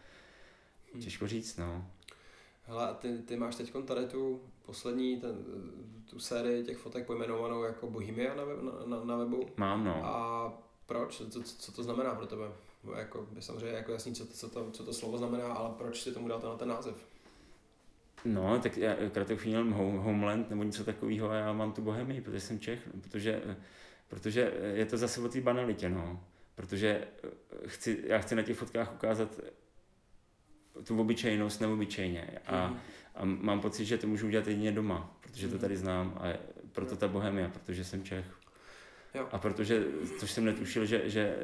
Hm. 0.95 1.01
Těžko 1.01 1.27
říct, 1.27 1.57
no. 1.57 1.87
Hele, 2.63 2.95
ty, 2.99 3.17
ty 3.17 3.35
máš 3.35 3.55
teď 3.55 3.73
tady 3.85 4.07
tu 4.07 4.41
poslední, 4.65 5.21
ten, 5.21 5.45
tu 6.09 6.19
sérii 6.19 6.63
těch 6.63 6.77
fotek 6.77 7.05
pojmenovanou 7.05 7.63
jako 7.63 7.89
Bohemia 7.89 8.35
na, 8.35 8.45
web, 8.45 8.61
na, 8.61 8.71
na, 8.85 9.03
na 9.03 9.15
webu. 9.15 9.49
Mám, 9.57 9.85
no. 9.85 10.05
A 10.05 10.53
proč? 10.85 11.21
Co, 11.29 11.43
co 11.43 11.71
to 11.71 11.83
znamená 11.83 12.15
pro 12.15 12.27
tebe? 12.27 12.45
Jako, 12.97 13.27
samozřejmě 13.39 13.77
jako 13.77 13.91
jasný, 13.91 14.15
co 14.15 14.25
to, 14.25 14.33
co, 14.33 14.49
to, 14.49 14.71
co 14.71 14.83
to 14.83 14.93
slovo 14.93 15.17
znamená, 15.17 15.53
ale 15.53 15.69
proč 15.77 16.01
si 16.01 16.13
tomu 16.13 16.27
dal 16.27 16.41
ten, 16.41 16.49
ten 16.57 16.67
název? 16.67 17.07
No, 18.25 18.59
tak 18.59 18.77
já 18.77 18.95
krátce 19.09 19.37
měl 19.45 19.63
Homeland 19.73 20.49
nebo 20.49 20.63
něco 20.63 20.83
takového 20.83 21.29
a 21.29 21.35
já 21.35 21.53
mám 21.53 21.73
tu 21.73 21.81
Bohemii, 21.81 22.21
protože 22.21 22.39
jsem 22.39 22.59
Čech, 22.59 22.87
no, 22.93 23.01
protože, 23.01 23.57
protože 24.07 24.53
je 24.73 24.85
to 24.85 24.97
zase 24.97 25.21
o 25.21 25.29
té 25.29 25.41
banalitě, 25.41 25.89
no. 25.89 26.23
Protože 26.55 27.07
chci, 27.67 28.03
já 28.07 28.19
chci 28.19 28.35
na 28.35 28.41
těch 28.41 28.57
fotkách 28.57 28.93
ukázat 28.93 29.39
tu 30.83 30.99
obyčejnost 30.99 31.61
neobyčejně 31.61 32.39
a, 32.45 32.67
mm. 32.67 32.79
a 33.15 33.25
mám 33.25 33.61
pocit, 33.61 33.85
že 33.85 33.97
to 33.97 34.07
můžu 34.07 34.27
udělat 34.27 34.47
jedině 34.47 34.71
doma, 34.71 35.17
protože 35.21 35.47
to 35.47 35.53
mhm. 35.53 35.61
tady 35.61 35.77
znám 35.77 36.17
a 36.21 36.37
proto 36.71 36.95
ta 36.95 37.07
Bohemia, 37.07 37.49
protože 37.49 37.83
jsem 37.83 38.03
Čech. 38.03 38.40
Jo. 39.13 39.27
A 39.31 39.37
protože, 39.37 39.83
což 40.19 40.31
jsem 40.31 40.45
netušil, 40.45 40.85
že, 40.85 41.09
že, 41.09 41.37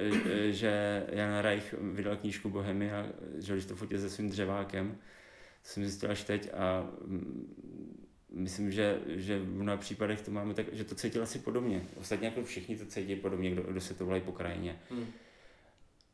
že 0.49 1.03
Jan 1.09 1.39
Reich 1.39 1.75
vydal 1.81 2.15
knížku 2.15 2.49
Bohemia, 2.49 3.05
že 3.37 3.53
když 3.53 3.65
to 3.65 3.75
fotil 3.75 3.99
se 3.99 4.09
svým 4.09 4.29
dřevákem, 4.29 4.97
to 5.61 5.69
jsem 5.69 5.83
zjistil 5.83 6.11
až 6.11 6.23
teď 6.23 6.49
a 6.53 6.89
myslím, 8.31 8.71
že, 8.71 8.99
že 9.07 9.39
v 9.39 9.47
mnoha 9.47 9.77
případech 9.77 10.21
to 10.21 10.31
máme 10.31 10.53
tak, 10.53 10.65
že 10.71 10.83
to 10.83 10.95
cítil 10.95 11.23
asi 11.23 11.39
podobně. 11.39 11.85
Ostatně 11.95 12.27
jako 12.27 12.43
všichni 12.43 12.77
to 12.77 12.85
cítí 12.85 13.15
podobně, 13.15 13.51
kdo, 13.51 13.61
kdo 13.61 13.81
se 13.81 13.93
to 13.93 14.05
volají 14.05 14.23
po 14.23 14.31
krajině. 14.31 14.79
Hmm. 14.89 15.05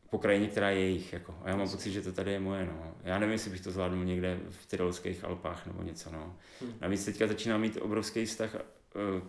Po 0.09 0.19
krajině, 0.19 0.47
která 0.47 0.69
je 0.69 0.79
jejich. 0.79 1.13
Jako. 1.13 1.35
A 1.43 1.49
já 1.49 1.55
mám 1.55 1.69
pocit, 1.69 1.91
že 1.91 2.01
to 2.01 2.11
tady 2.11 2.31
je 2.31 2.39
moje. 2.39 2.65
No. 2.65 2.95
Já 3.03 3.19
nevím, 3.19 3.33
jestli 3.33 3.51
bych 3.51 3.61
to 3.61 3.71
zvládnul 3.71 4.05
někde 4.05 4.39
v 4.49 4.65
Tyrolských 4.65 5.23
Alpách 5.23 5.65
nebo 5.65 5.83
něco. 5.83 6.11
No. 6.11 6.37
Hmm. 6.61 6.73
Navíc 6.81 7.05
teďka 7.05 7.27
začínám 7.27 7.61
mít 7.61 7.77
obrovský 7.81 8.25
vztah 8.25 8.55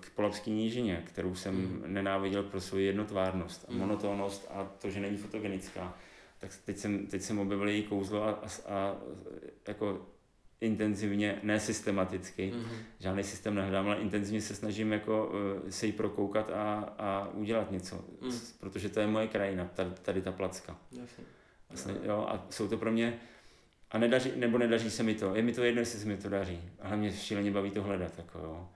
k 0.00 0.10
Polapské 0.10 0.50
nížině, 0.50 1.02
kterou 1.06 1.34
jsem 1.34 1.54
mm. 1.54 1.82
nenáviděl 1.86 2.42
pro 2.42 2.60
svou 2.60 2.78
jednotvárnost 2.78 3.64
a 3.68 3.72
mm. 3.72 3.78
monotónnost 3.78 4.46
a 4.50 4.64
to, 4.64 4.90
že 4.90 5.00
není 5.00 5.16
fotogenická. 5.16 5.96
Tak 6.38 6.50
teď 6.64 6.78
jsem, 6.78 7.06
teď 7.06 7.22
jsem 7.22 7.38
objevil 7.38 7.68
její 7.68 7.82
kouzlo 7.82 8.22
a, 8.22 8.30
a, 8.30 8.48
a 8.68 8.96
jako 9.68 10.06
intenzivně, 10.60 11.38
ne 11.42 11.60
systematicky, 11.60 12.52
mm. 12.54 12.64
žádný 12.98 13.22
systém 13.22 13.54
nehledám, 13.54 13.86
ale 13.86 13.96
intenzivně 13.96 14.40
se 14.40 14.54
snažím 14.54 14.92
jako 14.92 15.26
uh, 15.26 15.70
se 15.70 15.86
jí 15.86 15.92
prokoukat 15.92 16.50
a, 16.50 16.94
a 16.98 17.28
udělat 17.34 17.70
něco, 17.70 18.04
mm. 18.20 18.32
protože 18.60 18.88
to 18.88 19.00
je 19.00 19.06
moje 19.06 19.28
krajina, 19.28 19.64
tady, 19.64 19.90
tady 20.02 20.22
ta 20.22 20.32
placka. 20.32 20.76
Jasně. 20.92 21.24
Vlastně, 21.68 21.94
jo, 22.02 22.26
a 22.28 22.46
jsou 22.50 22.68
to 22.68 22.76
pro 22.76 22.92
mě, 22.92 23.18
a 23.90 23.98
nedaří, 23.98 24.32
nebo 24.36 24.58
nedaří 24.58 24.90
se 24.90 25.02
mi 25.02 25.14
to, 25.14 25.34
je 25.34 25.42
mi 25.42 25.52
to 25.52 25.64
jedno, 25.64 25.80
jestli 25.80 25.98
se 25.98 26.06
mi 26.06 26.16
to 26.16 26.28
daří, 26.28 26.60
ale 26.80 26.96
mě 26.96 27.12
šíleně 27.12 27.50
baví 27.50 27.70
to 27.70 27.82
hledat, 27.82 28.12
jako 28.18 28.38
jo. 28.38 28.68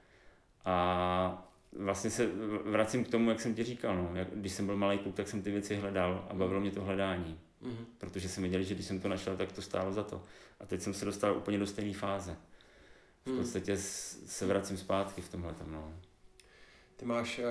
A 0.65 1.49
vlastně 1.73 2.11
se 2.11 2.27
vracím 2.65 3.05
k 3.05 3.09
tomu, 3.09 3.31
jak 3.31 3.41
jsem 3.41 3.55
ti 3.55 3.65
říkal, 3.65 3.97
no. 3.97 4.11
jak, 4.15 4.29
když 4.35 4.53
jsem 4.53 4.67
byl 4.67 4.77
malý 4.77 4.99
kluk, 4.99 5.15
tak 5.15 5.29
jsem 5.29 5.43
ty 5.43 5.51
věci 5.51 5.77
hledal 5.77 6.27
a 6.31 6.35
bavilo 6.35 6.61
mě 6.61 6.71
to 6.71 6.85
hledání. 6.85 7.41
Mm-hmm. 7.63 7.85
Protože 7.99 8.29
jsem 8.29 8.43
věděl, 8.43 8.63
že 8.63 8.75
když 8.75 8.87
jsem 8.87 9.01
to 9.01 9.09
našel, 9.09 9.37
tak 9.37 9.53
to 9.53 9.63
stálo 9.63 9.93
za 9.93 10.03
to. 10.03 10.23
A 10.61 10.67
teď 10.67 10.83
jsem 10.83 10.95
se 10.95 11.05
dostal 11.05 11.37
úplně 11.37 11.59
do 11.59 11.67
stejné 11.67 11.95
fáze. 11.95 12.37
V 13.25 13.31
mhm. 13.31 13.39
podstatě 13.39 13.73
mm. 13.73 13.79
se 14.27 14.47
vracím 14.47 14.77
zpátky 14.77 15.21
v 15.21 15.29
tomhle. 15.29 15.55
No. 15.67 15.95
Ty 16.97 17.05
máš, 17.05 17.39
eh, 17.39 17.45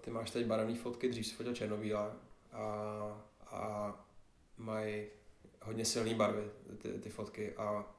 ty 0.00 0.10
máš 0.10 0.30
teď 0.30 0.46
barevné 0.46 0.74
fotky, 0.74 1.08
dřív 1.08 1.26
jsi 1.26 1.34
fotil 1.34 1.54
černobílé 1.54 2.10
a, 2.52 2.62
a 3.46 3.94
mají 4.58 5.06
hodně 5.62 5.84
silné 5.84 6.14
barvy 6.14 6.42
ty, 6.78 6.88
ty 6.88 7.10
fotky 7.10 7.52
a 7.56 7.94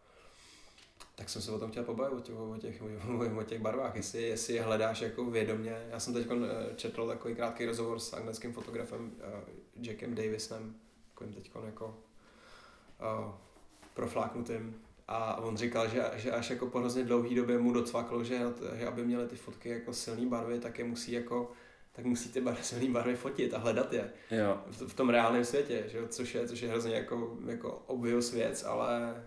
tak 1.17 1.29
jsem 1.29 1.41
se 1.41 1.51
o 1.51 1.59
tom 1.59 1.71
chtěl 1.71 1.83
pobavit, 1.83 2.13
o 2.13 2.21
těch, 2.21 2.41
o 2.51 2.57
těch, 2.57 3.37
o 3.37 3.43
těch 3.43 3.61
barvách, 3.61 3.95
jestli, 3.95 4.21
jestli 4.21 4.53
je 4.53 4.61
hledáš 4.61 5.01
jako 5.01 5.25
vědomě. 5.25 5.87
Já 5.89 5.99
jsem 5.99 6.13
teď 6.13 6.27
eh, 6.31 6.75
četl 6.75 7.07
takový 7.07 7.35
krátký 7.35 7.65
rozhovor 7.65 7.99
s 7.99 8.13
anglickým 8.13 8.53
fotografem 8.53 9.01
uh, 9.01 9.85
Jackem 9.85 10.15
Davisem, 10.15 10.75
takovým 11.09 11.33
teď 11.33 11.51
jako 11.65 11.85
uh, 13.17 13.31
profláknutým. 13.93 14.81
A 15.07 15.35
on 15.35 15.57
říkal, 15.57 15.89
že, 15.89 16.03
že 16.15 16.31
až 16.31 16.49
jako 16.49 16.67
po 16.67 16.79
hrozně 16.79 17.03
dlouhé 17.03 17.35
době 17.35 17.57
mu 17.57 17.73
docvaklo, 17.73 18.23
že, 18.23 18.39
že 18.73 18.87
aby 18.87 19.05
měly 19.05 19.27
ty 19.27 19.35
fotky 19.35 19.69
jako 19.69 19.93
silné 19.93 20.25
barvy, 20.25 20.59
tak 20.59 20.79
je 20.79 20.85
musí 20.85 21.11
jako 21.11 21.51
tak 21.91 22.05
musí 22.05 22.29
ty 22.29 22.41
barvy, 22.41 22.63
silné 22.63 22.89
barvy 22.89 23.15
fotit 23.15 23.53
a 23.53 23.57
hledat 23.57 23.93
je. 23.93 24.11
Jo. 24.31 24.61
V, 24.67 24.87
v, 24.87 24.93
tom 24.93 25.09
reálném 25.09 25.45
světě, 25.45 25.83
že? 25.87 26.07
Což, 26.07 26.35
je, 26.35 26.47
což 26.47 26.61
je 26.61 26.69
hrozně 26.69 26.95
jako, 26.95 27.37
jako 27.45 27.83
obvious 27.87 28.33
věc, 28.33 28.63
ale 28.63 29.23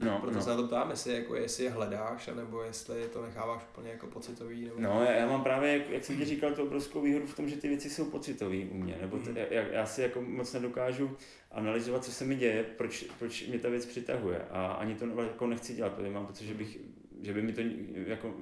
No, 0.00 0.18
Proto 0.20 0.36
no. 0.36 0.42
se 0.42 0.50
na 0.50 0.56
to 0.56 0.66
ptám, 0.66 0.90
jestli, 0.90 1.14
jako, 1.14 1.36
jestli 1.36 1.64
je 1.64 1.70
hledáš, 1.70 2.30
nebo 2.36 2.62
jestli 2.62 3.08
to 3.12 3.22
necháváš 3.22 3.62
úplně 3.70 3.90
jako 3.90 4.06
pocitový. 4.06 4.64
Nebo... 4.64 4.80
No, 4.80 5.04
já, 5.04 5.26
mám 5.26 5.42
právě, 5.42 5.72
jak, 5.72 5.90
jak 5.90 6.04
jsem 6.04 6.16
ti 6.16 6.24
říkal, 6.24 6.52
tu 6.52 6.62
obrovskou 6.62 7.00
výhodu 7.00 7.26
v 7.26 7.36
tom, 7.36 7.48
že 7.48 7.56
ty 7.56 7.68
věci 7.68 7.90
jsou 7.90 8.04
pocitové 8.04 8.56
u 8.70 8.74
mě. 8.74 8.98
Nebo 9.00 9.18
t, 9.18 9.30
mm. 9.30 9.36
já, 9.36 9.62
já, 9.62 9.86
si 9.86 10.02
jako 10.02 10.22
moc 10.22 10.52
nedokážu 10.52 11.16
analyzovat, 11.50 12.04
co 12.04 12.12
se 12.12 12.24
mi 12.24 12.34
děje, 12.34 12.62
proč, 12.62 13.04
proč 13.18 13.46
mě 13.46 13.58
ta 13.58 13.68
věc 13.68 13.86
přitahuje. 13.86 14.42
A 14.50 14.66
ani 14.66 14.94
to 14.94 15.06
jako 15.20 15.46
nechci 15.46 15.74
dělat, 15.74 15.92
protože 15.92 16.10
mám 16.10 16.26
pocit, 16.26 16.46
že, 16.46 16.54
bych, 16.54 16.78
že 17.22 17.32
by 17.32 17.42
mi 17.42 17.52
to 17.52 17.60
jako 18.06 18.34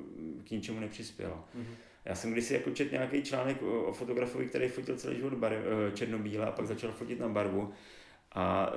k 0.45 0.51
ničemu 0.51 0.81
nepřispělo. 0.81 1.45
Mm. 1.55 1.67
Já 2.05 2.15
jsem 2.15 2.33
kdysi 2.33 2.55
jako 2.55 2.71
čet 2.71 2.93
nějaký 2.93 3.23
článek 3.23 3.63
o, 3.63 3.83
o 3.83 3.93
fotografovi, 3.93 4.47
který 4.47 4.69
fotil 4.69 4.97
celý 4.97 5.17
život 5.17 5.35
bar, 5.35 5.53
eh, 5.53 5.93
černobíle 5.97 6.47
a 6.47 6.53
pak 6.53 6.67
začal 6.67 6.93
fotit 6.93 7.21
na 7.21 7.29
barvu 7.29 7.73
a 8.33 8.73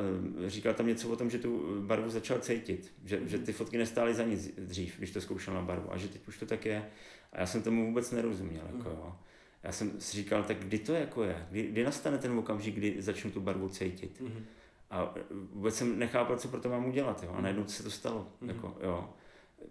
e, 0.45 0.49
říkal 0.49 0.73
tam 0.73 0.87
něco 0.87 1.09
o 1.09 1.15
tom, 1.15 1.29
že 1.29 1.39
tu 1.39 1.81
barvu 1.81 2.09
začal 2.09 2.39
cítit, 2.39 2.93
že, 3.05 3.19
že 3.25 3.37
ty 3.37 3.53
fotky 3.53 3.77
nestály 3.77 4.13
za 4.13 4.23
nic 4.23 4.53
dřív, 4.57 4.97
když 4.97 5.11
to 5.11 5.21
zkoušel 5.21 5.53
na 5.53 5.61
barvu 5.61 5.93
a 5.93 5.97
že 5.97 6.07
teď 6.07 6.27
už 6.27 6.37
to 6.37 6.45
tak 6.45 6.65
je. 6.65 6.89
A 7.33 7.39
já 7.39 7.45
jsem 7.45 7.63
tomu 7.63 7.85
vůbec 7.85 8.11
nerozuměl. 8.11 8.63
Jako, 8.77 8.89
jo. 8.89 9.15
Já 9.63 9.71
jsem 9.71 10.01
si 10.01 10.17
říkal, 10.17 10.43
tak 10.43 10.57
kdy 10.57 10.79
to 10.79 10.93
jako 10.93 11.23
je? 11.23 11.47
Kdy, 11.51 11.63
kdy 11.63 11.83
nastane 11.83 12.17
ten 12.17 12.31
okamžik, 12.31 12.75
kdy 12.75 13.01
začnu 13.01 13.31
tu 13.31 13.41
barvu 13.41 13.69
cítit? 13.69 14.21
Mm-hmm. 14.21 14.43
A 14.91 15.13
vůbec 15.53 15.75
jsem 15.75 15.99
nechápal, 15.99 16.37
co 16.37 16.47
pro 16.47 16.59
to 16.59 16.69
mám 16.69 16.85
udělat. 16.85 17.23
Jo. 17.23 17.31
A 17.33 17.41
najednou 17.41 17.67
se 17.67 17.83
to 17.83 17.91
stalo. 17.91 18.27
Mm-hmm. 18.41 18.47
Jako, 18.47 18.77
jo 18.81 19.09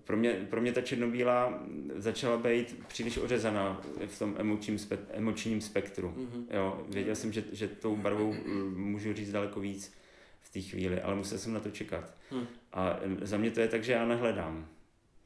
pro 0.05 0.16
mě, 0.16 0.47
pro 0.51 0.61
mě 0.61 0.72
ta 0.72 0.80
černobílá 0.80 1.62
začala 1.95 2.36
být 2.36 2.84
příliš 2.88 3.18
ořezaná 3.18 3.80
v 4.07 4.18
tom 4.18 4.34
emočním, 4.38 4.78
spe, 4.78 4.99
emočním 5.12 5.61
spektru. 5.61 6.14
Mm-hmm. 6.16 6.57
Jo, 6.57 6.86
věděl 6.88 7.16
jsem, 7.16 7.32
že, 7.32 7.45
že 7.53 7.68
tou 7.68 7.97
barvou 7.97 8.34
eh, 8.34 8.49
můžu 8.74 9.12
říct 9.12 9.32
daleko 9.32 9.61
víc 9.61 9.93
v 10.41 10.53
té 10.53 10.61
chvíli, 10.61 11.01
ale 11.01 11.14
musel 11.14 11.38
jsem 11.38 11.53
na 11.53 11.61
to 11.61 11.70
čekat. 11.70 12.14
Mm. 12.30 12.47
A 12.72 13.01
za 13.22 13.36
mě 13.36 13.51
to 13.51 13.61
je 13.61 13.68
tak, 13.68 13.84
že 13.84 13.93
já 13.93 14.07
nehledám. 14.07 14.66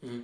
Mm. 0.03 0.23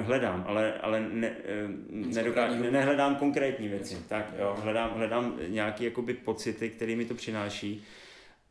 Hledám, 0.00 0.44
ale, 0.46 0.72
ale 0.72 1.08
ne, 1.12 1.36
eh, 1.44 1.68
nedokážu, 1.90 2.62
ne, 2.62 2.70
nehledám 2.70 3.16
konkrétní 3.16 3.68
věci. 3.68 3.96
Tak, 4.08 4.34
jo, 4.38 4.56
hledám, 4.62 4.90
hledám 4.90 5.38
nějaké 5.48 5.90
pocity, 6.24 6.70
které 6.70 6.96
mi 6.96 7.04
to 7.04 7.14
přináší 7.14 7.84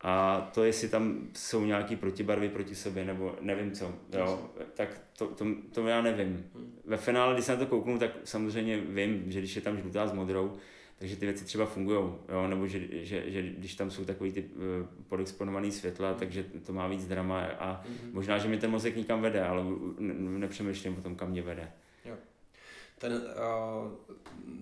A 0.00 0.40
to, 0.54 0.64
jestli 0.64 0.88
tam 0.88 1.28
jsou 1.34 1.64
nějaký 1.64 1.96
protibarvy 1.96 2.48
proti 2.48 2.74
sobě, 2.74 3.04
nebo 3.04 3.36
nevím 3.40 3.72
co, 3.72 3.94
jo, 4.12 4.50
tak 4.74 5.00
to, 5.18 5.26
to, 5.26 5.46
to 5.72 5.86
já 5.86 6.02
nevím. 6.02 6.46
Hmm. 6.54 6.80
Ve 6.84 6.96
finále, 6.96 7.34
když 7.34 7.44
se 7.44 7.52
na 7.52 7.58
to 7.58 7.66
kouknu, 7.66 7.98
tak 7.98 8.10
samozřejmě 8.24 8.76
vím, 8.76 9.32
že 9.32 9.38
když 9.38 9.56
je 9.56 9.62
tam 9.62 9.78
žlutá 9.78 10.06
s 10.06 10.12
modrou, 10.12 10.52
takže 10.98 11.16
ty 11.16 11.26
věci 11.26 11.44
třeba 11.44 11.66
fungují, 11.66 12.12
nebo 12.48 12.66
že, 12.66 12.80
že, 12.90 13.30
že, 13.30 13.42
když 13.42 13.74
tam 13.74 13.90
jsou 13.90 14.04
takový 14.04 14.32
ty 14.32 14.42
uh, 14.42 14.86
podexponovaný 15.08 15.72
světla, 15.72 16.12
mm. 16.12 16.18
takže 16.18 16.44
to 16.66 16.72
má 16.72 16.88
víc 16.88 17.06
drama 17.06 17.44
a 17.44 17.82
mm-hmm. 17.82 18.12
možná, 18.12 18.38
že 18.38 18.48
mi 18.48 18.58
ten 18.58 18.70
mozek 18.70 18.96
nikam 18.96 19.20
vede, 19.20 19.44
ale 19.44 19.64
nepřemýšlím 20.18 20.98
o 20.98 21.00
tom, 21.00 21.14
kam 21.14 21.30
mě 21.30 21.42
vede. 21.42 21.72
Ten, 22.98 23.22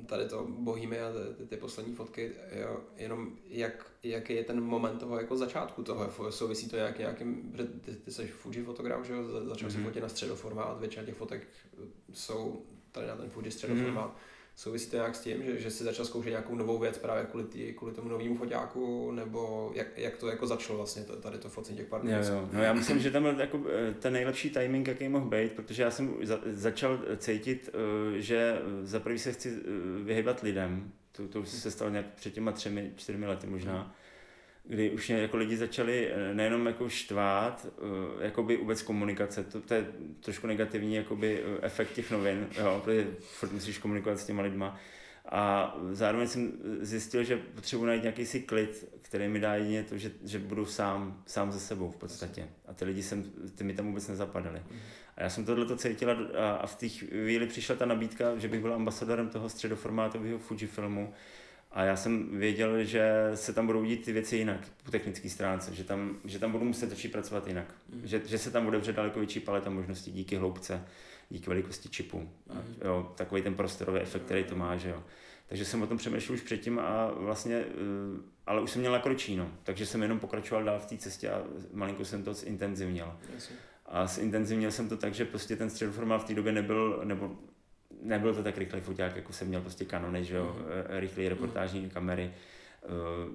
tady 0.07 0.29
to 0.29 0.47
Bohemia, 0.49 1.13
ty, 1.39 1.47
ty 1.47 1.57
poslední 1.57 1.95
fotky, 1.95 2.33
jo, 2.53 2.81
jenom 2.97 3.31
jak, 3.49 3.87
jaký 4.03 4.35
je 4.35 4.45
ten 4.45 4.61
moment 4.61 4.99
toho 4.99 5.19
jako 5.19 5.37
začátku 5.37 5.83
toho, 5.83 6.31
souvisí 6.31 6.69
to 6.69 6.77
nějak 6.77 6.99
nějakým, 6.99 7.53
ty, 7.85 7.93
ty 7.95 8.11
jsi 8.11 8.27
Fuji 8.27 8.65
fotograf, 8.65 9.07
že 9.07 9.13
jo, 9.13 9.25
začal 9.25 9.69
mm-hmm. 9.69 9.73
si 9.73 9.79
mhm. 9.79 9.87
fotit 9.87 10.03
na 10.03 10.09
středoformát, 10.09 10.81
většina 10.81 11.05
těch 11.05 11.15
fotek 11.15 11.49
jsou 12.13 12.63
tady 12.93 13.07
na 13.07 13.17
ten 13.17 13.31
Fuji 13.31 13.51
středoformát. 13.51 14.11
Mm-hmm 14.11 14.36
Souvisí 14.57 14.91
to 14.91 14.97
nějak 14.97 15.15
s 15.15 15.21
tím, 15.21 15.43
že, 15.43 15.61
že 15.61 15.71
jsi 15.71 15.85
začal 15.85 16.05
zkoušet 16.05 16.31
nějakou 16.31 16.55
novou 16.55 16.79
věc 16.79 16.99
právě 16.99 17.25
kvůli, 17.25 17.45
tý, 17.45 17.73
kvůli 17.73 17.93
tomu 17.93 18.09
novému 18.09 18.37
foťáku, 18.37 19.13
nebo 19.13 19.71
jak, 19.75 19.99
jak 19.99 20.17
to 20.17 20.29
jako 20.29 20.47
začalo 20.47 20.77
vlastně 20.77 21.03
tady 21.03 21.39
to 21.39 21.49
focení 21.49 21.77
těch 21.79 21.87
pár 21.87 22.01
jo, 22.05 22.19
jo. 22.33 22.49
No 22.53 22.63
já 22.63 22.73
myslím, 22.73 22.99
že 22.99 23.11
tam 23.11 23.23
byl 23.23 23.41
jako 23.41 23.61
eh, 23.71 23.95
ten 23.95 24.13
nejlepší 24.13 24.51
timing, 24.51 24.89
jaký 24.89 25.09
mohl 25.09 25.27
být, 25.27 25.53
protože 25.53 25.83
já 25.83 25.91
jsem 25.91 26.15
za, 26.23 26.41
začal 26.47 26.99
cítit, 27.17 27.71
eh, 27.73 28.21
že 28.21 28.59
za 28.83 29.01
prvý 29.01 29.19
se 29.19 29.33
chci 29.33 29.49
eh, 29.49 29.63
vyhybat 30.05 30.43
lidem, 30.43 30.93
to, 31.13 31.29
to 31.29 31.41
už 31.41 31.49
se 31.49 31.71
stalo 31.71 31.91
nějak 31.91 32.07
před 32.15 32.35
těma 32.35 32.53
třemi, 32.53 32.93
čtyřmi 32.97 33.27
lety 33.27 33.47
možná, 33.47 33.83
hmm 33.83 33.93
kdy 34.69 34.91
už 34.91 35.09
mě 35.09 35.19
jako 35.19 35.37
lidi 35.37 35.57
začali 35.57 36.09
eh, 36.13 36.35
nejenom 36.35 36.67
jako 36.67 36.89
štvát, 36.89 37.67
eh, 37.67 38.25
jakoby 38.25 38.57
vůbec 38.57 38.83
komunikace, 38.83 39.45
to, 39.45 39.61
to 39.61 39.75
je 39.75 39.87
trošku 40.21 40.47
negativní 40.47 40.95
jakoby 40.95 41.43
eh, 41.43 41.67
efekt 41.67 41.93
těch 41.93 42.11
novin, 42.11 42.49
jo, 42.59 42.81
protože 42.85 43.07
furt 43.21 43.53
musíš 43.53 43.79
komunikovat 43.79 44.21
s 44.21 44.27
těma 44.27 44.43
lidma. 44.43 44.81
A 45.29 45.77
zároveň 45.93 46.29
jsem 46.29 46.53
zjistil, 46.81 47.25
že 47.25 47.37
potřebuji 47.37 47.87
najít 47.87 48.03
nějaký 48.03 48.27
si 48.27 48.41
klid, 48.41 48.89
který 49.03 49.29
mi 49.29 49.41
dá 49.41 49.55
jedině 49.55 49.83
to, 49.83 49.99
že, 49.99 50.11
že 50.25 50.39
budu 50.39 50.67
sám, 50.67 51.23
sám 51.27 51.53
ze 51.53 51.61
sebou 51.61 51.91
v 51.91 51.97
podstatě. 51.97 52.49
A 52.67 52.75
ty 52.75 52.85
lidi 52.85 53.03
jsem, 53.03 53.25
ty 53.55 53.65
mi 53.65 53.75
tam 53.75 53.87
vůbec 53.87 54.09
nezapadaly. 54.09 54.63
A 55.17 55.23
já 55.23 55.31
jsem 55.31 55.45
tohle 55.45 55.77
cítil 55.77 56.11
a, 56.11 56.51
a 56.51 56.67
v 56.67 56.77
té 56.77 56.89
chvíli 56.89 57.47
přišla 57.47 57.75
ta 57.75 57.87
nabídka, 57.87 58.39
že 58.39 58.49
bych 58.49 58.61
byl 58.61 58.75
ambasadorem 58.75 59.29
toho 59.29 59.49
středoformátového 59.49 60.39
Fujifilmu, 60.39 61.13
a 61.77 61.85
já 61.85 61.97
jsem 61.97 62.39
věděl, 62.39 62.85
že 62.85 63.31
se 63.35 63.53
tam 63.53 63.67
budou 63.67 63.85
dít 63.85 64.05
ty 64.05 64.13
věci 64.13 64.37
jinak 64.37 64.61
po 64.85 64.91
technické 64.91 65.29
stránce, 65.29 65.75
že 65.75 65.85
tam, 65.85 66.17
že 66.25 66.39
tam 66.39 66.53
budu 66.53 66.65
muset 66.65 66.91
začít 66.91 67.13
pracovat 67.13 67.47
jinak. 67.47 67.75
Mm. 67.89 68.07
Že, 68.07 68.23
že 68.27 68.39
se 68.39 68.51
tam 68.51 68.65
bude 68.65 68.93
daleko 68.93 69.19
větší 69.19 69.41
paleta 69.41 69.71
možností 69.71 70.13
díky 70.13 70.37
hloubce, 70.37 70.85
díky 71.31 71.51
velikosti 71.51 71.89
čipu. 71.89 72.19
Mm. 72.19 72.29
A, 72.51 72.87
jo, 72.87 73.13
takový 73.17 73.43
ten 73.43 73.55
prostorový 73.55 74.01
efekt, 74.01 74.23
který 74.23 74.45
to 74.45 74.57
má. 74.57 74.77
Že 74.77 74.89
jo. 74.89 75.05
Takže 75.49 75.65
jsem 75.65 75.83
o 75.83 75.87
tom 75.87 75.99
přemýšlel 75.99 76.35
už 76.35 76.43
předtím 76.43 76.79
a 76.79 77.11
vlastně, 77.17 77.65
uh, 77.65 78.21
ale 78.47 78.61
už 78.61 78.71
jsem 78.71 78.81
měl 78.81 78.93
nakročí, 78.93 79.37
no. 79.37 79.51
takže 79.63 79.87
jsem 79.87 80.03
jenom 80.03 80.19
pokračoval 80.19 80.65
dál 80.65 80.79
v 80.79 80.87
té 80.87 80.97
cestě 80.97 81.31
a 81.31 81.43
malinko 81.73 82.05
jsem 82.05 82.23
to 82.23 82.35
zintenzivněl. 82.35 83.17
Yes. 83.35 83.51
A 83.87 84.07
zintenzivněl 84.07 84.71
jsem 84.71 84.89
to 84.89 84.97
tak, 84.97 85.15
že 85.15 85.25
prostě 85.25 85.57
ten 85.57 85.71
středoformát 85.71 86.23
v 86.23 86.25
té 86.25 86.35
době 86.35 86.53
nebyl, 86.53 87.01
nebo 87.05 87.39
nebyl 88.03 88.35
to 88.35 88.43
tak 88.43 88.59
rychlý 88.59 88.81
foťák, 88.81 89.17
jako 89.17 89.33
jsem 89.33 89.49
měl 89.49 89.61
prostě 89.61 89.85
kanony, 89.85 90.25
že 90.25 90.37
jo, 90.37 90.57
mm-hmm. 90.59 91.01
rychlé 91.01 91.29
reportážní 91.29 91.87
mm-hmm. 91.87 91.91
kamery. 91.91 92.31
Eh, 92.83 92.89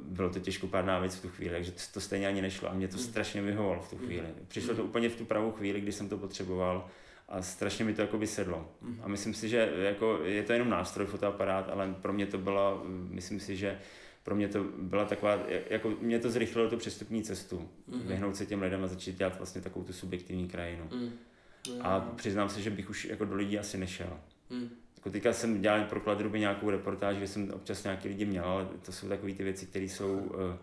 bylo 0.03 0.29
to 0.29 0.39
těžkopádná 0.39 0.99
věc 0.99 1.15
v 1.15 1.21
tu 1.21 1.29
chvíli, 1.29 1.51
takže 1.51 1.71
to 1.93 2.01
stejně 2.01 2.27
ani 2.27 2.41
nešlo 2.41 2.69
a 2.69 2.73
mě 2.73 2.87
to 2.87 2.97
mm-hmm. 2.97 3.09
strašně 3.09 3.41
vyhovovalo 3.41 3.81
v 3.81 3.89
tu 3.89 3.97
chvíli. 3.97 4.27
Přišlo 4.47 4.75
to 4.75 4.83
úplně 4.83 5.09
v 5.09 5.15
tu 5.15 5.25
pravou 5.25 5.51
chvíli, 5.51 5.81
kdy 5.81 5.91
jsem 5.91 6.09
to 6.09 6.17
potřeboval 6.17 6.87
a 7.29 7.41
strašně 7.41 7.85
mi 7.85 7.93
to 7.93 8.01
jako 8.01 8.17
vysedlo. 8.17 8.71
A 9.03 9.07
myslím 9.07 9.33
si, 9.33 9.49
že 9.49 9.73
jako 9.77 10.19
je 10.23 10.43
to 10.43 10.53
jenom 10.53 10.69
nástroj 10.69 11.07
fotoaparát, 11.07 11.69
ale 11.69 11.95
pro 12.01 12.13
mě 12.13 12.25
to 12.25 12.37
bylo, 12.37 12.83
myslím 13.09 13.39
si, 13.39 13.55
že 13.55 13.79
pro 14.23 14.35
mě 14.35 14.47
to 14.47 14.63
byla 14.63 15.05
taková, 15.05 15.39
jako 15.69 15.93
mě 16.01 16.19
to 16.19 16.29
zrychlilo 16.29 16.69
tu 16.69 16.77
přestupní 16.77 17.23
cestu. 17.23 17.69
Mm-hmm. 17.89 18.07
Vyhnout 18.07 18.35
se 18.35 18.45
těm 18.45 18.61
lidem 18.61 18.83
a 18.83 18.87
začít 18.87 19.17
dělat 19.17 19.37
vlastně 19.37 19.61
takovou 19.61 19.85
tu 19.85 19.93
subjektivní 19.93 20.47
krajinu. 20.47 20.89
Mm. 20.93 21.11
A 21.81 21.99
přiznám 21.99 22.49
se, 22.49 22.61
že 22.61 22.69
bych 22.69 22.89
už 22.89 23.05
jako 23.05 23.25
do 23.25 23.35
lidí 23.35 23.59
asi 23.59 23.77
nešel. 23.77 24.17
Hmm. 24.51 24.69
Jako 24.95 25.09
teďka 25.09 25.33
jsem 25.33 25.61
dělal 25.61 25.83
pro 25.83 25.99
Kladruby 25.99 26.39
nějakou 26.39 26.69
reportáž, 26.69 27.17
kde 27.17 27.27
jsem 27.27 27.51
občas 27.51 27.83
nějaký 27.83 28.07
lidi 28.07 28.25
měl, 28.25 28.45
ale 28.45 28.67
to 28.85 28.91
jsou 28.91 29.07
takové 29.07 29.33
ty 29.33 29.43
věci, 29.43 29.65
které 29.65 29.85
jsou, 29.85 30.31
eh, 30.53 30.57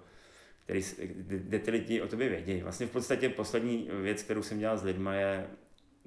který, 0.65 0.83
kde 1.19 1.59
ty 1.59 1.71
lidi 1.71 2.01
o 2.01 2.09
tobě 2.09 2.29
vědí. 2.29 2.63
Vlastně 2.63 2.87
v 2.87 2.91
podstatě 2.91 3.29
poslední 3.29 3.91
věc, 4.03 4.23
kterou 4.23 4.43
jsem 4.43 4.59
dělal 4.59 4.79
s 4.79 4.83
lidma, 4.83 5.15
je, 5.15 5.47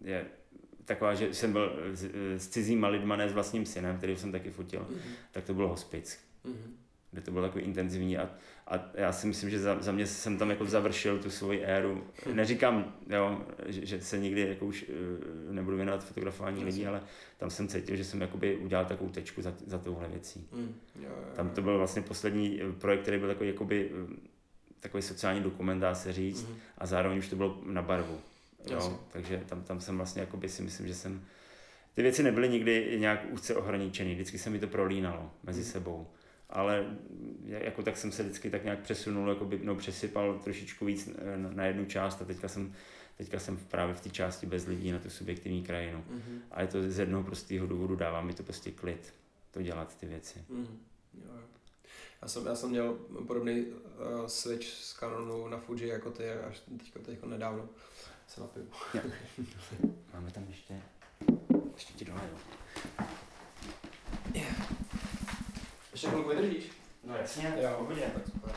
je 0.03 0.25
taková, 0.85 1.13
že 1.13 1.33
jsem 1.33 1.51
byl 1.51 1.79
s, 1.93 2.09
s 2.37 2.47
cizíma 2.47 2.87
lidma, 2.87 3.15
ne 3.15 3.29
s 3.29 3.33
vlastním 3.33 3.65
synem, 3.65 3.97
který 3.97 4.17
jsem 4.17 4.31
taky 4.31 4.51
fotil, 4.51 4.79
mm-hmm. 4.79 5.11
tak 5.31 5.43
to 5.43 5.53
bylo 5.53 5.67
hospic. 5.67 6.19
Mm-hmm 6.45 6.80
kde 7.11 7.21
to 7.21 7.31
bylo 7.31 7.43
takový 7.43 7.63
intenzivní 7.63 8.17
a, 8.17 8.29
a 8.67 8.79
já 8.93 9.11
si 9.11 9.27
myslím, 9.27 9.49
že 9.49 9.59
za, 9.59 9.77
za 9.81 9.91
mě 9.91 10.07
jsem 10.07 10.37
tam 10.37 10.49
jako 10.49 10.65
završil 10.65 11.19
tu 11.19 11.29
svoji 11.29 11.63
éru. 11.63 12.03
Neříkám, 12.33 12.93
jo, 13.09 13.41
že, 13.65 13.85
že 13.85 14.01
se 14.01 14.19
nikdy 14.19 14.41
jako 14.41 14.65
už 14.65 14.85
uh, 15.47 15.53
nebudu 15.53 15.77
věnovat 15.77 16.03
fotografování 16.03 16.63
lidí, 16.63 16.87
ale 16.87 17.01
tam 17.37 17.49
jsem 17.49 17.67
cítil, 17.67 17.95
že 17.95 18.03
jsem 18.03 18.21
jakoby 18.21 18.55
udělal 18.57 18.85
takovou 18.85 19.09
tečku 19.09 19.41
za, 19.41 19.53
za 19.67 19.77
touhle 19.77 20.07
věcí. 20.07 20.47
Mm, 20.51 20.75
jo, 20.95 21.09
jo, 21.09 21.33
tam 21.35 21.49
to 21.49 21.61
byl 21.61 21.77
vlastně 21.77 22.01
poslední 22.01 22.61
eh, 22.61 22.71
projekt, 22.71 23.01
který 23.01 23.17
byl 23.17 23.27
takový, 23.27 23.49
jakoby, 23.49 23.91
eh, 23.93 24.15
takový 24.79 25.03
sociální 25.03 25.41
dokument, 25.41 25.79
dá 25.79 25.95
se 25.95 26.13
říct, 26.13 26.47
mm. 26.47 26.55
a 26.77 26.85
zároveň 26.85 27.17
už 27.17 27.27
to 27.27 27.35
bylo 27.35 27.61
na 27.65 27.81
barvu. 27.81 28.19
Jo, 28.69 28.99
takže 29.11 29.43
tam, 29.45 29.63
tam 29.63 29.81
jsem 29.81 29.97
vlastně 29.97 30.21
jakoby 30.21 30.49
si 30.49 30.61
myslím, 30.61 30.87
že 30.87 30.95
jsem 30.95 31.21
ty 31.93 32.01
věci 32.01 32.23
nebyly 32.23 32.49
nikdy 32.49 32.97
nějak 32.99 33.25
úzce 33.31 33.55
ohraničený, 33.55 34.13
vždycky 34.13 34.37
se 34.37 34.49
mi 34.49 34.59
to 34.59 34.67
prolínalo 34.67 35.31
mezi 35.43 35.59
mm. 35.59 35.65
sebou 35.65 36.07
ale 36.51 36.97
jako 37.45 37.83
tak 37.83 37.97
jsem 37.97 38.11
se 38.11 38.23
vždycky 38.23 38.49
tak 38.49 38.63
nějak 38.63 38.79
přesunul, 38.79 39.29
jako 39.29 39.45
by, 39.45 39.59
no, 39.63 39.75
přesypal 39.75 40.39
trošičku 40.43 40.85
víc 40.85 41.09
eh, 41.17 41.37
na 41.37 41.65
jednu 41.65 41.85
část 41.85 42.21
a 42.21 42.25
teďka 42.25 42.47
jsem, 42.47 42.73
teďka 43.17 43.39
jsem 43.39 43.57
právě 43.57 43.95
v 43.95 44.01
té 44.01 44.09
části 44.09 44.45
bez 44.45 44.65
lidí 44.65 44.91
na 44.91 44.99
tu 44.99 45.09
subjektivní 45.09 45.63
krajinu. 45.63 46.03
Mm-hmm. 46.11 46.39
A 46.51 46.61
je 46.61 46.67
to 46.67 46.91
z 46.91 46.99
jednoho 46.99 47.23
prostého 47.23 47.67
důvodu, 47.67 47.95
dává 47.95 48.21
mi 48.21 48.33
to 48.33 48.43
prostě 48.43 48.71
klid, 48.71 49.13
to 49.51 49.61
dělat 49.61 49.97
ty 49.97 50.05
věci. 50.05 50.45
Mm-hmm. 50.51 50.77
Jo. 51.25 51.31
Já 52.21 52.27
jsem, 52.27 52.45
já 52.45 52.55
jsem 52.55 52.69
měl 52.69 52.93
podobný 53.27 53.65
uh, 53.65 54.25
switch 54.25 54.67
z 54.67 54.93
Canonu 54.93 55.47
na 55.47 55.57
Fuji 55.57 55.87
jako 55.87 56.11
ty, 56.11 56.31
až 56.31 56.59
teďko, 56.59 56.99
teďko 56.99 57.27
nedávno 57.27 57.69
se 58.27 58.41
napiju. 58.41 58.67
Máme 60.13 60.31
tam 60.31 60.43
ještě, 60.49 60.81
ještě 61.73 61.93
ti 61.93 62.05
doleju. 62.05 62.37
Yeah. 64.33 64.80
Ještě 66.01 66.09
chvilku 66.09 66.29
vydržíš? 66.29 66.71
No 67.03 67.15
jasně, 67.15 67.53
jo, 67.61 67.69
pohodě. 67.77 68.01
Tak 68.13 68.23
super. 68.25 68.51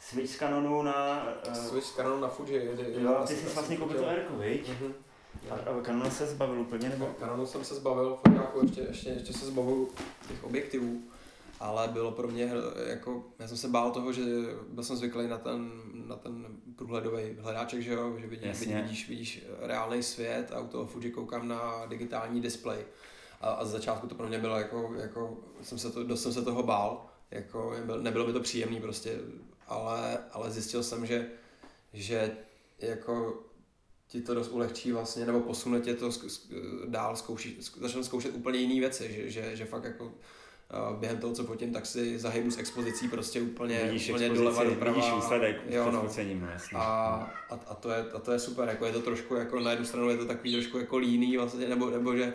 Switch 0.00 0.32
z 0.32 0.38
Canonu 0.38 0.82
na... 0.82 1.26
Uh, 1.48 1.54
Switch 1.54 1.86
z 1.86 1.94
Canonu 1.96 2.20
na 2.20 2.28
Fuji. 2.28 2.76
Jde, 2.76 3.02
jo, 3.02 3.24
ty 3.26 3.36
jsi 3.36 3.46
vlastně 3.54 3.76
koupil 3.76 3.98
to 3.98 4.08
Airko, 4.08 4.36
viď? 4.36 4.70
Uh-huh. 4.70 4.92
A, 5.50 5.54
a 5.54 5.82
Canon 5.82 6.10
se 6.10 6.26
zbavil 6.26 6.60
úplně, 6.60 6.88
nebo? 6.88 7.14
Canonu 7.18 7.46
jsem 7.46 7.64
se 7.64 7.74
zbavil, 7.74 8.18
foťáku 8.26 8.60
ještě, 8.62 8.80
ještě, 8.80 9.08
ještě 9.08 9.32
se 9.32 9.46
zbavil 9.46 9.86
těch 10.28 10.44
objektivů, 10.44 11.02
ale 11.60 11.88
bylo 11.88 12.12
pro 12.12 12.28
mě 12.28 12.52
jako, 12.86 13.24
já 13.38 13.48
jsem 13.48 13.56
se 13.56 13.68
bál 13.68 13.90
toho, 13.90 14.12
že 14.12 14.22
byl 14.68 14.84
jsem 14.84 14.96
zvyklý 14.96 15.28
na 15.28 15.38
ten, 15.38 15.70
na 16.06 16.16
ten 16.16 16.46
průhledový 16.76 17.22
hledáček, 17.40 17.80
že 17.80 17.92
jo, 17.92 18.16
že 18.18 18.26
vidíš, 18.26 18.60
vidíš, 18.60 19.08
vidíš 19.08 19.46
reálný 19.60 20.02
svět 20.02 20.52
a 20.52 20.60
u 20.60 20.68
toho 20.68 20.86
Fuji 20.86 21.10
koukám 21.10 21.48
na 21.48 21.86
digitální 21.86 22.40
displej 22.40 22.84
a, 23.42 23.50
a 23.50 23.64
z 23.64 23.70
začátku 23.70 24.06
to 24.06 24.14
pro 24.14 24.28
mě 24.28 24.38
bylo 24.38 24.58
jako, 24.58 24.94
jako 24.96 25.38
jsem 25.62 25.78
se 25.78 25.90
to, 25.90 26.04
dost 26.04 26.22
jsem 26.22 26.32
se 26.32 26.42
toho 26.42 26.62
bál, 26.62 27.06
jako 27.30 27.74
nebylo 28.00 28.26
by 28.26 28.32
to 28.32 28.40
příjemný 28.40 28.80
prostě, 28.80 29.18
ale, 29.68 30.18
ale 30.32 30.50
zjistil 30.50 30.82
jsem, 30.82 31.06
že, 31.06 31.28
že 31.92 32.36
jako 32.78 33.42
ti 34.08 34.20
to 34.20 34.34
dost 34.34 34.48
ulehčí 34.48 34.92
vlastně, 34.92 35.26
nebo 35.26 35.40
posune 35.40 35.80
tě 35.80 35.94
to 35.94 36.10
dál, 36.86 37.16
zkouší, 37.16 37.56
začnu 37.80 38.04
zkoušet 38.04 38.34
úplně 38.34 38.58
jiné 38.58 38.80
věci, 38.80 39.12
že, 39.12 39.30
že, 39.30 39.56
že 39.56 39.64
fakt 39.64 39.84
jako 39.84 40.12
během 41.00 41.18
toho, 41.18 41.32
co 41.32 41.44
fotím, 41.44 41.72
tak 41.72 41.86
si 41.86 42.18
zahybu 42.18 42.50
s 42.50 42.58
expozicí 42.58 43.08
prostě 43.08 43.40
úplně, 43.40 43.80
vidíš 43.84 44.10
úplně 44.10 44.28
doleva 44.28 44.64
doprava. 44.64 44.96
Vidíš 44.96 45.14
výsledek 45.14 45.56
jo, 45.68 45.90
no. 45.92 46.00
focením, 46.00 46.48
no. 46.72 46.80
A, 46.80 46.84
a, 47.50 47.54
a, 47.54 47.74
to 47.74 47.90
je, 47.90 48.04
a 48.14 48.18
to 48.18 48.32
je 48.32 48.38
super, 48.38 48.68
jako 48.68 48.86
je 48.86 48.92
to 48.92 49.00
trošku 49.00 49.34
jako 49.34 49.60
na 49.60 49.70
jednu 49.70 49.86
stranu 49.86 50.10
je 50.10 50.16
to 50.16 50.26
takový 50.26 50.52
trošku 50.52 50.78
jako 50.78 50.98
líný 50.98 51.36
vlastně, 51.36 51.68
nebo, 51.68 51.90
nebo 51.90 52.16
že 52.16 52.34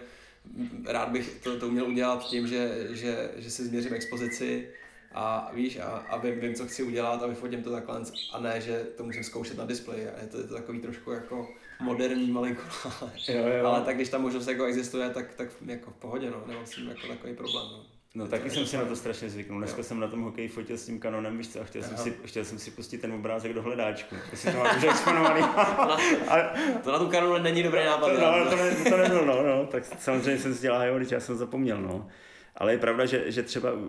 rád 0.85 1.09
bych 1.09 1.39
to, 1.43 1.59
to 1.59 1.67
uměl 1.67 1.87
udělat 1.87 2.27
tím, 2.27 2.47
že, 2.47 2.87
že, 2.89 3.31
že 3.35 3.51
si 3.51 3.65
změřím 3.65 3.93
expozici 3.93 4.69
a 5.11 5.51
víš, 5.53 5.77
a, 5.79 5.85
a 5.85 6.17
vím, 6.17 6.39
vím, 6.39 6.53
co 6.53 6.67
chci 6.67 6.83
udělat 6.83 7.23
a 7.23 7.27
vyfotím 7.27 7.63
to 7.63 7.71
takhle 7.71 8.01
a 8.33 8.39
ne, 8.39 8.61
že 8.61 8.83
to 8.97 9.03
musím 9.03 9.23
zkoušet 9.23 9.57
na 9.57 9.65
displeji 9.65 10.09
a 10.09 10.21
je 10.21 10.27
to, 10.27 10.37
je 10.37 10.43
to 10.43 10.53
takový 10.53 10.79
trošku 10.79 11.11
jako 11.11 11.49
moderní 11.79 12.31
malinko, 12.31 12.61
ale, 13.01 13.11
jo, 13.27 13.47
jo. 13.47 13.65
ale 13.67 13.85
tak 13.85 13.95
když 13.95 14.09
ta 14.09 14.17
možnost 14.17 14.47
jako 14.47 14.65
existuje, 14.65 15.09
tak, 15.09 15.33
tak 15.33 15.49
jako 15.65 15.91
v 15.91 15.95
pohodě, 15.95 16.31
no, 16.31 16.43
nemám 16.47 16.65
s 16.65 16.69
tím 16.69 16.87
jako 16.87 17.07
takový 17.07 17.35
problém, 17.35 17.65
no. 17.71 17.96
No 18.15 18.27
taky 18.27 18.49
jsem 18.49 18.65
si 18.65 18.77
na 18.77 18.85
to 18.85 18.95
strašně 18.95 19.29
zvyknul. 19.29 19.59
Dneska 19.59 19.77
jo. 19.77 19.83
jsem 19.83 19.99
na 19.99 20.07
tom 20.07 20.21
hokeji 20.21 20.47
fotil 20.47 20.77
s 20.77 20.85
tím 20.85 20.99
kanonem, 20.99 21.37
víš 21.37 21.49
co, 21.49 21.61
a 21.61 21.63
chtěl, 21.63 21.83
jsem 21.83 21.97
si, 21.97 22.13
chtěl 22.25 22.45
jsem 22.45 22.59
si 22.59 22.71
pustit 22.71 22.97
ten 22.97 23.13
obrázek 23.13 23.53
do 23.53 23.61
hledáčku, 23.61 24.15
jestli 24.31 24.51
to 24.51 24.57
mám 24.57 24.77
už 24.77 24.83
exponovaný. 24.83 25.41
a, 26.27 26.53
to 26.83 26.91
na 26.91 26.99
tom 26.99 27.09
kanonu 27.09 27.37
není 27.37 27.63
dobrý 27.63 27.85
nápad. 27.85 28.11
To, 28.11 28.21
no, 28.21 28.49
to, 28.49 28.55
ne, 28.55 28.75
to 28.89 28.97
nebyl, 28.97 29.25
no, 29.25 29.43
no, 29.43 29.65
tak 29.71 29.83
samozřejmě 29.99 30.41
jsem 30.41 30.55
si 30.55 30.61
dělal, 30.61 30.87
jo, 30.87 30.99
já 31.11 31.19
jsem 31.19 31.37
zapomněl, 31.37 31.81
no. 31.81 32.07
Ale 32.55 32.71
je 32.71 32.77
pravda, 32.77 33.05
že, 33.05 33.31
že 33.31 33.43
třeba 33.43 33.73
uh, 33.73 33.79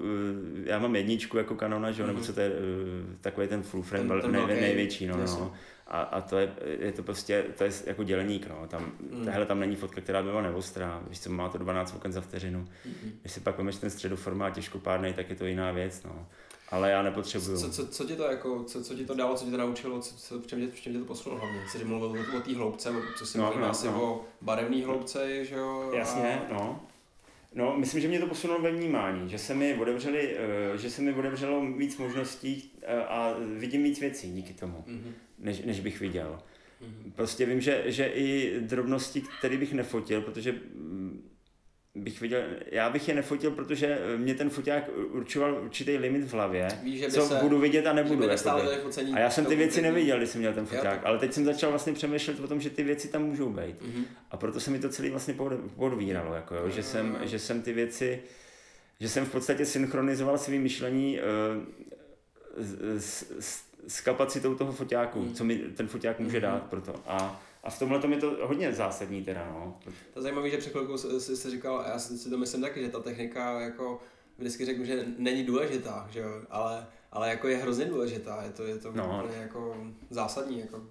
já 0.65 0.79
mám 0.79 0.97
jedničku 0.97 1.39
jako 1.39 1.55
kanona, 1.55 1.91
že, 1.91 2.03
mm-hmm. 2.03 2.07
nebo 2.07 2.19
mhm. 2.19 2.27
co 2.27 2.33
to 2.33 2.41
je, 2.41 2.51
uh, 2.51 2.55
takový 3.21 3.49
ten 3.49 3.63
full 3.63 3.83
frame, 3.83 4.09
ten, 4.09 4.21
ten 4.21 4.33
nej, 4.33 4.61
největší, 4.61 5.07
no, 5.07 5.17
no. 5.17 5.55
A, 5.89 6.01
a 6.01 6.21
to 6.21 6.39
je, 6.39 6.55
je 6.81 6.93
to 6.93 7.03
prostě, 7.03 7.45
to 7.59 7.65
je 7.65 7.71
jako 7.87 8.05
dělník, 8.05 8.47
no. 8.49 8.67
Tam, 8.69 8.93
mm. 9.11 9.25
tahle 9.25 9.47
tam 9.47 9.61
není 9.61 9.77
fotka, 9.77 10.01
která 10.01 10.23
by 10.23 10.29
byla 10.29 10.43
neostrá, 10.43 11.03
víš 11.09 11.21
co, 11.21 11.31
má 11.31 11.49
to 11.49 11.59
12 11.59 11.95
oken 11.97 12.13
za 12.13 12.21
vteřinu. 12.21 12.59
Mm. 12.59 13.13
Když 13.21 13.33
si 13.33 13.41
pak 13.41 13.59
vemeš 13.59 13.77
ten 13.77 13.91
středoformát 13.91 14.55
těžkopádnej, 14.55 15.13
tak 15.13 15.31
je 15.31 15.37
to 15.37 15.47
jiná 15.47 15.73
věc, 15.73 16.03
no. 16.03 16.27
Ale 16.71 16.91
já 16.91 17.03
nepotřebuju. 17.03 17.59
Co, 17.59 17.71
co, 17.71 17.87
co, 17.87 18.05
ti 18.05 18.17
to 18.17 18.23
jako, 18.23 18.65
co, 18.65 18.85
co 18.85 18.95
ti 18.95 19.07
to 19.07 19.15
dalo, 19.15 19.37
co 19.37 19.45
ti 19.45 19.51
to 19.51 19.57
naučilo, 19.57 20.01
co, 20.01 20.17
co, 20.17 20.41
v, 20.41 20.47
čem 20.47 20.61
tě, 20.61 20.67
v 20.67 20.81
čem 20.81 20.93
tě 20.93 20.99
to 20.99 21.05
posunulo 21.05 21.41
hlavně? 21.41 21.61
Jsi 21.69 21.85
mluvil 21.85 22.25
o, 22.37 22.41
té 22.41 22.55
hloubce, 22.55 22.93
co 23.19 23.27
si 23.27 23.39
no, 23.39 23.45
mluvil 23.45 23.63
no, 23.63 23.71
asi 23.71 23.87
no. 23.87 24.03
o 24.03 24.25
barevné 24.41 24.85
hloubce, 24.85 25.45
že 25.45 25.55
jo? 25.55 25.91
Jasně, 25.95 26.43
a... 26.51 26.53
no. 26.53 26.81
No, 27.55 27.77
myslím, 27.77 28.01
že 28.03 28.09
mě 28.09 28.21
to 28.21 28.27
posunulo 28.27 28.61
ve 28.61 28.71
vnímání, 28.71 29.31
že 29.31 29.39
se 29.39 29.55
mi, 29.55 29.75
otevřeli, 29.75 30.37
eh, 30.37 30.79
že 30.79 30.91
se 30.91 31.03
mi 31.03 31.15
otevřelo 31.15 31.67
víc 31.67 31.97
možností 31.97 32.73
a 33.09 33.37
vidím 33.57 33.83
víc 33.83 34.01
věcí 34.01 34.33
díky 34.33 34.53
tomu, 34.53 34.85
mm-hmm. 34.89 35.13
než, 35.39 35.61
než 35.65 35.81
bych 35.81 36.01
viděl. 36.01 36.39
Mm-hmm. 36.83 37.13
Prostě 37.13 37.47
vím, 37.47 37.61
že, 37.61 37.83
že 37.87 38.07
i 38.07 38.57
drobnosti, 38.61 39.23
které 39.39 39.57
bych 39.57 39.73
nefotil, 39.73 40.23
protože 40.23 40.53
mm, 40.53 41.29
bych 41.95 42.21
viděl, 42.21 42.43
já 42.73 42.91
bych 42.91 43.09
je 43.09 43.15
nefotil, 43.15 43.51
protože 43.51 43.99
mě 44.17 44.35
ten 44.35 44.51
foták 44.51 44.91
určoval 45.11 45.61
určitý 45.65 45.97
limit 45.97 46.25
v 46.25 46.33
hlavě, 46.33 46.69
Víš, 46.83 47.07
co 47.07 47.27
se, 47.27 47.35
budu 47.35 47.59
vidět 47.59 47.87
a 47.87 47.93
nebudu. 47.93 48.29
A 49.15 49.19
já 49.19 49.31
jsem 49.31 49.47
ty 49.47 49.57
věci 49.57 49.83
neviděl, 49.83 50.17
když 50.19 50.29
jsem 50.29 50.41
měl 50.41 50.53
ten 50.53 50.67
foták, 50.67 51.01
ale 51.05 51.19
teď 51.19 51.33
jsem 51.33 51.45
začal 51.45 51.71
vlastně 51.71 51.93
přemýšlet 51.93 52.41
o 52.41 52.49
tom, 52.49 52.61
že 52.61 52.71
ty 52.71 52.83
věci 52.83 53.09
tam 53.09 53.23
můžou 53.23 53.51
být. 53.51 53.83
Mm-hmm. 53.83 54.05
A 54.31 54.37
proto 54.37 54.61
se 54.61 54.71
mi 54.71 54.79
to 54.79 54.89
celý 54.89 55.11
vlastně 55.11 55.35
podvíralo, 55.77 56.35
jako 56.35 56.55
jo, 56.55 56.71
že, 56.71 56.83
jsem, 56.83 57.19
že 57.23 57.39
jsem 57.39 57.63
ty 57.63 57.73
věci, 57.73 58.23
že 59.01 59.09
jsem 59.09 59.25
v 59.25 59.33
podstatě 59.33 59.67
synchronizoval 59.67 60.39
svý 60.39 60.59
myšlení 60.59 61.19
uh, 61.19 61.89
s, 62.59 63.31
s, 63.39 63.63
s 63.89 64.01
kapacitou 64.01 64.55
toho 64.55 64.73
foťáku, 64.73 65.21
mm. 65.21 65.35
co 65.35 65.45
mi 65.45 65.59
ten 65.59 65.89
foťák 65.89 66.21
může 66.21 66.39
mm-hmm. 66.39 66.43
dát 66.43 66.63
pro 66.63 66.81
to. 66.81 66.95
A 67.07 67.43
a 67.63 67.71
v 67.71 67.79
tomhle 67.79 68.01
je 68.11 68.17
to 68.17 68.37
hodně 68.43 68.73
zásadní 68.73 69.25
teda, 69.25 69.49
no. 69.53 69.79
To 69.85 70.19
je 70.19 70.23
zajímavé, 70.23 70.51
že 70.51 70.57
před 70.57 70.71
chvilkou 70.71 70.97
jsi, 70.99 71.37
jsi 71.37 71.51
říkal, 71.51 71.81
a 71.81 71.89
já 71.89 71.99
si 71.99 72.31
to 72.31 72.39
myslím 72.39 72.61
taky, 72.61 72.81
že 72.81 72.89
ta 72.89 73.01
technika 73.01 73.61
jako 73.61 74.01
vždycky 74.39 74.65
řeknu, 74.65 74.85
že 74.85 75.05
není 75.19 75.45
důležitá, 75.45 76.09
že 76.11 76.21
jo, 76.21 76.43
ale, 76.51 76.87
ale 77.13 77.29
jako 77.29 77.49
je 77.49 77.57
hrozně 77.57 77.85
důležitá, 77.85 78.43
je 78.43 78.51
to, 78.51 78.67
je 78.67 78.79
to 78.79 78.93
no. 78.93 79.21
úplně 79.23 79.39
jako 79.39 79.87
zásadní, 80.11 80.61
jako 80.61 80.83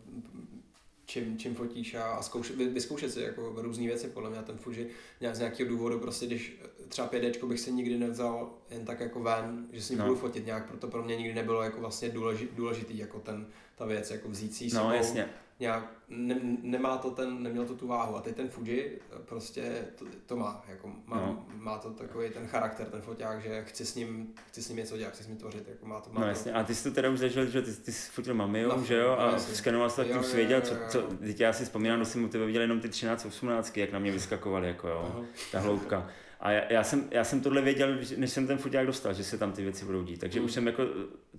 čím, 1.06 1.38
čím 1.38 1.56
fotíš 1.56 1.96
a, 1.96 2.04
a 2.04 2.22
zkouš, 2.22 2.52
vyzkoušet 2.52 3.12
si 3.12 3.22
jako 3.22 3.54
různé 3.58 3.86
věci, 3.86 4.08
podle 4.08 4.30
mě 4.30 4.42
ten 4.42 4.58
Fuji 4.58 4.90
nějak 5.22 5.36
z 5.36 5.40
nějakého 5.40 5.70
důvodu, 5.70 6.00
prostě 6.00 6.26
když 6.26 6.62
třeba 6.88 7.08
5 7.08 7.44
bych 7.44 7.60
si 7.60 7.72
nikdy 7.72 7.98
nevzal 7.98 8.54
jen 8.70 8.86
tak 8.86 9.00
jako 9.00 9.20
ven, 9.20 9.68
že 9.72 9.82
si 9.82 9.96
no. 9.96 10.06
budu 10.06 10.16
fotit 10.16 10.46
nějak, 10.46 10.68
proto 10.68 10.88
pro 10.88 11.04
mě 11.04 11.16
nikdy 11.16 11.34
nebylo 11.34 11.62
jako 11.62 11.80
vlastně 11.80 12.10
důležitý, 12.10 12.56
důležitý 12.56 12.98
jako 12.98 13.20
ten, 13.20 13.48
ta 13.76 13.86
věc, 13.86 14.12
jako 14.12 14.30
vzít 14.30 14.56
si 14.56 14.76
no, 14.76 14.94
jasně. 14.94 15.30
Nějak 15.60 15.98
ne, 16.10 16.40
nemá 16.62 16.98
to 16.98 17.12
ten, 17.12 17.44
neměl 17.44 17.66
to 17.66 17.76
tu 17.76 17.88
váhu. 17.88 18.16
A 18.16 18.22
teď 18.22 18.36
ten 18.36 18.50
Fuji 18.50 19.02
prostě 19.26 19.88
to, 19.96 20.06
to 20.26 20.36
má, 20.36 20.64
jako 20.68 20.92
má, 21.06 21.16
no. 21.16 21.46
má 21.56 21.78
to 21.78 21.90
takový 21.90 22.30
ten 22.30 22.48
charakter, 22.48 22.88
ten 22.88 23.02
foťák, 23.02 23.42
že 23.42 23.64
chci 23.64 23.86
s 23.86 23.96
ním, 23.96 24.34
chci 24.48 24.64
s 24.64 24.70
ním 24.70 24.78
něco 24.78 24.98
dělat, 24.98 25.14
chci 25.14 25.24
s 25.24 25.28
ním 25.28 25.38
tvořit, 25.38 25.68
jako 25.68 25.86
má 25.86 26.02
to, 26.02 26.10
má 26.14 26.22
No 26.22 26.28
jasně, 26.28 26.54
a 26.54 26.64
ty 26.64 26.76
jsi 26.76 26.84
to 26.84 26.96
teda 26.96 27.10
už 27.10 27.20
zažil, 27.20 27.46
že 27.46 27.62
ty, 27.62 27.74
ty 27.74 27.92
jsi 27.92 28.12
fotil 28.12 28.34
Mamiu, 28.34 28.70
no, 28.70 28.84
že 28.84 28.96
jo, 28.96 29.16
a 29.20 29.32
no, 29.32 29.40
skenoval 29.40 29.90
jsi 29.90 29.96
tak 29.96 30.08
tím 30.08 30.24
svěděl, 30.24 30.62
co, 30.62 30.76
co, 30.90 31.02
teď 31.02 31.40
já 31.40 31.54
si 31.54 31.64
vzpomínám, 31.64 32.00
že 32.00 32.06
jsem 32.06 32.24
u 32.24 32.28
tebe 32.28 32.46
viděl 32.46 32.62
jenom 32.62 32.80
ty 32.80 32.90
13, 32.90 33.26
18, 33.26 33.78
jak 33.78 33.92
na 33.92 34.00
mě 34.00 34.12
vyskakovaly, 34.12 34.68
jako 34.68 34.88
jo, 34.88 35.12
Aha. 35.14 35.26
ta 35.52 35.60
hloubka. 35.60 36.10
A 36.40 36.52
já, 36.52 36.74
já, 36.74 36.84
jsem, 36.84 37.08
já 37.12 37.24
jsem 37.24 37.42
tohle 37.42 37.62
věděl, 37.62 37.98
než 38.18 38.32
jsem 38.32 38.48
ten 38.48 38.58
foťák 38.58 38.86
dostal, 38.86 39.14
že 39.14 39.24
se 39.24 39.38
tam 39.38 39.52
ty 39.52 39.64
věci 39.64 39.86
budou 39.86 40.04
dít. 40.04 40.20
Takže 40.20 40.40
mm. 40.40 40.46
už 40.46 40.52
jsem 40.52 40.68
jako 40.68 40.84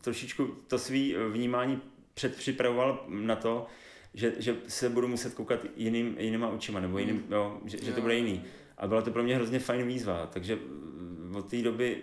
trošičku 0.01 0.47
to 0.66 0.79
svý 0.79 1.16
vnímání 1.33 1.81
předpřipravoval 2.15 3.05
na 3.09 3.37
to, 3.37 3.66
že, 4.15 4.33
že 4.39 4.57
se 4.69 4.89
budu 4.89 5.09
muset 5.09 5.35
koukat 5.35 5.61
jiným, 5.77 6.16
jinýma 6.19 6.49
očima, 6.49 6.81
nebo 6.81 6.99
jiným, 6.99 7.16
hmm. 7.16 7.33
jo, 7.33 7.61
že, 7.65 7.79
že 7.83 7.93
to 7.93 8.01
bude 8.01 8.15
jiný. 8.15 8.45
A 8.79 8.87
byla 8.87 9.03
to 9.03 9.11
pro 9.11 9.23
mě 9.23 9.37
hrozně 9.37 9.59
fajn 9.59 9.87
výzva, 9.87 10.27
takže 10.27 10.59
od 11.35 11.51
té 11.51 11.62
doby 11.62 12.03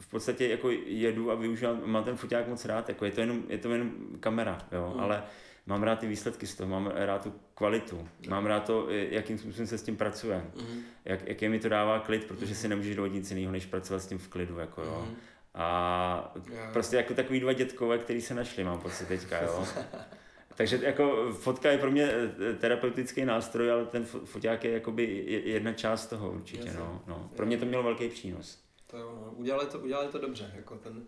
v 0.00 0.10
podstatě 0.10 0.48
jako 0.48 0.70
jedu 0.86 1.30
a 1.30 1.34
využívám, 1.34 1.82
mám 1.84 2.04
ten 2.04 2.16
foťák 2.16 2.48
moc 2.48 2.64
rád, 2.64 2.88
jako 2.88 3.04
je 3.04 3.10
to 3.10 3.20
jenom, 3.20 3.42
je 3.48 3.58
to 3.58 3.72
jenom 3.72 3.92
kamera, 4.20 4.58
jo, 4.72 4.92
mm. 4.94 5.00
ale 5.00 5.22
mám 5.70 5.82
rád 5.82 5.98
ty 5.98 6.06
výsledky 6.06 6.46
z 6.46 6.54
toho, 6.54 6.68
mám 6.68 6.86
rád 6.86 7.22
tu 7.22 7.34
kvalitu, 7.54 8.08
mám 8.28 8.46
rád 8.46 8.64
to, 8.64 8.86
jakým 8.90 9.38
způsobem 9.38 9.66
se 9.66 9.78
s 9.78 9.82
tím 9.82 9.96
pracuje, 9.96 10.44
mm. 10.56 10.82
jak, 11.04 11.28
jaký 11.28 11.48
mi 11.48 11.58
to 11.58 11.68
dává 11.68 11.98
klid, 11.98 12.24
protože 12.24 12.54
si 12.54 12.68
nemůžeš 12.68 12.96
dohodit 12.96 13.14
nic 13.14 13.30
jiného, 13.30 13.52
než 13.52 13.66
pracovat 13.66 14.00
s 14.00 14.06
tím 14.06 14.18
v 14.18 14.28
klidu, 14.28 14.58
jako 14.58 14.82
jo. 14.82 15.06
Mm. 15.08 15.16
A 15.54 16.34
yeah. 16.50 16.72
prostě 16.72 16.96
jako 16.96 17.14
takový 17.14 17.40
dva 17.40 17.52
dětkové, 17.52 17.98
který 17.98 18.20
se 18.20 18.34
našli, 18.34 18.64
mám 18.64 18.80
pocit 18.80 19.08
teďka, 19.08 19.42
jo. 19.42 19.66
Takže 20.54 20.80
jako 20.82 21.32
fotka 21.32 21.70
je 21.70 21.78
pro 21.78 21.90
mě 21.90 22.10
eh, 22.12 22.54
terapeutický 22.54 23.24
nástroj, 23.24 23.70
ale 23.70 23.84
ten 23.86 24.04
foťák 24.04 24.64
je 24.64 24.70
jakoby 24.72 25.24
jedna 25.44 25.72
část 25.72 26.06
toho 26.06 26.30
určitě. 26.30 26.72
No, 26.78 27.02
no. 27.06 27.30
Pro 27.36 27.46
mě 27.46 27.58
to 27.58 27.64
mělo 27.64 27.82
velký 27.82 28.08
přínos. 28.08 28.58
To 28.86 28.98
jo, 28.98 29.18
no. 29.24 29.32
udělali, 29.32 29.66
to, 29.66 29.78
udělali 29.78 30.08
to 30.08 30.18
dobře, 30.18 30.52
jako 30.56 30.76
ten, 30.76 31.02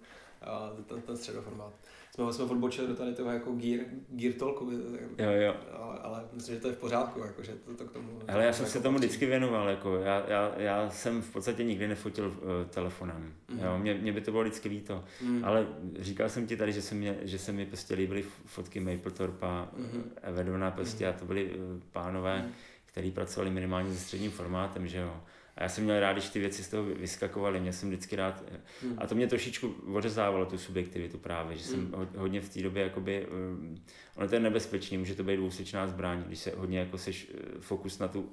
ten, 0.88 1.02
ten 1.02 1.16
středoformát 1.16 1.72
jsme, 2.14 2.32
jsme 2.32 2.44
odbočili 2.44 2.88
do 2.88 2.94
tady 2.94 3.14
toho 3.14 3.30
jako 3.30 3.52
gear, 3.52 3.80
gear 4.08 4.34
talku, 4.34 4.70
jo, 5.18 5.30
jo. 5.30 5.54
Ale, 5.72 5.98
ale, 5.98 6.24
myslím, 6.32 6.54
že 6.54 6.60
to 6.60 6.68
je 6.68 6.74
v 6.74 6.78
pořádku, 6.78 7.20
jako, 7.20 7.42
že 7.42 7.52
to, 7.52 7.74
to 7.74 7.84
k 7.84 7.92
tomu... 7.92 8.20
Ale 8.28 8.44
já 8.44 8.52
jsem 8.52 8.64
jako 8.64 8.72
se 8.72 8.82
tomu 8.82 8.98
vždycky 8.98 9.26
věnoval, 9.26 9.68
jako, 9.68 9.96
já, 9.96 10.24
já, 10.28 10.52
já, 10.56 10.90
jsem 10.90 11.22
v 11.22 11.32
podstatě 11.32 11.64
nikdy 11.64 11.88
nefotil 11.88 12.26
uh, 12.26 12.34
telefonem, 12.70 13.34
mm. 13.48 13.58
jo, 13.58 13.78
mě, 13.78 13.94
mě, 13.94 14.12
by 14.12 14.20
to 14.20 14.30
bylo 14.30 14.42
vždycky 14.42 14.68
líto, 14.68 15.04
mm. 15.22 15.44
ale 15.44 15.66
říkal 15.98 16.28
jsem 16.28 16.46
ti 16.46 16.56
tady, 16.56 16.72
že 16.72 16.82
se, 16.82 16.94
mě, 16.94 17.18
že 17.22 17.38
se 17.38 17.52
mi 17.52 17.66
prostě 17.66 17.94
líbily 17.94 18.24
fotky 18.46 18.80
Mapletorpa, 18.80 19.68
mm. 19.76 20.10
Evedona 20.22 20.70
prostě 20.70 21.04
mm. 21.04 21.10
a 21.10 21.18
to 21.18 21.24
byli 21.24 21.50
uh, 21.50 21.80
pánové, 21.92 22.42
mm. 22.42 22.52
kteří 22.86 23.10
pracovali 23.10 23.50
minimálně 23.50 23.92
se 23.92 23.98
středním 23.98 24.30
formátem, 24.30 24.88
že 24.88 24.98
jo. 24.98 25.20
A 25.56 25.62
já 25.62 25.68
jsem 25.68 25.84
měl 25.84 26.00
rád, 26.00 26.12
když 26.12 26.28
ty 26.28 26.40
věci 26.40 26.64
z 26.64 26.68
toho 26.68 26.84
vyskakovaly, 26.84 27.60
měl 27.60 27.72
jsem 27.72 27.88
vždycky 27.88 28.16
rád. 28.16 28.44
Hmm. 28.82 28.94
A 28.98 29.06
to 29.06 29.14
mě 29.14 29.26
trošičku 29.26 29.74
odřezávalo 29.94 30.46
tu 30.46 30.58
subjektivitu 30.58 31.18
právě, 31.18 31.56
že 31.56 31.64
jsem 31.64 31.80
hmm. 31.80 32.08
hodně 32.16 32.40
v 32.40 32.48
té 32.48 32.62
době, 32.62 32.82
jakoby, 32.82 33.26
um, 33.26 33.84
ono 34.16 34.28
to 34.28 34.34
je 34.34 34.40
nebezpečný, 34.40 34.98
může 34.98 35.14
to 35.14 35.24
být 35.24 35.36
dvousečná 35.36 35.88
zbraň, 35.88 36.22
když 36.22 36.38
se 36.38 36.52
hodně 36.56 36.78
jako 36.78 36.98
seš 36.98 37.30
eh, 37.34 37.60
fokus 37.60 37.98
na 37.98 38.08
tu 38.08 38.30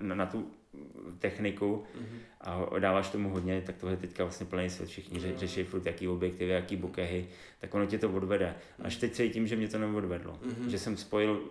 na, 0.00 0.14
na 0.14 0.26
tu 0.26 0.50
techniku 1.18 1.84
mm-hmm. 1.98 2.18
a 2.40 2.78
dáváš 2.78 3.10
tomu 3.10 3.28
hodně, 3.28 3.62
tak 3.66 3.76
tohle 3.76 3.92
je 3.92 3.96
teďka 3.96 4.24
vlastně 4.24 4.46
plný 4.46 4.70
svět, 4.70 4.88
všichni 4.88 5.18
mm-hmm. 5.18 5.36
řeší 5.36 5.64
furt 5.64 5.86
jaký 5.86 6.08
objektivy, 6.08 6.52
jaký 6.52 6.76
bokehy, 6.76 7.28
tak 7.60 7.74
ono 7.74 7.86
tě 7.86 7.98
to 7.98 8.10
odvede. 8.10 8.54
Až 8.82 8.96
teď 8.96 9.12
cítím, 9.12 9.46
že 9.46 9.56
mě 9.56 9.68
to 9.68 9.78
neodvedlo, 9.78 10.32
mm-hmm. 10.32 10.68
že 10.68 10.78
jsem 10.78 10.96
spojil 10.96 11.42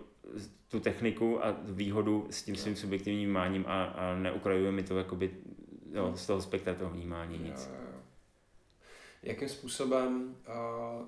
tu 0.68 0.80
techniku 0.80 1.44
a 1.44 1.56
výhodu 1.62 2.26
s 2.30 2.42
tím 2.42 2.56
svým 2.56 2.76
subjektivním 2.76 3.24
vnímáním 3.24 3.64
a, 3.66 3.84
a 3.84 4.14
neukrajuje 4.14 4.72
mi 4.72 4.82
to 4.82 4.98
jakoby, 4.98 5.30
jo, 5.92 6.12
z 6.16 6.26
toho 6.26 6.42
spektra 6.42 6.74
toho 6.74 6.90
vnímání 6.90 7.38
nic. 7.38 7.70
Jo, 7.70 7.76
jo. 7.92 8.00
Jakým 9.22 9.48
způsobem 9.48 10.36
uh, 10.48 11.06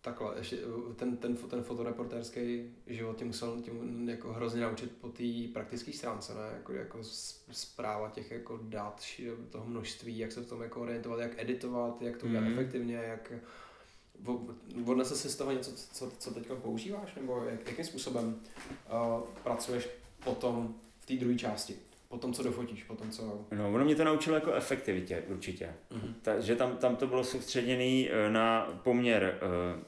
takhle, 0.00 0.38
ještě 0.38 0.58
ten, 0.96 1.16
ten, 1.16 1.36
ten 1.36 1.62
fotoreportérský 1.62 2.70
život 2.86 3.16
tě 3.16 3.24
musel 3.24 3.60
tě 3.62 3.70
jako 4.04 4.32
hrozně 4.32 4.60
naučit 4.60 4.92
po 5.00 5.08
té 5.08 5.24
praktické 5.52 5.92
stránce, 5.92 6.34
ne? 6.34 6.50
Jako, 6.52 6.72
jako 6.72 6.98
zpráva 7.50 8.10
těch 8.10 8.30
jako 8.30 8.60
dat, 8.62 9.04
toho 9.50 9.66
množství, 9.66 10.18
jak 10.18 10.32
se 10.32 10.40
v 10.40 10.48
tom 10.48 10.62
jako 10.62 10.80
orientovat, 10.80 11.20
jak 11.20 11.38
editovat, 11.42 12.02
jak 12.02 12.16
to 12.16 12.26
udělat 12.26 12.44
mm-hmm. 12.44 12.52
efektivně, 12.52 12.94
jak 12.94 13.32
odnese 14.86 15.16
si 15.16 15.28
z 15.28 15.36
toho 15.36 15.52
něco, 15.52 15.72
co, 15.72 16.10
co 16.18 16.34
teď 16.34 16.46
používáš, 16.62 17.14
nebo 17.14 17.44
jak, 17.50 17.68
jakým 17.68 17.84
způsobem 17.84 18.40
uh, 18.92 19.20
pracuješ 19.42 19.88
potom 20.24 20.74
v 21.00 21.06
té 21.06 21.14
druhé 21.14 21.38
části? 21.38 21.74
Po 22.08 22.18
tom, 22.18 22.32
co 22.32 22.42
dofotíš, 22.42 22.84
po 22.84 22.94
tom, 22.94 23.10
co... 23.10 23.46
No, 23.50 23.72
ono 23.72 23.84
mě 23.84 23.96
to 23.96 24.04
naučilo 24.04 24.36
jako 24.36 24.52
efektivitě, 24.52 25.22
určitě. 25.28 25.74
Mm-hmm. 25.90 26.14
Takže 26.22 26.56
tam, 26.56 26.76
tam 26.76 26.96
to 26.96 27.06
bylo 27.06 27.24
soustředěné 27.24 28.08
eh, 28.10 28.30
na 28.30 28.80
poměr 28.82 29.38
uh, 29.42 29.82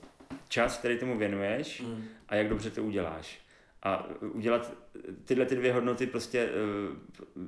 čas, 0.48 0.78
který 0.78 0.98
tomu 0.98 1.19
věnuješ 1.19 1.81
mm. 1.81 2.05
a 2.28 2.35
jak 2.35 2.48
dobře 2.48 2.70
to 2.70 2.85
uděláš. 2.85 3.40
A 3.82 4.09
udělat 4.20 4.73
tyhle 5.24 5.47
ty 5.47 5.57
dvě 5.57 5.73
hodnoty 5.73 6.07
prostě 6.07 6.48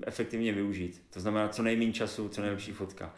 efektivně 0.06 0.52
využít. 0.52 1.02
To 1.10 1.20
znamená 1.20 1.48
co 1.48 1.62
nejméně 1.62 1.92
času, 1.92 2.28
co 2.28 2.40
nejlepší 2.40 2.72
fotka. 2.72 3.14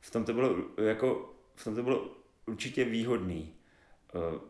V 0.00 0.10
tom 0.10 0.24
to 0.24 0.32
bylo 0.32 0.56
jako, 0.76 1.34
v 1.54 1.64
tom 1.64 1.74
to 1.74 1.82
bylo 1.82 2.10
určitě 2.46 2.84
výhodný. 2.84 3.54
Uh, 4.14 4.40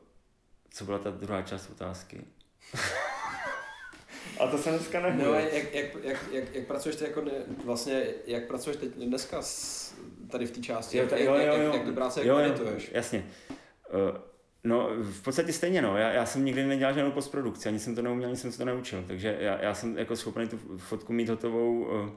co 0.71 0.85
byla 0.85 0.99
ta 0.99 1.11
druhá 1.11 1.43
část 1.43 1.71
otázky? 1.71 2.25
A 4.41 4.47
to 4.47 4.59
se 4.59 4.71
dneska 4.71 5.01
nebude. 5.01 5.25
No, 5.25 5.35
jak, 5.35 5.75
jak, 5.75 5.95
jak, 6.03 6.16
jak, 6.33 6.55
jak 6.55 6.66
pracuješ 6.66 6.97
teď 6.97 7.09
jako 7.09 7.21
ne, 7.21 7.33
vlastně, 7.65 8.05
jak 8.27 8.47
pracuješ 8.47 8.77
teď 8.77 8.91
dneska 8.91 9.43
s, 9.43 9.95
tady 10.31 10.47
v 10.47 10.51
té 10.51 10.61
části, 10.61 10.97
Jo, 10.97 11.03
jak, 11.03 11.11
ta- 11.11 11.16
jak, 11.16 11.27
jo, 11.27 11.35
jak, 11.35 11.47
jo. 11.59 11.62
jak, 11.65 11.75
jak 11.75 11.85
tu 11.85 11.93
práci 11.95 12.21
Jo, 12.27 12.39
jako 12.39 12.62
jo? 12.62 12.71
Jasně. 12.93 13.27
Uh, 14.11 14.19
No, 14.66 14.91
v 15.01 15.23
podstatě 15.23 15.53
stejně, 15.53 15.83
no. 15.83 15.97
Já, 15.97 16.12
já 16.12 16.27
jsem 16.27 16.45
nikdy 16.45 16.65
nedělal 16.66 16.95
žádnou 16.95 17.11
postprodukci, 17.12 17.69
ani 17.69 17.79
jsem 17.79 17.95
to 17.95 18.03
neuměl, 18.03 18.29
ani 18.29 18.37
jsem 18.37 18.53
se 18.53 18.59
to 18.59 18.65
neučil. 18.65 19.05
Takže 19.07 19.37
já, 19.41 19.62
já 19.62 19.75
jsem 19.75 19.99
jako 19.99 20.16
schopný 20.16 20.49
tu 20.49 20.59
fotku 20.79 21.12
mít 21.12 21.29
hotovou 21.29 21.85
uh, 21.85 22.11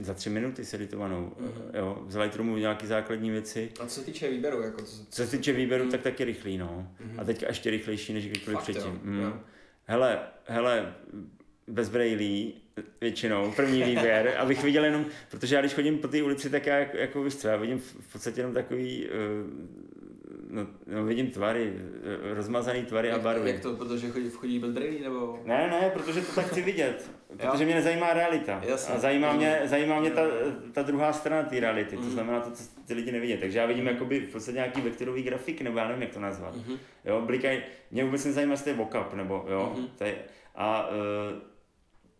za 0.00 0.14
tři 0.14 0.30
minuty 0.30 0.64
seditovanou. 0.64 1.32
Mhm. 1.38 1.48
Mm-hmm. 1.48 1.78
Jo, 1.78 1.98
v 2.06 2.16
Lightroomu 2.16 2.56
nějaký 2.56 2.86
základní 2.86 3.30
věci. 3.30 3.70
A 3.80 3.86
co 3.86 4.00
se 4.00 4.06
týče 4.06 4.28
výběru, 4.30 4.62
jako 4.62 4.82
co, 4.82 4.96
Co 5.10 5.24
se 5.26 5.36
týče 5.36 5.52
výběru, 5.52 5.84
Mhm. 5.84 5.90
tak 5.90 6.00
taky 6.00 6.24
rychlý, 6.24 6.58
no. 6.58 6.88
Mhm. 7.00 7.20
A 7.20 7.24
teďka 7.24 7.46
ještě 7.48 7.70
rychlejší 7.70 8.12
než 8.12 8.26
kdykoliv 8.28 8.58
Fakt, 8.58 8.68
jo, 8.68 8.74
předtím. 8.74 8.92
jo. 8.92 9.00
Mm. 9.26 9.40
Hele, 9.86 10.18
hele, 10.46 10.94
bez 11.68 11.88
brailí 11.88 12.54
většinou, 13.00 13.52
první 13.52 13.82
výběr, 13.82 14.34
abych 14.38 14.62
viděl 14.64 14.84
jenom, 14.84 15.06
protože 15.30 15.54
já 15.54 15.60
když 15.60 15.74
chodím 15.74 15.98
po 15.98 16.08
té 16.08 16.22
ulici, 16.22 16.50
tak 16.50 16.66
já 16.66 16.76
jako, 16.78 16.96
jako 16.96 17.22
víš 17.24 17.36
co, 17.36 17.48
já 17.48 17.56
vidím 17.56 17.78
v 17.78 18.12
podstatě 18.12 18.40
jenom 18.40 18.54
takový, 18.54 19.06
uh, 19.06 19.12
no, 20.54 20.66
no, 20.86 21.04
vidím 21.04 21.30
tvary, 21.30 21.72
rozmazaný 22.34 22.82
tvary 22.84 23.10
a 23.10 23.12
jak, 23.12 23.22
barvy. 23.22 23.50
jak 23.50 23.60
to, 23.60 23.76
protože 23.76 24.08
chodí, 24.10 24.30
chodí 24.30 24.58
bez 24.58 24.70
brailí, 24.70 25.00
nebo? 25.02 25.38
Ne, 25.44 25.68
ne, 25.70 25.90
protože 25.94 26.20
to 26.20 26.32
tak 26.34 26.46
chci 26.46 26.62
vidět. 26.62 27.10
Protože 27.36 27.64
mě 27.64 27.74
nezajímá 27.74 28.12
realita. 28.12 28.60
Jasně. 28.66 28.94
A 28.94 28.98
zajímá 28.98 29.32
mě, 29.32 29.60
zajímá 29.64 30.00
mě 30.00 30.10
ta, 30.10 30.20
ta 30.72 30.82
druhá 30.82 31.12
strana 31.12 31.42
té 31.42 31.60
reality. 31.60 31.96
To 31.96 32.02
Mhm. 32.02 32.10
znamená 32.10 32.40
to, 32.40 32.50
co 32.50 32.62
ty 32.86 32.94
lidi 32.94 33.12
nevidí. 33.12 33.36
Takže 33.36 33.58
já 33.58 33.66
vidím 33.66 33.86
jakoby 33.86 34.20
v 34.20 34.32
podstatě 34.32 34.54
nějaký 34.56 34.80
vektorový 34.80 35.22
grafik, 35.22 35.60
nebo 35.60 35.78
já 35.78 35.86
nevím, 35.88 36.02
jak 36.02 36.10
to 36.14 36.20
nazvat. 36.20 36.56
Mhm. 36.56 36.76
Jo, 37.04 37.22
blikají, 37.26 37.60
mě 37.90 38.04
vůbec 38.04 38.24
nezajímá, 38.24 38.52
jestli 38.52 38.64
to 38.64 38.70
je 38.70 38.76
mockup, 38.76 39.14
nebo 39.14 39.46
jo, 39.48 39.72
Mhm. 39.76 39.86
to 39.98 40.04
je, 40.04 40.14
a 40.54 40.88
uh, 40.88 40.94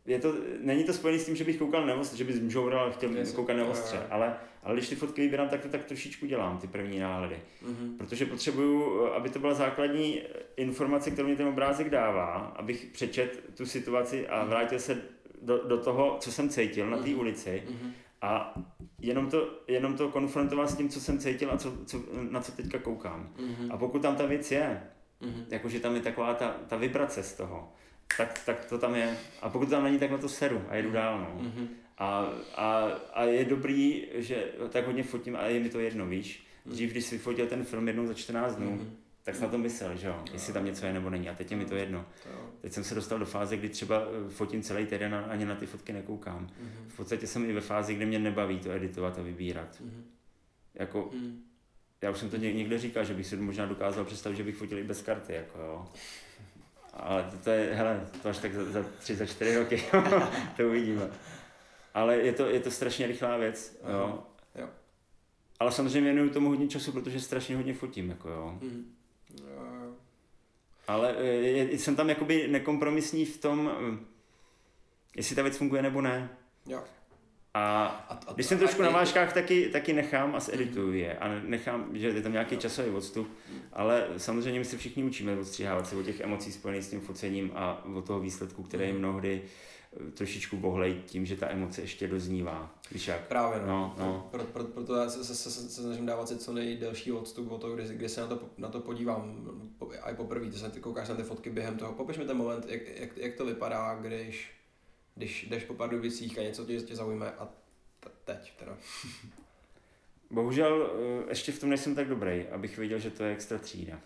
je 0.07 0.19
to, 0.19 0.35
není 0.61 0.85
to 0.85 0.93
spojené 0.93 1.19
s 1.21 1.27
tím, 1.27 1.37
že 1.37 1.45
bych 1.45 1.57
koukal 1.59 1.87
neostře, 1.87 2.17
že 2.17 2.25
bych 2.25 2.37
zmžoural 2.37 2.87
a 2.87 2.91
chtěl 2.91 3.11
koukat 3.35 3.57
neostře, 3.57 4.01
ale, 4.11 4.37
ale 4.65 4.75
když 4.75 4.89
ty 4.89 4.95
fotky 4.97 5.21
vybírám, 5.23 5.49
tak 5.49 5.61
to 5.63 5.69
tak 5.69 5.85
trošičku 5.85 6.27
dělám, 6.27 6.59
ty 6.59 6.67
první 6.67 6.99
náhledy. 6.99 7.37
Mhm. 7.63 7.95
Protože 7.99 8.27
potřebuju, 8.27 9.07
aby 9.07 9.29
to 9.31 9.39
byla 9.39 9.55
základní 9.55 10.23
informace, 10.57 11.11
kterou 11.11 11.27
mě 11.29 11.37
ten 11.37 11.47
obrázek 11.49 11.91
dává, 11.91 12.53
abych 12.57 12.87
přečet 12.93 13.45
tu 13.57 13.67
situaci 13.67 14.29
a 14.29 14.45
vrátil 14.45 14.79
se 14.79 15.03
do, 15.43 15.65
do 15.69 15.79
toho, 15.79 16.17
co 16.21 16.33
jsem 16.33 16.49
cítil 16.49 16.91
na 16.91 16.97
té 16.99 17.09
Mhm. 17.11 17.19
ulici 17.19 17.63
Mhm. 17.71 17.93
a 18.23 18.55
jenom 18.99 19.31
to, 19.31 19.49
jenom 19.69 19.97
to 19.97 20.09
konfrontoval 20.09 20.67
s 20.69 20.77
tím, 20.77 20.89
co 20.89 21.01
jsem 21.01 21.19
cítil 21.19 21.51
a 21.53 21.57
co, 21.57 21.73
co, 21.87 22.01
na 22.31 22.41
co 22.41 22.53
teďka 22.53 22.79
koukám. 22.79 23.31
Mhm. 23.41 23.73
A 23.73 23.77
pokud 23.77 24.03
tam 24.03 24.17
ta 24.17 24.27
věc 24.27 24.51
je, 24.53 24.83
Mhm. 25.21 25.45
jakože 25.51 25.81
tam 25.81 25.95
je 25.95 26.01
taková 26.01 26.35
ta, 26.35 26.57
ta 26.69 26.77
vibrace 26.77 27.23
z 27.23 27.33
toho, 27.33 27.73
tak, 28.17 28.41
tak 28.47 28.65
to 28.65 28.79
tam 28.79 28.95
je. 28.95 29.17
A 29.43 29.49
pokud 29.49 29.71
tam 29.71 29.85
není, 29.85 29.99
tak 29.99 30.11
na 30.11 30.19
to 30.19 30.29
seru 30.29 30.63
a 30.69 30.75
jedu 30.77 30.91
dál. 30.91 31.19
No. 31.19 31.43
Mhm. 31.43 31.69
A, 31.99 32.29
a, 32.55 32.81
a 33.13 33.25
je 33.25 33.45
dobrý, 33.45 34.07
že 34.15 34.45
tak 34.71 34.87
hodně 34.87 35.03
fotím 35.03 35.37
a 35.37 35.47
je 35.47 35.61
mi 35.61 35.69
to 35.69 35.81
jedno, 35.81 36.07
víš. 36.07 36.47
Mhm. 36.65 36.75
Dřív, 36.75 36.91
když 36.91 37.05
si 37.05 37.19
fotil 37.19 37.47
ten 37.47 37.65
film 37.65 37.89
jednou 37.89 38.07
za 38.07 38.15
14 38.15 38.57
dnů, 38.57 38.71
Mhm. 38.71 38.97
tak 39.23 39.35
jsem 39.35 39.45
na 39.45 39.51
to 39.51 39.59
myslel, 39.59 39.97
že 39.97 40.07
jo, 40.07 40.25
jestli 40.33 40.53
tam 40.53 40.65
něco 40.65 40.87
je 40.87 40.93
nebo 40.93 41.11
není. 41.11 41.29
A 41.29 41.35
teď 41.35 41.51
je 41.51 41.57
mi 41.57 41.65
to 41.65 41.75
jedno. 41.77 42.07
To 42.23 42.29
jo. 42.29 42.51
Teď 42.61 42.73
jsem 42.73 42.85
se 42.85 42.95
dostal 42.95 43.19
do 43.19 43.27
fáze, 43.27 43.57
kdy 43.57 43.69
třeba 43.69 44.03
eh, 44.03 44.31
fotím 44.31 44.63
celý 44.63 44.87
týden 44.87 45.15
a 45.15 45.21
ani 45.25 45.45
na 45.45 45.55
ty 45.55 45.67
fotky 45.67 45.93
nekoukám. 45.93 46.41
Mhm. 46.61 46.71
V 46.89 46.97
podstatě 46.97 47.27
jsem 47.27 47.51
i 47.51 47.53
ve 47.53 47.61
fázi, 47.61 47.95
kdy 47.95 48.07
mě 48.07 48.19
nebaví 48.19 48.59
to 48.59 48.71
editovat 48.73 49.19
a 49.19 49.23
vybírat. 49.23 49.81
Mhm. 49.81 50.05
Jako, 50.75 51.11
Mhm. 51.15 51.41
já 52.03 52.11
už 52.11 52.19
jsem 52.19 52.31
to 52.31 52.37
ně- 52.37 52.53
někde 52.53 52.79
říkal, 52.79 53.05
že 53.05 53.15
bych 53.15 53.27
si 53.27 53.37
možná 53.37 53.67
dokázal 53.67 54.05
představit, 54.05 54.37
že 54.37 54.43
bych 54.45 54.57
fotil 54.57 54.79
i 54.79 54.85
bez 54.85 55.03
karty, 55.03 55.33
jako 55.33 55.59
jo. 55.59 55.87
Ale 56.93 57.23
to, 57.31 57.37
to 57.37 57.51
je, 57.51 57.71
hele, 57.75 58.07
to 58.23 58.29
až 58.29 58.39
tak 58.39 58.55
za, 58.55 58.65
za 58.65 58.83
tři, 58.99 59.17
za 59.17 59.27
čtyři 59.27 59.57
roky, 59.59 59.83
to 60.57 60.67
uvidíme. 60.69 61.11
Ale 61.95 62.17
je 62.17 62.33
to, 62.33 62.47
je 62.51 62.61
to 62.61 62.71
strašně 62.71 63.07
rychlá 63.07 63.37
věc, 63.37 63.79
jo. 63.89 64.05
Aha, 64.05 64.27
jo. 64.55 64.69
Ale 65.61 65.73
samozřejmě 65.73 66.01
věnuju 66.13 66.31
tomu 66.31 66.49
hodně 66.49 66.69
času, 66.69 66.93
protože 66.93 67.21
strašně 67.21 67.57
hodně 67.57 67.75
fotím, 67.75 68.11
jako 68.11 68.29
jo. 68.29 68.59
Mhm. 68.63 68.85
Jo, 69.41 69.47
jo. 69.85 69.93
Ale 70.89 71.15
eh, 71.19 71.25
je, 71.25 71.79
jsem 71.79 71.97
tam 71.97 72.09
jakoby 72.09 72.49
nekompromisní 72.49 73.25
v 73.25 73.39
tom, 73.41 73.71
eh, 73.95 74.05
jestli 75.17 75.37
ta 75.37 75.43
věc 75.43 75.57
funguje 75.57 75.83
nebo 75.83 76.01
ne. 76.01 76.31
Jo. 76.67 76.83
A 77.57 77.85
A, 77.87 78.21
a, 78.27 78.33
když 78.33 78.47
jsem 78.47 78.59
trošku 78.59 78.83
a- 78.83 78.85
na 78.85 78.91
vážkách, 78.91 79.33
taky, 79.33 79.69
taky 79.69 79.93
nechám 79.93 80.35
a 80.35 80.41
zedituju 80.41 80.93
je. 80.93 81.19
A 81.19 81.29
nechám, 81.29 81.89
že 81.93 82.07
je 82.09 82.23
tam 82.23 82.33
nějaký 82.33 82.57
časový 82.57 82.91
odstup, 82.91 83.29
ale 83.73 84.07
samozřejmě 84.17 84.59
my 84.59 84.65
se 84.65 84.79
všichni 84.79 85.05
učíme 85.05 85.37
odstřihávat 85.39 85.87
se 85.87 85.97
od 85.97 86.03
těch 86.03 86.21
emocí 86.21 86.53
spojených 86.53 86.85
s 86.85 86.91
tím 86.91 87.01
focením 87.01 87.51
a 87.55 87.85
od 87.95 88.07
toho 88.07 88.21
výsledku, 88.21 88.63
který 88.63 88.89
Mhm. 88.91 88.99
mnohdy 88.99 89.43
trošičku 90.15 90.57
bohlej 90.57 90.95
tím, 91.07 91.27
že 91.27 91.37
ta 91.37 91.51
emoce 91.51 91.81
ještě 91.81 92.09
doznívá. 92.09 92.75
Víš 92.93 93.09
jak? 93.09 93.29
Právě, 93.29 93.61
no. 93.67 93.95
No, 93.99 94.05
no. 94.05 94.29
Pro, 94.31 94.45
pro, 94.45 94.65
proto 94.65 94.95
já 94.97 95.09
se, 95.11 95.25
se, 95.25 95.35
se, 95.35 95.51
se 95.51 95.83
snažím 95.83 96.07
dávat 96.07 96.29
si 96.29 96.39
co 96.39 96.53
nejdelší 96.53 97.13
odstup 97.13 97.51
o 97.51 97.59
to, 97.59 97.75
kdy, 97.75 97.85
kdy 97.95 98.09
se 98.09 98.21
na 98.21 98.27
to, 98.27 98.41
na 98.59 98.69
to 98.69 98.81
podívám. 98.81 99.51
Po, 99.79 99.91
a 100.03 100.11
i 100.11 100.15
poprvé, 100.15 100.47
ty 100.51 100.59
se 100.59 100.71
ty 100.71 100.81
koukáš 100.81 101.09
na 101.09 101.15
ty 101.15 101.23
fotky 101.23 101.51
během 101.51 101.77
toho. 101.77 101.93
Popiš 101.93 102.19
mi 102.19 102.25
ten 102.25 102.37
moment, 102.37 102.67
jak, 102.69 102.81
jak, 103.01 103.17
jak 103.17 103.35
to 103.35 103.47
vypadá, 103.47 103.95
když, 103.95 104.51
když 105.15 105.47
jdeš 105.51 105.65
po 105.65 105.75
Pardubicích 105.75 106.39
a 106.39 106.43
něco 106.43 106.65
tě, 106.65 106.81
tě 106.81 106.97
zaujme 106.97 107.33
a 107.33 107.49
t- 108.01 108.11
teď 108.25 108.53
teda. 108.59 108.77
Bohužel 110.31 110.91
eh, 110.95 111.29
ještě 111.29 111.53
v 111.53 111.61
tom 111.61 111.69
nejsem 111.69 111.95
tak 111.95 112.09
dobrý, 112.09 112.49
abych 112.49 112.79
věděl, 112.79 112.99
že 112.99 113.11
to 113.11 113.25
je 113.25 113.33
extra 113.33 113.59
třída. 113.59 114.01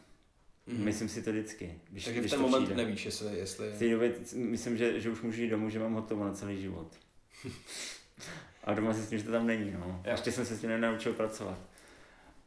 Mhm. 0.69 0.85
Myslím 0.85 1.09
si 1.09 1.23
to 1.23 1.31
vždycky. 1.31 1.75
Když, 1.91 2.05
Takže 2.05 2.21
v 2.21 2.23
když 2.23 2.31
ten 2.31 2.41
to 2.41 2.49
moment 2.49 2.65
přijde. 2.65 2.85
nevíš, 2.85 3.05
jestli... 3.05 3.39
jestli... 3.39 3.71
V 3.71 3.79
té 3.79 3.91
době 3.91 4.13
myslím, 4.35 4.77
že, 4.77 5.01
že 5.01 5.11
už 5.11 5.21
můžu 5.21 5.43
jít 5.43 5.49
domů, 5.51 5.71
že 5.71 5.79
mám 5.79 5.95
hotovo 5.95 6.25
na 6.25 6.33
celý 6.33 6.61
život. 6.61 6.97
A 8.65 8.75
doma 8.75 8.93
zjistím, 8.93 9.19
že 9.19 9.25
to 9.25 9.33
tam 9.33 9.47
není. 9.47 9.71
No. 9.71 10.03
Jo. 10.05 10.11
Ještě 10.11 10.33
jsem 10.33 10.47
se 10.47 10.57
s 10.57 10.61
tím 10.61 10.71
nenaučil 10.71 11.13
pracovat. 11.13 11.59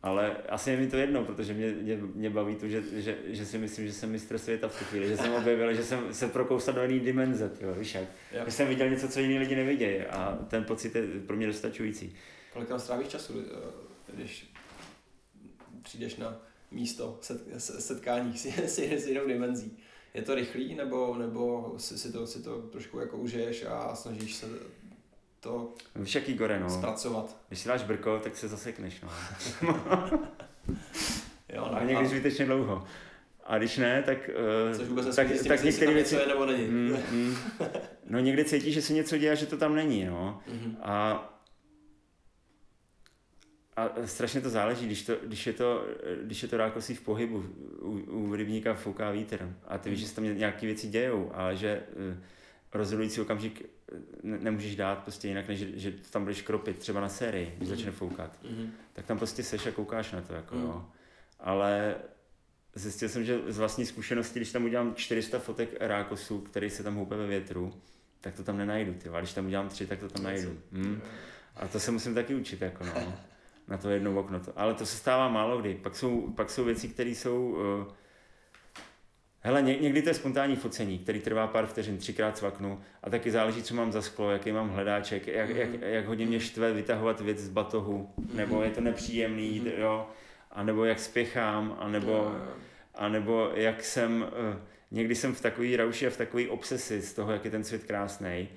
Ale 0.03 0.37
asi 0.49 0.71
je 0.71 0.77
mi 0.77 0.87
to 0.87 0.97
jedno, 0.97 1.25
protože 1.25 1.53
mě, 1.53 1.67
mě, 1.71 1.97
mě 1.97 2.29
baví 2.29 2.55
to, 2.55 2.67
že, 2.67 2.83
že, 3.01 3.17
že, 3.25 3.45
si 3.45 3.57
myslím, 3.57 3.87
že 3.87 3.93
jsem 3.93 4.11
mistr 4.11 4.37
světa 4.37 4.67
v 4.67 4.79
tu 4.79 4.85
chvíli, 4.85 5.07
že 5.07 5.17
jsem 5.17 5.33
objevil, 5.39 5.73
že 5.73 5.83
jsem 5.83 6.13
se 6.13 6.27
prokousal 6.27 6.73
do 6.73 6.83
jiné 6.83 7.05
dimenze, 7.05 7.49
tyjo, 7.49 7.73
víš 7.73 7.95
jak. 7.95 8.03
Jo. 8.31 8.41
Že 8.45 8.51
jsem 8.51 8.67
viděl 8.67 8.89
něco, 8.89 9.09
co 9.09 9.19
jiní 9.19 9.39
lidi 9.39 9.55
nevidějí 9.55 10.01
a 10.01 10.39
ten 10.47 10.63
pocit 10.63 10.95
je 10.95 11.07
pro 11.27 11.35
mě 11.35 11.47
dostačující. 11.47 12.15
Kolik 12.53 12.67
tam 12.67 12.79
strávíš 12.79 13.07
času, 13.07 13.33
eh, 13.39 14.13
když 14.13 14.53
přijdeš 15.83 16.15
na 16.15 16.41
místo 16.71 17.17
set, 17.21 17.41
se- 17.57 17.81
setkání 17.81 18.37
s, 18.37 18.45
s, 18.65 18.79
s 18.79 19.07
jinou 19.07 19.27
dimenzí? 19.27 19.77
Je 20.13 20.21
to 20.21 20.35
rychlý, 20.35 20.75
nebo, 20.75 21.15
nebo 21.17 21.73
si, 21.77 21.97
si, 21.97 22.11
to, 22.11 22.27
si 22.27 22.43
to 22.43 22.61
trošku 22.61 22.99
jako 22.99 23.17
užiješ 23.17 23.65
a 23.69 23.95
snažíš 23.95 24.35
se 24.35 24.45
to 25.39 25.73
Víš 25.95 26.15
jaký 26.15 26.33
gore, 26.33 26.59
no. 26.59 26.69
zpracovat? 26.69 27.37
Když 27.47 27.59
si 27.59 27.67
dáš 27.67 27.83
brko, 27.83 28.19
tak 28.19 28.37
se 28.37 28.47
zasekneš, 28.47 29.01
no. 29.01 29.09
Jo, 31.53 31.65
A 31.73 31.83
někdy 31.83 32.07
zbytečně 32.07 32.45
dlouho. 32.45 32.83
A 33.45 33.57
když 33.57 33.77
ne, 33.77 34.03
tak, 34.05 34.29
uh, 34.69 34.77
Což 34.77 34.87
vůbec 34.87 35.15
tak, 35.15 35.27
tak 35.27 35.57
tam 35.57 35.65
některé 35.65 35.93
věci... 35.93 36.15
je 36.15 36.27
nebo 36.27 36.45
není. 36.45 36.67
Mm, 36.67 36.97
mm. 37.11 37.35
No 38.09 38.19
někdy 38.19 38.45
cítíš, 38.45 38.73
že 38.73 38.81
se 38.81 38.93
něco 38.93 39.17
děje 39.17 39.35
že 39.35 39.45
to 39.45 39.57
tam 39.57 39.75
není, 39.75 40.05
no. 40.05 40.41
Mhm. 40.47 40.77
A, 40.81 41.27
a 43.81 43.91
strašně 44.05 44.41
to 44.41 44.49
záleží, 44.49 44.85
když, 44.85 45.01
to, 45.03 45.15
když, 45.23 45.47
je 45.47 45.53
to, 45.53 45.85
když 46.23 46.43
je 46.43 46.49
to 46.49 46.57
rákosí 46.57 46.95
v 46.95 47.01
pohybu, 47.01 47.37
u, 47.81 47.89
u 48.11 48.35
rybníka 48.35 48.73
fouká 48.73 49.11
vítr 49.11 49.55
a 49.67 49.77
ty 49.77 49.89
víš, 49.89 49.99
že 49.99 50.07
se 50.07 50.15
tam 50.15 50.23
nějaké 50.37 50.65
věci 50.65 50.87
dějou, 50.87 51.31
ale 51.33 51.55
že 51.55 51.81
eh, 52.11 52.17
rozhodující 52.73 53.21
okamžik 53.21 53.69
ne, 54.23 54.37
nemůžeš 54.41 54.75
dát 54.75 54.99
prostě 55.03 55.27
jinak, 55.27 55.47
než 55.47 55.59
že, 55.59 55.67
že 55.79 55.91
to 55.91 56.09
tam 56.11 56.21
budeš 56.23 56.41
kropit, 56.41 56.77
třeba 56.79 57.01
na 57.01 57.09
sérii, 57.09 57.53
když 57.57 57.69
Mhm. 57.69 57.77
začne 57.77 57.91
foukat. 57.91 58.37
Mhm. 58.49 58.71
Tak 58.93 59.05
tam 59.05 59.17
prostě 59.17 59.43
seš 59.43 59.65
a 59.67 59.71
koukáš 59.71 60.11
na 60.11 60.21
to, 60.21 60.33
jako 60.33 60.55
Mhm. 60.55 60.63
jo. 60.65 60.85
Ale 61.39 61.95
zjistil 62.75 63.09
jsem, 63.09 63.25
že 63.25 63.39
z 63.47 63.57
vlastní 63.57 63.85
zkušenosti, 63.85 64.39
když 64.39 64.51
tam 64.51 64.63
udělám 64.65 64.95
400 64.95 65.39
fotek 65.39 65.69
rákosů, 65.79 66.39
který 66.39 66.69
se 66.69 66.83
tam 66.83 66.95
houpe 66.95 67.15
ve 67.15 67.27
větru, 67.27 67.73
tak 68.21 68.33
to 68.35 68.43
tam 68.43 68.57
nenajdu, 68.57 68.93
ty. 68.93 69.09
A 69.09 69.19
když 69.19 69.33
tam 69.33 69.45
udělám 69.45 69.69
tři, 69.69 69.87
tak 69.87 69.99
to 69.99 70.07
tam 70.09 70.23
najdu. 70.23 70.57
Hmm. 70.71 71.01
A 71.55 71.67
to 71.67 71.79
se 71.79 71.91
musím 71.91 72.15
taky 72.15 72.35
učit, 72.35 72.61
jako 72.61 72.85
no. 72.85 73.13
Na 73.67 73.77
to 73.77 73.89
jedno 73.89 74.19
okno. 74.19 74.39
To. 74.39 74.51
Ale 74.55 74.73
to 74.73 74.85
se 74.85 74.97
stává 74.97 75.29
málo 75.29 75.57
kdy. 75.57 75.75
Pak 75.75 75.95
jsou, 75.95 76.31
pak 76.31 76.49
jsou 76.49 76.63
věci, 76.63 76.87
které 76.87 77.09
jsou... 77.09 77.49
Uh, 77.87 77.93
hele, 79.39 79.61
ně, 79.61 79.77
někdy 79.77 80.01
to 80.01 80.09
je 80.09 80.13
spontánní 80.13 80.55
focení, 80.55 80.99
který 80.99 81.19
trvá 81.19 81.47
pár 81.47 81.65
vteřin, 81.65 81.97
třikrát 81.97 82.37
cvaknu 82.37 82.81
a 83.03 83.09
taky 83.09 83.31
záleží, 83.31 83.63
co 83.63 83.75
mám 83.75 83.91
za 83.91 84.01
sklo, 84.01 84.31
jaký 84.31 84.51
mám 84.51 84.69
hledáček, 84.69 85.27
jak, 85.27 85.49
Mhm. 85.49 85.57
jak, 85.59 85.69
jak 85.81 86.05
hodně 86.05 86.25
mě 86.25 86.39
štve 86.39 86.73
vytahovat 86.73 87.21
věc 87.21 87.37
z 87.39 87.49
batohu, 87.49 88.09
nebo 88.33 88.63
je 88.63 88.69
to 88.69 88.81
nepříjemný, 88.81 89.59
Mhm. 89.59 89.71
jo, 89.77 90.07
a 90.51 90.63
nebo 90.63 90.85
jak 90.85 90.99
spěchám, 90.99 91.77
a 91.79 91.87
nebo, 91.87 92.35
a 92.95 93.09
nebo 93.09 93.51
jak 93.53 93.83
jsem, 93.83 94.21
uh, 94.21 94.59
někdy 94.91 95.15
jsem 95.15 95.35
v 95.35 95.41
takový 95.41 95.75
rauši 95.75 96.07
a 96.07 96.09
v 96.09 96.17
takový 96.17 96.47
obsesi 96.49 97.01
z 97.01 97.13
toho, 97.13 97.31
jak 97.31 97.45
je 97.45 97.51
ten 97.51 97.63
svět 97.63 97.83
krásný, 97.83 98.49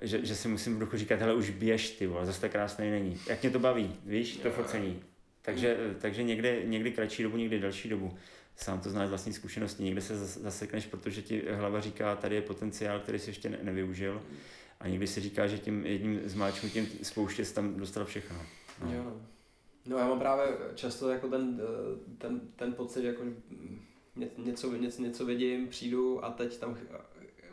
že, 0.00 0.24
že 0.24 0.34
si 0.34 0.48
musím 0.48 0.76
v 0.76 0.78
duchu 0.78 0.96
říkat, 0.96 1.20
hele, 1.20 1.34
už 1.34 1.50
běž, 1.50 1.90
ty 1.90 2.06
vole, 2.06 2.26
zase 2.26 2.40
tak 2.40 2.52
krásný 2.52 2.90
není. 2.90 3.20
Jak 3.26 3.42
mě 3.42 3.50
to 3.50 3.58
baví, 3.58 3.96
víš, 4.06 4.36
to 4.36 4.50
focení. 4.50 5.02
Takže, 5.42 5.76
takže 6.00 6.22
někdy, 6.22 6.62
někdy 6.66 6.92
kratší 6.92 7.22
dobu, 7.22 7.36
někdy 7.36 7.58
delší 7.58 7.88
dobu. 7.88 8.18
sám 8.56 8.80
to 8.80 8.90
znáš 8.90 9.06
z 9.06 9.10
vlastní 9.10 9.32
zkušenosti, 9.32 9.82
někde 9.82 10.00
se 10.00 10.16
zasekneš, 10.26 10.86
protože 10.86 11.22
ti 11.22 11.42
hlava 11.50 11.80
říká, 11.80 12.16
tady 12.16 12.34
je 12.34 12.42
potenciál, 12.42 13.00
který 13.00 13.18
si 13.18 13.30
ještě 13.30 13.48
nevyužil 13.62 14.22
a 14.80 14.88
někdy 14.88 15.06
si 15.06 15.20
říká, 15.20 15.46
že 15.46 15.58
tím 15.58 15.86
jedním 15.86 16.20
zmáčknutím 16.24 16.88
spouště 17.02 17.44
tam 17.44 17.74
dostal 17.74 18.04
všechno. 18.04 18.36
No. 18.84 18.92
Jo. 18.92 19.20
No 19.86 19.98
já 19.98 20.08
mám 20.08 20.18
právě 20.18 20.44
často 20.74 21.08
jako 21.08 21.28
ten, 21.28 21.60
ten, 22.18 22.40
ten 22.56 22.72
pocit, 22.72 23.04
jako 23.04 23.22
něco, 24.38 24.76
něco, 24.76 25.02
něco 25.02 25.26
vidím, 25.26 25.68
přijdu 25.68 26.24
a 26.24 26.30
teď 26.30 26.58
tam 26.58 26.78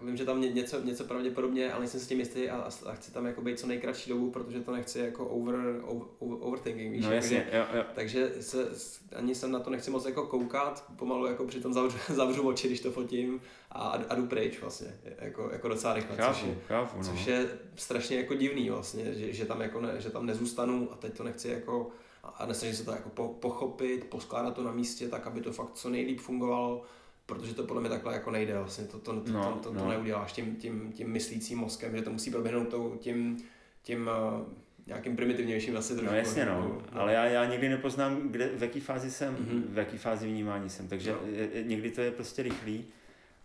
vím, 0.01 0.17
že 0.17 0.25
tam 0.25 0.41
něco, 0.41 0.81
něco 0.81 1.03
pravděpodobně, 1.03 1.71
ale 1.71 1.79
nejsem 1.79 1.99
si 1.99 2.07
tím 2.07 2.19
jistý 2.19 2.49
a, 2.49 2.69
a 2.85 2.93
chci 2.93 3.11
tam 3.11 3.25
jako 3.25 3.41
být 3.41 3.59
co 3.59 3.67
nejkratší 3.67 4.09
dobu, 4.09 4.31
protože 4.31 4.59
to 4.59 4.71
nechci 4.71 4.99
jako 4.99 5.25
over, 5.25 5.55
over, 5.87 6.07
overthinking, 6.19 6.91
víš? 6.91 7.05
No 7.05 7.11
jasně, 7.11 7.37
takže, 7.37 7.57
jo, 7.57 7.65
jo. 7.77 7.83
takže 7.95 8.31
se, 8.39 8.69
ani 9.15 9.35
jsem 9.35 9.51
na 9.51 9.59
to 9.59 9.69
nechci 9.69 9.91
moc 9.91 10.05
jako 10.05 10.25
koukat, 10.25 10.85
pomalu 10.95 11.25
jako 11.25 11.45
přitom 11.45 11.73
zavřu, 11.73 11.97
zavřu 12.13 12.47
oči, 12.47 12.67
když 12.67 12.79
to 12.79 12.91
fotím 12.91 13.41
a, 13.71 13.89
a 14.09 14.15
jdu 14.15 14.25
pryč 14.25 14.61
vlastně, 14.61 14.99
jako, 15.19 15.49
jako 15.51 15.67
docela 15.67 15.93
rychle, 15.93 16.17
chápu, 16.17 16.33
což, 16.33 16.43
je, 16.47 16.57
chápu, 16.67 16.97
no. 16.97 17.03
což 17.03 17.27
je 17.27 17.49
strašně 17.75 18.17
jako 18.17 18.33
divný 18.33 18.69
vlastně, 18.69 19.13
že, 19.13 19.33
že, 19.33 19.45
tam 19.45 19.61
jako 19.61 19.81
ne, 19.81 20.01
že 20.01 20.09
tam 20.09 20.25
nezůstanu 20.25 20.89
a 20.91 20.95
teď 20.95 21.17
to 21.17 21.23
nechci 21.23 21.49
jako 21.49 21.91
a 22.35 22.45
nesnažím 22.45 22.77
se 22.77 22.85
to 22.85 22.91
jako 22.91 23.09
po, 23.09 23.27
pochopit, 23.27 24.03
poskládat 24.09 24.55
to 24.55 24.63
na 24.63 24.71
místě 24.71 25.07
tak, 25.07 25.27
aby 25.27 25.41
to 25.41 25.51
fakt 25.51 25.73
co 25.73 25.89
nejlíp 25.89 26.19
fungovalo 26.19 26.83
protože 27.27 27.53
to 27.53 27.63
podle 27.63 27.81
mě 27.81 27.89
takhle 27.89 28.13
jako 28.13 28.31
nejde 28.31 28.57
vlastně, 28.57 28.85
to, 28.85 28.99
to, 28.99 29.21
to, 29.21 29.31
no, 29.31 29.53
to, 29.53 29.59
to, 29.59 29.73
no. 29.73 29.81
to 29.81 29.87
neuděláš 29.87 30.33
tím, 30.33 30.55
tím, 30.55 30.91
tím 30.91 31.09
myslícím 31.09 31.57
mozkem, 31.57 31.95
že 31.95 32.01
to 32.01 32.11
musí 32.11 32.31
proběhnout 32.31 32.67
tou, 32.67 32.97
tím, 32.99 33.37
tím 33.83 34.09
uh, 34.35 34.47
nějakým 34.87 35.15
primitivnějším 35.15 35.77
asi 35.77 35.93
trošku. 35.93 36.11
No 36.11 36.17
jasně 36.17 36.45
no, 36.45 36.61
no. 36.61 36.81
ale 36.99 37.13
já, 37.13 37.25
já 37.25 37.45
nikdy 37.45 37.69
nepoznám, 37.69 38.29
kde, 38.29 38.47
v 38.47 38.61
jaký 38.63 38.79
fázi 38.79 39.11
jsem, 39.11 39.35
mm-hmm. 39.35 39.63
v 39.69 39.77
jaký 39.77 39.97
fázi 39.97 40.27
vnímání 40.27 40.69
jsem, 40.69 40.87
takže 40.87 41.11
no. 41.11 41.19
někdy 41.63 41.91
to 41.91 42.01
je 42.01 42.11
prostě 42.11 42.43
rychlý 42.43 42.85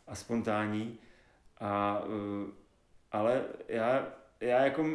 a 0.06 0.14
spontánní, 0.14 0.98
a, 1.60 2.02
uh, 2.04 2.50
ale 3.12 3.44
já, 3.68 4.08
já 4.40 4.64
jako 4.64 4.86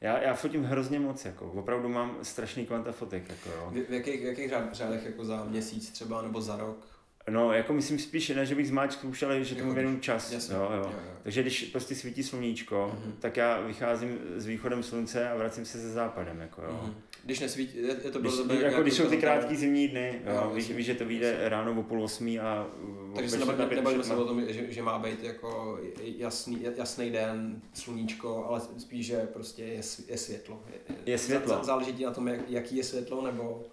já, 0.00 0.22
já 0.22 0.34
fotím 0.34 0.64
hrozně 0.64 1.00
moc, 1.00 1.24
jako, 1.24 1.52
opravdu 1.52 1.88
mám 1.88 2.18
strašný 2.22 2.66
kvanta 2.66 2.92
fotek. 2.92 3.28
Jako, 3.28 3.48
jo. 3.48 3.70
V, 3.70 3.88
v 3.88 3.92
jakých, 3.92 4.20
v 4.20 4.24
jakých 4.24 4.52
řádech 4.72 5.04
jako 5.04 5.24
za 5.24 5.44
měsíc 5.44 5.90
třeba 5.90 6.22
nebo 6.22 6.40
za 6.40 6.56
rok? 6.56 6.93
No, 7.30 7.52
jako 7.52 7.72
myslím 7.72 7.98
spíš, 7.98 8.28
ne, 8.28 8.46
že 8.46 8.54
bych 8.54 8.68
zmáčkl 8.68 9.06
už, 9.06 9.22
ale 9.22 9.44
že 9.44 9.54
tomu 9.54 9.74
věnu 9.74 9.98
čas. 9.98 10.32
Jasně, 10.32 10.54
jo, 10.54 10.62
jo. 10.62 10.76
Jo, 10.76 10.82
jo. 10.82 11.14
Takže 11.22 11.42
když 11.42 11.64
prostě 11.64 11.94
svítí 11.94 12.22
sluníčko, 12.22 12.94
mm-hmm. 12.94 13.12
tak 13.18 13.36
já 13.36 13.60
vycházím 13.60 14.18
s 14.36 14.46
východem 14.46 14.82
slunce 14.82 15.28
a 15.28 15.36
vracím 15.36 15.64
se 15.64 15.80
se 15.80 15.92
západem. 15.92 16.40
Jako, 16.40 16.62
jo. 16.62 16.80
Mm-hmm. 16.84 16.92
Když 17.24 17.40
nesvítí, 17.40 17.78
je, 17.78 17.96
je 18.04 18.10
to 18.10 18.18
když, 18.18 18.32
jako, 18.38 18.52
jako 18.52 18.82
když 18.82 18.94
jsou 18.94 19.06
ty 19.06 19.16
krátké 19.16 19.56
zimní 19.56 19.88
dny, 19.88 20.20
jo, 20.26 20.34
jo, 20.34 20.52
víš, 20.54 20.70
víš, 20.70 20.86
že 20.86 20.94
to 20.94 21.04
vyjde 21.04 21.28
jasně. 21.28 21.48
ráno 21.48 21.80
o 21.80 21.82
půl 21.82 22.02
osmí 22.02 22.40
a 22.40 22.66
Takže 23.14 23.30
se 23.30 23.38
nebavíme 23.38 24.04
se 24.04 24.14
o 24.14 24.24
tom, 24.24 24.42
že, 24.48 24.72
že, 24.72 24.82
má 24.82 24.98
být 24.98 25.22
jako 25.22 25.78
jasný, 25.98 26.66
jasný 26.76 27.10
den, 27.10 27.62
sluníčko, 27.74 28.46
ale 28.48 28.60
spíš, 28.78 29.06
že 29.06 29.28
prostě 29.32 29.62
je, 29.62 29.80
je 30.08 30.18
světlo. 30.18 30.62
Je, 30.68 30.96
je 31.06 31.18
světlo. 31.18 31.64
Záleží 31.64 32.04
na 32.04 32.10
tom, 32.10 32.28
jak, 32.28 32.50
jaký 32.50 32.76
je 32.76 32.84
světlo, 32.84 33.22
nebo 33.22 33.66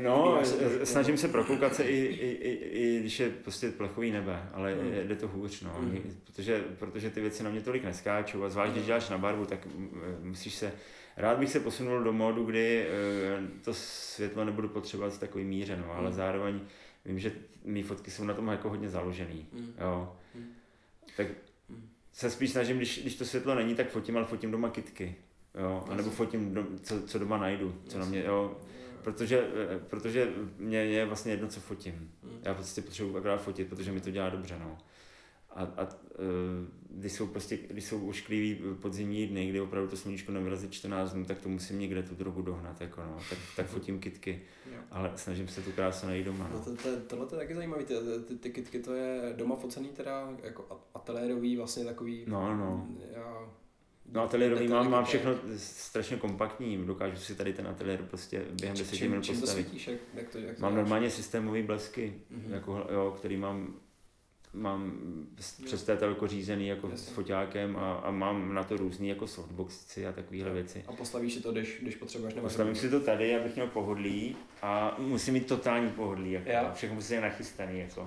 No, 0.00 0.42
snažím 0.84 1.16
se 1.16 1.28
prokoukat 1.28 1.74
se 1.74 1.84
i, 1.84 1.96
i, 1.96 2.28
i, 2.28 2.50
i 2.50 3.00
když 3.00 3.20
je 3.20 3.30
prostě 3.30 3.70
plechový 3.70 4.10
nebe, 4.10 4.48
ale 4.52 4.74
mm. 4.74 5.08
jde 5.08 5.16
to 5.16 5.28
hůř, 5.28 5.62
no. 5.62 5.76
Mm. 5.80 6.20
Protože, 6.24 6.64
protože 6.78 7.10
ty 7.10 7.20
věci 7.20 7.42
na 7.42 7.50
mě 7.50 7.60
tolik 7.60 7.84
neskáčou 7.84 8.44
a 8.44 8.48
zvlášť, 8.48 8.72
když 8.72 8.86
děláš 8.86 9.08
na 9.08 9.18
barvu, 9.18 9.46
tak 9.46 9.68
musíš 10.22 10.54
se, 10.54 10.72
rád 11.16 11.38
bych 11.38 11.50
se 11.50 11.60
posunul 11.60 12.02
do 12.02 12.12
módu, 12.12 12.44
kdy 12.44 12.86
to 13.64 13.74
světlo 13.74 14.44
nebudu 14.44 14.68
potřebovat 14.68 15.14
v 15.14 15.20
takový 15.20 15.44
míře, 15.44 15.76
no, 15.76 15.92
ale 15.92 16.08
mm. 16.08 16.14
zároveň 16.14 16.60
vím, 17.04 17.18
že 17.18 17.32
mý 17.64 17.82
fotky 17.82 18.10
jsou 18.10 18.24
na 18.24 18.34
tom 18.34 18.48
jako 18.48 18.68
hodně 18.68 18.88
založený, 18.88 19.46
mm. 19.52 19.74
jo. 19.80 20.16
Mm. 20.34 20.52
Tak 21.16 21.26
se 22.12 22.30
spíš 22.30 22.50
snažím, 22.50 22.76
když, 22.76 23.02
když 23.02 23.16
to 23.16 23.24
světlo 23.24 23.54
není, 23.54 23.74
tak 23.74 23.90
fotím, 23.90 24.16
ale 24.16 24.26
fotím 24.26 24.50
doma 24.50 24.70
kitky, 24.70 25.14
jo, 25.60 25.84
anebo 25.88 26.10
fotím, 26.10 26.54
do, 26.54 26.66
co, 26.82 27.02
co 27.02 27.18
doma 27.18 27.36
najdu, 27.36 27.74
co 27.88 27.98
na 27.98 28.04
mě, 28.04 28.24
jo 28.26 28.56
protože, 29.02 29.50
eh, 29.54 29.78
protože 29.78 30.32
mě 30.58 30.78
je 30.78 31.06
vlastně 31.06 31.32
jedno, 31.32 31.48
co 31.48 31.60
fotím. 31.60 32.10
Hmm. 32.22 32.38
Já 32.42 32.54
prostě 32.54 32.82
potřebuji 32.82 33.16
akorát 33.16 33.42
fotit, 33.42 33.68
protože 33.68 33.92
mi 33.92 34.00
to 34.00 34.10
dělá 34.10 34.28
dobře, 34.30 34.58
no. 34.58 34.78
A, 35.50 35.62
a 35.62 35.82
eh, 35.82 36.82
když 36.90 37.12
jsou 37.12 37.26
prostě, 37.26 37.56
když 37.56 37.84
jsou 37.84 38.08
ošklivý 38.08 38.60
podzimní 38.80 39.26
dny, 39.26 39.46
kdy 39.48 39.60
opravdu 39.60 39.90
to 39.90 39.96
sluníčko 39.96 40.32
nevrazí 40.32 40.70
14 40.70 41.12
dnů, 41.12 41.24
tak 41.24 41.40
to 41.40 41.48
musím 41.48 41.78
někde 41.78 42.02
tu 42.02 42.14
drogu 42.14 42.42
dohnat, 42.42 42.80
jako 42.80 43.00
no. 43.00 43.16
tak, 43.30 43.38
tak 43.56 43.66
fotím 43.70 44.00
kitky, 44.00 44.42
jo. 44.74 44.80
ale 44.90 45.12
snažím 45.16 45.48
se 45.48 45.62
tu 45.62 45.72
krásu 45.72 46.06
najít 46.06 46.24
doma. 46.24 46.50
No. 46.52 46.60
To, 46.60 46.76
to, 46.76 46.82
to, 46.82 47.00
tohle 47.06 47.26
to 47.26 47.34
je 47.34 47.38
taky 47.38 47.54
zajímavé, 47.54 47.84
ty, 47.84 47.94
ty, 48.28 48.36
ty, 48.36 48.50
kitky 48.50 48.78
to 48.78 48.94
je 48.94 49.34
doma 49.36 49.56
focený 49.56 49.88
teda, 49.88 50.28
jako 50.42 50.80
ateliérový 50.94 51.56
vlastně 51.56 51.84
takový, 51.84 52.24
no, 52.28 52.56
no. 52.56 52.88
Já, 53.14 53.50
No 54.12 54.22
ateliérový 54.22 54.68
mám, 54.68 54.90
mám 54.90 55.04
všechno 55.04 55.34
strašně 55.56 56.16
kompaktní, 56.16 56.86
dokážu 56.86 57.16
si 57.16 57.34
tady 57.34 57.52
ten 57.52 57.68
ateliér 57.68 58.02
prostě 58.02 58.44
během 58.60 58.76
deseti 58.76 59.08
minut 59.08 59.26
postavit. 59.26 59.62
Svítíš, 59.62 59.88
jak, 59.88 60.00
jak 60.14 60.28
to, 60.28 60.38
jak 60.38 60.56
to 60.56 60.62
mám 60.62 60.74
normálně 60.74 61.10
systémové 61.10 61.62
blesky, 61.62 62.14
mm-hmm. 62.32 62.52
jako, 62.52 62.86
jo, 62.92 63.14
který 63.18 63.36
mám 63.36 63.74
mám 64.54 64.92
přes 65.64 65.84
telko 65.84 66.26
řízený 66.26 66.68
jako 66.68 66.88
Jasně. 66.88 67.06
s 67.06 67.08
foťákem 67.08 67.76
a, 67.76 67.92
a, 67.94 68.10
mám 68.10 68.54
na 68.54 68.64
to 68.64 68.76
různý 68.76 69.08
jako 69.08 69.26
softboxy 69.26 70.06
a 70.06 70.12
takovéhle 70.12 70.50
věci. 70.50 70.84
A 70.86 70.92
postavíš 70.92 71.34
si 71.34 71.40
to, 71.40 71.52
když, 71.52 71.78
když 71.82 71.96
potřebuješ? 71.96 72.34
Nebo 72.34 72.46
Postavím 72.46 72.74
si 72.74 72.90
to 72.90 73.00
tady, 73.00 73.36
abych 73.36 73.54
měl 73.54 73.66
pohodlí 73.66 74.36
a 74.62 74.96
musím 74.98 75.34
mít 75.34 75.46
totální 75.46 75.90
pohodlí, 75.90 76.32
jako, 76.32 76.50
ja. 76.50 76.72
všechno 76.72 76.94
musí 76.94 77.14
být 77.14 77.20
nachystaný. 77.20 77.80
Jako. 77.80 78.06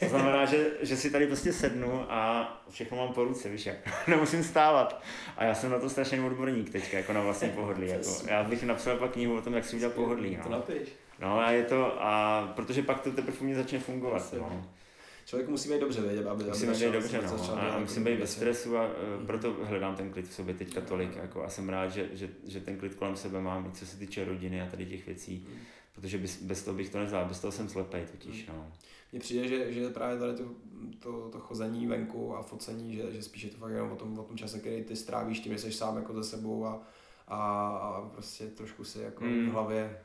To 0.00 0.08
znamená, 0.08 0.44
že, 0.44 0.70
že 0.82 0.96
si 0.96 1.10
tady 1.10 1.26
prostě 1.26 1.52
sednu 1.52 2.12
a 2.12 2.52
všechno 2.70 2.96
mám 2.96 3.14
po 3.14 3.24
ruce, 3.24 3.48
víš 3.48 3.66
jak, 3.66 4.08
nemusím 4.08 4.44
stávat. 4.44 5.02
A 5.36 5.44
já 5.44 5.54
jsem 5.54 5.70
na 5.70 5.78
to 5.78 5.90
strašně 5.90 6.20
odborník 6.20 6.70
teďka, 6.70 6.96
jako 6.96 7.12
na 7.12 7.20
vlastní 7.20 7.48
pohodlí. 7.54 7.88
Jako. 7.88 8.10
Já 8.28 8.44
bych 8.44 8.62
napsal 8.62 8.96
pak 8.96 9.12
knihu 9.12 9.36
o 9.36 9.42
tom, 9.42 9.54
jak 9.54 9.64
si 9.64 9.76
udělat 9.76 9.94
pohodlí. 9.94 10.36
No. 10.36 10.42
To 10.42 10.50
napiš. 10.50 10.88
No 11.20 11.38
a 11.38 11.50
je 11.50 11.62
to, 11.62 12.02
a 12.02 12.42
protože 12.56 12.82
pak 12.82 13.00
to 13.00 13.12
teprve 13.12 13.38
u 13.40 13.44
mě 13.44 13.54
začne 13.54 13.78
fungovat. 13.78 14.34
No 14.38 14.64
člověk 15.24 15.48
musí 15.48 15.68
být 15.68 15.80
dobře, 15.80 16.00
vědět, 16.00 16.26
aby, 16.26 16.44
musí 16.44 16.66
být 16.66 16.92
dobře, 16.92 17.20
no. 17.22 17.58
A, 17.58 17.60
a 17.60 17.78
musím 17.78 18.04
být 18.04 18.20
ve 18.20 18.26
stresu 18.26 18.76
a 18.76 18.86
uh, 18.86 19.26
proto 19.26 19.56
hledám 19.62 19.96
ten 19.96 20.10
klid 20.10 20.28
v 20.28 20.34
sobě 20.34 20.54
teďka 20.54 20.80
tolik. 20.80 21.16
Jako, 21.16 21.44
a 21.44 21.48
jsem 21.48 21.68
rád, 21.68 21.88
že, 21.88 22.08
že, 22.12 22.28
že, 22.46 22.60
ten 22.60 22.78
klid 22.78 22.94
kolem 22.94 23.16
sebe 23.16 23.40
mám, 23.40 23.66
i 23.66 23.72
co 23.72 23.86
se 23.86 23.96
týče 23.96 24.24
rodiny 24.24 24.62
a 24.62 24.66
tady 24.66 24.86
těch 24.86 25.06
věcí. 25.06 25.46
Mm. 25.48 25.56
Protože 25.94 26.18
bez, 26.18 26.42
bez 26.42 26.62
toho 26.62 26.76
bych 26.76 26.90
to 26.90 26.98
nezvládl, 26.98 27.28
bez 27.28 27.40
toho 27.40 27.52
jsem 27.52 27.68
slepej 27.68 28.06
totiž. 28.06 28.46
Mm. 28.46 28.54
No. 28.56 28.72
Mně 29.12 29.20
přijde, 29.20 29.48
že, 29.48 29.72
že 29.72 29.88
právě 29.88 30.18
tady 30.18 30.36
to, 30.36 30.44
to, 30.98 31.28
to 31.28 31.40
chození 31.40 31.86
venku 31.86 32.36
a 32.36 32.42
focení, 32.42 32.94
že, 32.94 33.12
že 33.12 33.22
spíš 33.22 33.42
je 33.42 33.50
to 33.50 33.58
fakt 33.58 33.72
jenom 33.72 33.92
o 33.92 33.96
tom, 33.96 34.18
o 34.18 34.22
tom 34.22 34.36
čase, 34.36 34.58
který 34.58 34.84
ty 34.84 34.96
strávíš 34.96 35.40
tím, 35.40 35.52
že 35.52 35.58
jsi 35.58 35.72
sám 35.72 35.96
jako 35.96 36.14
ze 36.14 36.24
sebou 36.24 36.66
a, 36.66 36.82
a, 37.28 37.68
a 37.68 38.08
prostě 38.12 38.46
trošku 38.46 38.84
si 38.84 39.00
jako 39.00 39.24
mm. 39.24 39.48
v 39.48 39.52
hlavě 39.52 40.00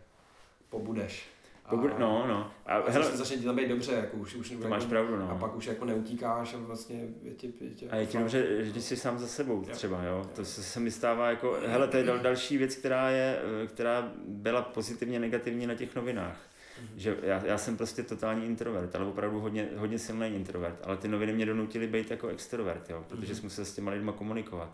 pobudeš. 0.70 1.24
Pokud, 1.70 2.00
no, 2.00 2.28
no. 2.28 2.52
A, 2.66 2.76
a 2.76 2.92
hele, 2.92 3.18
začne 3.18 3.38
ti 3.38 3.44
tam 3.44 3.56
být 3.56 3.70
dobře, 3.70 3.92
jako 3.92 4.18
už, 4.18 4.36
už 4.36 4.48
to 4.50 4.54
jako, 4.54 4.68
máš 4.68 4.86
pravdu, 4.86 5.18
no. 5.18 5.32
A 5.32 5.36
pak 5.36 5.56
už 5.56 5.66
jako 5.66 5.86
neutíkáš 5.86 6.54
a 6.54 6.58
vlastně 6.58 7.08
je 7.24 7.34
ti, 7.34 7.54
je 7.62 7.70
ti 7.70 7.90
A 7.90 7.96
je 7.96 8.06
ti 8.06 8.18
dobře, 8.18 8.66
že 8.66 8.82
jsi 8.82 8.98
sám 8.98 9.20
za 9.20 9.28
sebou 9.28 9.64
třeba, 9.64 10.04
jo. 10.04 10.26
To 10.36 10.46
se, 10.46 10.64
se 10.64 10.80
mi 10.80 10.92
stává 10.92 11.30
jako, 11.30 11.58
hele, 11.68 11.88
to 11.88 11.98
je 11.98 12.04
dal, 12.04 12.20
další 12.20 12.58
věc, 12.58 12.76
která 12.76 13.10
je, 13.10 13.40
eh, 13.64 13.68
která 13.68 14.12
byla 14.28 14.62
pozitivně 14.62 15.20
negativní 15.20 15.68
na 15.68 15.76
těch 15.76 15.96
novinách. 15.96 16.38
Mm-hmm. 16.38 16.98
Že 16.98 17.18
já, 17.24 17.46
já, 17.46 17.58
jsem 17.58 17.78
prostě 17.78 18.04
totální 18.04 18.46
introvert, 18.46 18.96
ale 18.96 19.06
opravdu 19.06 19.40
hodně, 19.40 19.70
hodně 19.76 20.00
silný 20.00 20.28
introvert, 20.28 20.80
ale 20.84 20.98
ty 20.98 21.08
noviny 21.08 21.34
mě 21.34 21.46
donutily 21.46 21.88
být 21.88 22.12
jako 22.12 22.28
extrovert, 22.28 22.90
jo, 22.90 23.06
protože 23.08 23.34
mm-hmm. 23.34 23.36
jsem 23.36 23.46
musel 23.46 23.66
s 23.66 23.76
těma 23.76 23.92
lidma 23.92 24.12
komunikovat. 24.12 24.70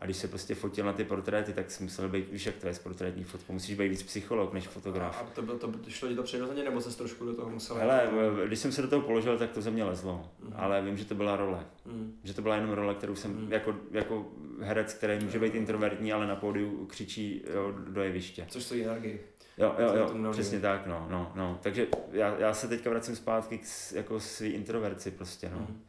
A 0.00 0.04
když 0.04 0.16
se 0.16 0.28
prostě 0.28 0.54
fotil 0.54 0.84
na 0.84 0.92
ty 0.92 1.04
portréty, 1.04 1.52
tak 1.52 1.70
jsi 1.70 1.82
musel 1.82 2.08
být, 2.08 2.32
víš, 2.32 2.46
jak 2.46 2.56
to 2.56 2.66
je 2.66 2.74
s 2.74 2.78
portrétní 2.78 3.24
fotkou, 3.24 3.52
musíš 3.52 3.76
být 3.76 3.88
víc 3.88 4.02
psycholog 4.02 4.52
než 4.52 4.68
fotograf. 4.68 5.22
A 5.22 5.34
to, 5.34 5.42
bylo, 5.42 5.58
to 5.58 5.72
šlo 5.88 6.08
ti 6.08 6.14
to 6.14 6.22
přirozeně, 6.22 6.64
nebo 6.64 6.80
se 6.80 6.98
trošku 6.98 7.24
do 7.24 7.34
toho 7.34 7.50
musel? 7.50 7.76
Hele, 7.76 8.10
když 8.46 8.58
jsem 8.58 8.72
se 8.72 8.82
do 8.82 8.88
toho 8.88 9.02
položil, 9.02 9.38
tak 9.38 9.50
to 9.50 9.62
ze 9.62 9.70
mě 9.70 9.84
lezlo, 9.84 10.30
mm. 10.40 10.52
ale 10.56 10.82
vím, 10.82 10.96
že 10.96 11.04
to 11.04 11.14
byla 11.14 11.36
role. 11.36 11.66
Mm. 11.86 12.18
Že 12.24 12.34
to 12.34 12.42
byla 12.42 12.54
jenom 12.54 12.70
role, 12.70 12.94
kterou 12.94 13.14
jsem 13.14 13.30
mm. 13.30 13.52
jako, 13.52 13.76
jako 13.90 14.26
herec, 14.60 14.94
který 14.94 15.24
může 15.24 15.38
být 15.38 15.54
introvertní, 15.54 16.12
ale 16.12 16.26
na 16.26 16.36
pódiu 16.36 16.86
křičí 16.86 17.44
jo, 17.54 17.72
do 17.88 18.02
jeviště. 18.02 18.46
Což 18.48 18.62
stojí 18.64 18.84
energii. 18.84 19.26
Jo, 19.58 19.74
jo, 19.78 19.94
jo, 19.94 20.32
přesně 20.32 20.60
tak, 20.60 20.86
no, 20.86 21.06
no, 21.10 21.32
no. 21.34 21.58
Takže 21.62 21.86
já, 22.12 22.38
já 22.38 22.54
se 22.54 22.68
teďka 22.68 22.90
vracím 22.90 23.16
zpátky 23.16 23.58
k 23.58 23.92
jako 23.94 24.20
svý 24.20 24.48
introverci 24.48 25.10
prostě, 25.10 25.50
no. 25.50 25.58
Mm. 25.58 25.82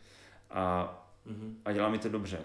A, 0.50 0.94
mm. 1.26 1.62
a 1.66 1.72
dělá 1.72 1.90
mi 1.90 1.98
to 1.98 2.10
dobře 2.10 2.40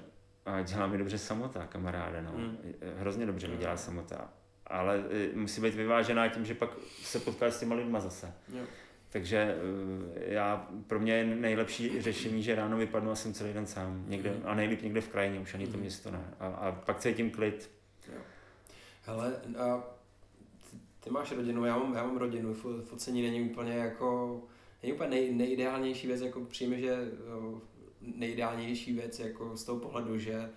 a 0.47 0.63
dělá 0.63 0.87
mi 0.87 0.99
dobře 0.99 1.19
samota, 1.19 1.67
kamaráde, 1.67 2.23
no. 2.23 2.31
Hmm. 2.31 2.59
Hrozně 2.97 3.27
dobře 3.27 3.49
mi 3.49 3.57
dělá 3.57 3.77
samota. 3.77 4.31
Ale 4.67 5.05
e, 5.11 5.37
musí 5.37 5.61
být 5.61 5.75
vyvážená 5.75 6.29
tím, 6.29 6.45
že 6.45 6.55
pak 6.55 6.71
se 7.03 7.19
potkáš 7.19 7.55
s 7.55 7.61
těma 7.61 7.75
lidma 7.75 8.01
zase. 8.01 8.35
Jo. 8.53 8.65
Takže 9.11 9.37
e, 9.37 10.35
já, 10.35 10.69
pro 10.87 11.01
mě 11.01 11.13
je 11.13 11.25
nejlepší 11.25 12.03
řešení, 12.03 12.43
že 12.43 12.55
ráno 12.55 12.77
vypadnu 12.77 13.11
a 13.11 13.15
jsem 13.15 13.33
celý 13.33 13.53
den 13.53 13.67
sám. 13.67 14.05
Někde, 14.09 14.31
hmm. 14.31 14.43
a 14.45 14.55
nejlíp 14.55 14.83
někde 14.83 15.01
v 15.01 15.09
krajině, 15.09 15.41
už 15.41 15.55
ani 15.55 15.67
to 15.67 15.73
hmm. 15.73 15.81
město 15.81 16.11
ne. 16.11 16.25
A, 16.41 16.47
a 16.47 16.73
pak 16.73 17.01
cítím 17.01 17.31
klid. 17.31 17.71
Jo. 18.13 18.21
Hele, 19.07 19.37
a 19.59 19.97
Ty 21.07 21.13
máš 21.13 21.33
rodinu, 21.33 21.65
já 21.65 21.79
mám, 21.79 21.95
já 21.95 22.03
mám 22.03 22.17
rodinu, 22.17 22.55
focení 22.83 23.23
není 23.23 23.51
úplně 23.51 23.73
jako, 23.73 24.41
není 24.83 24.93
úplně 24.93 25.11
nej, 25.11 25.35
nejideálnější 25.35 26.07
věc, 26.07 26.21
jako 26.21 26.41
přijme, 26.41 26.79
že 26.81 26.97
nejideálnější 28.17 28.93
věc 28.93 29.19
jako 29.19 29.57
z 29.57 29.65
toho 29.65 29.79
pohledu, 29.79 30.19
že 30.19 30.51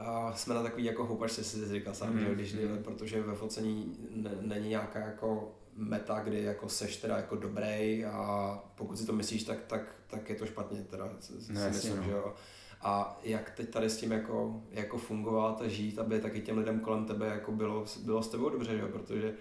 uh, 0.00 0.34
jsme 0.34 0.54
na 0.54 0.62
takový 0.62 0.84
jako 0.84 1.04
houpačce, 1.04 1.44
si 1.44 1.68
říkal 1.68 1.94
sám, 1.94 2.12
mm. 2.12 2.20
že 2.20 2.34
když, 2.34 2.54
mm. 2.54 2.82
protože 2.82 3.22
ve 3.22 3.34
focení 3.34 3.96
ne, 4.10 4.30
není 4.40 4.68
nějaká 4.68 4.98
jako 4.98 5.54
meta, 5.76 6.20
kdy 6.20 6.42
jako 6.42 6.68
seš 6.68 6.96
teda 6.96 7.16
jako 7.16 7.36
dobrý 7.36 8.04
a 8.04 8.50
pokud 8.74 8.98
si 8.98 9.06
to 9.06 9.12
myslíš, 9.12 9.44
tak, 9.44 9.58
tak, 9.66 9.94
tak 10.06 10.30
je 10.30 10.36
to 10.36 10.46
špatně, 10.46 10.82
teda 10.82 11.10
si 11.20 11.52
no, 11.52 11.60
myslím, 11.68 11.96
no. 11.96 12.02
že 12.02 12.10
jo. 12.10 12.34
A 12.80 13.20
jak 13.22 13.50
teď 13.50 13.70
tady 13.70 13.90
s 13.90 13.96
tím 13.96 14.12
jako, 14.12 14.62
jako 14.70 14.98
fungovat 14.98 15.60
a 15.60 15.68
žít, 15.68 15.98
aby 15.98 16.20
taky 16.20 16.40
těm 16.40 16.58
lidem 16.58 16.80
kolem 16.80 17.04
tebe 17.04 17.26
jako 17.26 17.52
bylo, 17.52 17.84
bylo 18.04 18.22
s 18.22 18.28
tebou 18.28 18.48
dobře, 18.48 18.76
že 18.76 18.82
jo, 18.82 18.88
protože 18.88 19.34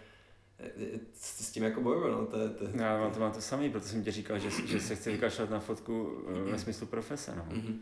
s 1.13 1.51
tím 1.51 1.63
jako 1.63 1.81
bojuju, 1.81 2.11
no. 2.11 2.25
To, 2.25 2.37
to, 2.49 2.77
Já 2.77 2.99
mám 2.99 3.11
to, 3.11 3.19
mám 3.19 3.31
to 3.31 3.41
samý, 3.41 3.69
protože 3.69 3.89
jsem 3.89 4.03
ti 4.03 4.11
říkal, 4.11 4.39
že, 4.39 4.49
že 4.65 4.79
se 4.79 4.95
chci 4.95 5.11
vykašlat 5.11 5.49
na 5.49 5.59
fotku 5.59 6.23
mm-hmm. 6.27 6.51
ve 6.51 6.59
smyslu 6.59 6.87
profese, 6.87 7.35
no. 7.35 7.45
Mm-hmm. 7.49 7.75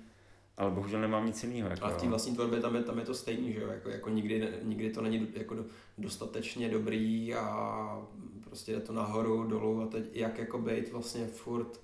Ale 0.58 0.72
bohužel 0.72 1.02
nemám 1.02 1.26
nic 1.26 1.44
jiného. 1.44 1.70
Jako, 1.70 1.86
a 1.86 1.90
v 1.90 2.02
té 2.02 2.08
vlastní 2.08 2.36
tvorbě 2.36 2.60
tam 2.60 2.76
je, 2.76 2.84
tam 2.84 3.00
je 3.00 3.06
to 3.06 3.14
stejný, 3.14 3.54
že 3.54 3.60
jo? 3.60 3.68
Jako, 3.68 3.90
jako 3.90 4.10
nikdy, 4.10 4.50
nikdy 4.64 4.90
to 4.90 5.02
není 5.02 5.28
jako 5.34 5.56
dostatečně 5.98 6.70
dobrý 6.70 7.36
a 7.36 8.08
prostě 8.44 8.72
jde 8.72 8.80
to 8.80 8.94
nahoru, 8.94 9.44
dolů 9.44 9.82
a 9.82 9.88
teď 9.88 10.04
jak 10.14 10.40
jako 10.40 10.60
být 10.60 10.92
vlastně 10.92 11.28
furt 11.28 11.84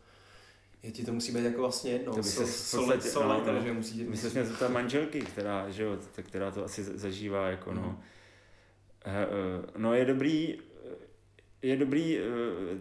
je 0.84 0.91
ti 0.91 1.06
to 1.06 1.14
musí 1.14 1.32
být 1.32 1.44
jako 1.44 1.61
vlastně 1.61 1.91
jedno. 1.91 2.14
To 2.16 2.24
se 2.24 2.45
so, 2.45 2.99
so, 2.99 3.28
no, 3.28 3.44
no, 3.53 3.61
že 3.61 3.74
musí... 3.74 4.03
My 4.03 4.18
se 4.18 4.57
ta 4.60 4.68
manželky, 4.68 5.22
která, 5.22 5.70
že 5.70 5.84
jo, 5.84 5.98
která 6.22 6.52
to 6.52 6.66
asi 6.66 6.84
zažívá, 6.84 7.48
jako 7.48 7.74
no. 7.74 7.82
Mm. 7.82 7.98
No 9.78 9.94
je 9.94 10.06
dobrý, 10.06 10.60
je 11.61 11.77
dobrý 11.77 12.19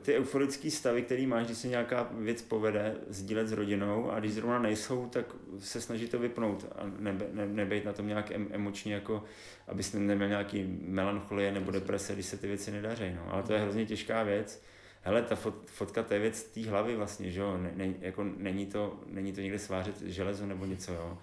ty 0.03 0.15
euforické 0.15 0.71
stavy, 0.71 1.03
který 1.03 1.27
máš, 1.27 1.47
když 1.47 1.59
se 1.59 1.69
nějaká 1.69 2.11
věc 2.13 2.43
povede, 2.43 2.97
sdílet 3.09 3.49
s 3.49 3.53
rodinou 3.53 4.11
a 4.11 4.21
když 4.21 4.33
zrovna 4.33 4.59
nejsou, 4.59 5.07
tak 5.07 5.35
se 5.59 5.81
snaží 5.81 6.09
to 6.09 6.19
vypnout 6.19 6.67
a 6.77 6.91
nebe, 6.99 7.27
ne, 7.33 7.47
nebejt 7.47 7.85
na 7.85 7.93
tom 7.93 8.07
nějak 8.07 8.31
emočně, 8.31 8.95
jako 8.95 9.25
abys 9.69 9.93
neměl 9.93 10.29
nějaký 10.29 10.79
melancholie 10.83 11.53
nebo 11.53 11.71
deprese, 11.71 12.15
když 12.15 12.27
se 12.27 12.37
ty 12.37 12.47
věci 12.47 12.71
nedaří. 12.71 13.15
No. 13.15 13.35
Ale 13.35 13.43
to 13.43 13.53
je 13.53 13.61
hrozně 13.61 13.87
těžká 13.87 14.23
věc 14.23 14.63
hele, 15.03 15.23
ta 15.23 15.37
fot, 15.37 15.71
fotka, 15.71 16.03
to 16.03 16.15
je 16.15 16.21
věc 16.21 16.43
té 16.43 16.69
hlavy 16.69 16.97
vlastně, 16.97 17.31
že 17.31 17.41
jo, 17.41 17.59
ne, 17.59 17.73
ne, 17.75 17.95
jako 18.01 18.25
není 18.37 18.67
to, 18.67 19.01
není 19.07 19.33
to 19.33 19.41
někde 19.41 19.59
svářet 19.59 20.01
železo 20.01 20.47
nebo 20.47 20.67
něco, 20.67 20.93
jo. 20.93 21.19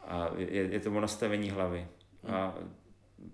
A 0.00 0.30
je, 0.36 0.62
je 0.62 0.80
to 0.80 0.90
o 0.90 1.00
nastavení 1.00 1.50
hlavy. 1.50 1.86
A 2.26 2.58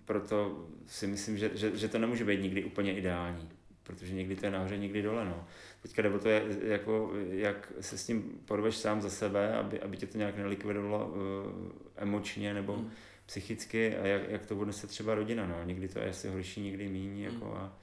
proto 0.05 0.67
si 0.87 1.07
myslím, 1.07 1.39
že, 1.39 1.51
že, 1.55 1.77
že 1.77 1.89
to 1.89 1.99
nemůže 1.99 2.25
být 2.25 2.43
nikdy 2.43 2.65
úplně 2.65 2.97
ideální, 2.97 3.49
protože 3.87 4.15
někdy 4.15 4.37
to 4.37 4.47
je 4.47 4.53
nahoře, 4.53 4.79
někdy 4.79 5.03
dole, 5.03 5.25
no. 5.25 5.47
Teďka 5.83 6.03
nebo 6.03 6.19
to 6.19 6.29
je, 6.29 6.43
jako, 6.63 7.13
jak 7.31 7.73
se 7.81 7.99
s 7.99 8.07
tím 8.07 8.41
porveš 8.45 8.77
sám 8.77 9.03
za 9.03 9.11
sebe, 9.11 9.55
aby, 9.55 9.81
aby 9.81 9.97
tě 9.97 10.07
to 10.07 10.19
nějak 10.19 10.37
nelikvidovalo 10.37 11.07
uh, 11.07 11.15
emočně 11.97 12.55
nebo 12.55 12.77
mm. 12.77 12.91
psychicky 13.27 13.97
a 13.97 14.07
jak, 14.07 14.31
jak 14.31 14.47
to 14.47 14.55
bude 14.55 14.73
se 14.73 14.87
třeba 14.87 15.15
rodina, 15.15 15.47
no. 15.47 15.65
Někdy 15.65 15.89
to 15.89 15.99
je 15.99 16.11
asi 16.11 16.29
horší, 16.29 16.61
někdy 16.61 16.89
méně, 16.89 17.25
jako 17.25 17.55
a 17.55 17.79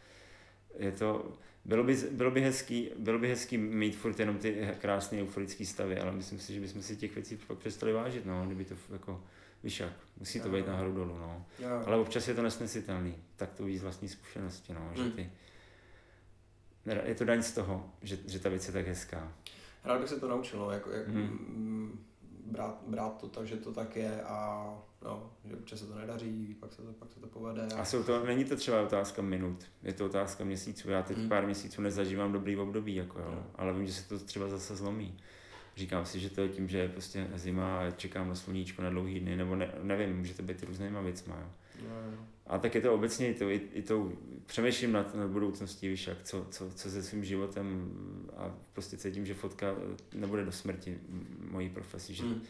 je 0.79 0.91
to, 0.91 1.31
bylo 1.65 1.83
by, 1.83 1.95
bylo 2.11 2.31
by, 2.31 2.41
hezký, 2.41 2.89
bylo 2.97 3.19
by 3.19 3.29
hezký 3.29 3.57
mít 3.57 3.95
furt 3.95 4.19
jenom 4.19 4.37
ty 4.37 4.69
krásné 4.81 5.21
euforické 5.21 5.65
stavy, 5.65 5.99
ale 5.99 6.11
myslím 6.11 6.39
si, 6.39 6.53
že 6.53 6.59
bychom 6.59 6.81
si 6.81 6.95
těch 6.95 7.15
věcí 7.15 7.37
pak 7.47 7.57
přestali 7.57 7.93
vážit, 7.93 8.25
no, 8.25 8.45
kdyby 8.45 8.65
to 8.65 8.75
jako, 8.91 9.23
víš 9.63 9.79
jak, 9.79 9.93
musí 10.19 10.39
to 10.39 10.49
být 10.49 10.67
nahoru 10.67 10.93
dolů, 10.93 11.17
no. 11.17 11.45
Ale 11.85 11.97
občas 11.97 12.27
je 12.27 12.33
to 12.33 12.41
nesnesitelný, 12.41 13.15
tak 13.35 13.53
to 13.53 13.65
víc 13.65 13.81
vlastní 13.81 14.09
zkušenosti, 14.09 14.73
no, 14.73 14.91
že 14.95 15.01
hmm. 15.01 15.11
ty, 15.11 15.29
je 16.85 17.15
to 17.15 17.25
daň 17.25 17.41
z 17.41 17.51
toho, 17.51 17.89
že, 18.01 18.17
že 18.27 18.39
ta 18.39 18.49
věc 18.49 18.67
je 18.67 18.73
tak 18.73 18.87
hezká. 18.87 19.33
Rád 19.83 19.99
bych 19.99 20.09
se 20.09 20.19
to 20.19 20.27
naučil, 20.27 20.59
no, 20.59 20.71
jako, 20.71 20.91
jak, 20.91 21.07
hmm 21.07 21.99
brát, 22.45 22.83
brát 22.87 23.17
to 23.17 23.27
tak, 23.27 23.47
že 23.47 23.57
to 23.57 23.73
tak 23.73 23.95
je 23.95 24.21
a 24.23 24.67
no, 25.03 25.31
že 25.45 25.55
občas 25.55 25.79
se 25.79 25.85
to 25.85 25.95
nedaří, 25.95 26.57
pak 26.59 26.73
se 26.73 26.81
to, 26.81 26.93
pak 26.93 27.11
se 27.11 27.19
to 27.19 27.27
povede. 27.27 27.67
A, 27.75 27.81
a 27.81 27.85
jsou 27.85 28.03
to, 28.03 28.25
není 28.25 28.45
to 28.45 28.55
třeba 28.55 28.81
otázka 28.81 29.21
minut, 29.21 29.65
je 29.83 29.93
to 29.93 30.05
otázka 30.05 30.43
měsíců. 30.43 30.89
Já 30.89 31.01
teď 31.01 31.17
hmm. 31.17 31.29
pár 31.29 31.45
měsíců 31.45 31.81
nezažívám 31.81 32.31
dobrý 32.31 32.57
období, 32.57 32.95
jako 32.95 33.19
jo, 33.19 33.31
no. 33.31 33.45
ale 33.55 33.73
vím, 33.73 33.87
že 33.87 33.93
se 33.93 34.09
to 34.09 34.19
třeba 34.19 34.49
zase 34.49 34.75
zlomí. 34.75 35.17
Říkám 35.75 36.05
si, 36.05 36.19
že 36.19 36.29
to 36.29 36.41
je 36.41 36.49
tím, 36.49 36.69
že 36.69 36.77
je 36.77 36.89
prostě 36.89 37.27
zima 37.35 37.79
a 37.79 37.91
čekám 37.91 38.29
na 38.29 38.35
sluníčko 38.35 38.81
na 38.81 38.89
dlouhý 38.89 39.19
dny, 39.19 39.35
nebo 39.35 39.55
ne, 39.55 39.73
nevím, 39.81 40.17
může 40.17 40.33
to 40.33 40.43
být 40.43 40.63
různýma 40.63 41.01
věcma. 41.01 41.35
Jo. 41.35 41.47
No, 41.89 42.11
no. 42.11 42.27
A 42.47 42.57
tak 42.57 42.75
je 42.75 42.81
to 42.81 42.93
obecně 42.93 43.29
i, 43.29 43.33
to, 43.33 43.49
i, 43.49 43.61
i 43.73 43.81
to, 43.81 44.11
přemýšlím 44.45 44.91
nad, 44.91 45.15
nad 45.15 45.27
budoucností, 45.27 45.89
víš, 45.89 46.07
jak, 46.07 46.23
co, 46.23 46.47
co, 46.51 46.71
co 46.71 46.89
se 46.89 47.03
svým 47.03 47.25
životem 47.25 47.91
a 48.37 48.55
prostě 48.73 48.97
cítím, 48.97 49.25
že 49.25 49.33
fotka 49.33 49.75
nebude 50.13 50.45
do 50.45 50.51
smrti 50.51 50.99
mojí 51.51 51.69
profesi, 51.69 52.13
že, 52.13 52.23
mm. 52.23 52.41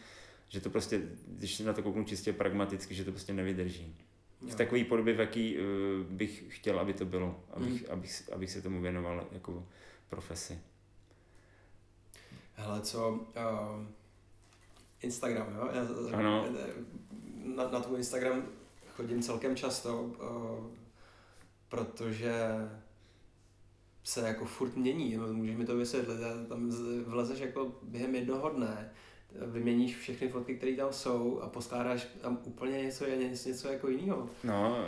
že 0.48 0.62
to 0.62 0.70
prostě, 0.70 1.02
když 1.28 1.60
na 1.60 1.74
to 1.74 1.84
kouknu 1.84 2.04
čistě 2.04 2.34
pragmaticky, 2.34 2.96
že 2.96 3.06
to 3.06 3.12
prostě 3.12 3.34
nevydrží. 3.34 3.96
V 4.42 4.56
takové 4.56 4.84
podobě, 4.84 5.14
v 5.14 5.20
jaký 5.20 5.58
uh, 5.58 5.64
bych 6.10 6.44
chtěl, 6.50 6.80
aby 6.80 6.94
to 6.94 7.06
bylo, 7.06 7.44
abych, 7.54 7.82
mm. 7.82 7.92
abych, 7.92 8.30
abych 8.34 8.52
se 8.52 8.62
tomu 8.62 8.82
věnoval 8.82 9.28
jako 9.32 9.68
profesi. 10.10 10.60
Hele, 12.54 12.82
co, 12.82 13.10
uh, 13.10 13.86
Instagram, 15.02 15.56
jo? 15.56 15.70
Já, 15.74 16.18
ano. 16.18 16.48
Na, 17.56 17.70
na 17.70 17.80
tvůj 17.80 17.98
Instagram 17.98 18.44
chodím 18.96 19.22
celkem 19.22 19.56
často, 19.56 20.12
eh, 20.16 20.78
protože 21.70 22.34
se 24.04 24.28
jako 24.28 24.46
furt 24.46 24.76
mění, 24.76 25.18
můžeš 25.18 25.56
mi 25.56 25.66
to 25.66 25.78
vysvětlit, 25.78 26.18
tam 26.50 26.70
vlezeš 27.06 27.40
jako 27.40 27.72
během 27.82 28.16
jednoho 28.16 28.50
dne, 28.50 28.92
vyměníš 29.42 29.98
všechny 29.98 30.30
fotky, 30.30 30.56
které 30.56 30.76
tam 30.76 30.94
jsou 30.94 31.40
a 31.40 31.50
poskládáš 31.50 32.08
tam 32.22 32.40
úplně 32.44 32.84
něco, 32.84 33.06
něco, 33.06 33.50
něco 33.50 33.68
jako 33.68 33.90
jiného. 33.90 34.30
No, 34.44 34.78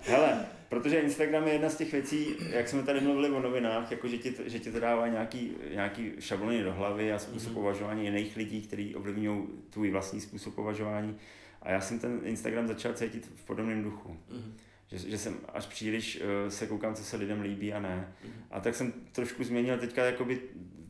hele, 0.00 0.46
protože 0.68 1.00
Instagram 1.00 1.46
je 1.46 1.52
jedna 1.52 1.70
z 1.70 1.76
těch 1.76 1.92
věcí, 1.92 2.36
jak 2.50 2.68
jsme 2.68 2.82
tady 2.82 3.00
mluvili 3.00 3.30
o 3.30 3.40
novinách, 3.40 3.90
jako 3.90 4.08
že 4.08 4.18
ti, 4.18 4.34
že 4.46 4.58
ti 4.58 4.72
to 4.72 4.80
dává 4.80 5.08
nějaký, 5.08 5.56
nějaký 5.74 6.12
šablony 6.18 6.62
do 6.62 6.72
hlavy 6.72 7.12
a 7.12 7.18
způsob 7.18 7.50
mm-hmm. 7.50 7.54
považování 7.54 8.04
jiných 8.04 8.36
lidí, 8.36 8.62
kteří 8.62 8.94
ovlivňují 8.94 9.46
tvůj 9.70 9.90
vlastní 9.90 10.20
způsob 10.20 10.54
považování. 10.54 11.16
A 11.62 11.70
já 11.70 11.80
jsem 11.80 11.98
ten 11.98 12.20
Instagram 12.22 12.68
začal 12.68 12.92
cítit 12.92 13.30
v 13.34 13.44
podobném 13.44 13.82
duchu. 13.82 14.16
Mm-hmm. 14.32 14.52
Že, 14.88 14.98
že 14.98 15.18
jsem 15.18 15.36
až 15.48 15.66
příliš 15.66 16.20
uh, 16.20 16.48
se 16.48 16.66
koukám, 16.66 16.94
co 16.94 17.04
se 17.04 17.16
lidem 17.16 17.40
líbí 17.40 17.72
a 17.72 17.80
ne. 17.80 18.14
Mm-hmm. 18.24 18.42
A 18.50 18.60
tak 18.60 18.74
jsem 18.74 18.92
trošku 19.12 19.44
změnil 19.44 19.78
teďka 19.78 20.04
jakoby 20.04 20.40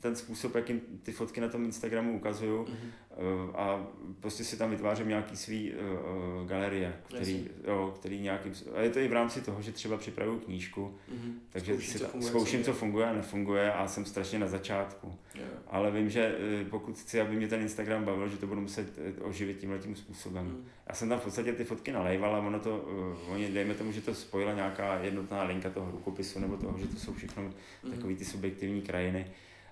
ten 0.00 0.16
způsob, 0.16 0.54
jakým 0.54 0.80
ty 1.02 1.12
fotky 1.12 1.40
na 1.40 1.48
tom 1.48 1.64
Instagramu 1.64 2.16
ukazuju 2.16 2.64
mm-hmm. 2.64 3.50
a 3.54 3.86
prostě 4.20 4.44
si 4.44 4.56
tam 4.56 4.70
vytvářím 4.70 5.08
nějaký 5.08 5.36
svý 5.36 5.72
uh, 5.72 6.48
galerie, 6.48 6.96
který, 7.08 7.48
jo, 7.66 7.94
který 7.98 8.20
nějakým, 8.20 8.52
a 8.74 8.80
je 8.80 8.90
to 8.90 8.98
i 8.98 9.08
v 9.08 9.12
rámci 9.12 9.40
toho, 9.40 9.62
že 9.62 9.72
třeba 9.72 9.96
připravuju 9.96 10.38
knížku, 10.38 10.94
mm-hmm. 11.12 11.32
takže 11.50 11.72
zkouším, 11.72 11.92
si 11.92 11.98
co 11.98 12.04
funguje, 12.04 12.30
zkouším, 12.30 12.64
co 12.64 12.72
funguje 12.72 13.06
a 13.06 13.12
nefunguje 13.12 13.72
a 13.72 13.88
jsem 13.88 14.04
strašně 14.04 14.38
na 14.38 14.46
začátku. 14.46 15.14
Yeah. 15.34 15.48
Ale 15.66 15.90
vím, 15.90 16.10
že 16.10 16.38
pokud 16.70 16.98
chci, 16.98 17.20
aby 17.20 17.36
mě 17.36 17.48
ten 17.48 17.60
Instagram 17.60 18.04
bavil, 18.04 18.28
že 18.28 18.36
to 18.36 18.46
budu 18.46 18.60
muset 18.60 18.98
oživit 19.20 19.58
tímhle 19.58 19.78
tím 19.78 19.96
způsobem. 19.96 20.44
Mm. 20.44 20.64
Já 20.88 20.94
jsem 20.94 21.08
tam 21.08 21.18
v 21.18 21.24
podstatě 21.24 21.52
ty 21.52 21.64
fotky 21.64 21.92
nalejval 21.92 22.36
a 22.36 22.38
ono 22.38 22.60
to, 22.60 22.84
oni, 23.28 23.48
dejme 23.48 23.74
tomu, 23.74 23.92
že 23.92 24.00
to 24.00 24.14
spojila 24.14 24.52
nějaká 24.52 24.98
jednotná 24.98 25.42
linka 25.42 25.70
toho 25.70 25.90
rukopisu 25.90 26.38
nebo 26.38 26.56
toho, 26.56 26.78
že 26.78 26.86
to 26.86 26.96
jsou 26.96 27.12
všechno 27.12 27.42
mm. 27.42 27.90
takové 27.90 28.14
ty 28.14 28.24
subjektivní 28.24 28.82
krajiny 28.82 29.26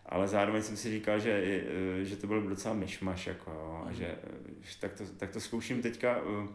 ale 0.09 0.29
zároveň 0.29 0.63
jsem 0.63 0.77
si 0.77 0.91
říkal, 0.91 1.21
že, 1.21 1.63
eh, 2.01 2.05
že 2.05 2.17
to 2.17 2.27
byl 2.27 2.43
docela 2.43 2.75
myšmaš, 2.75 3.27
jako, 3.27 3.51
jo, 3.51 3.85
a 3.89 3.93
že 3.93 4.07
eh, 4.07 4.77
tak 4.81 4.93
to, 4.93 5.05
tak 5.17 5.31
to 5.31 5.41
zkouším 5.41 5.83
teďka, 5.83 6.17
eh, 6.17 6.49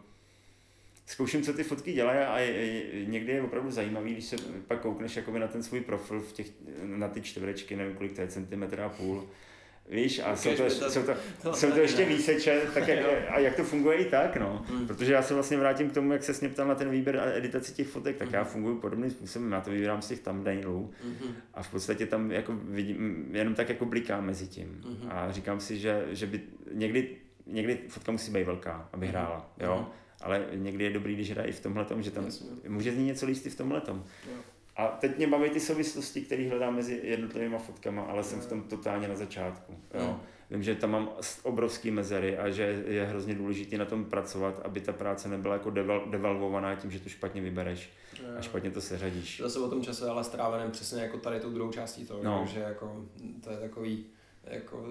zkouším, 1.06 1.42
co 1.42 1.52
ty 1.52 1.64
fotky 1.64 1.92
dělají 1.92 2.18
a 2.18 2.38
někdy 3.06 3.32
je 3.32 3.42
opravdu 3.42 3.70
zajímavý, 3.70 4.12
když 4.12 4.24
se 4.24 4.36
pak 4.68 4.80
koukneš 4.80 5.16
jakoby 5.16 5.38
na 5.38 5.48
ten 5.48 5.62
svůj 5.62 5.80
profil 5.80 6.20
v 6.20 6.32
těch, 6.32 6.46
na 6.82 7.08
ty 7.08 7.20
čtverečky, 7.20 7.76
nevím 7.76 7.96
kolik 7.96 8.12
to 8.12 8.20
je, 8.20 8.28
centimetr 8.28 8.80
a 8.80 8.88
půl, 8.88 9.28
Víš, 9.88 10.20
a 10.24 10.36
jsou 10.36 10.56
to, 10.56 10.70
jsou 10.70 11.02
to, 11.42 11.52
jsou 11.52 11.70
to 11.70 11.80
ještě 11.80 12.04
výseče, 12.08 12.60
tak 12.74 12.88
jak, 12.88 12.98
a 13.28 13.38
jak 13.38 13.56
to 13.56 13.64
funguje 13.64 13.96
i 13.98 14.04
tak, 14.04 14.36
no. 14.36 14.64
Hmm. 14.68 14.86
Protože 14.86 15.12
já 15.12 15.22
se 15.22 15.34
vlastně 15.34 15.56
vrátím 15.56 15.90
k 15.90 15.94
tomu, 15.94 16.12
jak 16.12 16.22
se 16.22 16.32
mě 16.40 16.48
ptal 16.48 16.68
na 16.68 16.74
ten 16.74 16.90
výběr 16.90 17.20
a 17.20 17.32
editaci 17.32 17.72
těch 17.72 17.88
fotek, 17.88 18.16
tak 18.16 18.32
já 18.32 18.42
hmm. 18.42 18.50
funguji 18.50 18.78
podobným 18.78 19.10
způsobem, 19.10 19.52
já 19.52 19.60
to 19.60 19.70
vybírám 19.70 20.02
z 20.02 20.08
těch 20.08 20.20
thumbnailů 20.20 20.90
hmm. 21.04 21.34
a 21.54 21.62
v 21.62 21.70
podstatě 21.70 22.06
tam 22.06 22.32
jako 22.32 22.52
vidím, 22.52 23.28
jenom 23.32 23.54
tak 23.54 23.68
jako 23.68 23.84
blikám 23.84 24.26
mezi 24.26 24.46
tím 24.46 24.84
a 25.08 25.32
říkám 25.32 25.60
si, 25.60 25.78
že, 25.78 26.04
že 26.10 26.26
by 26.26 26.40
někdy, 26.72 27.16
někdy 27.46 27.78
fotka 27.88 28.12
musí 28.12 28.32
být 28.32 28.44
velká, 28.44 28.88
aby 28.92 29.06
hrála, 29.06 29.54
jo. 29.60 29.88
Ale 30.20 30.46
někdy 30.54 30.84
je 30.84 30.90
dobrý, 30.90 31.14
když 31.14 31.30
hraje 31.30 31.48
i 31.48 31.52
v 31.52 31.60
tomhle 31.60 31.86
že 32.00 32.10
tam 32.10 32.28
může 32.68 32.92
znít 32.92 33.06
něco 33.06 33.26
líst 33.26 33.46
i 33.46 33.50
v 33.50 33.56
tomhle 33.56 33.82
a 34.76 34.86
teď 34.88 35.16
mě 35.16 35.26
baví 35.26 35.50
ty 35.50 35.60
souvislosti, 35.60 36.20
které 36.20 36.48
hledám 36.48 36.76
mezi 36.76 37.00
jednotlivými 37.04 37.58
fotkami, 37.58 38.00
ale 38.08 38.24
jsem 38.24 38.40
v 38.40 38.46
tom 38.46 38.62
totálně 38.62 39.08
na 39.08 39.16
začátku. 39.16 39.74
Jo. 39.94 40.20
Vím, 40.50 40.62
že 40.62 40.74
tam 40.74 40.90
mám 40.90 41.10
obrovský 41.42 41.90
mezery 41.90 42.38
a 42.38 42.50
že 42.50 42.82
je 42.86 43.04
hrozně 43.04 43.34
důležité 43.34 43.78
na 43.78 43.84
tom 43.84 44.04
pracovat, 44.04 44.60
aby 44.64 44.80
ta 44.80 44.92
práce 44.92 45.28
nebyla 45.28 45.54
jako 45.54 45.70
deval, 45.70 46.06
devalvovaná 46.10 46.74
tím, 46.74 46.90
že 46.90 47.00
to 47.00 47.08
špatně 47.08 47.40
vybereš 47.40 47.90
a 48.38 48.42
špatně 48.42 48.70
to 48.70 48.80
seřadíš. 48.80 49.40
Zase 49.40 49.58
o 49.58 49.70
tom 49.70 49.82
čase 49.82 50.08
ale 50.08 50.24
stráveném 50.24 50.70
přesně 50.70 51.02
jako 51.02 51.18
tady 51.18 51.40
tou 51.40 51.50
druhou 51.50 51.72
částí 51.72 52.06
toho, 52.06 52.22
no. 52.22 52.46
že 52.46 52.60
jako 52.60 53.04
to 53.44 53.50
je 53.50 53.56
takový 53.56 54.04
jako 54.44 54.86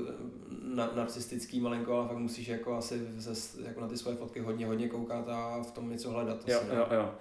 na, 0.63 0.91
narcistický 0.95 1.59
malinko, 1.59 1.93
ale 1.93 2.07
fakt 2.07 2.17
musíš 2.17 2.47
jako 2.47 2.75
asi 2.75 3.07
zase, 3.17 3.61
jako 3.61 3.81
na 3.81 3.87
ty 3.87 3.97
svoje 3.97 4.17
fotky 4.17 4.39
hodně, 4.39 4.67
hodně 4.67 4.89
koukat 4.89 5.29
a 5.29 5.63
v 5.63 5.71
tom 5.71 5.89
něco 5.89 6.11
hledat. 6.11 6.45
To 6.45 6.51
jo, 6.51 6.61
jo, 6.75 6.87
jo. 6.91 7.11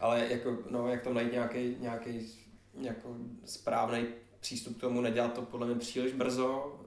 Ale 0.00 0.26
jako, 0.28 0.58
no, 0.70 0.88
jak 0.88 1.02
tam 1.02 1.14
najít 1.14 1.32
nějaký, 1.32 1.76
nějaký 1.80 2.32
jako 2.80 3.16
správný 3.44 4.06
přístup 4.40 4.76
k 4.76 4.80
tomu, 4.80 5.00
nedělat 5.00 5.32
to 5.32 5.42
podle 5.42 5.66
mě 5.66 5.76
příliš 5.76 6.12
brzo, 6.12 6.80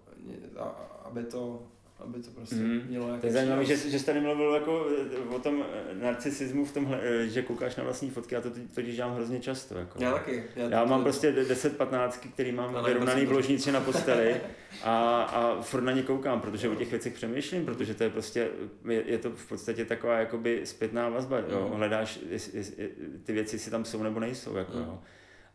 aby 1.03 1.23
to 1.23 1.70
aby 2.03 2.19
to 2.19 2.31
prostě 2.31 2.55
mm. 2.55 2.81
mělo 2.87 3.17
To 3.17 3.25
je 3.25 3.31
zajímavé, 3.31 3.65
že, 3.65 3.77
že 3.77 3.99
jsi 3.99 4.05
tady 4.05 4.21
mluvil 4.21 4.53
jako 4.53 4.87
o 5.35 5.39
tom 5.39 5.65
narcisismu 5.93 6.65
v 6.65 6.71
tomhle, 6.71 6.99
že 7.27 7.41
koukáš 7.41 7.75
na 7.75 7.83
vlastní 7.83 8.09
fotky, 8.09 8.35
já 8.35 8.41
to 8.41 8.49
totiž 8.75 8.95
dělám 8.95 9.15
hrozně 9.15 9.39
často. 9.39 9.77
Jako. 9.77 10.03
Já 10.03 10.11
taky. 10.11 10.43
Já, 10.55 10.69
já 10.69 10.85
mám 10.85 10.99
to, 10.99 11.03
prostě 11.03 11.31
10-15, 11.31 12.11
který 12.33 12.51
mám 12.51 12.85
vyrovnaný 12.85 13.25
v 13.25 13.31
ložnici 13.31 13.71
na 13.71 13.81
posteli 13.81 14.41
a, 14.83 15.21
a 15.21 15.61
furt 15.61 15.81
na 15.81 15.91
ně 15.91 16.03
koukám, 16.03 16.41
protože 16.41 16.69
o 16.69 16.75
těch 16.75 16.91
věcech 16.91 17.13
přemýšlím, 17.13 17.65
protože 17.65 17.93
to 17.93 18.03
je 18.03 18.09
prostě, 18.09 18.49
je, 18.89 19.03
je 19.05 19.17
to 19.17 19.29
v 19.29 19.49
podstatě 19.49 19.85
taková 19.85 20.19
jakoby 20.19 20.61
zpětná 20.63 21.09
vazba, 21.09 21.39
jo. 21.39 21.67
Mm. 21.71 21.77
hledáš, 21.77 22.19
jest, 22.29 22.53
jest, 22.53 22.79
ty 23.23 23.33
věci, 23.33 23.55
jestli 23.55 23.71
tam 23.71 23.85
jsou 23.85 24.03
nebo 24.03 24.19
nejsou. 24.19 24.55
Jako, 24.55 24.77
mm. 24.77 24.83
jo. 24.83 24.99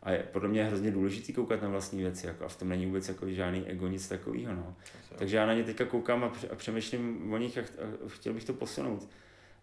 A 0.07 0.11
je, 0.11 0.23
podle 0.31 0.49
mě 0.49 0.59
je 0.59 0.65
hrozně 0.65 0.91
důležitý 0.91 1.33
koukat 1.33 1.61
na 1.61 1.69
vlastní 1.69 2.01
věci 2.01 2.27
jako, 2.27 2.45
a 2.45 2.47
v 2.47 2.55
tom 2.55 2.69
není 2.69 2.85
vůbec 2.85 3.07
jako 3.07 3.29
žádný 3.29 3.67
ego, 3.67 3.87
nic 3.87 4.07
takového. 4.07 4.53
No. 4.53 4.75
Takže 5.17 5.37
já 5.37 5.45
na 5.45 5.53
ně 5.53 5.63
teďka 5.63 5.85
koukám 5.85 6.23
a, 6.23 6.31
a 6.51 6.55
přemýšlím 6.55 7.33
o 7.33 7.37
nich 7.37 7.57
a, 7.57 7.61
a 7.61 7.63
chtěl 8.07 8.33
bych 8.33 8.43
to 8.43 8.53
posunout. 8.53 9.09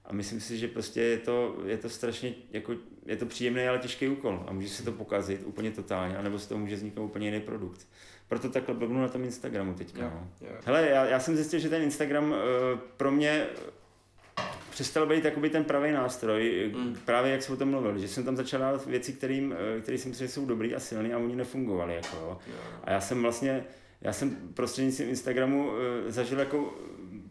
A 0.04 0.12
myslím 0.12 0.40
si, 0.40 0.58
že 0.58 0.68
prostě 0.68 1.00
je 1.00 1.18
to, 1.18 1.56
je 1.66 1.76
to 1.76 1.88
strašně, 1.88 2.34
jako, 2.50 2.74
je 3.06 3.16
to 3.16 3.26
příjemný, 3.26 3.62
ale 3.68 3.78
těžký 3.78 4.08
úkol 4.08 4.44
a 4.46 4.52
může 4.52 4.68
se 4.68 4.82
to 4.82 4.92
pokazit 4.92 5.42
úplně 5.44 5.70
totálně, 5.70 6.16
anebo 6.16 6.38
z 6.38 6.46
toho 6.46 6.58
může 6.58 6.76
vzniknout 6.76 7.04
úplně 7.04 7.26
jiný 7.28 7.40
produkt. 7.40 7.88
Proto 8.28 8.48
takhle 8.48 8.74
blbnu 8.74 9.00
na 9.00 9.08
tom 9.08 9.24
Instagramu 9.24 9.74
teďka. 9.74 10.02
Jo, 10.02 10.10
no. 10.14 10.48
jo. 10.48 10.56
Hele, 10.64 10.88
já, 10.88 11.04
já 11.04 11.20
jsem 11.20 11.36
zjistil, 11.36 11.60
že 11.60 11.68
ten 11.68 11.82
Instagram 11.82 12.30
uh, 12.30 12.36
pro 12.96 13.10
mě 13.10 13.46
přestal 14.74 15.06
být 15.06 15.24
jakoby 15.24 15.50
ten 15.50 15.64
pravý 15.64 15.92
nástroj, 15.92 16.72
mm. 16.74 16.96
právě 17.04 17.32
jak 17.32 17.42
jsem 17.42 17.54
o 17.54 17.58
tom 17.58 17.70
mluvil, 17.70 17.98
že 17.98 18.08
jsem 18.08 18.24
tam 18.24 18.36
začal 18.36 18.60
dávat 18.60 18.86
věci, 18.86 19.12
kterým, 19.12 19.54
eh, 19.76 19.80
které 19.80 19.98
si 19.98 20.08
myslím, 20.08 20.26
že 20.26 20.32
jsou 20.32 20.46
dobrý 20.46 20.74
a 20.74 20.80
silný 20.80 21.12
a 21.12 21.18
oni 21.18 21.36
nefungovaly. 21.36 21.94
Jako, 21.94 22.16
jo. 22.16 22.38
A 22.84 22.92
já 22.92 23.00
jsem 23.00 23.22
vlastně, 23.22 23.64
já 24.00 24.12
jsem 24.12 24.36
prostřednictvím 24.54 25.08
Instagramu 25.08 25.68
uh, 25.68 25.74
zažil 26.06 26.38
jako, 26.38 26.74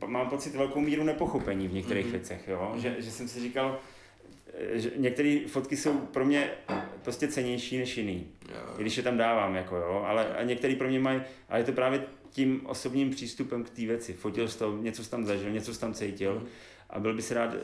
mám 0.05 0.29
pocit 0.29 0.55
velkou 0.55 0.79
míru 0.79 1.03
nepochopení 1.03 1.67
v 1.67 1.73
některých 1.73 2.05
mm. 2.05 2.11
věcech, 2.11 2.47
jo? 2.47 2.71
Mm. 2.73 2.81
Že, 2.81 2.95
že 2.99 3.11
jsem 3.11 3.27
si 3.27 3.39
říkal, 3.39 3.79
eh, 4.53 4.79
že 4.79 4.91
některé 4.95 5.39
fotky 5.47 5.77
jsou 5.77 5.93
pro 5.97 6.25
mě 6.25 6.49
prostě 7.01 7.27
cenější 7.27 7.77
než 7.77 7.97
jiný, 7.97 8.27
jo. 8.49 8.73
když 8.77 8.97
je 8.97 9.03
tam 9.03 9.17
dávám, 9.17 9.55
jako 9.55 9.75
jo, 9.75 10.03
ale 10.07 10.33
a 10.33 10.43
některé 10.43 10.75
pro 10.75 10.87
mě 10.87 10.99
mají, 10.99 11.21
ale 11.49 11.59
je 11.59 11.63
to 11.63 11.71
právě 11.71 12.03
tím 12.29 12.61
osobním 12.65 13.09
přístupem 13.09 13.63
k 13.63 13.69
té 13.69 13.81
věci. 13.81 14.13
Fotil 14.13 14.47
jsi 14.47 14.59
to, 14.59 14.77
něco 14.77 15.03
jsi 15.03 15.09
tam 15.09 15.25
zažil, 15.25 15.51
něco 15.51 15.73
jsi 15.73 15.79
tam 15.79 15.93
cítil. 15.93 16.39
Mm 16.39 16.47
a 16.89 16.99
byl 16.99 17.13
bys 17.13 17.31
rád, 17.31 17.53
eh, 17.53 17.59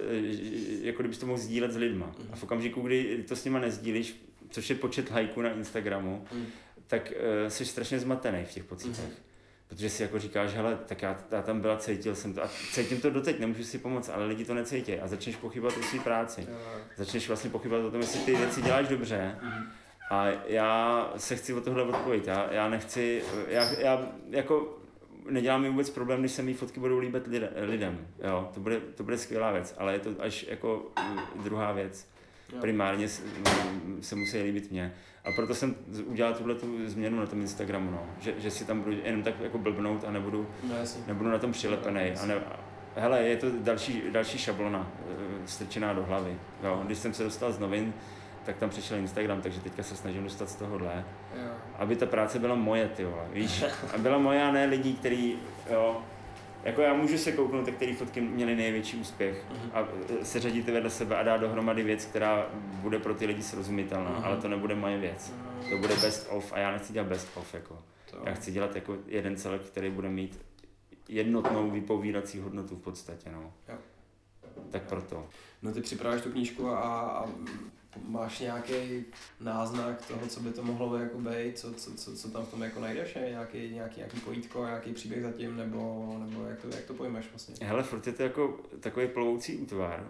jako 0.81 1.01
kdybys 1.03 1.17
to 1.17 1.25
mohl 1.25 1.39
sdílet 1.39 1.71
s 1.71 1.75
lidma. 1.75 2.15
A 2.31 2.35
v 2.35 2.43
okamžiku, 2.43 2.81
kdy 2.81 3.23
to 3.27 3.35
s 3.35 3.45
nima 3.45 3.59
nezdílíš, 3.59 4.25
což 4.49 4.69
je 4.69 4.75
počet 4.75 5.11
lajků 5.11 5.41
na 5.41 5.49
Instagramu, 5.49 6.25
mm. 6.31 6.45
tak 6.87 7.11
uh, 7.11 7.49
jsi 7.49 7.65
strašně 7.65 7.99
zmatený 7.99 8.45
v 8.45 8.53
těch 8.53 8.63
pocitech. 8.63 9.05
Mm. 9.05 9.23
Protože 9.67 9.89
si 9.89 10.03
jako 10.03 10.19
říkáš, 10.19 10.53
hele, 10.53 10.79
tak 10.85 11.01
já, 11.01 11.23
já 11.31 11.41
tam 11.41 11.61
byla, 11.61 11.77
cítil 11.77 12.15
jsem 12.15 12.33
to 12.33 12.43
a 12.43 12.49
cítím 12.73 13.01
to 13.01 13.09
doteď, 13.09 13.39
nemůžu 13.39 13.63
si 13.63 13.77
pomoct, 13.77 14.09
ale 14.09 14.25
lidi 14.25 14.45
to 14.45 14.53
necítí 14.53 14.99
a 14.99 15.07
začneš 15.07 15.35
pochybovat 15.35 15.77
o 15.77 15.83
své 15.83 15.99
práci. 15.99 16.47
Začneš 16.97 17.27
vlastně 17.27 17.49
pochybovat 17.49 17.85
o 17.85 17.91
tom, 17.91 18.01
jestli 18.01 18.19
ty 18.19 18.35
věci 18.35 18.61
děláš 18.61 18.87
dobře. 18.87 19.35
Mm. 19.41 19.63
A 20.09 20.27
já 20.47 21.13
se 21.17 21.35
chci 21.35 21.53
o 21.53 21.61
tohle 21.61 21.83
odpojit. 21.83 22.27
Já, 22.27 22.53
já 22.53 22.69
nechci, 22.69 23.23
já, 23.47 23.63
já 23.79 24.11
jako 24.29 24.78
nedělá 25.29 25.57
mi 25.57 25.69
vůbec 25.69 25.89
problém, 25.89 26.19
když 26.19 26.31
se 26.31 26.43
mi 26.43 26.53
fotky 26.53 26.79
budou 26.79 26.99
líbit 26.99 27.27
lidem. 27.61 28.07
Jo, 28.23 28.49
to 28.53 28.59
bude, 28.59 28.79
to 28.79 29.03
bude 29.03 29.17
skvělá 29.17 29.51
věc, 29.51 29.75
ale 29.77 29.93
je 29.93 29.99
to 29.99 30.09
až 30.19 30.45
jako 30.49 30.91
mm, 31.09 31.43
druhá 31.43 31.71
věc. 31.71 32.07
Jo. 32.53 32.59
Primárně 32.61 33.07
mm, 33.85 33.97
se 34.01 34.15
musí 34.15 34.41
líbit 34.41 34.71
mě. 34.71 34.93
A 35.25 35.31
proto 35.31 35.55
jsem 35.55 35.75
udělal 36.05 36.33
tuhle 36.33 36.55
tu 36.55 36.89
změnu 36.89 37.19
na 37.19 37.25
tom 37.25 37.41
Instagramu, 37.41 37.91
no. 37.91 38.05
že, 38.19 38.33
že 38.37 38.51
si 38.51 38.65
tam 38.65 38.81
budu 38.81 38.95
jenom 39.03 39.23
tak 39.23 39.39
jako 39.39 39.57
blbnout 39.57 40.03
a 40.03 40.11
nebudu, 40.11 40.47
no, 40.63 40.75
nebudu 41.07 41.29
na 41.29 41.37
tom 41.37 41.51
přilepený. 41.51 42.11
A 42.11 42.25
ne, 42.25 42.41
hele, 42.95 43.21
je 43.23 43.37
to 43.37 43.47
další, 43.59 44.03
další 44.11 44.37
šablona 44.37 44.91
eh, 45.09 45.47
strčená 45.47 45.93
do 45.93 46.03
hlavy. 46.03 46.37
Jo. 46.63 46.81
Když 46.85 46.97
jsem 46.97 47.13
se 47.13 47.23
dostal 47.23 47.51
z 47.51 47.59
novin, 47.59 47.93
tak 48.49 48.57
tam 48.57 48.69
přišel 48.69 48.97
Instagram, 48.97 49.41
takže 49.41 49.59
teďka 49.59 49.83
se 49.83 49.95
snažím 49.95 50.23
dostat 50.23 50.49
z 50.49 50.55
tohohle. 50.55 51.05
Jo. 51.35 51.51
Aby 51.77 51.95
ta 51.95 52.05
práce 52.05 52.39
byla 52.39 52.55
moje, 52.55 52.87
ty 52.87 53.05
vole, 53.05 53.27
víš? 53.33 53.63
A 53.93 53.97
byla 53.97 54.17
moje 54.17 54.43
a 54.43 54.51
ne 54.51 54.65
lidí, 54.65 54.93
který, 54.93 55.39
jo, 55.71 56.01
jako 56.63 56.81
já 56.81 56.93
můžu 56.93 57.17
se 57.17 57.31
kouknout, 57.31 57.65
tak 57.65 57.73
který 57.73 57.93
fotky 57.93 58.21
měly 58.21 58.55
největší 58.55 58.97
úspěch 58.97 59.45
uh-huh. 59.51 59.69
a 59.73 59.87
e, 60.21 60.25
seřadit 60.25 60.65
ty 60.65 60.71
vedle 60.71 60.89
sebe 60.89 61.17
a 61.17 61.23
dát 61.23 61.37
dohromady 61.37 61.83
věc, 61.83 62.05
která 62.05 62.49
bude 62.81 62.99
pro 62.99 63.13
ty 63.13 63.25
lidi 63.25 63.43
srozumitelná, 63.43 64.19
uh-huh. 64.19 64.25
ale 64.25 64.37
to 64.37 64.47
nebude 64.47 64.75
moje 64.75 64.97
věc. 64.97 65.33
To 65.69 65.77
bude 65.77 65.95
best 65.95 66.27
of 66.29 66.53
a 66.53 66.59
já 66.59 66.71
nechci 66.71 66.93
dělat 66.93 67.07
best 67.07 67.37
of, 67.37 67.53
jako. 67.53 67.77
To. 68.11 68.17
Já 68.25 68.33
chci 68.33 68.51
dělat 68.51 68.75
jako 68.75 68.97
jeden 69.07 69.35
celek, 69.35 69.61
který 69.61 69.89
bude 69.89 70.09
mít 70.09 70.45
jednotnou 71.09 71.69
vypovídací 71.69 72.39
hodnotu 72.39 72.75
v 72.75 72.81
podstatě, 72.81 73.29
no. 73.31 73.53
Jo. 73.67 73.75
Tak 74.69 74.83
proto. 74.83 75.27
No 75.61 75.71
ty 75.73 75.81
připravíš 75.81 76.21
tu 76.21 76.31
knížku 76.31 76.69
a, 76.69 76.79
a 76.79 77.25
máš 78.07 78.39
nějaký 78.39 79.05
náznak 79.39 80.05
toho, 80.05 80.27
co 80.27 80.39
by 80.39 80.49
to 80.49 80.63
mohlo 80.63 80.97
jako 80.97 81.19
být, 81.19 81.59
co, 81.59 81.73
co, 81.73 81.93
co, 81.93 82.15
co 82.15 82.31
tam 82.31 82.45
v 82.45 82.51
tom 82.51 82.61
jako 82.61 82.79
najdeš, 82.79 83.15
je 83.15 83.29
nějaký, 83.29 83.69
nějaký, 83.69 83.97
nějaký 83.97 84.19
pojítko, 84.19 84.65
nějaký 84.65 84.93
příběh 84.93 85.23
zatím, 85.23 85.57
nebo, 85.57 86.15
nebo 86.19 86.45
jak, 86.45 86.61
to, 86.61 86.67
jak 86.67 86.85
to 86.85 86.93
pojmeš 86.93 87.29
vlastně? 87.29 87.67
Hele, 87.67 87.83
furt 87.83 88.07
je 88.07 88.13
to 88.13 88.23
jako 88.23 88.59
takový 88.79 89.07
plovoucí 89.07 89.57
útvar. 89.57 90.07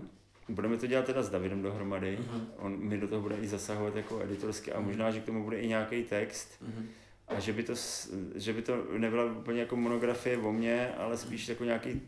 Budeme 0.50 0.78
to 0.78 0.88
dělat 0.88 1.06
teda 1.06 1.24
s 1.24 1.30
Davidem 1.30 1.62
dohromady, 1.62 2.20
uh-huh. 2.22 2.42
on 2.58 2.78
mi 2.78 2.98
do 2.98 3.08
toho 3.08 3.22
bude 3.22 3.38
i 3.38 3.48
zasahovat 3.48 3.96
jako 3.96 4.22
editorsky 4.22 4.72
a 4.72 4.80
možná, 4.80 5.12
že 5.12 5.20
k 5.20 5.26
tomu 5.26 5.44
bude 5.44 5.60
i 5.60 5.68
nějaký 5.68 6.04
text. 6.04 6.50
Uh-huh 6.64 6.86
a 7.30 7.40
že 7.40 7.54
by, 7.54 7.64
to, 7.64 7.74
že 8.36 8.54
by 8.54 8.62
to 8.62 8.86
nebyla 8.98 9.26
úplně 9.26 9.60
jako 9.60 9.76
monografie 9.76 10.38
o 10.38 10.52
mně, 10.52 10.94
ale 10.98 11.18
spíš 11.18 11.50
jako 11.50 11.64
nějaký 11.64 12.02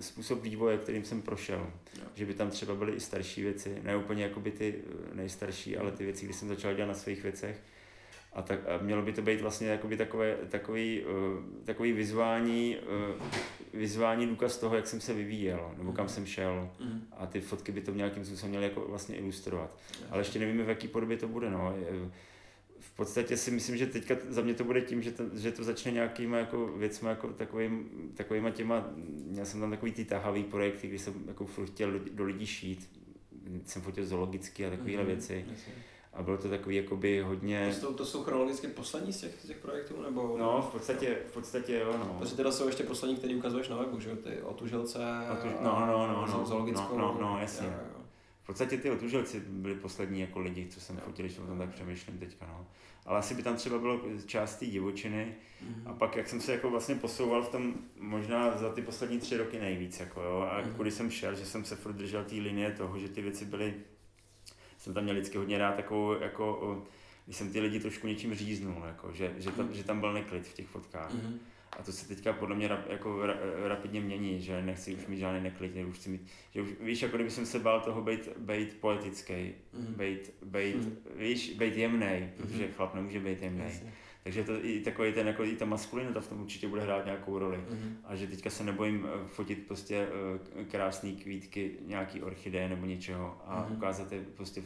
způsob 0.00 0.42
vývoje, 0.42 0.78
kterým 0.78 1.04
jsem 1.04 1.22
prošel. 1.22 1.70
No. 1.98 2.04
Že 2.14 2.26
by 2.26 2.34
tam 2.34 2.50
třeba 2.50 2.74
byly 2.74 2.92
i 2.92 3.00
starší 3.00 3.42
věci, 3.42 3.78
ne 3.82 3.96
úplně 3.96 4.22
jako 4.22 4.40
by 4.40 4.50
ty 4.50 4.74
e, 5.12 5.14
nejstarší, 5.14 5.76
ale 5.76 5.92
ty 5.92 6.04
věci, 6.04 6.24
kdy 6.24 6.34
jsem 6.34 6.48
začal 6.48 6.74
dělat 6.74 6.88
na 6.88 6.94
svých 6.94 7.22
věcech. 7.22 7.60
A, 8.32 8.42
tak, 8.42 8.60
a 8.68 8.82
mělo 8.82 9.02
by 9.02 9.12
to 9.12 9.22
být 9.22 9.40
vlastně 9.40 9.68
jakoby 9.68 9.96
takové, 9.96 10.36
takový, 10.48 11.04
uh, 11.04 11.64
takový 11.64 11.92
vizuální, 11.92 12.76
uh, 12.76 13.22
vizuální 13.74 14.26
důkaz 14.26 14.58
toho, 14.58 14.76
jak 14.76 14.86
jsem 14.86 15.00
se 15.00 15.14
vyvíjel, 15.14 15.74
nebo 15.78 15.92
kam 15.92 16.04
mm. 16.04 16.08
jsem 16.08 16.26
šel. 16.26 16.70
Mm. 16.80 17.06
A 17.16 17.26
ty 17.26 17.40
fotky 17.40 17.72
by 17.72 17.80
to 17.80 17.92
nějakým 17.92 18.24
způsobem 18.24 18.50
měly 18.50 18.64
jako 18.64 18.80
vlastně 18.88 19.16
ilustrovat. 19.16 19.78
Ale 20.10 20.20
ještě 20.20 20.38
nevíme, 20.38 20.64
v 20.64 20.68
jaký 20.68 20.88
podobě 20.88 21.16
to 21.16 21.28
bude. 21.28 21.50
No. 21.50 21.74
V 22.96 23.04
podstatě 23.04 23.36
si 23.36 23.50
myslím, 23.50 23.76
že 23.76 23.86
teďka 23.86 24.16
za 24.28 24.42
mě 24.42 24.54
to 24.54 24.64
bude 24.64 24.80
tím, 24.80 25.02
že 25.02 25.12
to, 25.12 25.24
že 25.34 25.52
to 25.52 25.64
začne 25.64 25.92
nějakýma 25.92 26.38
jako 26.38 26.66
věcmi, 26.66 27.08
jako 27.08 27.28
takovým, 27.28 27.88
takovýma 28.14 28.50
těma, 28.50 28.88
měl 29.26 29.46
jsem 29.46 29.60
tam 29.60 29.70
takový 29.70 29.92
ty 29.92 30.04
tahavý 30.04 30.44
projekty, 30.44 30.88
kdy 30.88 30.98
jsem 30.98 31.14
jako 31.26 31.46
furt 31.46 31.66
chtěl 31.66 31.98
do 31.98 32.24
lidí 32.24 32.46
šít, 32.46 32.90
jsem 33.64 33.82
fotil 33.82 34.06
zoologicky 34.06 34.66
a 34.66 34.70
takovéhle 34.70 35.02
mm-hmm, 35.02 35.06
věci. 35.06 35.44
Jasně. 35.48 35.72
A 36.12 36.22
bylo 36.22 36.38
to 36.38 36.48
takový 36.48 36.76
jakoby 36.76 37.20
hodně... 37.20 37.72
To 37.74 37.80
jsou, 37.80 37.94
to 37.94 38.04
jsou 38.04 38.22
chronologicky 38.22 38.66
poslední 38.66 39.12
z 39.12 39.20
těch, 39.20 39.40
z 39.42 39.46
těch 39.46 39.58
projektů, 39.58 40.02
nebo... 40.02 40.36
No, 40.38 40.66
v 40.68 40.72
podstatě, 40.72 41.18
v 41.30 41.32
podstatě 41.32 41.78
jo, 41.78 41.94
no. 41.98 42.16
Protože 42.18 42.36
teda 42.36 42.52
jsou 42.52 42.66
ještě 42.66 42.82
poslední, 42.82 43.16
který 43.16 43.34
ukazuješ 43.34 43.68
na 43.68 43.76
webu, 43.76 44.00
že 44.00 44.10
jo, 44.10 44.16
ty 44.16 44.42
otužilce 44.42 44.98
Otuž... 45.32 45.52
No, 45.60 45.86
no, 45.86 46.06
no, 46.06 46.26
no, 46.26 46.46
zoologickou... 46.46 46.98
No, 46.98 47.16
no, 47.20 47.28
no, 47.28 47.38
jasně. 47.40 47.66
Jo, 47.66 47.72
jo. 47.72 47.95
V 48.46 48.54
podstatě 48.54 48.76
ty 48.76 48.90
otužilci 48.90 49.40
byli 49.40 49.74
poslední 49.74 50.20
jako 50.20 50.40
lidi, 50.40 50.66
co 50.70 50.80
jsem 50.80 50.96
fotil, 50.96 51.24
když 51.24 51.38
o 51.38 51.46
tom 51.46 51.58
tak 51.58 51.74
přemýšlím 51.74 52.18
teďka, 52.18 52.46
no 52.46 52.66
ale 53.06 53.18
asi 53.18 53.34
by 53.34 53.42
tam 53.42 53.56
třeba 53.56 53.78
bylo 53.78 54.00
část 54.26 54.56
té 54.56 54.66
divočiny 54.66 55.34
mm-hmm. 55.64 55.90
a 55.90 55.92
pak 55.92 56.16
jak 56.16 56.28
jsem 56.28 56.40
se 56.40 56.52
jako 56.52 56.70
vlastně 56.70 56.94
posouval 56.94 57.42
v 57.42 57.48
tom 57.48 57.74
možná 57.98 58.56
za 58.56 58.72
ty 58.72 58.82
poslední 58.82 59.18
tři 59.18 59.36
roky 59.36 59.58
nejvíc 59.58 60.00
jako 60.00 60.22
jo 60.22 60.48
a 60.50 60.62
mm-hmm. 60.62 60.74
kudy 60.76 60.90
jsem 60.90 61.10
šel, 61.10 61.34
že 61.34 61.46
jsem 61.46 61.64
se 61.64 61.76
furt 61.76 61.92
držel 61.92 62.24
té 62.24 62.34
linie 62.34 62.70
toho, 62.70 62.98
že 62.98 63.08
ty 63.08 63.22
věci 63.22 63.44
byly, 63.44 63.74
jsem 64.78 64.94
tam 64.94 65.04
měl 65.04 65.14
vždycky 65.16 65.38
hodně 65.38 65.58
rád 65.58 65.76
takovou 65.76 66.20
jako, 66.20 66.82
když 67.24 67.36
jsem 67.36 67.52
ty 67.52 67.60
lidi 67.60 67.80
trošku 67.80 68.06
něčím 68.06 68.34
říznul, 68.34 68.82
jako, 68.86 69.12
že, 69.12 69.34
že, 69.38 69.50
tam, 69.50 69.68
mm-hmm. 69.68 69.72
že 69.72 69.84
tam 69.84 70.00
byl 70.00 70.12
neklid 70.12 70.46
v 70.46 70.54
těch 70.54 70.66
fotkách. 70.66 71.14
Mm-hmm. 71.14 71.38
A 71.76 71.82
to 71.82 71.92
se 71.92 72.08
teďka 72.08 72.32
podle 72.32 72.56
mě 72.56 72.68
rap, 72.68 72.90
jako 72.90 73.26
ra, 73.26 73.34
rapidně 73.68 74.00
mění, 74.00 74.40
že 74.40 74.62
nechci 74.62 74.94
už 74.94 75.06
mít 75.06 75.18
žádný 75.18 75.40
neklid, 75.40 75.76
už 75.88 75.96
chci 75.96 76.10
mít, 76.10 76.26
že 76.50 76.62
už, 76.62 76.68
víš, 76.80 77.02
jako 77.02 77.16
kdyby 77.16 77.30
jsem 77.30 77.46
se 77.46 77.58
bál 77.58 77.80
toho 77.80 78.02
být, 78.02 78.28
být 78.38 78.80
poetický, 78.80 79.52
mm. 79.72 79.94
být, 79.94 80.34
být, 80.42 80.76
mm. 80.76 80.96
víš, 81.16 81.50
být 81.50 81.76
jemný, 81.76 82.06
mm-hmm. 82.06 82.30
protože 82.36 82.68
chlap 82.68 82.94
nemůže 82.94 83.20
být 83.20 83.42
jemný. 83.42 83.64
Takže 84.22 84.44
to 84.44 84.64
i 84.64 84.80
takový 84.80 85.12
ten, 85.12 85.26
jako 85.26 85.44
i 85.44 85.56
ta 85.56 85.64
maskulinita 85.64 86.20
v 86.20 86.28
tom 86.28 86.40
určitě 86.40 86.68
bude 86.68 86.82
hrát 86.82 87.04
nějakou 87.04 87.38
roli. 87.38 87.56
Mm-hmm. 87.56 87.92
A 88.04 88.16
že 88.16 88.26
teďka 88.26 88.50
se 88.50 88.64
nebojím 88.64 89.06
eh, 89.06 89.28
fotit 89.28 89.66
prostě 89.66 90.08
eh, 90.60 90.64
krásné 90.64 91.12
kvítky, 91.12 91.76
nějaký 91.86 92.22
orchideje 92.22 92.68
nebo 92.68 92.86
něčeho 92.86 93.42
a 93.44 93.62
mm-hmm. 93.62 93.76
ukázat 93.76 94.12
je 94.12 94.20
prostě, 94.36 94.62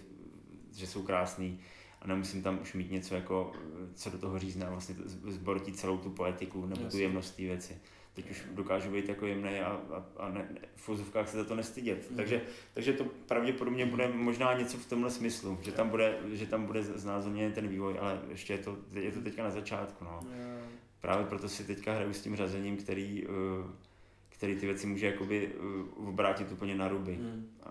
že 0.77 0.87
jsou 0.87 1.03
krásný 1.03 1.61
a 2.03 2.07
nemusím 2.07 2.43
tam 2.43 2.59
už 2.63 2.75
mít 2.75 2.91
něco 2.91 3.15
jako, 3.15 3.53
co 3.95 4.11
do 4.11 4.19
toho 4.19 4.39
řízne 4.39 4.67
vlastně 4.71 4.95
zbortit 5.27 5.79
celou 5.79 5.99
tu 5.99 6.11
poetiku 6.11 6.67
nebo 6.67 6.83
Jasně. 6.83 6.99
tu 6.99 7.03
jemnost 7.03 7.31
té 7.31 7.43
věci 7.43 7.81
teď 8.15 8.31
už 8.31 8.45
dokážu 8.55 8.91
být 8.91 9.09
jako 9.09 9.27
jemný 9.27 9.61
a, 9.61 9.67
a, 9.67 10.05
a 10.17 10.29
ne, 10.29 10.49
v 10.75 10.81
fozovkách 10.81 11.29
se 11.29 11.37
za 11.37 11.45
to 11.45 11.55
nestydět. 11.55 12.11
Mm. 12.11 12.17
Takže, 12.17 12.43
takže 12.75 12.93
to 12.93 13.05
pravděpodobně 13.05 13.87
bude 13.87 14.09
možná 14.09 14.53
něco 14.53 14.77
v 14.79 14.87
tomhle 14.87 15.11
smyslu, 15.11 15.59
že 15.63 15.73
tam 15.73 15.89
bude, 15.89 16.19
že 16.33 16.47
tam 16.47 16.67
bude 16.67 16.83
znázorněný 16.83 17.53
ten 17.53 17.69
vývoj, 17.69 17.99
ale 18.01 18.21
ještě 18.29 18.53
je 18.53 18.59
to, 18.59 18.77
je 18.93 19.13
to 19.13 19.21
teďka 19.21 19.43
na 19.43 19.51
začátku. 19.51 20.05
No. 20.05 20.21
Yeah. 20.37 20.61
Právě 21.01 21.27
proto 21.27 21.49
si 21.49 21.65
teďka 21.65 21.95
hraju 21.95 22.13
s 22.13 22.21
tím 22.21 22.37
řazením, 22.37 22.77
který 22.77 23.27
uh, 23.27 23.35
který 24.41 24.57
ty 24.57 24.67
věci 24.67 24.87
může 24.87 25.07
jakoby 25.07 25.51
uh, 25.99 26.09
obrátit 26.09 26.53
úplně 26.53 26.75
na 26.75 26.89
ruby. 26.89 27.15
Hmm. 27.15 27.51
A, 27.63 27.71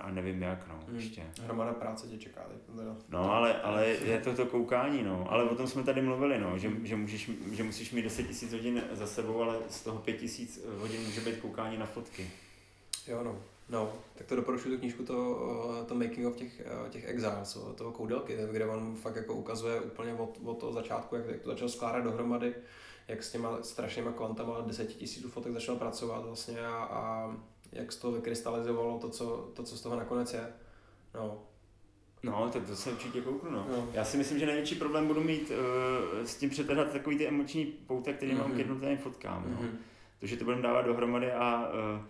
a 0.00 0.10
nevím 0.10 0.42
jak, 0.42 0.68
no, 0.68 0.80
hmm. 0.88 0.96
ještě. 0.96 1.22
Hromada 1.42 1.72
práce 1.72 2.06
tě 2.06 2.18
čeká. 2.18 2.40
Teď. 2.40 2.76
No, 3.08 3.32
ale, 3.32 3.62
ale 3.62 3.86
je 3.86 4.20
to 4.20 4.34
to 4.34 4.46
koukání, 4.46 5.02
no. 5.02 5.32
Ale 5.32 5.44
o 5.44 5.54
tom 5.54 5.66
jsme 5.66 5.82
tady 5.82 6.02
mluvili, 6.02 6.38
no, 6.38 6.58
že, 6.58 6.72
že, 6.82 6.96
můžeš, 6.96 7.30
že 7.52 7.62
musíš 7.62 7.92
mít 7.92 8.02
10 8.02 8.42
000 8.42 8.56
hodin 8.56 8.82
za 8.92 9.06
sebou, 9.06 9.42
ale 9.42 9.56
z 9.68 9.82
toho 9.82 9.98
5 9.98 10.22
000 10.22 10.80
hodin 10.80 11.00
může 11.00 11.20
být 11.20 11.36
koukání 11.36 11.78
na 11.78 11.86
fotky. 11.86 12.30
Jo, 13.08 13.24
no. 13.24 13.38
No, 13.68 13.92
tak 14.14 14.26
to 14.26 14.36
doporučuji 14.36 14.74
tu 14.74 14.78
knížku, 14.78 15.04
to, 15.04 15.38
eh, 15.82 15.84
to 15.84 15.94
making 15.94 16.26
of 16.26 16.36
těch, 16.36 16.60
eh, 16.60 16.90
těch 16.90 17.08
exiles, 17.08 17.58
toho 17.74 17.92
koudelky, 17.92 18.36
kde 18.52 18.66
on 18.66 18.96
fakt 18.96 19.16
jako 19.16 19.34
ukazuje 19.34 19.80
úplně 19.80 20.14
od, 20.14 20.38
od 20.44 20.58
toho 20.58 20.72
začátku, 20.72 21.16
jak, 21.16 21.28
jak 21.28 21.40
to 21.40 21.50
začal 21.50 21.68
skládat 21.68 22.04
dohromady, 22.04 22.54
jak 23.08 23.22
s 23.22 23.32
těma 23.32 23.62
strašnýma 23.62 24.12
kvantama 24.12 24.60
10 24.60 24.86
tisíců 24.86 25.28
fotek 25.28 25.52
začal 25.52 25.76
pracovat 25.76 26.24
vlastně 26.24 26.66
a, 26.66 26.74
a 26.74 27.32
jak 27.72 27.92
z 27.92 27.96
toho 27.96 28.12
vykrystalizovalo 28.12 28.98
to 28.98 29.08
co, 29.08 29.50
to, 29.54 29.62
co 29.62 29.76
z 29.76 29.82
toho 29.82 29.96
nakonec 29.96 30.34
je. 30.34 30.52
No, 31.14 31.42
No, 32.22 32.50
tak 32.52 32.66
to 32.66 32.76
se 32.76 32.90
určitě 32.90 33.20
kouknu, 33.20 33.50
no. 33.50 33.66
no. 33.68 33.88
Já 33.92 34.04
si 34.04 34.16
myslím, 34.16 34.38
že 34.38 34.46
největší 34.46 34.74
problém 34.74 35.06
budu 35.06 35.24
mít 35.24 35.50
uh, 35.50 36.24
s 36.24 36.36
tím 36.36 36.50
přetrhat 36.50 36.92
takový 36.92 37.18
ty 37.18 37.28
emoční 37.28 37.64
pouta, 37.64 38.12
který 38.12 38.32
mm-hmm. 38.32 38.38
mám 38.38 38.46
k 38.46 38.50
mhm. 38.50 38.58
jednotlivým 38.58 38.98
fotkám, 38.98 39.44
mm-hmm. 39.44 39.50
no. 39.50 39.62
Mhm. 39.62 39.78
To, 40.20 40.26
že 40.26 40.36
to 40.36 40.44
budeme 40.44 40.62
dávat 40.62 40.82
dohromady 40.82 41.32
a 41.32 41.70
uh, 41.94 42.04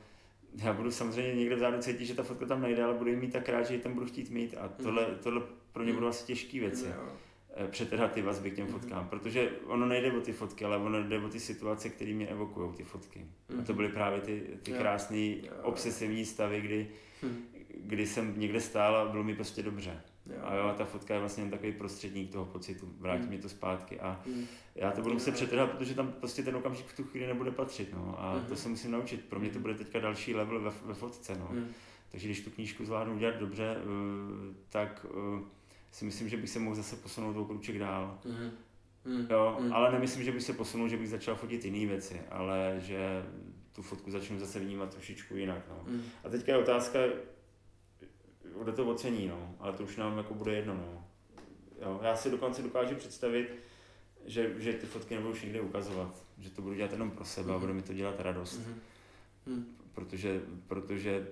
já 0.64 0.72
budu 0.72 0.90
samozřejmě 0.90 1.34
někde 1.34 1.56
vzadu 1.56 1.82
cítit, 1.82 2.06
že 2.06 2.14
ta 2.14 2.22
fotka 2.22 2.46
tam 2.46 2.62
nejde, 2.62 2.84
ale 2.84 2.94
budu 2.94 3.10
ji 3.10 3.16
mít 3.16 3.32
tak 3.32 3.48
rád, 3.48 3.62
že 3.62 3.74
ji 3.74 3.80
tam 3.80 3.94
budu 3.94 4.06
chtít 4.06 4.30
mít 4.30 4.54
a 4.58 4.68
tohle, 4.68 5.02
mm-hmm. 5.02 5.18
tohle 5.22 5.42
pro 5.72 5.84
mě 5.84 5.92
budou 5.92 6.06
asi 6.06 6.26
těžké 6.26 6.60
věci. 6.60 6.84
Mm-hmm. 6.84 7.27
Eh, 7.60 7.68
přetrhat 7.68 8.12
ty 8.12 8.22
vazby 8.22 8.50
k 8.50 8.54
těm 8.54 8.64
mhm. 8.64 8.72
fotkám, 8.72 9.04
mm-hmm. 9.04 9.08
protože 9.08 9.50
ono 9.66 9.86
nejde 9.86 10.12
o 10.12 10.20
ty 10.20 10.32
fotky, 10.32 10.64
ale 10.64 10.76
ono 10.76 11.02
jde 11.02 11.18
o 11.18 11.28
ty 11.28 11.40
situace, 11.40 11.88
které 11.88 12.12
mě 12.12 12.26
evokují 12.26 12.72
ty 12.72 12.84
fotky. 12.84 13.18
Mm-hmm. 13.18 13.60
A 13.60 13.64
to 13.64 13.72
mhm. 13.72 13.76
byly 13.76 13.88
právě 13.88 14.20
ty, 14.20 14.42
ty 14.62 14.72
krásné 14.72 15.34
obsesivní 15.62 16.24
stavy, 16.24 16.60
kdy, 16.60 16.88
mm-hmm. 17.22 17.36
kdy 17.80 18.06
jsem 18.06 18.40
někde 18.40 18.60
stál 18.60 18.96
a 18.96 19.08
bylo 19.08 19.24
mi 19.24 19.34
prostě 19.34 19.62
dobře. 19.62 20.00
Jo. 20.26 20.36
A 20.42 20.54
jo, 20.54 20.74
ta 20.78 20.84
fotka 20.84 21.14
je 21.14 21.20
vlastně 21.20 21.50
takový 21.50 21.72
prostředník 21.72 22.32
toho 22.32 22.44
pocitu, 22.44 22.88
vrátí 22.98 23.22
mm. 23.22 23.28
mě 23.28 23.38
to 23.38 23.48
zpátky 23.48 24.00
a 24.00 24.20
mm. 24.26 24.44
já 24.74 24.90
to 24.90 25.02
budu 25.02 25.14
muset 25.14 25.34
přetrhat, 25.34 25.70
protože 25.70 25.94
tam 25.94 26.12
prostě 26.12 26.42
ten 26.42 26.56
okamžik 26.56 26.86
v 26.86 26.96
tu 26.96 27.04
chvíli 27.04 27.26
nebude 27.26 27.50
patřit, 27.50 27.92
no. 27.92 28.14
A 28.18 28.34
mm. 28.34 28.44
to 28.44 28.56
se 28.56 28.68
musím 28.68 28.90
naučit, 28.90 29.24
pro 29.24 29.40
mě 29.40 29.50
to 29.50 29.58
bude 29.58 29.74
teďka 29.74 30.00
další 30.00 30.34
level 30.34 30.60
ve, 30.60 30.70
ve 30.84 30.94
fotce, 30.94 31.38
no. 31.38 31.48
Mm. 31.52 31.68
Takže 32.10 32.28
když 32.28 32.40
tu 32.40 32.50
knížku 32.50 32.84
zvládnu 32.84 33.14
udělat 33.14 33.36
dobře, 33.36 33.76
uh, 33.76 34.54
tak 34.68 35.06
uh, 35.10 35.40
si 35.90 36.04
myslím, 36.04 36.28
že 36.28 36.36
bych 36.36 36.50
se 36.50 36.58
mohl 36.58 36.76
zase 36.76 36.96
posunout 36.96 37.36
o 37.36 37.44
kruček 37.44 37.78
dál. 37.78 38.18
Mm. 38.24 38.50
Mm. 39.04 39.26
Jo, 39.30 39.56
mm. 39.60 39.72
ale 39.72 39.92
nemyslím, 39.92 40.24
že 40.24 40.32
bych 40.32 40.42
se 40.42 40.52
posunul, 40.52 40.88
že 40.88 40.96
bych 40.96 41.08
začal 41.08 41.34
fotit 41.34 41.64
jiné 41.64 41.86
věci, 41.86 42.20
ale 42.30 42.76
že 42.78 43.22
tu 43.72 43.82
fotku 43.82 44.10
začnu 44.10 44.38
zase 44.38 44.60
vnímat 44.60 44.90
trošičku 44.90 45.36
jinak. 45.36 45.62
No. 45.68 45.84
Mm. 45.86 46.02
A 46.24 46.28
teďka 46.28 46.52
je 46.52 46.58
otázka, 46.58 46.98
kdo 48.62 48.72
to 48.72 48.86
ocení, 48.86 49.28
no, 49.28 49.54
ale 49.60 49.72
to 49.72 49.82
už 49.82 49.96
nám 49.96 50.18
jako 50.18 50.34
bude 50.34 50.52
jedno. 50.52 50.74
No. 50.74 51.04
Jo, 51.82 52.00
já 52.02 52.16
si 52.16 52.30
dokonce 52.30 52.62
dokážu 52.62 52.94
představit, 52.94 53.54
že, 54.26 54.54
že 54.58 54.72
ty 54.72 54.86
fotky 54.86 55.14
nebudu 55.14 55.32
už 55.32 55.42
nikde 55.42 55.60
ukazovat, 55.60 56.24
že 56.38 56.50
to 56.50 56.62
budu 56.62 56.74
dělat 56.74 56.92
jenom 56.92 57.10
pro 57.10 57.24
sebe 57.24 57.46
mm. 57.46 57.50
a 57.50 57.54
mhm. 57.54 57.60
bude 57.60 57.72
mi 57.72 57.82
to 57.82 57.92
dělat 57.92 58.20
radost. 58.20 58.60
Mm. 59.46 59.76
Protože, 59.94 60.42
protože 60.66 61.28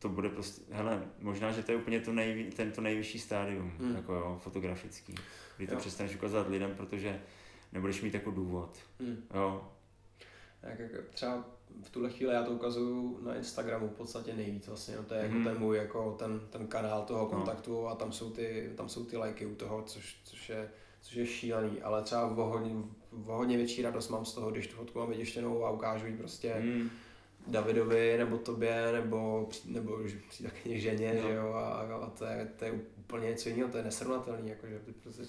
to 0.00 0.08
bude 0.08 0.28
prostě, 0.28 0.62
hele, 0.70 1.02
možná, 1.20 1.52
že 1.52 1.62
to 1.62 1.72
je 1.72 1.78
úplně 1.78 2.00
to, 2.00 2.12
nejvý, 2.12 2.44
ten, 2.50 2.72
to 2.72 2.80
nejvyšší 2.80 3.18
stádium, 3.18 3.72
hmm. 3.78 3.96
jako 3.96 4.14
jo, 4.14 4.40
fotografický, 4.42 5.14
kdy 5.56 5.66
to 5.66 5.74
jo. 5.74 5.80
přestaneš 5.80 6.14
ukazovat 6.14 6.48
lidem, 6.48 6.74
protože 6.76 7.20
nebudeš 7.72 8.02
mít 8.02 8.14
jako 8.14 8.30
důvod, 8.30 8.78
hmm. 9.00 9.22
jo. 9.34 9.68
Jak, 10.62 10.78
jak, 10.78 10.90
třeba 11.10 11.44
v 11.82 11.90
tuhle 11.90 12.10
chvíli 12.10 12.34
já 12.34 12.42
to 12.42 12.50
ukazuju 12.50 13.20
na 13.22 13.34
Instagramu 13.34 13.88
v 13.88 13.92
podstatě 13.92 14.34
nejvíc 14.34 14.66
vlastně, 14.68 14.96
no, 14.96 15.04
to 15.04 15.14
je 15.14 15.20
jako 15.20 15.34
hmm. 15.34 15.44
ten 15.44 15.58
můj, 15.58 15.76
jako 15.76 16.16
ten, 16.18 16.40
ten 16.50 16.66
kanál 16.66 17.02
toho 17.02 17.20
no. 17.20 17.26
kontaktu 17.26 17.82
no. 17.82 17.88
a 17.88 17.94
tam 17.94 18.12
jsou 18.12 18.30
ty, 18.30 18.72
tam 18.76 18.88
jsou 18.88 19.04
ty 19.04 19.16
lajky 19.16 19.46
u 19.46 19.54
toho, 19.54 19.82
což, 19.82 20.20
což 20.24 20.48
je, 20.48 20.70
což 21.00 21.14
je 21.14 21.26
šílený, 21.26 21.82
ale 21.82 22.02
třeba 22.02 22.26
o 22.26 22.46
hodně, 22.46 22.74
o 23.26 23.36
hodně 23.36 23.56
větší 23.56 23.82
radost 23.82 24.08
mám 24.08 24.24
z 24.24 24.34
toho, 24.34 24.50
když 24.50 24.66
tu 24.66 24.76
fotku 24.76 24.98
mám 24.98 25.10
vytěštěnou 25.10 25.64
a 25.64 25.70
ukážu 25.70 26.06
ji 26.06 26.16
prostě 26.16 26.54
hmm 26.54 26.90
Davidovi, 27.50 28.14
nebo 28.18 28.38
tobě, 28.38 28.92
nebo, 28.92 29.48
nebo 29.64 29.98
taky 30.42 30.80
ženě, 30.80 31.14
no. 31.14 31.28
že 31.28 31.34
jo, 31.34 31.52
a, 31.52 31.70
a 32.02 32.10
to, 32.10 32.24
je, 32.24 32.48
to 32.58 32.64
je 32.64 32.72
úplně 32.98 33.26
něco 33.26 33.48
jiného, 33.48 33.70
to 33.70 33.76
je 33.76 33.84
nesrovnatelný, 33.84 34.50
jakože 34.50 34.78
ty 34.78 34.92
prostě 34.92 35.22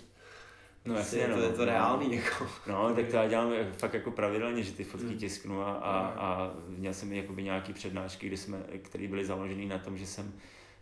No 0.86 0.96
jasně, 0.96 1.28
no, 1.28 1.36
to 1.36 1.42
je 1.42 1.50
to 1.50 1.66
reálný, 1.66 2.08
no. 2.08 2.14
jako. 2.14 2.48
No, 2.68 2.96
tak 2.96 3.08
to 3.08 3.16
já 3.16 3.28
dělám 3.28 3.54
fakt 3.78 3.94
jako 3.94 4.12
pravidelně, 4.12 4.64
že 4.64 4.72
ty 4.72 4.84
fotky 4.84 5.08
hmm. 5.08 5.18
tisknu 5.18 5.62
a, 5.62 5.74
a, 5.74 6.08
a 6.08 6.54
měl 6.68 6.94
jsem 6.94 7.14
jakoby 7.14 7.44
nějaký 7.44 7.74
přednášky, 7.74 8.28
kde 8.28 8.38
jsme, 8.38 8.64
které 8.82 9.08
byly 9.08 9.26
založené 9.26 9.66
na 9.66 9.78
tom, 9.78 9.98
že 9.98 10.08
jsem 10.08 10.34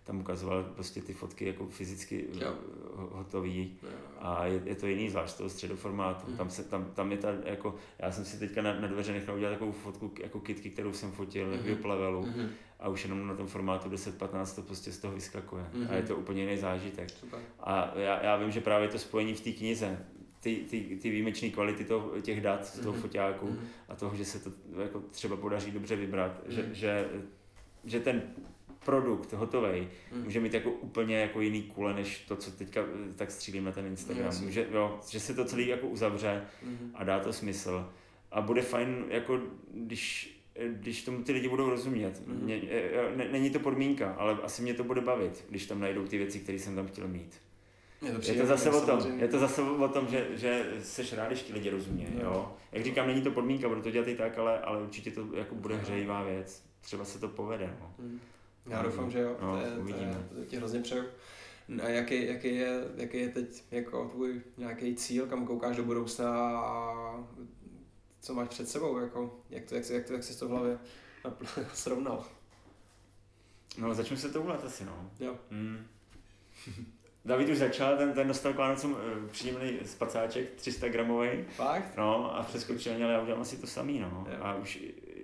tam 0.10 0.20
ukazoval 0.20 0.64
prostě 0.64 1.02
ty 1.02 1.14
fotky 1.14 1.46
jako 1.46 1.66
fyzicky 1.66 2.26
jo. 2.34 2.54
hotový 2.96 3.78
jo. 3.84 3.90
a 4.20 4.46
je, 4.46 4.62
je, 4.66 4.76
to 4.76 4.88
jiný 4.88 5.10
zvlášť 5.10 5.38
toho 5.38 5.50
středoformátu. 5.50 6.32
Mm. 6.32 6.38
Tam, 6.38 6.50
se, 6.50 6.64
tam, 6.64 6.86
tam 6.94 7.12
je 7.12 7.18
ta, 7.18 7.30
jako, 7.46 7.76
já 8.00 8.12
jsem 8.12 8.26
si 8.26 8.40
teďka 8.40 8.62
na, 8.62 8.80
na 8.80 8.88
dveře 8.88 9.14
nechal 9.14 9.36
udělat 9.36 9.52
takovou 9.52 9.72
fotku 9.72 10.12
jako 10.22 10.40
kitky, 10.40 10.70
kterou 10.70 10.94
jsem 10.94 11.12
fotil 11.12 11.48
mm. 11.48 11.70
jako 11.70 11.88
levelu 11.88 12.26
mm. 12.26 12.50
a 12.80 12.90
už 12.90 13.04
jenom 13.04 13.28
na 13.28 13.36
tom 13.36 13.48
formátu 13.48 13.90
10-15 13.90 14.56
to 14.56 14.62
prostě 14.62 14.92
z 14.92 14.98
toho 14.98 15.14
vyskakuje 15.14 15.66
mm. 15.74 15.88
a 15.90 15.94
je 15.94 16.04
to 16.04 16.16
úplně 16.16 16.42
jiný 16.42 16.58
zážitek. 16.58 17.10
Super. 17.10 17.40
A 17.60 17.94
já, 17.96 18.24
já 18.24 18.36
vím, 18.36 18.52
že 18.52 18.62
právě 18.62 18.88
to 18.88 19.00
spojení 19.00 19.34
v 19.34 19.42
té 19.42 19.52
knize, 19.52 20.06
ty, 20.40 20.56
ty, 20.56 20.82
ty 21.02 21.10
výjimečné 21.10 21.50
kvality 21.50 21.86
toho, 21.86 22.22
těch 22.22 22.42
dat 22.42 22.66
z 22.66 22.80
toho 22.80 22.94
mm 22.94 23.02
foťáku 23.02 23.48
mm 23.48 23.60
a 23.90 23.96
toho, 23.96 24.16
že 24.16 24.26
se 24.26 24.40
to 24.40 24.52
jako 24.82 25.04
třeba 25.12 25.38
podaří 25.38 25.72
dobře 25.72 25.96
vybrat, 25.96 26.48
mm 26.48 26.52
že, 26.54 26.70
že, 26.74 27.10
že 27.86 28.00
ten 28.00 28.22
produkt 28.86 29.34
hotový 29.34 29.88
mm. 30.12 30.24
může 30.24 30.40
mít 30.40 30.54
jako 30.54 30.72
úplně 30.72 31.18
jako 31.18 31.42
jiný 31.42 31.62
kule, 31.62 31.94
než 31.94 32.20
to, 32.28 32.36
co 32.36 32.52
teďka 32.52 32.82
eh, 32.82 33.14
tak 33.16 33.32
střílím 33.32 33.64
na 33.64 33.72
ten 33.72 33.86
Instagram. 33.86 34.34
Může, 34.42 34.68
jo, 34.72 35.00
že 35.10 35.20
se 35.20 35.34
to 35.34 35.46
celý 35.46 35.68
jako 35.68 35.88
uzavře 35.88 36.42
mm. 36.64 36.92
a 36.94 37.04
dá 37.04 37.20
to 37.20 37.34
smysl. 37.34 37.90
A 38.32 38.42
bude 38.42 38.62
fajn, 38.62 39.06
jako 39.10 39.40
když 39.74 40.36
když 40.68 41.04
tomu 41.04 41.24
ty 41.24 41.32
lidi 41.32 41.50
budou 41.50 41.70
rozumět. 41.70 42.22
Mm. 42.28 42.44
Mě, 42.44 42.62
eh, 42.70 43.16
ne, 43.16 43.28
není 43.32 43.50
to 43.50 43.60
podmínka, 43.60 44.14
ale 44.14 44.38
asi 44.44 44.62
mě 44.62 44.74
to 44.74 44.84
bude 44.84 45.02
bavit, 45.02 45.46
když 45.50 45.66
tam 45.66 45.80
najdou 45.80 46.08
ty 46.08 46.18
věci, 46.18 46.40
které 46.40 46.60
jsem 46.60 46.76
tam 46.76 46.88
chtěl 46.88 47.08
mít. 47.08 47.42
Je 48.02 48.12
to, 48.12 48.32
je 48.32 48.42
to 48.42 48.46
zase 48.46 48.70
o 48.70 48.86
tom, 48.86 49.20
je 49.20 49.28
to 49.28 49.40
zase 49.40 49.62
o 49.62 49.88
tom, 49.88 50.08
že, 50.08 50.28
že 50.34 50.72
seš 50.82 51.14
rád, 51.14 51.28
když 51.28 51.42
ti 51.42 51.54
lidi 51.54 51.70
rozumí. 51.70 52.08
Jo. 52.14 52.22
jo. 52.24 52.56
Jak 52.72 52.84
říkám, 52.84 53.08
není 53.08 53.22
to 53.22 53.32
podmínka, 53.32 53.70
budu 53.70 53.82
to 53.82 53.92
dělat 53.92 54.08
i 54.08 54.16
tak, 54.16 54.38
ale, 54.38 54.60
ale 54.60 54.82
určitě 54.82 55.12
to 55.12 55.28
jako 55.34 55.56
bude 55.56 55.76
hřejivá 55.76 56.24
věc. 56.24 56.64
Třeba 56.82 57.06
se 57.06 57.20
to 57.20 57.28
povede. 57.28 57.78
No. 57.82 57.94
Mm. 58.00 58.20
Já 58.70 58.82
doufám, 58.82 59.12
že 59.12 59.20
jo. 59.20 59.38
No, 59.42 59.60
to, 59.60 59.66
je, 59.66 59.78
uvidíme. 59.78 60.26
to, 60.30 60.36
je, 60.36 60.44
to 60.44 60.50
ti 60.50 60.58
hrozně 60.58 60.80
přeju. 60.80 61.04
A 61.84 61.90
jaký, 61.90 62.28
jaký, 62.28 62.56
je, 62.56 62.84
jaký 62.96 63.18
je 63.18 63.30
teď 63.30 63.64
jako 63.72 64.10
tvůj 64.10 64.42
nějaký 64.58 64.96
cíl, 64.96 65.28
kam 65.28 65.46
koukáš 65.48 65.76
do 65.76 65.84
budoucna 65.84 66.60
a 66.60 67.24
co 68.22 68.34
máš 68.34 68.48
před 68.48 68.70
sebou, 68.70 68.98
jako, 68.98 69.40
jak, 69.50 69.66
to, 69.66 69.76
jak, 69.76 69.90
jak, 69.90 70.06
to, 70.06 70.14
jak 70.14 70.24
jsi 70.24 70.40
to 70.40 70.48
v 70.48 70.52
hlavě 70.52 70.78
srovnal? 71.74 72.26
No, 73.78 73.94
začnu 73.94 74.18
se 74.18 74.30
to 74.30 74.42
ulet 74.42 74.64
asi, 74.64 74.86
no. 74.86 75.12
Jo. 75.20 75.36
Mm. 75.50 75.88
David 77.26 77.50
už 77.50 77.58
začal, 77.58 77.98
ten, 77.98 78.14
ten 78.14 78.28
dostal 78.28 78.54
k 78.54 78.58
Vánocům 78.58 78.92
uh, 78.92 79.30
příjemný 79.32 79.80
spacáček, 79.86 80.52
300 80.52 80.88
gramový. 80.88 81.30
Fakt? 81.56 81.98
No 81.98 82.36
a 82.36 82.44
přeskočil, 82.44 82.94
ale 83.04 83.14
já 83.14 83.22
udělám 83.22 83.42
asi 83.42 83.58
to 83.58 83.68
samý, 83.68 84.00
no. 84.00 84.28
Jo. 84.32 84.38
A 84.42 84.56
už 84.56 84.80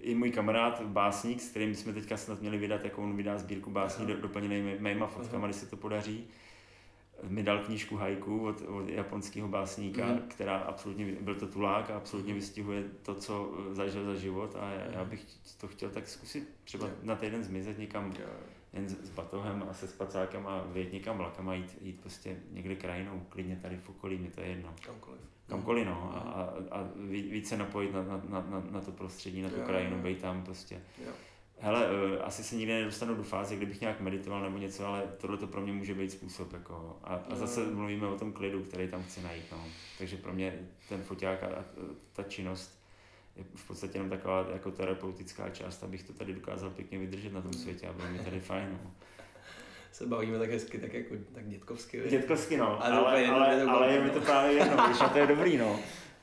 i 0.06 0.15
můj 0.15 0.32
kamarád, 0.32 0.82
básník, 0.82 1.41
s 1.41 1.49
kterým 1.49 1.76
jsme 1.76 1.94
teďka 1.94 2.18
snad 2.18 2.41
měli 2.41 2.57
vydat, 2.57 2.84
jako 2.84 3.03
on 3.03 3.15
vydá 3.15 3.38
sbírku 3.38 3.72
básní 3.72 4.06
do, 4.06 4.18
doplněný 4.18 4.76
mýma 4.80 5.07
fotkama, 5.07 5.48
když 5.48 5.56
se 5.56 5.65
to 5.65 5.77
podaří, 5.77 6.27
mi 7.23 7.44
dal 7.44 7.60
knížku 7.60 7.95
haiku 7.95 8.45
od, 8.45 8.61
od 8.61 8.90
japonského 8.90 9.48
básníka, 9.48 10.06
mm. 10.06 10.19
která 10.27 10.57
absolutně, 10.57 11.06
byl 11.06 11.36
to 11.36 11.48
tulák 11.48 11.90
a 11.90 11.98
absolutně 11.98 12.34
mhm. 12.34 12.40
vystihuje 12.40 12.84
to, 13.02 13.15
co 13.15 13.53
zažil 13.72 14.06
za 14.06 14.15
život 14.15 14.56
a 14.60 14.69
já, 14.69 14.86
já 14.91 15.02
mhm. 15.02 15.10
bych 15.10 15.26
to 15.57 15.68
chtěl 15.68 15.90
tak 15.90 16.07
zkusit 16.07 16.49
třeba 16.64 16.90
na 17.03 17.15
týden 17.15 17.44
zmizet 17.44 17.77
někam 17.77 18.14
jen 18.73 18.90
s, 18.90 18.94
s 19.03 19.10
batohem 19.10 19.65
a 19.69 19.73
se 19.73 19.88
spacákem 19.88 20.48
a 20.48 20.64
vyjet 20.64 20.94
někam 20.94 21.18
vlakem 21.18 21.49
a 21.49 21.53
jít, 21.53 21.77
jít 21.82 22.02
prostě 22.02 22.38
někde 22.52 22.76
krajinou, 22.76 23.26
klidně 23.30 23.56
tady 23.61 23.77
v 23.77 23.90
okolí, 23.90 24.18
mě 24.18 24.32
to 24.32 24.41
je 24.41 24.48
jedno. 24.48 24.73
Kamkoliv. 24.86 25.22
Kamkoliv, 25.47 25.85
no, 25.85 26.11
a, 26.15 26.19
a, 26.19 26.80
a 26.80 26.89
více 27.09 27.57
napojit 27.57 27.93
na, 27.93 28.03
na, 28.03 28.45
na, 28.49 28.63
na 28.72 28.81
to 28.81 28.91
prostředí, 28.91 29.41
na 29.41 29.49
tu 29.49 29.59
jo, 29.59 29.65
krajinu, 29.65 30.01
být 30.01 30.22
tam 30.22 30.43
prostě. 30.43 30.81
Jo. 31.05 31.11
Hele, 31.59 31.88
uh, 31.88 32.26
asi 32.26 32.43
se 32.43 32.55
nikdy 32.55 32.73
nedostanu 32.73 33.15
do 33.15 33.23
fáze, 33.23 33.55
kdybych 33.55 33.81
nějak 33.81 34.01
meditoval 34.01 34.41
nebo 34.41 34.57
něco, 34.57 34.85
ale 34.85 35.03
tohle 35.17 35.38
to 35.38 35.47
pro 35.47 35.61
mě 35.61 35.73
může 35.73 35.93
být 35.93 36.11
způsob. 36.11 36.53
Jako, 36.53 36.99
a, 37.03 37.15
a 37.15 37.35
zase 37.35 37.65
mluvíme 37.65 38.07
o 38.07 38.17
tom 38.19 38.34
klidu, 38.34 38.63
který 38.63 38.88
tam 38.88 39.03
chci 39.03 39.22
najít. 39.22 39.45
No. 39.51 39.63
Takže 39.97 40.17
pro 40.17 40.34
mě 40.34 40.59
ten 40.89 41.03
foťák 41.03 41.43
a, 41.43 41.47
a 41.47 41.63
ta 42.13 42.23
činnost 42.23 42.85
je 43.35 43.43
v 43.55 43.67
podstatě 43.67 43.97
jenom 43.97 44.09
taková 44.09 44.45
jako 44.53 44.72
terapeutická 44.72 45.49
část, 45.49 45.84
abych 45.84 46.03
to 46.03 46.13
tady 46.13 46.34
dokázal 46.34 46.69
pěkně 46.69 46.99
vydržet 46.99 47.34
na 47.34 47.41
tom 47.41 47.53
světě 47.53 47.88
a 47.88 47.93
bylo 47.93 48.07
mi 48.09 48.19
tady 48.19 48.39
fajn. 48.39 48.80
No. 48.84 48.91
Se 49.95 50.05
bavíme 50.05 50.39
tak 50.39 50.51
hezky, 50.51 50.77
tak 50.77 50.93
jako 50.93 51.15
tak 51.31 51.47
dětkovsky. 51.49 52.03
Dětkovsky, 52.09 52.57
no. 52.57 52.85
Ale, 52.85 52.97
ale, 52.97 53.27
ale, 53.27 53.63
ale 53.63 53.93
je 53.93 54.01
mi 54.01 54.09
to 54.09 54.22
právě 54.22 54.53
jedno, 54.57 54.88
když 54.88 55.01
a 55.01 55.09
to 55.09 55.17
je 55.17 55.27
dobrý, 55.27 55.57
no. 55.57 55.80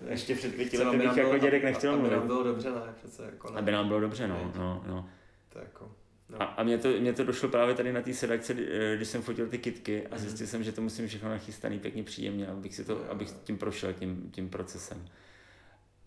Ještě 0.09 0.35
před 0.35 0.55
pěti 0.55 0.79
lety 0.79 0.99
bych 0.99 1.17
jako 1.17 1.39
dědek 1.39 1.65
nechtěl 1.65 1.97
mluvit. 1.97 2.09
Aby 2.09 2.17
nám 2.17 2.27
bylo 2.27 2.43
dobře, 2.43 2.71
ne? 2.71 2.95
Přece 2.97 3.25
jako 3.25 3.51
ne. 3.51 3.59
Aby 3.59 3.73
nám 3.73 3.89
bylo 3.89 4.01
dobře, 4.01 4.29
no. 4.29 4.53
no, 4.57 4.85
no. 4.87 5.09
To 5.49 5.59
jako... 5.59 5.93
No. 6.29 6.43
A, 6.43 6.45
a 6.45 6.63
mě, 6.63 6.79
to, 6.79 6.89
mě 6.89 7.13
to 7.13 7.25
došlo 7.25 7.49
právě 7.49 7.75
tady 7.75 7.93
na 7.93 8.03
té 8.03 8.15
sedakce, 8.15 8.55
když 8.97 9.09
jsem 9.09 9.23
fotil 9.23 9.49
ty 9.49 9.59
kitky 9.59 10.07
a 10.07 10.19
zjistil 10.19 10.45
mm. 10.45 10.51
jsem, 10.51 10.65
že 10.65 10.73
to 10.73 10.83
musím 10.83 11.09
všechno 11.09 11.31
nachystaný 11.31 11.79
pěkně 11.79 12.03
příjemně, 12.03 12.47
abych, 12.47 12.75
si 12.75 12.85
to, 12.85 13.11
abych 13.11 13.31
tím 13.31 13.59
prošel 13.59 13.93
tím, 13.93 14.31
tím 14.31 14.49
procesem. 14.49 15.09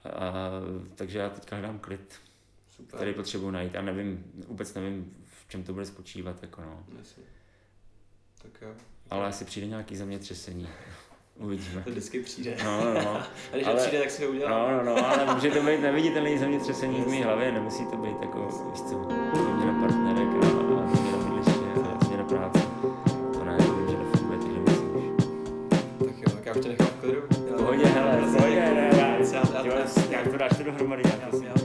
A, 0.05 0.51
takže 0.95 1.19
já 1.19 1.29
teďka 1.29 1.55
hledám 1.55 1.79
klid, 1.79 2.15
Super. 2.69 2.95
který 2.95 3.13
potřebuji 3.13 3.51
najít. 3.51 3.73
Já 3.73 3.81
nevím, 3.81 4.23
vůbec 4.47 4.73
nevím, 4.73 5.15
v 5.25 5.49
čem 5.49 5.63
to 5.63 5.73
bude 5.73 5.85
spočívat. 5.85 6.41
Jako 6.41 6.61
no. 6.61 6.85
Jasně. 6.97 7.23
Tak 8.51 8.61
jo. 8.61 8.69
Ale 9.09 9.27
asi 9.27 9.45
přijde 9.45 9.67
nějaký 9.67 9.95
zemětřesení. 9.95 10.69
Uvidíme. 11.39 11.81
To 11.81 11.89
vždycky 11.89 12.19
přijde. 12.19 12.57
No, 12.63 12.83
no, 12.85 12.93
no. 12.93 13.17
A 13.53 13.55
když 13.55 13.67
ale, 13.67 13.75
přijde, 13.81 13.99
tak 13.99 14.11
si 14.11 14.25
ho 14.25 14.31
udělá. 14.31 14.49
No, 14.49 14.77
no, 14.77 14.83
no, 14.83 15.07
ale 15.07 15.25
může 15.35 15.51
to 15.51 15.63
být 15.63 15.81
neviditelný 15.81 16.37
zemětřesení 16.37 17.01
v 17.01 17.07
mé 17.07 17.23
hlavě, 17.23 17.51
nemusí 17.51 17.85
to 17.85 17.97
být 17.97 18.21
jako, 18.21 18.45
víš 18.71 18.81
co, 18.81 19.07
změna 19.55 19.79
partnerek 19.79 20.27
a, 20.27 20.47
a 20.83 20.95
změna 20.95 21.17
bydliště 21.17 21.65
a 22.01 22.05
změna 22.05 22.23
práce. 22.23 22.59
To 23.33 23.45
ne, 23.45 23.57
vím, 23.57 23.87
že 23.89 23.97
nefunguje, 23.97 24.39
takže 24.39 24.59
myslím 24.59 25.15
Tak 25.99 26.17
jo, 26.17 26.29
tak 26.35 26.45
já 26.45 26.53
už 26.53 26.59
tě 26.59 26.69
nechám 26.69 26.87
v 26.87 26.99
klidu. 26.99 27.21
Pohodě, 27.57 27.85
hele, 27.85 28.21
pohodě, 28.37 28.55
ne, 28.55 28.89
já, 28.97 29.07
já, 29.07 29.43
já, 29.63 29.73
já, 30.11 30.19
jak 30.19 30.27
to 30.31 30.37
dáš 30.37 30.57
to 30.57 30.63
dohromady, 30.63 31.03
já, 31.05 31.29
já, 31.41 31.64